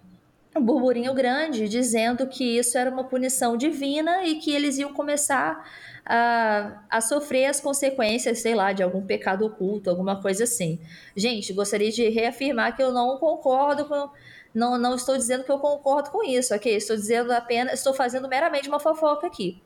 um 0.54 0.60
burburinho 0.60 1.14
grande 1.14 1.68
dizendo 1.68 2.26
que 2.26 2.58
isso 2.58 2.76
era 2.76 2.90
uma 2.90 3.04
punição 3.04 3.56
divina 3.56 4.24
e 4.24 4.36
que 4.36 4.50
eles 4.52 4.78
iam 4.78 4.92
começar 4.92 5.64
a, 6.04 6.82
a 6.90 7.00
sofrer 7.00 7.46
as 7.46 7.60
consequências, 7.60 8.40
sei 8.40 8.54
lá, 8.54 8.72
de 8.72 8.82
algum 8.82 9.04
pecado 9.04 9.46
oculto, 9.46 9.88
alguma 9.88 10.20
coisa 10.20 10.44
assim. 10.44 10.78
Gente, 11.16 11.52
gostaria 11.52 11.90
de 11.90 12.08
reafirmar 12.08 12.76
que 12.76 12.82
eu 12.82 12.92
não 12.92 13.16
concordo 13.18 13.84
com. 13.86 14.10
Não, 14.52 14.76
não 14.76 14.96
estou 14.96 15.16
dizendo 15.16 15.44
que 15.44 15.52
eu 15.52 15.60
concordo 15.60 16.10
com 16.10 16.24
isso, 16.24 16.52
ok? 16.52 16.74
Estou 16.74 16.96
dizendo 16.96 17.30
apenas, 17.30 17.74
estou 17.74 17.94
fazendo 17.94 18.28
meramente 18.28 18.68
uma 18.68 18.80
fofoca 18.80 19.28
aqui. 19.28 19.62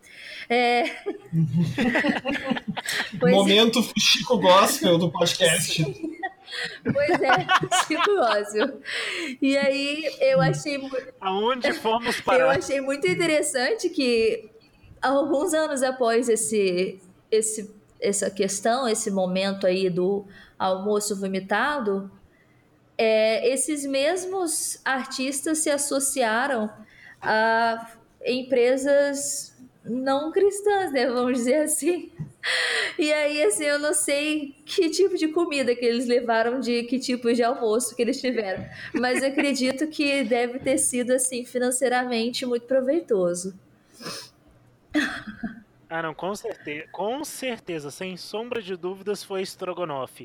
É... 0.51 0.85
Momento 3.19 3.79
é. 3.79 3.99
Chico 3.99 4.37
Gospel 4.37 4.99
do 4.99 5.11
podcast. 5.11 5.83
Pois 6.93 7.23
é, 7.23 7.47
Chico 7.87 8.11
Ósio. 8.19 8.81
E 9.41 9.57
aí 9.57 10.05
eu 10.21 10.41
achei. 10.41 10.81
Aonde 11.21 11.73
fomos 11.75 12.21
parar? 12.21 12.41
Eu 12.41 12.51
achei 12.51 12.81
muito 12.81 13.07
interessante 13.07 13.89
que 13.89 14.51
alguns 15.01 15.53
anos 15.53 15.83
após 15.83 16.29
esse, 16.29 17.01
esse, 17.31 17.75
essa 18.01 18.31
questão, 18.31 18.89
esse 18.89 19.11
momento 19.11 19.67
aí 19.67 19.91
do 19.91 20.27
almoço 20.59 21.19
vomitado, 21.19 22.11
é, 22.97 23.49
esses 23.53 23.85
mesmos 23.85 24.81
artistas 24.85 25.59
se 25.59 25.71
associaram 25.71 26.71
a 27.21 27.91
empresas 28.25 29.55
não 29.85 30.33
cristãs, 30.33 30.93
né? 30.93 31.07
Vamos 31.07 31.39
dizer 31.39 31.63
assim. 31.63 32.11
E 32.99 33.13
aí, 33.13 33.43
assim, 33.43 33.65
eu 33.65 33.79
não 33.79 33.93
sei 33.93 34.55
que 34.65 34.89
tipo 34.89 35.17
de 35.17 35.29
comida 35.29 35.75
que 35.75 35.85
eles 35.85 36.07
levaram, 36.07 36.61
de 36.61 36.85
que 36.85 36.99
tipo 36.99 37.33
de 37.33 37.43
almoço 37.43 37.95
que 37.97 38.03
eles 38.03 38.21
tiveram. 38.21 38.65
Mas 38.95 39.23
acredito 39.23 39.89
que 39.89 40.23
deve 40.23 40.59
ter 40.59 40.79
sido, 40.79 41.13
assim, 41.13 41.45
financeiramente 41.45 42.47
muito 42.47 42.67
proveitoso. 42.67 43.59
Ah, 45.91 46.03
não, 46.03 46.15
com 46.15 46.35
certeza, 46.35 46.87
com 46.91 47.25
certeza, 47.25 47.91
sem 47.91 48.17
sombra 48.17 48.63
de 48.63 48.77
dúvidas, 48.77 49.23
foi 49.23 49.43
estrogonofe. 49.43 50.25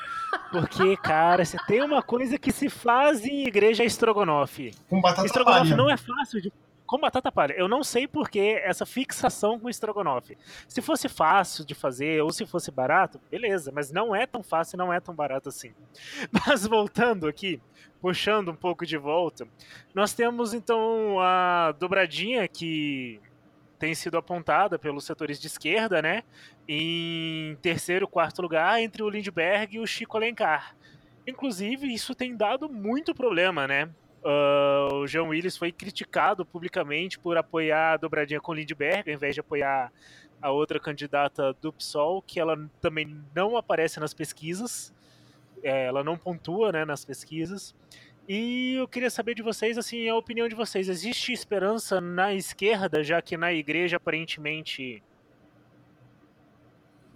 Porque, 0.52 0.96
cara, 0.98 1.46
se 1.46 1.58
tem 1.66 1.82
uma 1.82 2.02
coisa 2.02 2.38
que 2.38 2.52
se 2.52 2.70
faz 2.70 3.26
em 3.26 3.46
igreja 3.46 3.84
é 3.84 3.86
estrogonofe. 3.86 4.74
Com 4.90 5.02
batata 5.02 5.26
estrogonofe 5.26 5.70
palha. 5.70 5.76
não 5.76 5.90
é 5.90 5.98
fácil 5.98 6.42
de 6.42 6.52
com 6.90 6.98
batata 6.98 7.32
palha. 7.32 7.54
Eu 7.54 7.68
não 7.68 7.84
sei 7.84 8.08
por 8.08 8.32
que 8.32 8.40
essa 8.40 8.84
fixação 8.84 9.60
com 9.60 9.70
estrogonofe. 9.70 10.36
Se 10.68 10.82
fosse 10.82 11.08
fácil 11.08 11.64
de 11.64 11.76
fazer 11.76 12.24
ou 12.24 12.32
se 12.32 12.48
fosse 12.48 12.72
barato, 12.72 13.22
beleza, 13.30 13.72
mas 13.72 13.92
não 13.92 14.16
é 14.16 14.26
tão 14.26 14.42
fácil, 14.42 14.76
não 14.76 14.92
é 14.92 15.00
tão 15.00 15.14
barato 15.14 15.50
assim. 15.50 15.72
Mas 16.32 16.66
voltando 16.66 17.28
aqui, 17.28 17.62
puxando 18.02 18.50
um 18.50 18.56
pouco 18.56 18.88
de 18.88 18.98
volta, 18.98 19.48
nós 19.94 20.14
temos 20.14 20.52
então 20.52 21.20
a 21.20 21.74
dobradinha 21.78 22.48
que 22.48 23.22
tem 23.78 23.94
sido 23.94 24.18
apontada 24.18 24.80
pelos 24.80 25.06
setores 25.06 25.40
de 25.40 25.46
esquerda, 25.46 26.02
né? 26.02 26.24
Em 26.68 27.56
terceiro, 27.62 28.08
quarto 28.08 28.42
lugar, 28.42 28.82
entre 28.82 29.04
o 29.04 29.10
Lindbergh 29.10 29.76
e 29.76 29.80
o 29.80 29.86
Chico 29.86 30.18
Alencar. 30.18 30.76
Inclusive, 31.28 31.94
isso 31.94 32.16
tem 32.16 32.36
dado 32.36 32.68
muito 32.68 33.14
problema, 33.14 33.68
né? 33.68 33.90
Uh, 34.24 34.96
o 34.96 35.08
João 35.08 35.30
Willis 35.30 35.56
foi 35.56 35.72
criticado 35.72 36.46
publicamente 36.46 37.18
por 37.18 37.38
apoiar 37.38 37.94
a 37.94 37.98
dobradinha 37.98 38.42
com 38.42 38.54
Lindbergh, 38.54 39.10
ao 39.10 39.16
invés 39.16 39.34
de 39.34 39.40
apoiar 39.40 39.92
a 40.42 40.52
outra 40.52 40.80
candidata 40.80 41.54
do 41.62 41.72
PSOL, 41.72 42.22
que 42.22 42.40
ela 42.40 42.70
também 42.82 43.22
não 43.36 43.56
aparece 43.58 44.00
nas 44.00 44.14
pesquisas, 44.14 44.94
é, 45.64 45.86
ela 45.86 46.04
não 46.04 46.18
pontua 46.18 46.72
né, 46.72 46.86
nas 46.86 47.04
pesquisas. 47.04 47.76
E 48.28 48.76
eu 48.76 48.88
queria 48.88 49.10
saber 49.10 49.34
de 49.34 49.42
vocês, 49.42 49.78
assim, 49.78 50.08
a 50.08 50.16
opinião 50.16 50.48
de 50.48 50.56
vocês. 50.56 50.88
Existe 50.88 51.34
esperança 51.34 52.00
na 52.00 52.34
esquerda, 52.34 53.04
já 53.04 53.22
que 53.22 53.36
na 53.36 53.52
igreja 53.52 53.98
aparentemente 53.98 55.02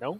não? 0.01 0.19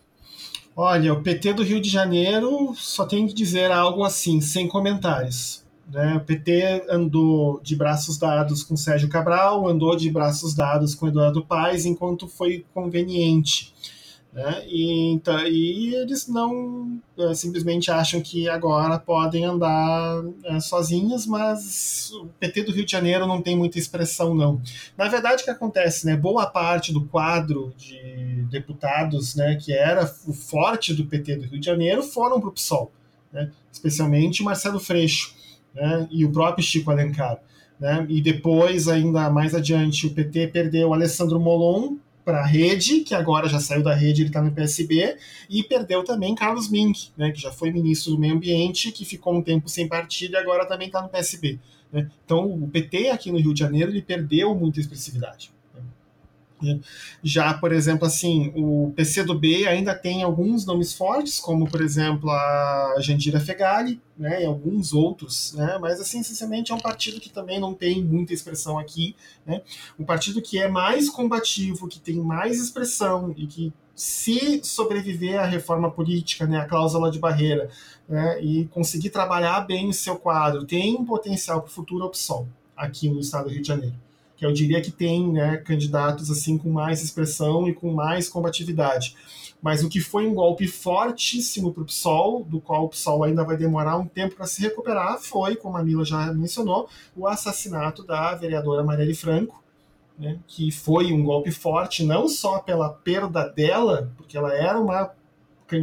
Olha, 0.75 1.13
o 1.13 1.21
PT 1.21 1.53
do 1.53 1.63
Rio 1.63 1.81
de 1.81 1.89
Janeiro 1.89 2.73
só 2.75 3.05
tem 3.05 3.27
que 3.27 3.33
dizer 3.33 3.71
algo 3.71 4.03
assim, 4.03 4.39
sem 4.39 4.67
comentários. 4.67 5.62
Né? 5.91 6.15
O 6.15 6.21
PT 6.21 6.85
andou 6.89 7.59
de 7.61 7.75
braços 7.75 8.17
dados 8.17 8.63
com 8.63 8.75
Sérgio 8.75 9.09
Cabral, 9.09 9.67
andou 9.67 9.95
de 9.95 10.09
braços 10.09 10.53
dados 10.53 10.95
com 10.95 11.07
Eduardo 11.07 11.43
Paes, 11.43 11.85
enquanto 11.85 12.27
foi 12.27 12.65
conveniente. 12.73 13.73
Né? 14.33 14.63
E, 14.67 15.11
então, 15.11 15.45
e 15.45 15.93
eles 15.93 16.27
não 16.27 16.99
é, 17.19 17.35
simplesmente 17.35 17.91
acham 17.91 18.19
que 18.19 18.49
agora 18.49 18.97
podem 18.97 19.45
andar 19.45 20.23
é, 20.45 20.59
sozinhos, 20.59 21.27
mas 21.27 22.11
o 22.13 22.25
PT 22.39 22.63
do 22.63 22.71
Rio 22.71 22.83
de 22.83 22.91
Janeiro 22.91 23.27
não 23.27 23.43
tem 23.43 23.55
muita 23.55 23.77
expressão, 23.77 24.33
não. 24.33 24.59
Na 24.97 25.07
verdade, 25.07 25.43
o 25.43 25.45
que 25.45 25.51
acontece? 25.51 26.07
Né? 26.07 26.15
Boa 26.15 26.47
parte 26.47 26.91
do 26.91 27.05
quadro 27.05 27.71
de 27.77 28.47
deputados 28.49 29.35
né, 29.35 29.55
que 29.55 29.71
era 29.71 30.03
o 30.25 30.33
forte 30.33 30.95
do 30.95 31.05
PT 31.05 31.35
do 31.35 31.43
Rio 31.43 31.59
de 31.59 31.65
Janeiro 31.67 32.01
foram 32.01 32.39
para 32.39 32.49
o 32.49 32.53
PSOL, 32.53 32.91
né? 33.31 33.51
especialmente 33.71 34.41
Marcelo 34.41 34.79
Freixo 34.79 35.42
né, 35.73 36.07
e 36.11 36.25
o 36.25 36.31
próprio 36.31 36.63
Chico 36.63 36.91
Alencar. 36.91 37.39
Né, 37.79 38.05
e 38.09 38.21
depois, 38.21 38.87
ainda 38.87 39.29
mais 39.29 39.53
adiante, 39.53 40.07
o 40.07 40.13
PT 40.13 40.47
perdeu 40.47 40.89
o 40.89 40.93
Alessandro 40.93 41.39
Molon 41.39 41.97
para 42.23 42.39
a 42.39 42.45
rede, 42.45 43.01
que 43.01 43.13
agora 43.13 43.49
já 43.49 43.59
saiu 43.59 43.83
da 43.83 43.93
rede, 43.93 44.21
ele 44.21 44.29
está 44.29 44.41
no 44.41 44.51
PSB, 44.51 45.17
e 45.49 45.63
perdeu 45.63 46.03
também 46.03 46.33
Carlos 46.33 46.69
Mink, 46.69 47.09
né, 47.17 47.31
que 47.31 47.41
já 47.41 47.51
foi 47.51 47.71
ministro 47.71 48.13
do 48.13 48.19
Meio 48.19 48.35
Ambiente, 48.35 48.91
que 48.91 49.03
ficou 49.03 49.35
um 49.35 49.41
tempo 49.41 49.67
sem 49.67 49.87
partido 49.87 50.33
e 50.33 50.37
agora 50.37 50.65
também 50.65 50.87
está 50.87 51.01
no 51.01 51.09
PSB. 51.09 51.59
Né. 51.91 52.09
Então, 52.25 52.45
o 52.45 52.67
PT 52.67 53.09
aqui 53.09 53.31
no 53.31 53.37
Rio 53.37 53.53
de 53.53 53.59
Janeiro 53.59 53.91
ele 53.91 54.01
perdeu 54.01 54.55
muita 54.55 54.79
expressividade. 54.79 55.52
Já, 57.23 57.53
por 57.53 57.71
exemplo, 57.71 58.05
assim, 58.05 58.51
o 58.55 58.91
PCdoB 58.95 59.67
ainda 59.67 59.95
tem 59.95 60.23
alguns 60.23 60.65
nomes 60.65 60.93
fortes, 60.93 61.39
como, 61.39 61.69
por 61.69 61.81
exemplo, 61.81 62.29
a 62.29 62.95
Jandira 62.99 63.39
Fegali, 63.39 64.01
né, 64.17 64.43
e 64.43 64.45
alguns 64.45 64.93
outros, 64.93 65.53
né, 65.53 65.77
mas, 65.79 65.99
assim, 65.99 66.21
sinceramente, 66.21 66.71
é 66.71 66.75
um 66.75 66.79
partido 66.79 67.19
que 67.19 67.29
também 67.29 67.59
não 67.59 67.73
tem 67.73 68.03
muita 68.03 68.33
expressão 68.33 68.77
aqui, 68.77 69.15
né, 69.45 69.61
um 69.97 70.05
partido 70.05 70.41
que 70.41 70.59
é 70.59 70.67
mais 70.67 71.09
combativo, 71.09 71.87
que 71.87 71.99
tem 71.99 72.17
mais 72.17 72.59
expressão 72.59 73.33
e 73.35 73.47
que 73.47 73.73
se 73.95 74.61
sobreviver 74.63 75.39
à 75.39 75.45
reforma 75.45 75.89
política, 75.89 76.45
né, 76.45 76.59
a 76.59 76.65
cláusula 76.65 77.11
de 77.11 77.19
barreira, 77.19 77.69
né, 78.07 78.41
e 78.41 78.65
conseguir 78.65 79.09
trabalhar 79.09 79.61
bem 79.61 79.89
o 79.89 79.93
seu 79.93 80.15
quadro, 80.15 80.65
tem 80.65 80.95
um 80.95 81.05
potencial 81.05 81.61
para 81.61 81.71
futuro 81.71 82.05
opção 82.05 82.47
aqui 82.75 83.09
no 83.09 83.19
estado 83.19 83.45
do 83.45 83.51
Rio 83.51 83.61
de 83.61 83.67
Janeiro 83.67 84.02
que 84.43 84.47
eu 84.47 84.51
diria 84.51 84.81
que 84.81 84.91
tem 84.91 85.31
né, 85.31 85.55
candidatos 85.55 86.29
assim 86.29 86.57
com 86.57 86.69
mais 86.69 87.01
expressão 87.01 87.65
e 87.65 87.73
com 87.73 87.93
mais 87.93 88.27
combatividade. 88.27 89.15
Mas 89.61 89.81
o 89.81 89.87
que 89.87 90.01
foi 90.01 90.27
um 90.27 90.33
golpe 90.33 90.67
fortíssimo 90.67 91.71
para 91.71 91.83
o 91.83 91.85
PSOL, 91.85 92.43
do 92.43 92.59
qual 92.59 92.83
o 92.83 92.89
PSOL 92.89 93.23
ainda 93.23 93.45
vai 93.45 93.55
demorar 93.55 93.95
um 93.95 94.05
tempo 94.05 94.35
para 94.35 94.45
se 94.45 94.61
recuperar, 94.61 95.17
foi, 95.17 95.55
como 95.55 95.77
a 95.77 95.83
Mila 95.83 96.03
já 96.03 96.33
mencionou, 96.33 96.89
o 97.15 97.25
assassinato 97.25 98.03
da 98.03 98.35
vereadora 98.35 98.83
Marielle 98.83 99.15
Franco, 99.15 99.63
né, 100.19 100.37
que 100.45 100.69
foi 100.71 101.13
um 101.13 101.23
golpe 101.23 101.49
forte 101.49 102.03
não 102.03 102.27
só 102.27 102.59
pela 102.59 102.89
perda 102.89 103.47
dela, 103.47 104.11
porque 104.17 104.37
ela 104.37 104.53
era 104.53 104.77
uma 104.77 105.11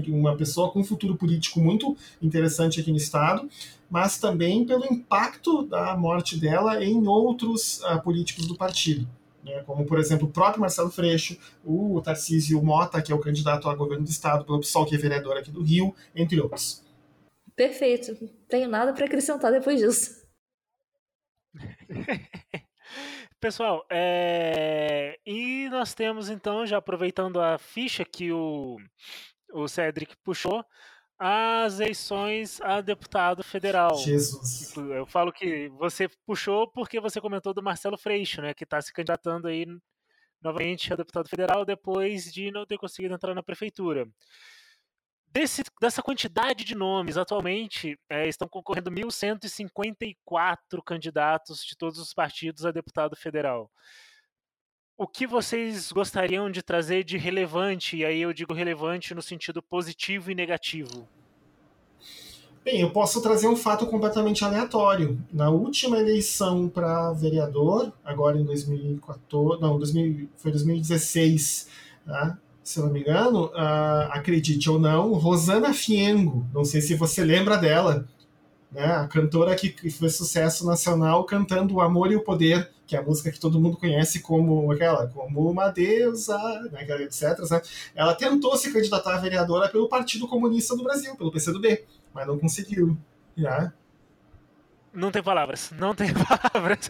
uma 0.07 0.37
pessoa 0.37 0.71
com 0.71 0.79
um 0.79 0.85
futuro 0.85 1.17
político 1.17 1.59
muito 1.59 1.97
interessante 2.23 2.79
aqui 2.79 2.93
no 2.93 2.97
estado, 2.97 3.49
mas 3.91 4.19
também 4.19 4.65
pelo 4.65 4.87
impacto 4.87 5.67
da 5.67 5.97
morte 5.97 6.39
dela 6.39 6.83
em 6.83 7.07
outros 7.07 7.81
uh, 7.81 8.01
políticos 8.03 8.47
do 8.47 8.57
partido. 8.57 9.07
Né, 9.43 9.63
como, 9.65 9.87
por 9.87 9.99
exemplo, 9.99 10.29
o 10.29 10.31
próprio 10.31 10.61
Marcelo 10.61 10.91
Freixo, 10.91 11.39
o 11.65 12.01
Tarcísio 12.03 12.63
Mota, 12.63 13.03
que 13.03 13.11
é 13.11 13.15
o 13.15 13.21
candidato 13.21 13.69
a 13.69 13.75
governo 13.75 14.05
do 14.05 14.11
estado 14.11 14.45
pelo 14.45 14.61
PSOL, 14.61 14.87
que 14.87 14.95
é 14.95 14.99
vereador 14.99 15.37
aqui 15.37 15.51
do 15.51 15.63
Rio, 15.63 15.95
entre 16.15 16.41
outros. 16.41 16.85
Perfeito. 17.57 18.17
Não 18.21 18.29
tenho 18.49 18.69
nada 18.69 18.93
para 18.93 19.07
acrescentar 19.07 19.51
depois 19.51 19.81
disso. 19.81 20.21
Pessoal, 23.41 23.87
é... 23.91 25.19
e 25.25 25.67
nós 25.71 25.95
temos 25.95 26.29
então, 26.29 26.67
já 26.67 26.77
aproveitando 26.77 27.41
a 27.41 27.57
ficha 27.57 28.05
que 28.05 28.31
o 28.31 28.77
o 29.53 29.69
Cedric 29.69 30.17
puxou, 30.23 30.65
as 31.23 31.79
eleições 31.79 32.63
a 32.63 32.81
deputado 32.81 33.45
federal. 33.45 33.95
Jesus. 33.99 34.75
Eu 34.75 35.05
falo 35.05 35.31
que 35.31 35.69
você 35.69 36.09
puxou 36.27 36.67
porque 36.67 36.99
você 36.99 37.21
comentou 37.21 37.53
do 37.53 37.63
Marcelo 37.63 37.99
Freixo, 37.99 38.41
né, 38.41 38.55
que 38.55 38.65
está 38.65 38.81
se 38.81 38.91
candidatando 38.91 39.47
aí 39.47 39.67
novamente 40.41 40.91
a 40.91 40.97
deputado 40.97 41.29
federal 41.29 41.67
depois 41.67 42.33
de 42.33 42.51
não 42.51 42.65
ter 42.65 42.79
conseguido 42.79 43.13
entrar 43.13 43.35
na 43.35 43.43
prefeitura. 43.43 44.09
Desse, 45.27 45.63
dessa 45.79 46.03
quantidade 46.03 46.65
de 46.65 46.75
nomes, 46.75 47.19
atualmente 47.19 48.01
é, 48.09 48.27
estão 48.27 48.49
concorrendo 48.49 48.91
1.154 48.91 50.83
candidatos 50.85 51.63
de 51.67 51.77
todos 51.77 51.99
os 51.99 52.15
partidos 52.15 52.65
a 52.65 52.73
deputado 52.73 53.15
federal 53.15 53.71
o 55.01 55.07
que 55.07 55.27
vocês 55.27 55.91
gostariam 55.91 56.51
de 56.51 56.61
trazer 56.61 57.05
de 57.05 57.17
relevante? 57.17 57.97
E 57.97 58.05
aí 58.05 58.21
eu 58.21 58.35
digo 58.35 58.53
relevante 58.53 59.15
no 59.15 59.23
sentido 59.23 59.63
positivo 59.63 60.31
e 60.31 60.35
negativo. 60.35 61.09
Bem, 62.63 62.83
eu 62.83 62.91
posso 62.91 63.23
trazer 63.23 63.49
um 63.49 63.57
fato 63.57 63.87
completamente 63.87 64.45
aleatório. 64.45 65.19
Na 65.33 65.49
última 65.49 65.99
eleição 65.99 66.69
para 66.69 67.15
vereador, 67.15 67.91
agora 68.05 68.39
em 68.39 68.45
2014, 68.45 69.59
não, 69.59 69.79
2000, 69.79 70.29
foi 70.37 70.51
2016, 70.51 71.69
tá? 72.05 72.37
se 72.63 72.79
eu 72.79 72.85
não 72.85 72.93
me 72.93 73.01
engano, 73.01 73.47
uh, 73.47 74.11
acredite 74.11 74.69
ou 74.69 74.79
não, 74.79 75.15
Rosana 75.15 75.73
Fiengo, 75.73 76.47
não 76.53 76.63
sei 76.63 76.83
se 76.83 76.95
você 76.95 77.25
lembra 77.25 77.57
dela, 77.57 78.07
né? 78.71 78.85
a 78.85 79.07
cantora 79.07 79.55
que, 79.55 79.91
foi 79.91 80.09
sucesso 80.09 80.67
nacional 80.67 81.25
cantando 81.25 81.75
O 81.75 81.81
Amor 81.81 82.11
e 82.13 82.17
o 82.17 82.23
Poder, 82.23 82.71
que 82.87 82.97
é 82.97 82.99
a 82.99 83.03
música 83.03 83.31
que 83.31 83.41
todo 83.41 83.61
mundo 83.61 83.77
conhece 83.77 84.21
como 84.21 84.71
aquela, 84.73 85.07
como 85.09 85.51
uma 85.51 85.69
deusa, 85.69 86.37
né, 86.73 86.87
etc. 87.03 87.39
Né? 87.51 87.63
Ela 87.95 88.15
tentou 88.15 88.57
se 88.57 88.73
candidatar 88.73 89.15
a 89.15 89.21
vereadora 89.21 89.69
pelo 89.69 89.89
Partido 89.89 90.27
Comunista 90.27 90.77
do 90.77 90.85
Brasil, 90.85 91.17
pelo 91.17 91.33
PCdoB, 91.33 91.85
mas 92.13 92.27
não 92.27 92.39
conseguiu. 92.39 92.97
Né? 93.37 93.73
Não 94.93 95.11
tem 95.11 95.23
palavras, 95.23 95.71
não 95.79 95.95
tem 95.95 96.13
palavras. 96.15 96.89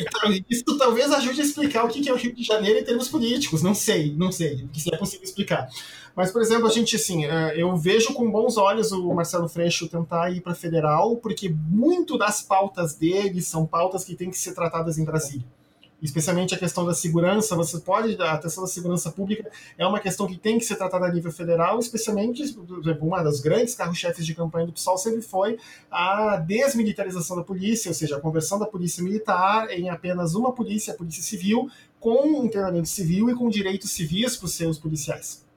Então, 0.00 0.32
isso 0.48 0.78
talvez 0.78 1.10
ajude 1.12 1.40
a 1.40 1.44
explicar 1.44 1.84
o 1.84 1.88
que 1.88 2.08
é 2.08 2.12
o 2.12 2.16
Rio 2.16 2.34
de 2.34 2.42
Janeiro 2.42 2.78
em 2.78 2.84
termos 2.84 3.08
políticos. 3.08 3.62
Não 3.62 3.74
sei, 3.74 4.14
não 4.16 4.32
sei, 4.32 4.68
se 4.72 4.92
é 4.92 4.96
possível 4.96 5.24
explicar. 5.24 5.68
Mas, 6.14 6.32
por 6.32 6.42
exemplo, 6.42 6.66
a 6.66 6.70
gente, 6.70 6.96
assim, 6.96 7.26
é, 7.26 7.60
eu 7.60 7.76
vejo 7.76 8.12
com 8.12 8.30
bons 8.30 8.56
olhos 8.56 8.90
o 8.90 9.12
Marcelo 9.14 9.48
Freixo 9.48 9.88
tentar 9.88 10.30
ir 10.30 10.40
para 10.40 10.54
federal, 10.54 11.16
porque 11.16 11.48
muito 11.48 12.18
das 12.18 12.42
pautas 12.42 12.94
dele 12.94 13.40
são 13.40 13.66
pautas 13.66 14.04
que 14.04 14.16
têm 14.16 14.30
que 14.30 14.38
ser 14.38 14.54
tratadas 14.54 14.98
em 14.98 15.04
Brasília. 15.04 15.46
Especialmente 16.02 16.54
a 16.54 16.58
questão 16.58 16.84
da 16.84 16.94
segurança, 16.94 17.56
você 17.56 17.78
pode, 17.78 18.20
a 18.20 18.38
questão 18.38 18.64
da 18.64 18.68
segurança 18.68 19.10
pública 19.10 19.50
é 19.76 19.86
uma 19.86 19.98
questão 19.98 20.26
que 20.26 20.36
tem 20.36 20.58
que 20.58 20.64
ser 20.64 20.76
tratada 20.76 21.06
a 21.06 21.12
nível 21.12 21.32
federal, 21.32 21.78
especialmente, 21.78 22.56
uma 23.00 23.22
das 23.22 23.40
grandes 23.40 23.74
carros-chefes 23.74 24.24
de 24.24 24.34
campanha 24.34 24.66
do 24.66 24.72
PSOL 24.72 24.98
sempre 24.98 25.22
foi 25.22 25.58
a 25.90 26.36
desmilitarização 26.36 27.36
da 27.36 27.42
polícia, 27.42 27.88
ou 27.88 27.94
seja, 27.94 28.16
a 28.16 28.20
conversão 28.20 28.58
da 28.58 28.66
polícia 28.66 29.02
militar 29.02 29.70
em 29.70 29.88
apenas 29.88 30.34
uma 30.34 30.52
polícia, 30.52 30.92
a 30.94 30.96
polícia 30.96 31.22
civil, 31.22 31.68
com 31.98 32.42
um 32.42 32.48
treinamento 32.48 32.88
civil 32.88 33.28
e 33.30 33.34
com 33.34 33.48
direitos 33.48 33.90
civis 33.90 34.36
para 34.36 34.46
os 34.46 34.54
seus 34.54 34.78
policiais. 34.78 35.47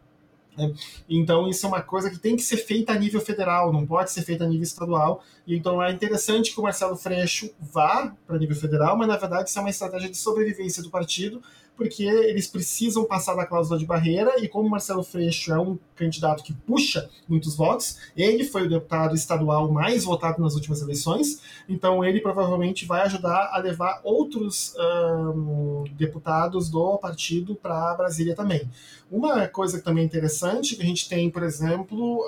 Né? 0.57 0.73
Então, 1.09 1.47
isso 1.47 1.65
é 1.65 1.69
uma 1.69 1.81
coisa 1.81 2.09
que 2.09 2.19
tem 2.19 2.35
que 2.35 2.41
ser 2.41 2.57
feita 2.57 2.91
a 2.91 2.99
nível 2.99 3.21
federal, 3.21 3.71
não 3.71 3.85
pode 3.85 4.11
ser 4.11 4.21
feita 4.21 4.43
a 4.43 4.47
nível 4.47 4.63
estadual. 4.63 5.23
E 5.47 5.55
então 5.55 5.81
é 5.81 5.91
interessante 5.91 6.53
que 6.53 6.59
o 6.59 6.63
Marcelo 6.63 6.95
Freixo 6.95 7.49
vá 7.59 8.13
para 8.27 8.37
nível 8.37 8.55
federal, 8.55 8.97
mas 8.97 9.07
na 9.07 9.17
verdade 9.17 9.49
isso 9.49 9.57
é 9.57 9.61
uma 9.61 9.69
estratégia 9.69 10.09
de 10.09 10.17
sobrevivência 10.17 10.83
do 10.83 10.89
partido, 10.89 11.41
porque 11.75 12.03
eles 12.03 12.47
precisam 12.47 13.05
passar 13.05 13.33
da 13.35 13.45
cláusula 13.45 13.79
de 13.79 13.85
barreira, 13.85 14.35
e 14.39 14.47
como 14.47 14.69
Marcelo 14.69 15.03
Freixo 15.03 15.51
é 15.51 15.59
um 15.59 15.79
candidato 15.95 16.43
que 16.43 16.53
puxa 16.53 17.09
muitos 17.27 17.55
votos, 17.55 17.97
ele 18.15 18.43
foi 18.43 18.67
o 18.67 18.69
deputado 18.69 19.15
estadual 19.15 19.71
mais 19.71 20.03
votado 20.03 20.41
nas 20.41 20.53
últimas 20.53 20.81
eleições, 20.81 21.41
então 21.67 22.03
ele 22.03 22.21
provavelmente 22.21 22.85
vai 22.85 23.01
ajudar 23.01 23.49
a 23.51 23.57
levar 23.57 24.01
outros 24.03 24.75
um, 24.77 25.85
deputados 25.93 26.69
do 26.69 26.97
partido 26.97 27.55
para 27.55 27.95
Brasília 27.95 28.35
também. 28.35 28.69
Uma 29.09 29.47
coisa 29.47 29.79
que 29.79 29.83
também 29.83 30.03
é 30.03 30.05
interessante, 30.05 30.75
que 30.75 30.83
a 30.83 30.85
gente 30.85 31.09
tem, 31.09 31.29
por 31.29 31.43
exemplo, 31.43 32.23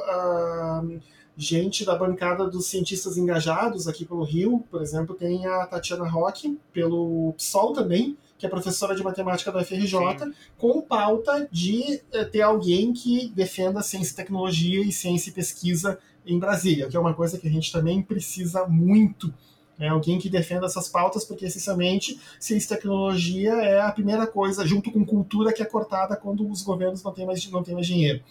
um, 0.84 1.00
gente 1.36 1.84
da 1.86 1.96
bancada 1.96 2.48
dos 2.48 2.68
cientistas 2.68 3.18
engajados 3.18 3.88
aqui 3.88 4.06
pelo 4.06 4.24
Rio, 4.24 4.64
por 4.70 4.82
exemplo, 4.82 5.16
tem 5.16 5.46
a 5.46 5.66
Tatiana 5.66 6.08
Roque, 6.08 6.60
pelo 6.72 7.34
PSOL 7.38 7.74
também, 7.74 8.18
que 8.44 8.48
é 8.48 8.50
professora 8.50 8.94
de 8.94 9.02
matemática 9.02 9.54
da 9.54 9.64
FRJ, 9.64 10.20
Sim. 10.20 10.34
com 10.58 10.82
pauta 10.82 11.48
de 11.50 12.02
é, 12.12 12.26
ter 12.26 12.42
alguém 12.42 12.92
que 12.92 13.30
defenda 13.30 13.82
ciência 13.82 14.12
e 14.12 14.16
tecnologia 14.18 14.82
e 14.82 14.92
ciência 14.92 15.30
e 15.30 15.34
pesquisa 15.34 15.98
em 16.26 16.38
Brasília, 16.38 16.90
que 16.90 16.98
é 16.98 17.00
uma 17.00 17.14
coisa 17.14 17.38
que 17.38 17.48
a 17.48 17.50
gente 17.50 17.72
também 17.72 18.02
precisa 18.02 18.68
muito. 18.68 19.34
É 19.80 19.88
alguém 19.88 20.20
que 20.20 20.30
defenda 20.30 20.66
essas 20.66 20.90
pautas, 20.90 21.24
porque 21.24 21.46
essencialmente 21.46 22.20
ciência 22.38 22.74
e 22.74 22.78
tecnologia 22.78 23.54
é 23.54 23.80
a 23.80 23.94
primeira 23.94 24.28
coisa, 24.28 24.68
junto 24.68 24.92
com 24.92 25.06
cultura, 25.06 25.54
que 25.54 25.62
é 25.62 25.66
cortada 25.66 26.18
quando 26.18 26.46
os 26.46 26.62
governos 26.64 27.02
não 27.02 27.14
têm 27.14 27.26
mais, 27.26 27.50
não 27.50 27.64
têm 27.64 27.76
mais 27.76 27.88
dinheiro. 27.88 28.22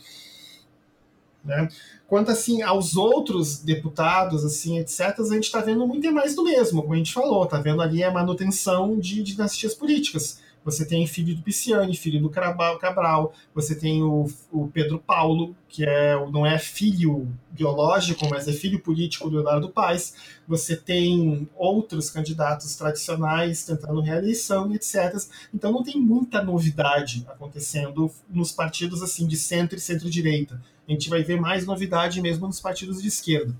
Né? 1.44 1.68
Quanto 2.06 2.30
assim 2.30 2.62
aos 2.62 2.96
outros 2.96 3.58
deputados, 3.58 4.44
assim, 4.44 4.78
etc., 4.78 5.18
a 5.18 5.34
gente 5.34 5.44
está 5.44 5.60
vendo 5.60 5.86
muito 5.86 6.10
mais 6.12 6.34
do 6.34 6.44
mesmo, 6.44 6.82
como 6.82 6.94
a 6.94 6.96
gente 6.96 7.12
falou, 7.12 7.44
está 7.44 7.58
vendo 7.58 7.82
ali 7.82 8.04
a 8.04 8.10
manutenção 8.10 8.98
de 8.98 9.22
dinastias 9.22 9.74
políticas. 9.74 10.40
Você 10.64 10.86
tem 10.86 11.06
filho 11.06 11.34
do 11.34 11.42
Pisciani, 11.42 11.96
filho 11.96 12.20
do 12.20 12.30
Cabral, 12.30 13.32
você 13.54 13.74
tem 13.74 14.02
o, 14.02 14.26
o 14.50 14.68
Pedro 14.68 14.98
Paulo, 14.98 15.56
que 15.68 15.84
é, 15.84 16.14
não 16.30 16.46
é 16.46 16.58
filho 16.58 17.28
biológico, 17.50 18.28
mas 18.28 18.46
é 18.46 18.52
filho 18.52 18.80
político 18.80 19.28
do 19.28 19.40
Eduardo 19.40 19.70
Paes. 19.70 20.14
Você 20.46 20.76
tem 20.76 21.48
outros 21.56 22.10
candidatos 22.10 22.76
tradicionais 22.76 23.64
tentando 23.64 24.00
reeleição, 24.00 24.72
etc. 24.74 25.16
Então 25.52 25.72
não 25.72 25.82
tem 25.82 26.00
muita 26.00 26.42
novidade 26.42 27.24
acontecendo 27.28 28.10
nos 28.28 28.52
partidos 28.52 29.02
assim 29.02 29.26
de 29.26 29.36
centro 29.36 29.76
e 29.76 29.80
centro-direita 29.80 30.60
a 30.88 30.92
gente 30.92 31.08
vai 31.08 31.22
ver 31.22 31.40
mais 31.40 31.66
novidade 31.66 32.20
mesmo 32.20 32.46
nos 32.46 32.60
partidos 32.60 33.00
de 33.00 33.08
esquerda. 33.08 33.54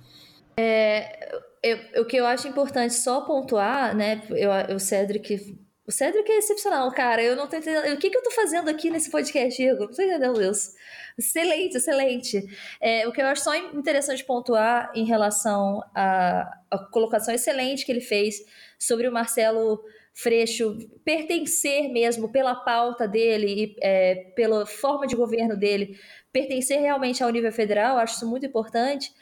É, 0.57 1.41
eu, 1.63 2.03
o 2.03 2.05
que 2.05 2.17
eu 2.17 2.27
acho 2.27 2.49
importante 2.49 2.95
só 2.95 3.23
pontuar, 3.23 3.97
né? 3.97 4.23
Eu, 4.31 4.51
o 4.75 4.79
Cedric. 4.79 5.59
O 5.85 5.91
Cedric 5.91 6.31
é 6.31 6.39
excepcional, 6.39 6.91
cara. 6.93 7.23
Eu 7.23 7.35
não 7.35 7.49
tô 7.49 7.57
entendendo. 7.57 7.93
O 7.93 7.99
que, 7.99 8.09
que 8.09 8.17
eu 8.17 8.23
tô 8.23 8.31
fazendo 8.31 8.69
aqui 8.69 8.89
nesse 8.89 9.11
podcast, 9.11 9.61
Diego? 9.61 9.81
Não 9.81 9.93
tô 9.93 10.03
entendendo 10.03 10.41
isso. 10.41 10.73
Excelente, 11.19 11.77
excelente. 11.77 12.47
É, 12.81 13.07
o 13.09 13.13
que 13.13 13.21
eu 13.21 13.27
acho 13.27 13.43
só 13.43 13.55
interessante 13.57 14.25
pontuar 14.25 14.93
em 14.95 15.05
relação 15.05 15.83
à, 15.95 16.61
à 16.71 16.79
colocação 16.79 17.35
excelente 17.35 17.85
que 17.85 17.91
ele 17.91 18.01
fez 18.01 18.37
sobre 18.79 19.09
o 19.09 19.13
Marcelo 19.13 19.83
Freixo 20.15 20.79
pertencer 21.05 21.89
mesmo 21.89 22.31
pela 22.31 22.55
pauta 22.55 23.09
dele 23.09 23.47
e 23.47 23.77
é, 23.81 24.15
pela 24.37 24.67
forma 24.67 25.07
de 25.07 25.17
governo 25.17 25.57
dele 25.57 25.99
pertencer 26.33 26.81
realmente 26.81 27.23
ao 27.23 27.31
nível 27.31 27.53
federal, 27.53 27.99
acho 27.99 28.17
isso 28.17 28.29
muito 28.29 28.47
importante. 28.47 29.13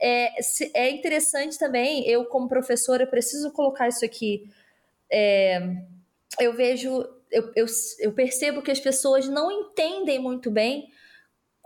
É, 0.00 0.32
é 0.74 0.90
interessante 0.90 1.58
também, 1.58 2.06
eu 2.08 2.24
como 2.26 2.48
professora 2.48 3.06
preciso 3.06 3.52
colocar 3.52 3.88
isso 3.88 4.04
aqui. 4.04 4.48
É, 5.10 5.60
eu 6.40 6.52
vejo, 6.52 6.90
eu, 7.30 7.52
eu, 7.54 7.66
eu, 8.00 8.12
percebo 8.12 8.62
que 8.62 8.70
as 8.70 8.80
pessoas 8.80 9.28
não 9.28 9.50
entendem 9.50 10.18
muito 10.18 10.50
bem 10.50 10.88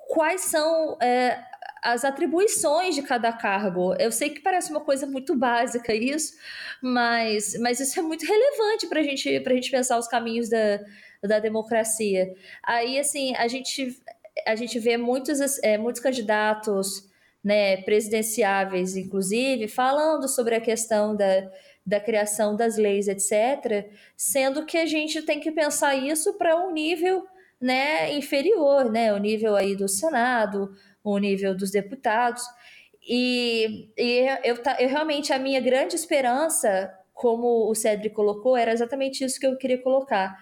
quais 0.09 0.43
são 0.43 0.99
é, 1.01 1.43
as 1.83 2.05
atribuições 2.05 2.95
de 2.95 3.03
cada 3.03 3.33
cargo. 3.33 3.95
Eu 3.95 4.11
sei 4.13 4.31
que 4.31 4.41
parece 4.41 4.71
uma 4.71 4.81
coisa 4.81 5.07
muito 5.07 5.35
básica 5.35 5.95
isso, 5.95 6.35
mas, 6.83 7.59
mas 7.61 7.81
isso 7.81 7.99
é 7.99 8.03
muito 8.03 8.25
relevante 8.27 8.87
para 8.87 9.03
gente, 9.03 9.29
a 9.29 9.55
gente 9.55 9.71
pensar 9.71 9.99
os 9.99 10.09
caminhos 10.09 10.49
da, 10.49 10.81
da 11.23 11.39
democracia. 11.39 12.35
Aí, 12.63 12.99
assim, 12.99 13.35
a 13.37 13.49
gente 13.49 13.97
a 14.47 14.55
gente 14.55 14.79
vê 14.79 14.97
muitos, 14.97 15.41
é, 15.63 15.77
muitos 15.77 16.01
candidatos 16.01 17.09
né, 17.43 17.79
presidenciáveis, 17.79 18.97
inclusive, 18.97 19.69
falando 19.69 20.29
sobre 20.29 20.55
a 20.55 20.61
questão 20.61 21.17
da, 21.17 21.51
da 21.89 22.01
criação 22.01 22.55
das 22.55 22.77
leis, 22.77 23.09
etc., 23.09 23.91
sendo 24.17 24.67
que 24.67 24.77
a 24.77 24.87
gente 24.87 25.23
tem 25.23 25.41
que 25.41 25.51
pensar 25.51 25.95
isso 25.95 26.35
para 26.35 26.57
um 26.57 26.73
nível 26.73 27.27
né, 27.61 28.13
inferior, 28.15 28.91
né, 28.91 29.13
o 29.13 29.19
nível 29.19 29.57
aí 29.57 29.75
do 29.75 29.89
Senado, 29.89 30.71
o 31.03 31.19
nível 31.19 31.57
dos 31.57 31.71
deputados. 31.71 32.43
E, 33.03 33.89
e 33.97 34.27
eu, 34.45 34.57
eu 34.79 34.89
realmente, 34.89 35.33
a 35.33 35.39
minha 35.39 35.61
grande 35.61 35.97
esperança, 35.97 36.93
como 37.15 37.71
o 37.71 37.75
Cedric 37.75 38.15
colocou, 38.15 38.57
era 38.57 38.73
exatamente 38.73 39.25
isso 39.25 39.41
que 39.41 39.47
eu 39.47 39.57
queria 39.57 39.83
colocar 39.83 40.37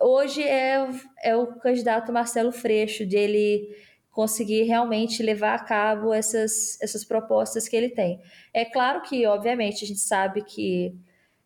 hoje 0.00 0.42
é, 0.42 0.86
é 1.22 1.36
o 1.36 1.46
candidato 1.58 2.12
Marcelo 2.12 2.52
Freixo, 2.52 3.06
de 3.06 3.16
ele 3.16 3.76
conseguir 4.16 4.62
realmente 4.62 5.22
levar 5.22 5.54
a 5.54 5.58
cabo 5.58 6.14
essas, 6.14 6.80
essas 6.80 7.04
propostas 7.04 7.68
que 7.68 7.76
ele 7.76 7.90
tem. 7.90 8.18
É 8.52 8.64
claro 8.64 9.02
que, 9.02 9.26
obviamente, 9.26 9.84
a 9.84 9.86
gente 9.86 10.00
sabe 10.00 10.42
que 10.42 10.96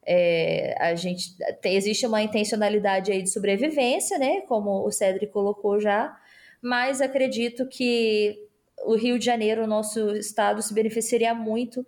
é, 0.07 0.77
a 0.79 0.95
gente 0.95 1.37
tem, 1.61 1.75
existe 1.75 2.07
uma 2.07 2.23
intencionalidade 2.23 3.11
aí 3.11 3.23
de 3.23 3.29
sobrevivência, 3.29 4.17
né? 4.19 4.43
Como 4.43 4.87
o 4.87 4.91
Cedric 4.93 5.33
colocou 5.33 5.81
já, 5.81 6.17
mas 6.63 7.01
acredito 7.01 7.67
que 7.67 8.39
o 8.85 8.95
Rio 8.95 9.19
de 9.19 9.25
Janeiro, 9.25 9.65
o 9.65 9.67
nosso 9.67 10.13
estado, 10.13 10.63
se 10.63 10.73
beneficiaria 10.73 11.35
muito 11.35 11.85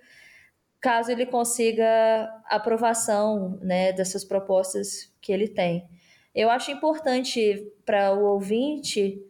caso 0.81 1.13
ele 1.13 1.27
consiga 1.27 2.29
aprovação 2.47 3.57
né, 3.63 3.93
dessas 3.93 4.25
propostas 4.25 5.15
que 5.21 5.31
ele 5.33 5.47
tem. 5.47 5.89
Eu 6.35 6.51
acho 6.51 6.73
importante 6.73 7.73
para 7.87 8.13
o 8.13 8.25
ouvinte 8.25 9.23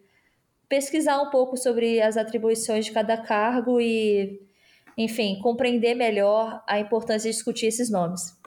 pesquisar 0.73 1.21
um 1.21 1.29
pouco 1.29 1.55
sobre 1.55 2.01
as 2.01 2.17
atribuições 2.17 2.87
de 2.87 2.93
cada 2.93 3.15
cargo 3.19 3.79
e, 3.79 4.41
enfim, 4.97 5.39
compreender 5.43 5.95
melhor 5.95 6.65
a 6.67 6.81
importância 6.81 7.31
de 7.31 7.37
discutir 7.37 7.67
esses 7.67 7.91
nomes. 7.91 8.41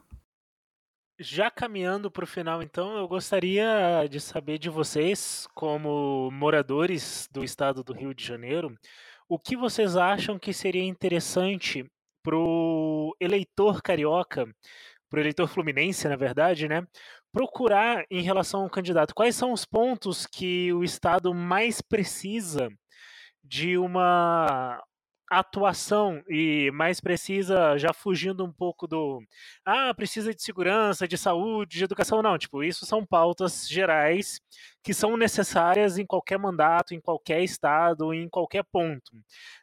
Já 1.19 1.51
caminhando 1.51 2.09
para 2.09 2.23
o 2.23 2.27
final, 2.27 2.63
então, 2.63 2.97
eu 2.97 3.07
gostaria 3.07 4.07
de 4.09 4.19
saber 4.19 4.57
de 4.57 4.71
vocês, 4.71 5.47
como 5.53 6.31
moradores 6.31 7.29
do 7.31 7.43
estado 7.43 7.83
do 7.83 7.93
Rio 7.93 8.11
de 8.11 8.25
Janeiro, 8.25 8.75
o 9.29 9.37
que 9.37 9.55
vocês 9.55 9.95
acham 9.95 10.39
que 10.39 10.51
seria 10.51 10.83
interessante 10.83 11.85
para 12.23 12.35
o 12.35 13.15
eleitor 13.19 13.83
carioca, 13.83 14.47
para 15.11 15.19
o 15.19 15.21
eleitor 15.21 15.47
fluminense, 15.47 16.07
na 16.07 16.15
verdade, 16.15 16.67
né? 16.67 16.81
Procurar 17.35 18.05
em 18.09 18.21
relação 18.21 18.61
ao 18.61 18.69
candidato 18.69 19.13
quais 19.13 19.35
são 19.35 19.51
os 19.51 19.65
pontos 19.65 20.25
que 20.25 20.71
o 20.71 20.85
Estado 20.85 21.33
mais 21.33 21.81
precisa 21.81 22.69
de 23.43 23.77
uma 23.77 24.81
atuação 25.29 26.23
e 26.29 26.71
mais 26.71 27.01
precisa, 27.01 27.77
já 27.77 27.91
fugindo 27.91 28.45
um 28.45 28.53
pouco 28.53 28.87
do 28.87 29.21
ah, 29.65 29.93
precisa 29.93 30.33
de 30.33 30.41
segurança, 30.41 31.05
de 31.05 31.17
saúde, 31.17 31.77
de 31.77 31.83
educação, 31.83 32.21
não, 32.21 32.37
tipo, 32.37 32.63
isso 32.63 32.85
são 32.85 33.05
pautas 33.05 33.67
gerais 33.67 34.39
que 34.81 34.93
são 34.93 35.17
necessárias 35.17 35.97
em 35.97 36.05
qualquer 36.05 36.39
mandato, 36.39 36.93
em 36.93 37.01
qualquer 37.01 37.43
estado, 37.43 38.13
em 38.13 38.29
qualquer 38.29 38.63
ponto. 38.63 39.11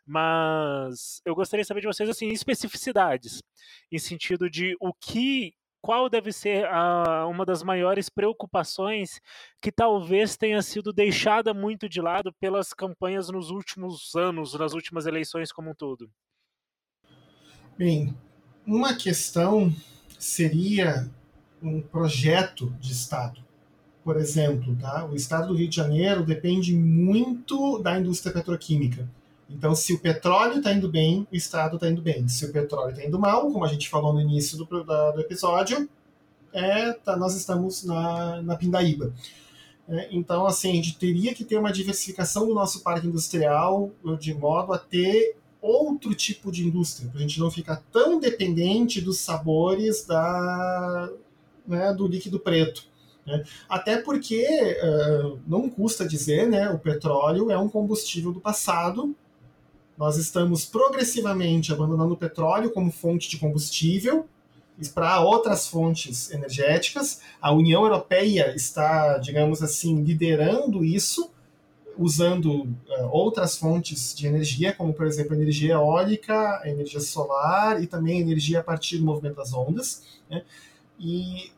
Mas 0.05 1.23
eu 1.25 1.35
gostaria 1.35 1.63
de 1.63 1.69
saber 1.69 1.81
de 1.81 1.87
vocês 1.87 2.11
assim, 2.11 2.29
especificidades, 2.29 3.43
em 3.91 3.99
sentido 3.99 4.51
de 4.51 4.77
o 4.79 4.93
que 4.93 5.55
qual 5.83 6.09
deve 6.09 6.33
ser 6.33 6.65
a, 6.67 7.27
uma 7.27 7.45
das 7.45 7.63
maiores 7.63 8.09
preocupações 8.09 9.21
que 9.61 9.73
talvez 9.73 10.37
tenha 10.37 10.63
sido 10.63 10.93
deixada 10.93 11.53
muito 11.53 11.89
de 11.89 12.01
lado 12.01 12.33
pelas 12.41 12.73
campanhas 12.73 13.29
nos 13.29 13.51
últimos 13.51 14.15
anos, 14.15 14.55
nas 14.55 14.73
últimas 14.73 15.07
eleições 15.07 15.51
como 15.51 15.71
um 15.71 15.75
todo? 15.75 16.09
Bem, 17.77 18.17
uma 18.65 18.95
questão 18.95 19.75
seria 20.19 21.11
um 21.61 21.81
projeto 21.83 22.71
de 22.79 22.93
Estado. 22.93 23.41
Por 24.05 24.17
exemplo, 24.17 24.77
tá? 24.77 25.05
o 25.05 25.17
Estado 25.17 25.49
do 25.49 25.55
Rio 25.55 25.69
de 25.69 25.77
Janeiro 25.77 26.25
depende 26.25 26.77
muito 26.77 27.79
da 27.79 27.99
indústria 27.99 28.33
petroquímica. 28.33 29.09
Então, 29.55 29.75
se 29.75 29.93
o 29.93 29.99
petróleo 29.99 30.59
está 30.59 30.73
indo 30.73 30.89
bem, 30.89 31.27
o 31.31 31.37
Estado 31.37 31.77
está 31.77 31.89
indo 31.89 32.03
bem. 32.03 32.27
Se 32.29 32.45
o 32.47 32.53
petróleo 32.53 32.91
está 32.91 33.05
indo 33.05 33.19
mal, 33.19 33.51
como 33.51 33.65
a 33.65 33.69
gente 33.69 33.89
falou 33.89 34.13
no 34.13 34.21
início 34.21 34.57
do, 34.57 34.65
do 34.65 35.21
episódio, 35.21 35.89
é, 36.53 36.93
tá, 36.93 37.17
nós 37.17 37.35
estamos 37.35 37.85
na, 37.85 38.43
na 38.43 38.57
pindaíba. 38.57 39.13
É, 39.89 40.09
então, 40.11 40.47
assim, 40.47 40.71
a 40.71 40.75
gente 40.75 40.97
teria 40.97 41.35
que 41.35 41.45
ter 41.45 41.59
uma 41.59 41.73
diversificação 41.73 42.47
do 42.47 42.55
nosso 42.55 42.83
parque 42.83 43.07
industrial 43.07 43.91
de 44.19 44.33
modo 44.33 44.73
a 44.73 44.79
ter 44.79 45.37
outro 45.61 46.15
tipo 46.15 46.51
de 46.51 46.67
indústria, 46.67 47.09
para 47.09 47.19
a 47.19 47.23
gente 47.23 47.39
não 47.39 47.51
ficar 47.51 47.83
tão 47.93 48.19
dependente 48.19 49.01
dos 49.01 49.19
sabores 49.19 50.05
da, 50.05 51.09
né, 51.67 51.93
do 51.95 52.07
líquido 52.09 52.41
preto. 52.41 52.85
Né? 53.25 53.45
Até 53.69 53.97
porque, 53.97 54.45
uh, 54.83 55.39
não 55.47 55.71
custa 55.71 56.07
dizer, 56.07 56.49
né, 56.49 56.69
o 56.71 56.79
petróleo 56.79 57.51
é 57.51 57.57
um 57.57 57.69
combustível 57.69 58.33
do 58.33 58.41
passado. 58.41 59.15
Nós 59.97 60.17
estamos 60.17 60.65
progressivamente 60.65 61.73
abandonando 61.73 62.15
o 62.15 62.17
petróleo 62.17 62.71
como 62.71 62.91
fonte 62.91 63.29
de 63.29 63.39
combustível 63.39 64.27
para 64.95 65.21
outras 65.21 65.67
fontes 65.67 66.31
energéticas. 66.31 67.21
A 67.41 67.53
União 67.53 67.85
Europeia 67.85 68.55
está, 68.55 69.19
digamos 69.19 69.63
assim, 69.63 70.03
liderando 70.03 70.85
isso, 70.85 71.31
usando 71.97 72.63
uh, 72.63 73.09
outras 73.11 73.57
fontes 73.57 74.15
de 74.15 74.27
energia, 74.27 74.73
como 74.73 74.95
por 74.95 75.07
exemplo 75.07 75.35
energia 75.35 75.75
eólica, 75.75 76.63
energia 76.65 77.01
solar 77.01 77.83
e 77.83 77.87
também 77.87 78.21
energia 78.21 78.61
a 78.61 78.65
partir 78.65 78.99
do 78.99 79.05
movimento 79.05 79.37
das 79.37 79.53
ondas. 79.53 80.03
Né? 80.29 80.43
E 80.99 81.53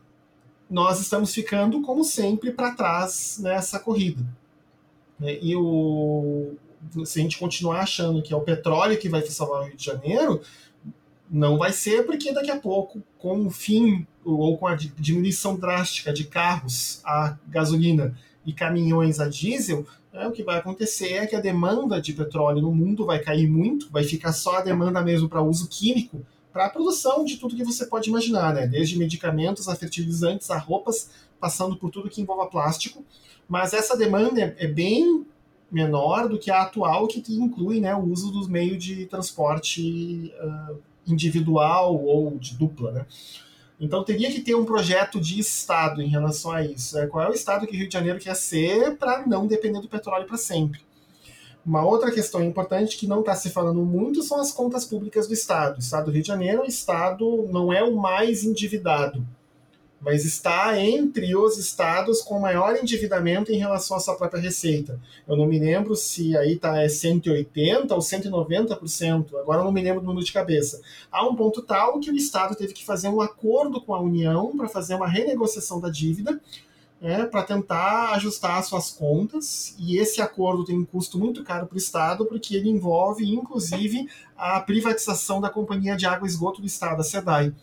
nós 0.69 0.99
estamos 0.99 1.33
ficando, 1.33 1.81
como 1.81 2.03
sempre, 2.03 2.51
para 2.51 2.75
trás 2.75 3.39
nessa 3.41 3.79
corrida. 3.79 4.21
Né? 5.19 5.37
E 5.41 5.55
o, 5.55 6.53
se 7.05 7.19
a 7.19 7.21
gente 7.21 7.37
continuar 7.37 7.81
achando 7.81 8.21
que 8.21 8.33
é 8.33 8.35
o 8.35 8.41
petróleo 8.41 8.97
que 8.97 9.09
vai 9.09 9.21
salvar 9.23 9.61
o 9.61 9.65
Rio 9.65 9.77
de 9.77 9.85
Janeiro, 9.85 10.41
não 11.29 11.57
vai 11.57 11.71
ser 11.71 12.05
porque 12.05 12.31
daqui 12.31 12.51
a 12.51 12.59
pouco, 12.59 13.01
com 13.17 13.45
o 13.45 13.49
fim 13.49 14.05
ou 14.23 14.57
com 14.57 14.67
a 14.67 14.75
diminuição 14.75 15.55
drástica 15.55 16.13
de 16.13 16.25
carros 16.25 17.01
a 17.03 17.37
gasolina 17.47 18.15
e 18.45 18.53
caminhões 18.53 19.19
a 19.19 19.27
diesel, 19.27 19.85
é, 20.13 20.27
o 20.27 20.31
que 20.31 20.43
vai 20.43 20.57
acontecer 20.57 21.13
é 21.13 21.27
que 21.27 21.35
a 21.35 21.41
demanda 21.41 21.99
de 21.99 22.13
petróleo 22.13 22.61
no 22.61 22.71
mundo 22.71 23.05
vai 23.05 23.19
cair 23.19 23.47
muito, 23.47 23.91
vai 23.91 24.03
ficar 24.03 24.31
só 24.31 24.57
a 24.57 24.61
demanda 24.61 25.01
mesmo 25.01 25.27
para 25.27 25.41
uso 25.41 25.67
químico, 25.67 26.25
para 26.53 26.67
a 26.67 26.69
produção 26.69 27.25
de 27.25 27.35
tudo 27.35 27.55
que 27.55 27.65
você 27.65 27.85
pode 27.85 28.09
imaginar, 28.09 28.53
né? 28.53 28.65
desde 28.65 28.97
medicamentos 28.97 29.67
a 29.67 29.75
fertilizantes 29.75 30.49
a 30.49 30.57
roupas, 30.57 31.09
passando 31.37 31.75
por 31.75 31.89
tudo 31.89 32.09
que 32.09 32.21
envolva 32.21 32.47
plástico. 32.47 33.03
Mas 33.47 33.73
essa 33.73 33.97
demanda 33.97 34.39
é, 34.39 34.55
é 34.59 34.67
bem 34.67 35.25
menor 35.75 36.29
do 36.29 36.39
que 36.39 36.49
a 36.49 36.61
atual, 36.61 37.05
que 37.05 37.21
inclui 37.35 37.81
né, 37.81 37.93
o 37.93 38.05
uso 38.05 38.31
dos 38.31 38.47
meios 38.47 38.81
de 38.81 39.05
transporte 39.07 40.33
uh, 40.41 40.77
individual 41.05 42.01
ou 42.01 42.37
de 42.39 42.55
dupla, 42.55 42.93
né? 42.93 43.05
Então 43.77 44.01
teria 44.01 44.31
que 44.31 44.39
ter 44.39 44.55
um 44.55 44.63
projeto 44.63 45.19
de 45.19 45.37
Estado 45.37 46.01
em 46.01 46.07
relação 46.07 46.53
a 46.53 46.63
isso. 46.63 46.95
Né? 46.95 47.07
Qual 47.07 47.21
é 47.21 47.29
o 47.29 47.33
Estado 47.33 47.67
que 47.67 47.75
o 47.75 47.77
Rio 47.77 47.89
de 47.89 47.93
Janeiro 47.93 48.19
quer 48.19 48.33
ser 48.33 48.95
para 48.95 49.27
não 49.27 49.45
depender 49.47 49.81
do 49.81 49.89
petróleo 49.89 50.25
para 50.25 50.37
sempre? 50.37 50.79
Uma 51.65 51.85
outra 51.85 52.09
questão 52.09 52.41
importante 52.41 52.97
que 52.97 53.05
não 53.05 53.19
está 53.19 53.35
se 53.35 53.49
falando 53.49 53.83
muito 53.83 54.23
são 54.23 54.39
as 54.39 54.53
contas 54.53 54.85
públicas 54.85 55.27
do 55.27 55.33
Estado. 55.33 55.75
O 55.75 55.79
Estado 55.79 56.05
do 56.05 56.11
Rio 56.11 56.21
de 56.21 56.27
Janeiro 56.29 56.61
é 56.61 56.63
um 56.63 56.67
Estado, 56.67 57.49
não 57.51 57.73
é 57.73 57.83
o 57.83 57.97
mais 57.97 58.45
endividado 58.45 59.27
mas 59.99 60.23
está 60.25 60.79
entre 60.79 61.35
os 61.35 61.57
estados 61.57 62.21
com 62.21 62.39
maior 62.39 62.75
endividamento 62.75 63.51
em 63.51 63.57
relação 63.57 63.97
à 63.97 63.99
sua 63.99 64.15
própria 64.15 64.41
receita. 64.41 64.99
Eu 65.27 65.35
não 65.35 65.45
me 65.45 65.57
lembro 65.57 65.95
se 65.95 66.37
aí 66.37 66.53
está 66.53 66.81
é 66.81 66.87
180% 66.87 67.91
ou 67.91 67.99
190%, 67.99 69.39
agora 69.39 69.61
eu 69.61 69.65
não 69.65 69.71
me 69.71 69.81
lembro 69.81 70.01
do 70.01 70.07
número 70.07 70.25
de 70.25 70.31
cabeça. 70.31 70.81
Há 71.11 71.27
um 71.27 71.35
ponto 71.35 71.61
tal 71.61 71.99
que 71.99 72.11
o 72.11 72.15
Estado 72.15 72.55
teve 72.55 72.73
que 72.73 72.85
fazer 72.85 73.09
um 73.09 73.21
acordo 73.21 73.81
com 73.81 73.95
a 73.95 73.99
União 73.99 74.55
para 74.55 74.67
fazer 74.67 74.95
uma 74.95 75.07
renegociação 75.07 75.79
da 75.79 75.89
dívida, 75.89 76.39
é, 77.01 77.25
para 77.25 77.43
tentar 77.43 78.13
ajustar 78.13 78.59
as 78.59 78.67
suas 78.67 78.89
contas, 78.89 79.75
e 79.77 79.97
esse 79.97 80.21
acordo 80.21 80.65
tem 80.65 80.77
um 80.77 80.85
custo 80.85 81.19
muito 81.19 81.43
caro 81.43 81.67
para 81.67 81.75
o 81.75 81.77
Estado, 81.77 82.25
porque 82.25 82.55
ele 82.55 82.69
envolve, 82.69 83.29
inclusive, 83.29 84.07
a 84.37 84.59
privatização 84.59 85.41
da 85.41 85.49
Companhia 85.49 85.95
de 85.95 86.05
Água 86.05 86.27
e 86.27 86.29
Esgoto 86.29 86.61
do 86.61 86.67
Estado, 86.67 87.01
a 87.01 87.03
SEDAI. 87.03 87.53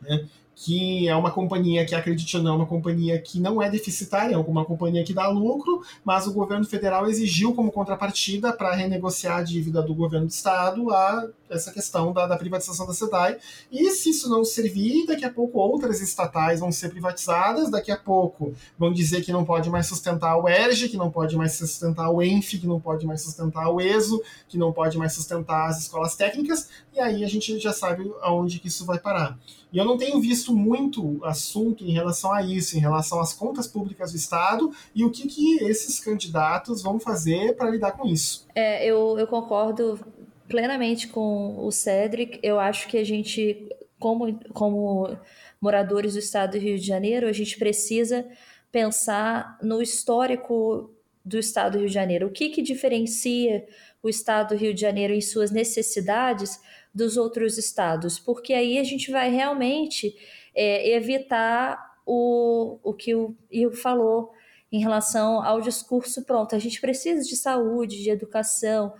Né? 0.00 0.28
Que 0.60 1.08
é 1.08 1.14
uma 1.14 1.30
companhia 1.30 1.86
que, 1.86 1.94
acredite 1.94 2.36
ou 2.36 2.42
não, 2.42 2.54
é 2.54 2.56
uma 2.56 2.66
companhia 2.66 3.16
que 3.20 3.38
não 3.38 3.62
é 3.62 3.70
deficitária, 3.70 4.34
é 4.34 4.38
uma 4.38 4.64
companhia 4.64 5.04
que 5.04 5.14
dá 5.14 5.28
lucro, 5.28 5.82
mas 6.04 6.26
o 6.26 6.32
governo 6.32 6.64
federal 6.64 7.08
exigiu 7.08 7.54
como 7.54 7.70
contrapartida 7.70 8.52
para 8.52 8.74
renegociar 8.74 9.38
a 9.38 9.42
dívida 9.42 9.80
do 9.80 9.94
governo 9.94 10.26
do 10.26 10.32
estado 10.32 10.90
a 10.90 11.28
essa 11.50 11.72
questão 11.72 12.12
da, 12.12 12.26
da, 12.26 12.36
privatização 12.36 12.86
da 12.86 12.92
SEDAI. 12.92 13.38
E 13.70 13.90
se 13.90 14.10
isso 14.10 14.28
não 14.28 14.44
servir, 14.44 15.06
daqui 15.06 15.24
a 15.24 15.30
pouco 15.30 15.58
outras 15.58 16.00
estatais 16.00 16.60
vão 16.60 16.70
ser 16.70 16.88
privatizadas, 16.90 17.70
daqui 17.70 17.90
a 17.90 17.96
pouco 17.96 18.54
vão 18.78 18.92
dizer 18.92 19.22
que 19.22 19.32
não 19.32 19.44
pode 19.44 19.68
mais 19.70 19.86
sustentar 19.86 20.36
o 20.36 20.48
ERG, 20.48 20.88
que 20.88 20.96
não 20.96 21.10
pode 21.10 21.36
mais 21.36 21.52
sustentar 21.52 22.10
o 22.10 22.22
ENF, 22.22 22.58
que 22.58 22.66
não 22.66 22.80
pode 22.80 23.06
mais 23.06 23.22
sustentar 23.22 23.68
o 23.70 23.80
ESO, 23.80 24.22
que 24.48 24.58
não 24.58 24.72
pode 24.72 24.96
mais 24.98 25.12
sustentar 25.12 25.68
as 25.68 25.78
escolas 25.80 26.14
técnicas, 26.14 26.68
e 26.92 27.00
aí 27.00 27.24
a 27.24 27.28
gente 27.28 27.58
já 27.58 27.72
sabe 27.72 28.10
aonde 28.20 28.58
que 28.58 28.68
isso 28.68 28.84
vai 28.84 28.98
parar. 28.98 29.38
E 29.72 29.76
eu 29.76 29.84
não 29.84 29.98
tenho 29.98 30.18
visto 30.20 30.54
muito 30.54 31.20
assunto 31.24 31.84
em 31.84 31.92
relação 31.92 32.32
a 32.32 32.42
isso, 32.42 32.76
em 32.76 32.80
relação 32.80 33.20
às 33.20 33.32
contas 33.32 33.66
públicas 33.66 34.12
do 34.12 34.16
Estado 34.16 34.70
e 34.94 35.04
o 35.04 35.10
que, 35.10 35.28
que 35.28 35.62
esses 35.64 36.00
candidatos 36.00 36.82
vão 36.82 36.98
fazer 36.98 37.54
para 37.54 37.70
lidar 37.70 37.92
com 37.92 38.06
isso. 38.06 38.46
É, 38.54 38.84
eu, 38.86 39.18
eu 39.18 39.26
concordo 39.26 40.00
plenamente 40.48 41.08
com 41.08 41.64
o 41.64 41.70
Cedric. 41.70 42.40
Eu 42.42 42.58
acho 42.58 42.88
que 42.88 42.96
a 42.96 43.04
gente, 43.04 43.68
como, 43.98 44.38
como 44.52 45.16
moradores 45.60 46.14
do 46.14 46.18
Estado 46.18 46.52
do 46.52 46.58
Rio 46.58 46.78
de 46.78 46.86
Janeiro, 46.86 47.28
a 47.28 47.32
gente 47.32 47.58
precisa 47.58 48.26
pensar 48.72 49.58
no 49.62 49.80
histórico 49.80 50.90
do 51.24 51.38
Estado 51.38 51.72
do 51.72 51.78
Rio 51.80 51.88
de 51.88 51.94
Janeiro. 51.94 52.26
O 52.26 52.30
que, 52.30 52.48
que 52.48 52.62
diferencia 52.62 53.66
o 54.02 54.08
Estado 54.08 54.54
do 54.54 54.60
Rio 54.60 54.74
de 54.74 54.80
Janeiro 54.80 55.12
em 55.12 55.20
suas 55.20 55.50
necessidades 55.50 56.60
dos 56.94 57.16
outros 57.16 57.58
estados, 57.58 58.18
porque 58.18 58.52
aí 58.52 58.78
a 58.78 58.84
gente 58.84 59.10
vai 59.10 59.30
realmente 59.30 60.16
é, 60.54 60.90
evitar 60.90 61.96
o, 62.04 62.78
o 62.82 62.94
que 62.94 63.14
o 63.14 63.36
Igor 63.50 63.76
falou 63.76 64.32
em 64.72 64.80
relação 64.80 65.42
ao 65.42 65.60
discurso 65.60 66.24
pronto. 66.24 66.56
A 66.56 66.58
gente 66.58 66.80
precisa 66.80 67.22
de 67.22 67.36
saúde, 67.36 68.02
de 68.02 68.10
educação 68.10 68.94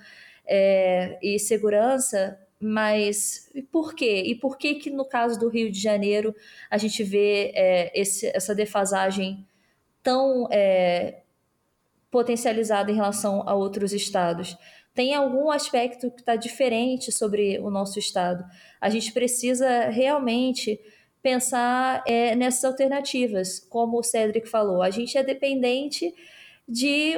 é, 0.49 1.19
e 1.23 1.39
segurança, 1.39 2.39
mas 2.61 3.51
por 3.71 3.95
quê? 3.95 4.23
E 4.27 4.35
por 4.35 4.57
que 4.59 4.75
que 4.77 4.91
no 4.91 5.05
caso 5.05 5.39
do 5.39 5.49
Rio 5.49 5.71
de 5.71 5.81
Janeiro 5.81 6.35
a 6.71 6.79
gente 6.79 7.05
vê 7.05 7.53
é, 7.55 7.93
esse, 7.99 8.27
essa 8.35 8.55
defasagem 8.55 9.47
tão 10.03 10.49
é, 10.51 11.23
potencializada 12.11 12.91
em 12.91 12.95
relação 12.95 13.43
a 13.47 13.55
outros 13.55 13.93
estados? 13.93 14.57
tem 14.99 15.15
algum 15.15 15.49
aspecto 15.49 16.11
que 16.11 16.19
está 16.19 16.35
diferente 16.35 17.13
sobre 17.13 17.57
o 17.61 17.71
nosso 17.71 18.01
Estado. 18.01 18.45
A 18.81 18.91
gente 18.91 19.13
precisa 19.13 19.91
realmente 19.91 20.81
pensar 21.23 22.03
é, 22.05 22.35
nessas 22.35 22.65
alternativas, 22.65 23.61
como 23.61 24.01
o 24.01 24.03
Cedric 24.03 24.49
falou. 24.49 24.83
A 24.83 24.91
gente 24.91 25.17
é 25.17 25.23
dependente 25.23 26.13
de 26.69 27.15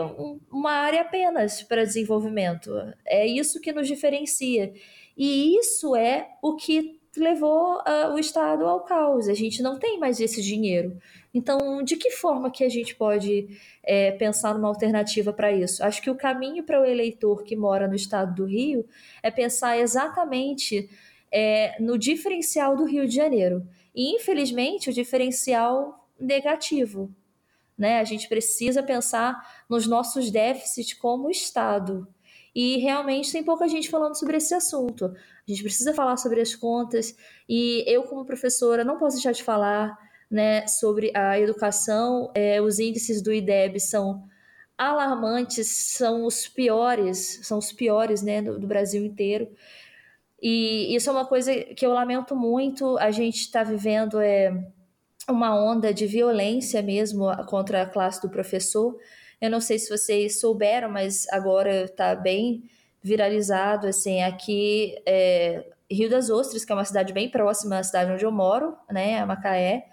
uma 0.51 0.71
área 0.71 1.01
apenas 1.01 1.63
para 1.63 1.85
desenvolvimento. 1.85 2.71
É 3.05 3.27
isso 3.27 3.61
que 3.61 3.73
nos 3.73 3.89
diferencia. 3.89 4.73
E 5.17 5.59
isso 5.59 5.97
é 5.97 6.29
o 6.41 6.55
que 6.55 7.01
levou 7.17 7.79
uh, 7.79 8.15
o 8.15 8.19
Estado 8.19 8.65
ao 8.65 8.85
caos. 8.85 9.29
A 9.29 9.35
gente 9.35 9.61
não 9.61 9.79
tem 9.79 9.99
mais 9.99 10.21
esse 10.21 10.41
dinheiro. 10.41 10.97
Então, 11.35 11.83
de 11.83 11.97
que 11.97 12.11
forma 12.11 12.51
que 12.51 12.63
a 12.63 12.69
gente 12.69 12.95
pode 12.95 13.49
é, 13.83 14.13
pensar 14.13 14.55
numa 14.55 14.69
alternativa 14.69 15.33
para 15.33 15.53
isso? 15.53 15.83
Acho 15.83 16.01
que 16.01 16.11
o 16.11 16.15
caminho 16.15 16.63
para 16.63 16.81
o 16.81 16.85
eleitor 16.85 17.43
que 17.43 17.57
mora 17.57 17.89
no 17.89 17.95
estado 17.95 18.35
do 18.35 18.45
Rio 18.45 18.85
é 19.23 19.31
pensar 19.31 19.79
exatamente 19.79 20.89
é, 21.31 21.81
no 21.81 21.99
diferencial 21.99 22.77
do 22.77 22.85
Rio 22.85 23.07
de 23.07 23.15
Janeiro. 23.15 23.67
E, 23.95 24.15
infelizmente, 24.15 24.91
o 24.91 24.93
diferencial 24.93 26.07
negativo. 26.19 27.11
Né? 27.81 27.99
A 27.99 28.05
gente 28.05 28.29
precisa 28.29 28.83
pensar 28.83 29.65
nos 29.67 29.87
nossos 29.87 30.31
déficits 30.31 30.93
como 30.93 31.31
Estado. 31.31 32.07
E 32.55 32.77
realmente 32.77 33.33
tem 33.33 33.43
pouca 33.43 33.67
gente 33.67 33.89
falando 33.89 34.15
sobre 34.19 34.37
esse 34.37 34.53
assunto. 34.53 35.07
A 35.07 35.51
gente 35.51 35.63
precisa 35.63 35.95
falar 35.95 36.19
sobre 36.19 36.43
as 36.43 36.55
contas. 36.55 37.17
E 37.49 37.83
eu, 37.91 38.03
como 38.03 38.27
professora, 38.27 38.85
não 38.85 38.99
posso 38.99 39.17
deixar 39.17 39.33
de 39.33 39.43
falar 39.43 39.97
né, 40.31 40.67
sobre 40.67 41.11
a 41.17 41.41
educação. 41.41 42.31
É, 42.35 42.61
os 42.61 42.79
índices 42.79 43.23
do 43.23 43.33
IDEB 43.33 43.81
são 43.81 44.29
alarmantes, 44.77 45.67
são 45.69 46.27
os 46.27 46.47
piores, 46.47 47.41
são 47.43 47.57
os 47.57 47.73
piores 47.73 48.21
né, 48.21 48.43
do, 48.43 48.59
do 48.59 48.67
Brasil 48.67 49.03
inteiro. 49.03 49.51
E 50.43 50.95
isso 50.95 51.09
é 51.09 51.13
uma 51.15 51.25
coisa 51.25 51.55
que 51.55 51.87
eu 51.87 51.93
lamento 51.95 52.37
muito. 52.37 52.99
A 52.99 53.11
gente 53.11 53.37
está 53.37 53.65
vivendo 53.65 54.21
é, 54.21 54.53
uma 55.31 55.55
onda 55.55 55.93
de 55.93 56.07
violência 56.07 56.83
mesmo 56.83 57.27
contra 57.47 57.83
a 57.83 57.87
classe 57.87 58.21
do 58.21 58.31
professor. 58.31 58.97
Eu 59.41 59.51
não 59.51 59.61
sei 59.61 59.79
se 59.79 59.89
vocês 59.89 60.41
souberam, 60.41 60.91
mas 60.91 61.27
agora 61.29 61.85
está 61.85 62.15
bem 62.15 62.65
viralizado, 63.03 63.87
assim, 63.87 64.23
aqui 64.23 64.95
é, 65.07 65.65
Rio 65.91 66.11
das 66.11 66.29
Ostras, 66.29 66.65
que 66.65 66.73
é 66.73 66.75
uma 66.75 66.85
cidade 66.85 67.13
bem 67.13 67.29
próxima 67.29 67.79
à 67.79 67.83
cidade 67.83 68.13
onde 68.13 68.25
eu 68.25 68.31
moro, 68.31 68.77
né, 68.91 69.19
a 69.19 69.27
Macaé, 69.27 69.87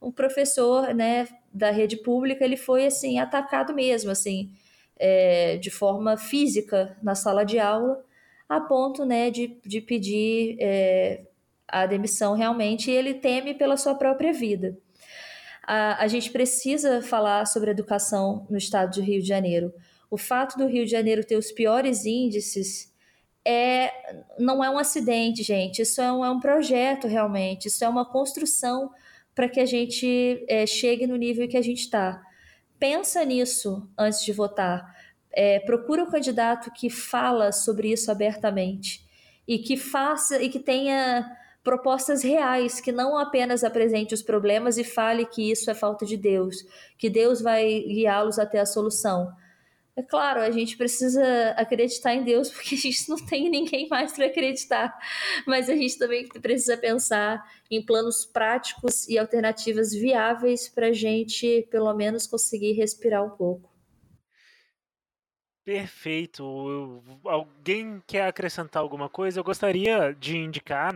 um 0.00 0.10
professor, 0.10 0.94
né, 0.94 1.28
da 1.52 1.70
rede 1.70 1.96
pública, 1.96 2.44
ele 2.44 2.56
foi, 2.56 2.86
assim, 2.86 3.18
atacado 3.18 3.74
mesmo, 3.74 4.10
assim, 4.10 4.50
é, 4.98 5.56
de 5.58 5.70
forma 5.70 6.16
física 6.16 6.96
na 7.02 7.14
sala 7.14 7.44
de 7.44 7.58
aula, 7.58 8.02
a 8.48 8.60
ponto, 8.60 9.04
né, 9.04 9.30
de, 9.30 9.58
de 9.64 9.80
pedir 9.80 10.56
é, 10.60 11.22
a 11.68 11.86
demissão 11.86 12.34
realmente, 12.34 12.90
e 12.90 12.94
ele 12.94 13.14
teme 13.14 13.54
pela 13.54 13.76
sua 13.76 13.94
própria 13.94 14.32
vida. 14.32 14.76
A, 15.66 16.02
a 16.04 16.06
gente 16.06 16.30
precisa 16.30 17.02
falar 17.02 17.44
sobre 17.46 17.70
educação 17.70 18.46
no 18.48 18.56
estado 18.56 18.92
de 18.92 19.00
Rio 19.00 19.20
de 19.20 19.28
Janeiro. 19.28 19.72
O 20.10 20.16
fato 20.16 20.56
do 20.56 20.66
Rio 20.66 20.84
de 20.84 20.90
Janeiro 20.90 21.24
ter 21.24 21.36
os 21.36 21.50
piores 21.50 22.06
índices 22.06 22.94
é, 23.44 23.92
não 24.38 24.62
é 24.62 24.70
um 24.70 24.78
acidente, 24.78 25.42
gente. 25.42 25.82
Isso 25.82 26.00
é 26.00 26.12
um, 26.12 26.24
é 26.24 26.30
um 26.30 26.40
projeto 26.40 27.06
realmente. 27.06 27.66
Isso 27.66 27.84
é 27.84 27.88
uma 27.88 28.04
construção 28.04 28.90
para 29.34 29.48
que 29.48 29.60
a 29.60 29.66
gente 29.66 30.44
é, 30.48 30.66
chegue 30.66 31.06
no 31.06 31.16
nível 31.16 31.46
que 31.48 31.56
a 31.56 31.62
gente 31.62 31.80
está. 31.80 32.22
Pensa 32.78 33.24
nisso 33.24 33.88
antes 33.96 34.24
de 34.24 34.32
votar. 34.32 34.96
É, 35.32 35.60
procura 35.60 36.02
um 36.02 36.10
candidato 36.10 36.70
que 36.70 36.88
fala 36.88 37.52
sobre 37.52 37.92
isso 37.92 38.10
abertamente 38.10 39.06
e 39.46 39.58
que 39.58 39.76
faça 39.76 40.42
e 40.42 40.48
que 40.48 40.58
tenha 40.58 41.30
propostas 41.66 42.22
reais, 42.22 42.80
que 42.80 42.92
não 42.92 43.18
apenas 43.18 43.64
apresente 43.64 44.14
os 44.14 44.22
problemas 44.22 44.78
e 44.78 44.84
fale 44.84 45.26
que 45.26 45.50
isso 45.50 45.68
é 45.68 45.74
falta 45.74 46.06
de 46.06 46.16
Deus, 46.16 46.64
que 46.96 47.10
Deus 47.10 47.40
vai 47.40 47.80
guiá-los 47.80 48.38
até 48.38 48.60
a 48.60 48.64
solução. 48.64 49.34
É 49.96 50.02
claro, 50.02 50.42
a 50.42 50.50
gente 50.52 50.76
precisa 50.76 51.24
acreditar 51.56 52.14
em 52.14 52.22
Deus 52.22 52.50
porque 52.54 52.76
a 52.76 52.78
gente 52.78 53.08
não 53.08 53.16
tem 53.16 53.50
ninguém 53.50 53.88
mais 53.88 54.12
para 54.12 54.26
acreditar, 54.26 54.96
mas 55.44 55.68
a 55.68 55.74
gente 55.74 55.98
também 55.98 56.28
precisa 56.28 56.76
pensar 56.76 57.42
em 57.68 57.84
planos 57.84 58.24
práticos 58.24 59.08
e 59.08 59.18
alternativas 59.18 59.92
viáveis 59.92 60.68
para 60.68 60.86
a 60.86 60.92
gente, 60.92 61.66
pelo 61.68 61.92
menos, 61.94 62.28
conseguir 62.28 62.74
respirar 62.74 63.24
um 63.24 63.30
pouco. 63.30 63.75
Perfeito. 65.66 66.44
Alguém 67.24 68.00
quer 68.06 68.28
acrescentar 68.28 68.80
alguma 68.80 69.08
coisa? 69.08 69.40
Eu 69.40 69.42
gostaria 69.42 70.14
de 70.14 70.36
indicar, 70.36 70.94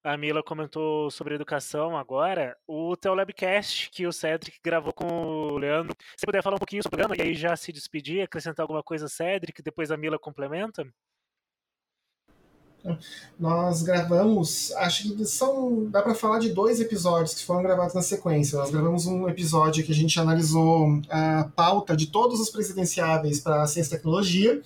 a 0.00 0.16
Mila 0.16 0.44
comentou 0.44 1.10
sobre 1.10 1.34
educação 1.34 1.96
agora, 1.96 2.56
o 2.64 2.96
Teolabcast 2.96 3.90
que 3.90 4.06
o 4.06 4.12
Cedric 4.12 4.60
gravou 4.62 4.92
com 4.92 5.06
o 5.08 5.58
Leandro. 5.58 5.96
Se 6.16 6.24
puder 6.24 6.40
falar 6.40 6.54
um 6.54 6.60
pouquinho 6.60 6.84
sobre 6.84 6.94
o 6.94 6.98
programa 7.00 7.16
e 7.20 7.30
aí 7.30 7.34
já 7.34 7.56
se 7.56 7.72
despedir, 7.72 8.22
acrescentar 8.22 8.62
alguma 8.62 8.80
coisa, 8.84 9.08
Cedric, 9.08 9.60
depois 9.60 9.90
a 9.90 9.96
Mila 9.96 10.20
complementa? 10.20 10.86
Nós 13.38 13.82
gravamos, 13.82 14.72
acho 14.72 15.14
que 15.14 15.24
são, 15.24 15.86
dá 15.88 16.02
para 16.02 16.14
falar 16.14 16.38
de 16.38 16.48
dois 16.48 16.80
episódios 16.80 17.34
que 17.34 17.44
foram 17.44 17.62
gravados 17.62 17.94
na 17.94 18.02
sequência. 18.02 18.58
Nós 18.58 18.70
gravamos 18.70 19.06
um 19.06 19.28
episódio 19.28 19.84
que 19.84 19.92
a 19.92 19.94
gente 19.94 20.18
analisou 20.18 21.00
a 21.08 21.48
pauta 21.54 21.96
de 21.96 22.06
todos 22.06 22.40
os 22.40 22.50
presidenciáveis 22.50 23.40
para 23.40 23.66
ciência 23.66 23.94
e 23.94 23.96
tecnologia. 23.96 24.60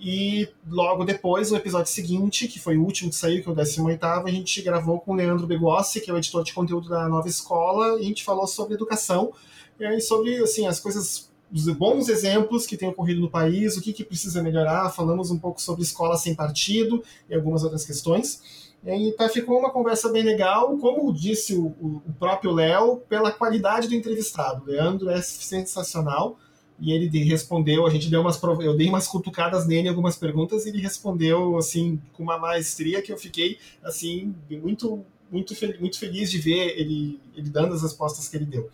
E 0.00 0.48
logo 0.70 1.04
depois, 1.04 1.50
o 1.50 1.56
episódio 1.56 1.90
seguinte, 1.90 2.46
que 2.46 2.60
foi 2.60 2.76
o 2.76 2.84
último 2.84 3.10
que 3.10 3.16
saiu, 3.16 3.42
que 3.42 3.48
é 3.48 3.52
o 3.52 3.54
18, 3.54 4.04
a 4.04 4.30
gente 4.30 4.62
gravou 4.62 5.00
com 5.00 5.12
o 5.12 5.16
Leandro 5.16 5.44
Begossi, 5.44 6.00
que 6.00 6.08
é 6.08 6.14
o 6.14 6.16
editor 6.16 6.44
de 6.44 6.52
conteúdo 6.52 6.88
da 6.88 7.08
Nova 7.08 7.26
Escola, 7.26 7.98
e 7.98 8.04
a 8.04 8.04
gente 8.04 8.22
falou 8.22 8.46
sobre 8.46 8.74
educação 8.74 9.32
e 9.80 10.00
sobre 10.00 10.36
assim, 10.36 10.68
as 10.68 10.78
coisas 10.78 11.28
os 11.52 11.66
bons 11.68 12.08
exemplos 12.08 12.66
que 12.66 12.76
têm 12.76 12.88
ocorrido 12.88 13.20
no 13.20 13.30
país, 13.30 13.76
o 13.76 13.80
que, 13.80 13.92
que 13.92 14.04
precisa 14.04 14.42
melhorar, 14.42 14.90
falamos 14.90 15.30
um 15.30 15.38
pouco 15.38 15.60
sobre 15.60 15.82
escola 15.82 16.16
sem 16.16 16.34
partido 16.34 17.02
e 17.28 17.34
algumas 17.34 17.64
outras 17.64 17.84
questões. 17.84 18.68
E 18.84 19.12
tá, 19.12 19.28
ficou 19.28 19.58
uma 19.58 19.70
conversa 19.70 20.10
bem 20.10 20.22
legal, 20.22 20.76
como 20.78 21.12
disse 21.12 21.54
o, 21.54 21.66
o 21.80 22.14
próprio 22.18 22.52
Léo, 22.52 22.98
pela 23.08 23.32
qualidade 23.32 23.88
do 23.88 23.94
entrevistado. 23.94 24.62
O 24.62 24.66
Leandro 24.66 25.10
é 25.10 25.20
sensacional 25.20 26.38
e 26.80 26.92
ele 26.92 27.24
respondeu, 27.24 27.86
a 27.86 27.90
gente 27.90 28.08
deu 28.08 28.20
umas 28.20 28.40
eu 28.60 28.76
dei 28.76 28.88
umas 28.88 29.08
cutucadas 29.08 29.66
nele 29.66 29.88
algumas 29.88 30.16
perguntas 30.16 30.64
e 30.64 30.68
ele 30.68 30.80
respondeu 30.80 31.56
assim 31.56 32.00
com 32.12 32.22
uma 32.22 32.38
maestria 32.38 33.02
que 33.02 33.12
eu 33.12 33.18
fiquei 33.18 33.58
assim 33.82 34.32
muito 34.48 35.04
muito 35.30 35.54
muito 35.80 35.98
feliz 35.98 36.30
de 36.30 36.38
ver 36.38 36.78
ele 36.78 37.18
ele 37.34 37.50
dando 37.50 37.74
as 37.74 37.82
respostas 37.82 38.28
que 38.28 38.36
ele 38.36 38.46
deu. 38.46 38.70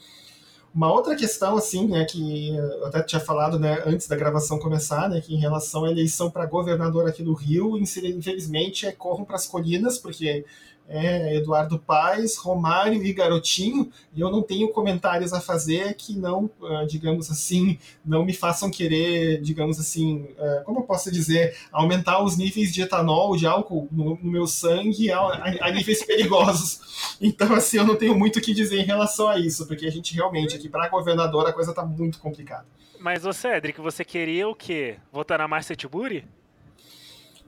Uma 0.74 0.92
outra 0.92 1.14
questão, 1.14 1.56
assim, 1.56 1.86
né, 1.86 2.04
que 2.04 2.48
eu 2.56 2.86
até 2.86 3.00
tinha 3.00 3.20
falado, 3.20 3.60
né, 3.60 3.80
antes 3.86 4.08
da 4.08 4.16
gravação 4.16 4.58
começar, 4.58 5.08
né, 5.08 5.20
que 5.20 5.32
em 5.32 5.38
relação 5.38 5.84
à 5.84 5.90
eleição 5.90 6.28
para 6.28 6.46
governador 6.46 7.08
aqui 7.08 7.22
do 7.22 7.32
Rio, 7.32 7.78
infelizmente, 7.78 8.84
é 8.84 8.90
corram 8.90 9.24
para 9.24 9.36
as 9.36 9.46
colinas, 9.46 9.98
porque 9.98 10.44
é, 10.88 11.36
Eduardo 11.36 11.78
Paes, 11.78 12.36
Romário 12.36 13.02
e 13.04 13.12
Garotinho, 13.12 13.90
e 14.14 14.20
eu 14.20 14.30
não 14.30 14.42
tenho 14.42 14.68
comentários 14.68 15.32
a 15.32 15.40
fazer 15.40 15.94
que 15.94 16.16
não, 16.16 16.50
ah, 16.62 16.84
digamos 16.86 17.30
assim, 17.30 17.78
não 18.04 18.24
me 18.24 18.32
façam 18.32 18.70
querer, 18.70 19.40
digamos 19.40 19.80
assim, 19.80 20.28
ah, 20.38 20.62
como 20.64 20.80
eu 20.80 20.84
posso 20.84 21.10
dizer, 21.10 21.56
aumentar 21.72 22.22
os 22.22 22.36
níveis 22.36 22.72
de 22.72 22.82
etanol, 22.82 23.36
de 23.36 23.46
álcool 23.46 23.88
no, 23.90 24.18
meu 24.22 24.46
sangue 24.46 25.10
a, 25.10 25.18
a, 25.18 25.68
a, 25.68 25.70
níveis 25.70 26.04
perigosos. 26.04 27.16
Então, 27.20 27.54
assim, 27.54 27.78
eu 27.78 27.86
não 27.86 27.96
tenho 27.96 28.16
muito 28.16 28.38
o 28.38 28.42
que 28.42 28.52
dizer 28.52 28.78
em 28.78 28.84
relação 28.84 29.28
a 29.28 29.38
isso, 29.38 29.66
porque 29.66 29.86
a 29.86 29.90
gente 29.90 30.14
realmente, 30.14 30.56
aqui 30.56 30.68
para 30.68 30.88
governador, 30.88 31.46
a 31.46 31.52
coisa 31.52 31.70
está 31.70 31.84
muito 31.84 32.18
complicada. 32.18 32.66
Mas, 32.98 33.24
ô 33.26 33.32
Cedric, 33.32 33.80
você 33.80 34.04
queria 34.04 34.48
o 34.48 34.54
quê? 34.54 34.96
Votar 35.12 35.38
na 35.38 35.48
Márcia 35.48 35.76
Tiburi? 35.76 36.24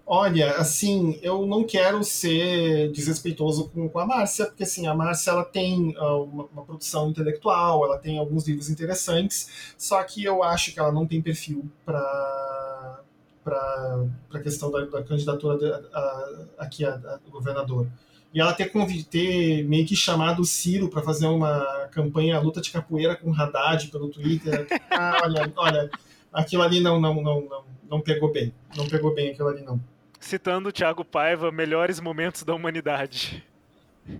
Olha, 0.09 0.53
assim, 0.53 1.19
eu 1.21 1.45
não 1.45 1.65
quero 1.65 2.05
ser 2.05 2.93
desrespeitoso 2.93 3.69
com, 3.71 3.89
com 3.89 3.99
a 3.99 4.07
Márcia, 4.07 4.47
porque 4.47 4.63
assim, 4.63 4.87
a 4.87 4.95
Márcia 4.95 5.33
ela 5.33 5.45
tem 5.45 5.97
uh, 5.99 6.23
uma, 6.23 6.45
uma, 6.45 6.65
produção 6.65 7.11
intelectual, 7.11 7.85
ela 7.85 7.99
tem 7.99 8.17
alguns 8.17 8.47
livros 8.47 8.71
interessantes, 8.71 9.75
só 9.77 10.01
que 10.05 10.23
eu 10.23 10.45
acho 10.45 10.73
que 10.73 10.79
ela 10.79 10.93
não 10.93 11.09
tem 11.09 11.21
perfil 11.21 11.69
para 11.85 13.03
para 13.43 14.07
a 14.35 14.41
questão 14.41 14.71
da, 14.73 14.85
da 14.87 15.05
candidatura 15.05 15.57
de, 15.57 15.73
a, 15.73 16.45
aqui 16.59 16.85
a, 16.85 16.95
a, 16.95 17.31
governador. 17.31 17.87
E 18.35 18.41
ela 18.41 18.53
ter, 18.53 18.73
ter 19.09 19.65
meio 19.65 19.87
que 19.87 19.95
chamado 19.95 20.43
o 20.43 20.45
Ciro 20.45 20.89
para 20.89 21.03
fazer 21.03 21.27
uma 21.27 21.89
campanha 21.93 22.41
luta 22.41 22.61
de 22.61 22.73
capoeira 22.73 23.15
com 23.17 23.33
Haddad 23.33 23.89
pelo 23.89 24.09
Twitter. 24.09 24.67
Ah, 24.91 25.21
olha, 25.23 25.53
olha, 25.57 25.91
aquilo 26.33 26.63
ali 26.63 26.81
não, 26.81 27.01
não, 27.01 27.15
não, 27.23 27.41
não, 27.43 27.65
não 27.89 28.01
pegou 28.01 28.33
bem. 28.33 28.53
Não 28.77 28.89
pegou 28.89 29.15
bem 29.15 29.31
aquilo 29.31 29.49
ali, 29.49 29.63
não 29.63 29.81
citando 30.27 30.73
Thiago 30.73 31.05
Paiva, 31.05 31.53
melhores 31.53 32.01
momentos 32.01 32.43
da 32.43 32.55
humanidade. 32.55 33.45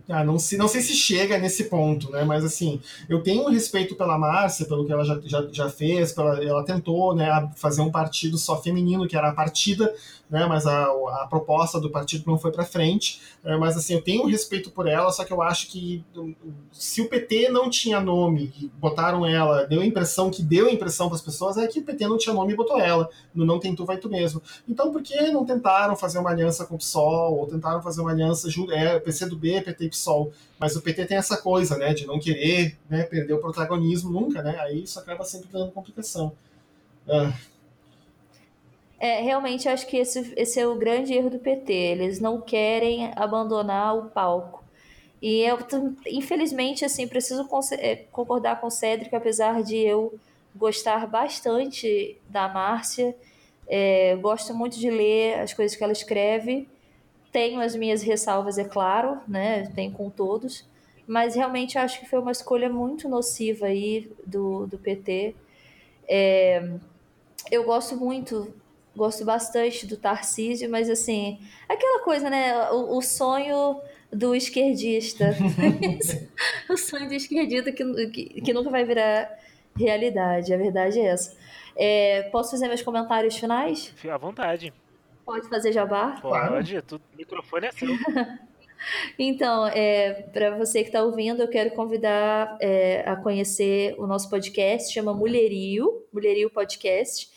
Ah, 0.09 0.25
não, 0.25 0.39
se, 0.39 0.57
não 0.57 0.67
sei 0.67 0.81
se 0.81 0.95
chega 0.95 1.39
nesse 1.39 1.65
ponto, 1.65 2.11
né? 2.11 2.25
Mas 2.25 2.45
assim, 2.45 2.81
eu 3.09 3.23
tenho 3.23 3.49
respeito 3.49 3.95
pela 3.95 4.19
Márcia, 4.19 4.67
pelo 4.67 4.85
que 4.85 4.93
ela 4.93 5.05
já, 5.05 5.21
já, 5.25 5.47
já 5.51 5.71
fez, 5.71 6.13
pela, 6.13 6.43
ela 6.43 6.65
tentou 6.65 7.15
né, 7.15 7.49
fazer 7.55 7.83
um 7.83 7.91
partido 7.91 8.37
só 8.37 8.61
feminino, 8.61 9.07
que 9.07 9.17
era 9.17 9.29
a 9.29 9.35
partida, 9.35 9.95
né? 10.29 10.47
Mas 10.47 10.67
a, 10.67 10.85
a 10.85 11.27
proposta 11.29 11.81
do 11.81 11.91
partido 11.91 12.25
não 12.27 12.39
foi 12.39 12.51
para 12.51 12.65
frente. 12.65 13.21
É, 13.45 13.57
mas 13.57 13.77
assim, 13.77 13.95
eu 13.95 14.03
tenho 14.03 14.27
respeito 14.27 14.71
por 14.71 14.87
ela, 14.87 15.11
só 15.13 15.25
que 15.25 15.33
eu 15.33 15.41
acho 15.41 15.69
que 15.69 16.05
se 16.73 17.01
o 17.01 17.09
PT 17.09 17.49
não 17.49 17.71
tinha 17.71 18.01
nome 18.01 18.53
e 18.61 18.69
botaram 18.79 19.25
ela, 19.25 19.65
deu 19.65 19.81
a 19.81 19.87
impressão 19.87 20.31
que 20.31 20.43
deu 20.43 20.67
a 20.67 20.73
impressão 20.73 21.09
para 21.09 21.17
as 21.17 21.23
pessoas 21.23 21.57
é 21.57 21.67
que 21.67 21.79
o 21.79 21.85
PT 21.85 22.07
não 22.09 22.19
tinha 22.19 22.35
nome 22.35 22.53
e 22.53 22.57
botou 22.57 22.81
ela. 22.81 23.09
No 23.35 23.45
não 23.45 23.61
tem 23.61 23.75
tu, 23.75 23.85
vai 23.85 23.99
tu 23.99 24.09
mesmo. 24.09 24.43
Então, 24.69 24.93
por 24.93 25.03
que 25.03 25.31
não 25.31 25.45
tentaram 25.45 25.95
fazer 25.97 26.19
uma 26.19 26.31
aliança 26.31 26.65
com 26.67 26.75
o 26.75 26.79
PSOL, 26.79 27.39
ou 27.39 27.47
tentaram 27.47 27.83
fazer 27.83 28.01
uma 28.01 28.11
aliança, 28.11 28.49
é, 28.73 28.99
PC 28.99 29.27
do 29.27 29.37
B, 29.37 29.61
PT 29.61 29.85
e 29.85 29.91
PSOL? 29.91 30.33
Mas 30.59 30.75
o 30.75 30.83
PT 30.83 31.07
tem 31.07 31.17
essa 31.17 31.37
coisa, 31.37 31.77
né, 31.77 31.93
de 31.93 32.07
não 32.07 32.19
querer 32.19 32.77
né, 32.89 33.05
perder 33.05 33.35
o 33.35 33.39
protagonismo 33.39 34.11
nunca, 34.11 34.43
né? 34.43 34.59
Aí 34.61 34.83
isso 34.83 34.99
acaba 34.99 35.25
sempre 35.25 35.49
dando 35.53 35.71
complicação. 35.71 36.33
Uh, 37.07 37.33
é, 38.99 39.21
realmente 39.21 39.69
acho 39.69 39.87
que 39.87 39.97
esse, 39.99 40.33
esse 40.37 40.59
é 40.59 40.67
o 40.67 40.75
grande 40.75 41.13
erro 41.13 41.31
do 41.31 41.39
PT. 41.39 41.73
Eles 41.73 42.21
não 42.21 42.41
querem 42.41 43.13
abandonar 43.15 43.97
o 43.97 44.11
palco. 44.11 44.65
E 45.21 45.41
eu, 45.43 45.59
infelizmente, 46.07 46.85
assim, 46.85 47.07
preciso 47.07 47.49
é, 47.73 47.97
concordar 48.13 48.61
com 48.61 48.67
o 48.67 48.71
Cédric, 48.71 49.15
apesar 49.15 49.63
de 49.63 49.77
eu 49.77 50.19
gostar 50.55 51.07
bastante 51.07 52.17
da 52.29 52.49
Márcia. 52.49 53.15
É, 53.69 54.17
gosto 54.17 54.55
muito 54.55 54.79
de 54.79 54.91
ler 54.91 55.41
as 55.41 55.53
coisas 55.53 55.77
que 55.77 55.85
ela 55.85 55.93
escreve. 55.93 56.69
Tenho 57.33 57.61
as 57.61 57.77
minhas 57.77 58.03
ressalvas, 58.03 58.57
é 58.57 58.65
claro, 58.65 59.21
né? 59.29 59.71
Tem 59.75 59.91
com 59.91 60.09
todos. 60.09 60.67
Mas 61.07 61.35
realmente 61.35 61.79
acho 61.79 62.01
que 62.01 62.09
foi 62.09 62.19
uma 62.19 62.33
escolha 62.33 62.69
muito 62.69 63.09
nociva 63.09 63.67
aí 63.67 64.11
do, 64.27 64.67
do 64.67 64.79
PT. 64.79 65.35
É, 66.09 66.71
eu 67.51 67.65
gosto 67.65 67.97
muito 67.97 68.53
gosto 68.97 69.25
bastante 69.25 69.87
do 69.87 69.97
Tarcísio, 69.97 70.71
mas 70.71 70.89
assim, 70.89 71.39
aquela 71.69 72.03
coisa, 72.03 72.31
né? 72.31 72.71
O, 72.71 72.97
o 72.97 73.03
sonho 73.03 73.81
do 74.13 74.35
esquerdista. 74.35 75.37
o 76.69 76.77
sonho 76.77 77.07
do 77.07 77.15
esquerdista 77.15 77.71
que, 77.71 78.07
que, 78.09 78.41
que, 78.41 78.53
nunca 78.53 78.71
vai 78.71 78.85
virar 78.85 79.31
realidade. 79.77 80.53
A 80.53 80.57
verdade 80.57 80.99
é 80.99 81.07
essa. 81.07 81.37
É, 81.77 82.23
posso 82.33 82.53
fazer 82.53 82.69
meus 82.69 82.83
comentários 82.83 83.37
finais? 83.37 83.93
Fique 83.97 84.09
à 84.09 84.17
vontade. 84.17 84.73
Pode 85.25 85.49
fazer 85.49 85.73
jabá? 85.73 86.19
Pode, 86.23 86.79
o 86.79 87.01
microfone 87.17 87.67
é 87.67 87.73
seu. 87.73 87.89
então, 89.19 89.67
é, 89.67 90.23
para 90.33 90.57
você 90.57 90.83
que 90.83 90.89
está 90.89 91.03
ouvindo, 91.03 91.43
eu 91.43 91.49
quero 91.49 91.73
convidar 91.73 92.57
é, 92.61 93.03
a 93.07 93.17
conhecer 93.17 93.95
o 93.99 94.07
nosso 94.07 94.31
podcast, 94.31 94.93
chama 94.93 95.13
Mulherio, 95.13 96.05
Mulherio 96.13 96.49
Podcast. 96.49 97.29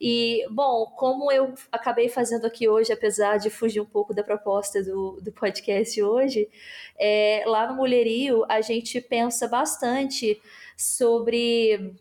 E, 0.00 0.46
bom, 0.50 0.86
como 0.96 1.30
eu 1.32 1.54
acabei 1.72 2.08
fazendo 2.08 2.46
aqui 2.46 2.68
hoje, 2.68 2.92
apesar 2.92 3.38
de 3.38 3.50
fugir 3.50 3.80
um 3.80 3.86
pouco 3.86 4.14
da 4.14 4.22
proposta 4.22 4.82
do, 4.82 5.20
do 5.20 5.32
podcast 5.32 6.00
hoje, 6.00 6.48
é, 6.96 7.42
lá 7.46 7.66
no 7.66 7.76
Mulherio 7.76 8.44
a 8.48 8.60
gente 8.60 9.00
pensa 9.00 9.48
bastante 9.48 10.40
sobre 10.76 11.96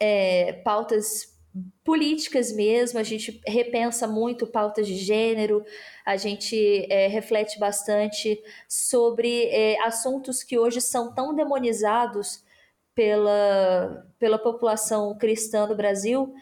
é, 0.00 0.54
pautas 0.64 1.38
políticas 1.84 2.52
mesmo, 2.52 2.98
a 2.98 3.02
gente 3.02 3.40
repensa 3.46 4.06
muito 4.06 4.46
pautas 4.46 4.86
de 4.86 4.96
gênero, 4.96 5.64
a 6.04 6.16
gente 6.16 6.86
é, 6.90 7.06
reflete 7.06 7.58
bastante 7.58 8.40
sobre 8.68 9.44
é, 9.46 9.80
assuntos 9.82 10.42
que 10.42 10.58
hoje 10.58 10.80
são 10.80 11.14
tão 11.14 11.34
demonizados 11.34 12.44
pela, 12.94 14.06
pela 14.18 14.38
população 14.38 15.16
cristã 15.16 15.66
do 15.66 15.76
Brasil. 15.76 16.34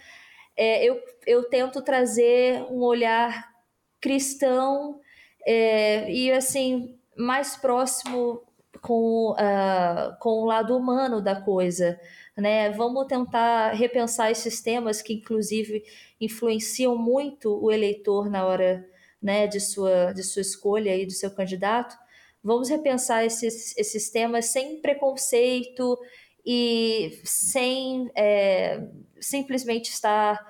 É, 0.57 0.85
eu, 0.85 1.01
eu 1.27 1.45
tento 1.49 1.83
trazer 1.83 2.63
um 2.71 2.83
olhar 2.83 3.53
cristão 4.01 5.01
é, 5.47 6.11
e 6.11 6.33
assim 6.33 6.99
mais 7.17 7.57
próximo 7.57 8.43
com, 8.81 9.33
uh, 9.33 10.19
com 10.21 10.43
o 10.43 10.45
lado 10.45 10.77
humano 10.77 11.21
da 11.21 11.41
coisa 11.41 11.99
né? 12.37 12.71
Vamos 12.71 13.07
tentar 13.07 13.73
repensar 13.73 14.31
esses 14.31 14.61
temas 14.61 15.01
que, 15.01 15.15
inclusive, 15.15 15.83
influenciam 16.21 16.97
muito 16.97 17.59
o 17.63 17.73
eleitor 17.73 18.29
na 18.29 18.45
hora 18.45 18.87
né, 19.23 19.47
de, 19.47 19.59
sua, 19.59 20.13
de 20.13 20.23
sua 20.23 20.43
escolha 20.43 20.95
e 20.95 21.07
do 21.07 21.13
seu 21.13 21.31
candidato. 21.31 21.97
Vamos 22.45 22.69
repensar 22.69 23.25
esses, 23.25 23.77
esses 23.77 24.11
temas 24.11 24.47
sem 24.47 24.81
preconceito 24.81 25.99
e 26.47 27.21
sem 27.25 28.09
é, 28.15 28.81
simplesmente 29.21 29.91
estar. 29.91 30.41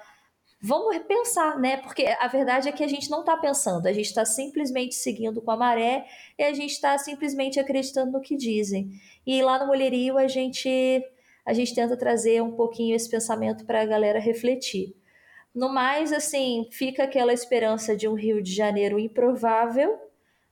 Vamos 0.61 0.95
repensar, 0.95 1.59
né? 1.59 1.79
Porque 1.79 2.05
a 2.07 2.29
verdade 2.29 2.69
é 2.69 2.73
que 2.73 2.85
a 2.85 2.89
gente 2.89 3.11
não 3.11 3.21
está 3.21 3.37
pensando, 3.37 3.87
a 3.87 3.93
gente 3.93 4.07
está 4.07 4.25
simplesmente 4.25 4.95
seguindo 4.95 5.41
com 5.41 5.51
a 5.51 5.57
maré 5.57 6.07
e 6.39 6.43
a 6.43 6.53
gente 6.53 6.73
está 6.73 6.99
simplesmente 6.99 7.59
acreditando 7.59 8.13
no 8.13 8.21
que 8.21 8.37
dizem. 8.37 8.91
E 9.27 9.43
lá 9.43 9.59
no 9.59 9.67
Mulherio 9.67 10.19
a 10.19 10.29
gente 10.29 11.03
a 11.45 11.53
gente 11.53 11.75
tenta 11.75 11.97
trazer 11.97 12.43
um 12.43 12.53
pouquinho 12.53 12.97
esse 12.97 13.09
pensamento 13.09 13.65
para 13.65 13.81
a 13.81 13.87
galera 13.87 14.19
refletir. 14.19 14.97
No 15.55 15.73
mais, 15.73 16.13
assim, 16.13 16.69
fica 16.73 17.05
aquela 17.05 17.33
esperança 17.33 17.97
de 17.97 18.09
um 18.09 18.15
Rio 18.15 18.43
de 18.43 18.53
Janeiro 18.53 18.99
improvável, 18.99 19.97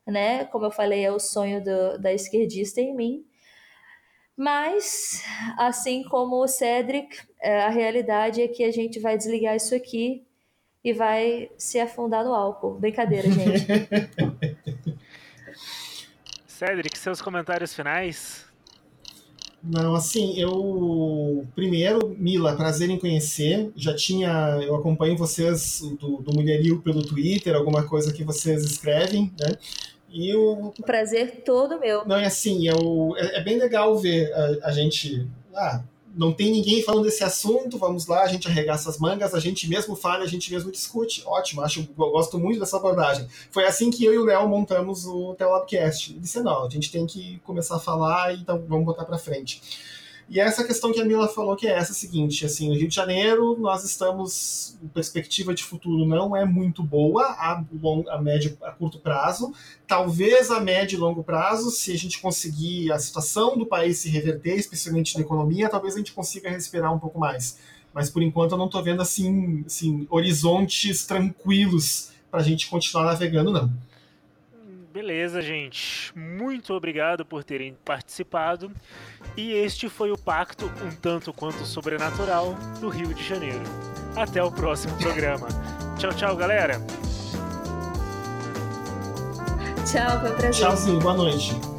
né? 0.07 0.45
Como 0.47 0.65
eu 0.67 0.71
falei, 0.71 1.05
é 1.05 1.11
o 1.11 1.19
sonho 1.19 1.63
do, 1.63 1.99
da 1.99 2.13
esquerdista 2.13 2.81
em 2.81 2.95
mim. 2.95 3.27
Mas, 4.37 5.23
assim 5.57 6.03
como 6.03 6.43
o 6.43 6.49
Cedric, 6.49 7.19
é, 7.41 7.63
a 7.63 7.69
realidade 7.69 8.43
é 8.43 8.49
que 8.49 8.65
a 8.65 8.73
gente 8.73 8.99
vai 8.99 9.17
desligar 9.17 9.55
isso 9.55 9.75
aqui 9.75 10.25
e 10.83 10.93
vai 10.93 11.51
se 11.57 11.79
afundar 11.79 12.25
no 12.25 12.35
álcool. 12.35 12.75
Brincadeira, 12.75 13.31
gente. 13.31 13.67
Cedric, 16.47 16.99
seus 16.99 17.23
comentários 17.23 17.75
finais? 17.75 18.45
Não, 19.63 19.95
assim, 19.95 20.39
eu. 20.39 21.47
Primeiro, 21.55 22.15
Mila, 22.19 22.55
prazer 22.55 22.91
em 22.91 22.99
conhecer. 22.99 23.73
Já 23.75 23.97
tinha. 23.97 24.61
Eu 24.63 24.77
acompanho 24.77 25.17
vocês 25.17 25.81
do, 25.99 26.19
do 26.19 26.35
Mulherio 26.35 26.83
pelo 26.83 27.03
Twitter, 27.03 27.55
alguma 27.55 27.83
coisa 27.85 28.13
que 28.13 28.23
vocês 28.23 28.63
escrevem, 28.63 29.33
né? 29.41 29.57
E 30.15 30.33
o. 30.33 30.73
Prazer 30.87 31.43
todo 31.45 31.81
meu. 31.81 32.07
Não, 32.07 32.17
é 32.17 32.27
assim, 32.27 32.69
eu, 32.69 33.15
é, 33.17 33.41
é 33.41 33.43
bem 33.43 33.59
legal 33.59 33.99
ver 33.99 34.33
a, 34.33 34.69
a 34.69 34.73
gente. 34.73 35.27
Ah, 35.53 35.83
não 36.17 36.33
tem 36.33 36.53
ninguém 36.53 36.83
falando 36.83 37.05
desse 37.05 37.25
assunto, 37.25 37.77
vamos 37.77 38.07
lá, 38.07 38.23
a 38.23 38.29
gente 38.29 38.47
arregaça 38.47 38.89
as 38.89 38.99
mangas, 38.99 39.35
a 39.35 39.41
gente 39.41 39.69
mesmo 39.69 39.97
fala, 39.97 40.23
a 40.23 40.29
gente 40.29 40.53
mesmo 40.53 40.71
discute. 40.71 41.25
Ótimo, 41.27 41.63
acho, 41.63 41.81
eu 41.81 42.11
gosto 42.11 42.39
muito 42.39 42.61
dessa 42.61 42.77
abordagem. 42.77 43.27
Foi 43.51 43.65
assim 43.65 43.91
que 43.91 44.05
eu 44.05 44.15
e 44.15 44.19
o 44.19 44.25
Léo 44.25 44.49
montamos 44.49 45.05
o 45.07 45.35
Telabcast. 45.35 46.15
Disse, 46.15 46.41
não, 46.41 46.65
a 46.65 46.69
gente 46.71 46.93
tem 46.93 47.05
que 47.05 47.41
começar 47.41 47.77
a 47.77 47.81
falar, 47.81 48.35
então 48.35 48.65
vamos 48.69 48.87
botar 48.87 49.05
para 49.05 49.19
frente. 49.19 49.61
E 50.29 50.41
essa 50.41 50.65
questão 50.65 50.91
que 50.91 51.01
a 51.01 51.05
Mila 51.05 51.29
falou, 51.29 51.55
que 51.55 51.67
é 51.67 51.73
essa 51.73 51.93
seguinte, 51.93 52.47
assim, 52.47 52.69
no 52.69 52.75
Rio 52.75 52.89
de 52.89 52.95
Janeiro 52.95 53.57
nós 53.59 53.85
estamos, 53.85 54.79
perspectiva 54.93 55.55
de 55.55 55.63
futuro 55.63 56.07
não 56.07 56.35
é 56.35 56.45
muito 56.45 56.83
boa 56.83 57.25
a, 57.25 57.63
long, 57.81 58.05
a 58.09 58.21
médio, 58.21 58.57
a 58.63 58.71
curto 58.71 58.99
prazo, 58.99 59.53
talvez 59.87 60.51
a 60.51 60.61
médio 60.61 60.97
e 60.97 61.01
longo 61.01 61.23
prazo, 61.23 61.71
se 61.71 61.93
a 61.93 61.99
gente 61.99 62.21
conseguir 62.21 62.91
a 62.91 62.99
situação 62.99 63.57
do 63.59 63.67
país 63.67 63.99
se 63.99 64.09
reverter, 64.09 64.57
especialmente 64.57 65.15
na 65.15 65.21
economia, 65.21 65.69
talvez 65.69 65.95
a 65.95 65.99
gente 65.99 66.13
consiga 66.13 66.49
respirar 66.49 66.95
um 66.95 66.99
pouco 66.99 67.19
mais. 67.19 67.59
Mas 67.93 68.09
por 68.11 68.23
enquanto 68.23 68.53
eu 68.53 68.59
não 68.59 68.67
estou 68.67 68.83
vendo 68.83 69.03
assim, 69.03 69.63
assim 69.67 70.07
horizontes 70.11 71.07
tranquilos 71.07 72.11
para 72.31 72.41
a 72.41 72.43
gente 72.43 72.69
continuar 72.69 73.05
navegando, 73.05 73.53
não. 73.53 73.71
Beleza, 74.95 75.43
gente. 75.43 76.17
Muito 76.17 76.73
obrigado 76.73 77.27
por 77.27 77.43
terem 77.43 77.77
participado. 77.85 78.71
E 79.37 79.51
este 79.51 79.89
foi 79.89 80.13
o 80.13 80.17
Pacto 80.17 80.67
um 80.67 80.95
tanto 80.95 81.33
quanto 81.33 81.67
sobrenatural 81.67 82.55
do 82.81 82.89
Rio 82.89 83.13
de 83.13 83.25
Janeiro. 83.25 83.65
Até 84.15 84.41
o 84.41 84.53
próximo 84.53 84.97
programa. 84.99 85.49
tchau, 85.99 86.15
tchau, 86.15 86.37
galera. 86.37 86.75
Tchau, 89.85 90.21
foi 90.21 90.31
um 90.31 90.37
prazer. 90.37 90.65
Tchauzinho, 90.65 91.01
boa 91.01 91.15
noite. 91.15 91.74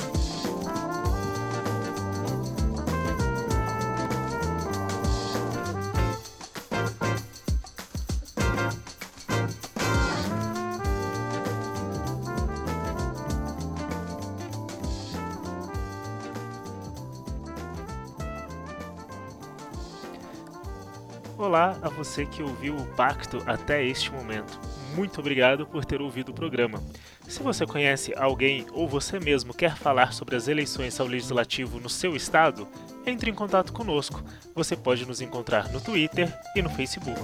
Olá 21.38 21.78
a 21.82 21.90
você 21.90 22.26
que 22.26 22.42
ouviu 22.42 22.78
o 22.78 22.86
Pacto 22.96 23.44
até 23.46 23.84
este 23.84 24.10
momento. 24.10 24.58
Muito 24.96 25.20
obrigado 25.20 25.68
por 25.68 25.84
ter 25.84 26.02
ouvido 26.02 26.30
o 26.30 26.34
programa. 26.34 26.82
Se 27.28 27.44
você 27.44 27.66
conhece 27.66 28.14
alguém 28.16 28.66
ou 28.72 28.88
você 28.88 29.20
mesmo 29.20 29.54
quer 29.54 29.76
falar 29.76 30.14
sobre 30.14 30.38
as 30.38 30.48
eleições 30.48 30.98
ao 30.98 31.08
legislativo 31.08 31.78
no 31.78 31.90
seu 31.90 32.16
estado, 32.16 32.66
entre 33.06 33.30
em 33.30 33.34
contato 33.34 33.74
conosco. 33.74 34.24
Você 34.56 34.78
pode 34.78 35.06
nos 35.06 35.20
encontrar 35.20 35.70
no 35.74 35.82
Twitter 35.82 36.34
e 36.56 36.62
no 36.62 36.70
Facebook. 36.70 37.20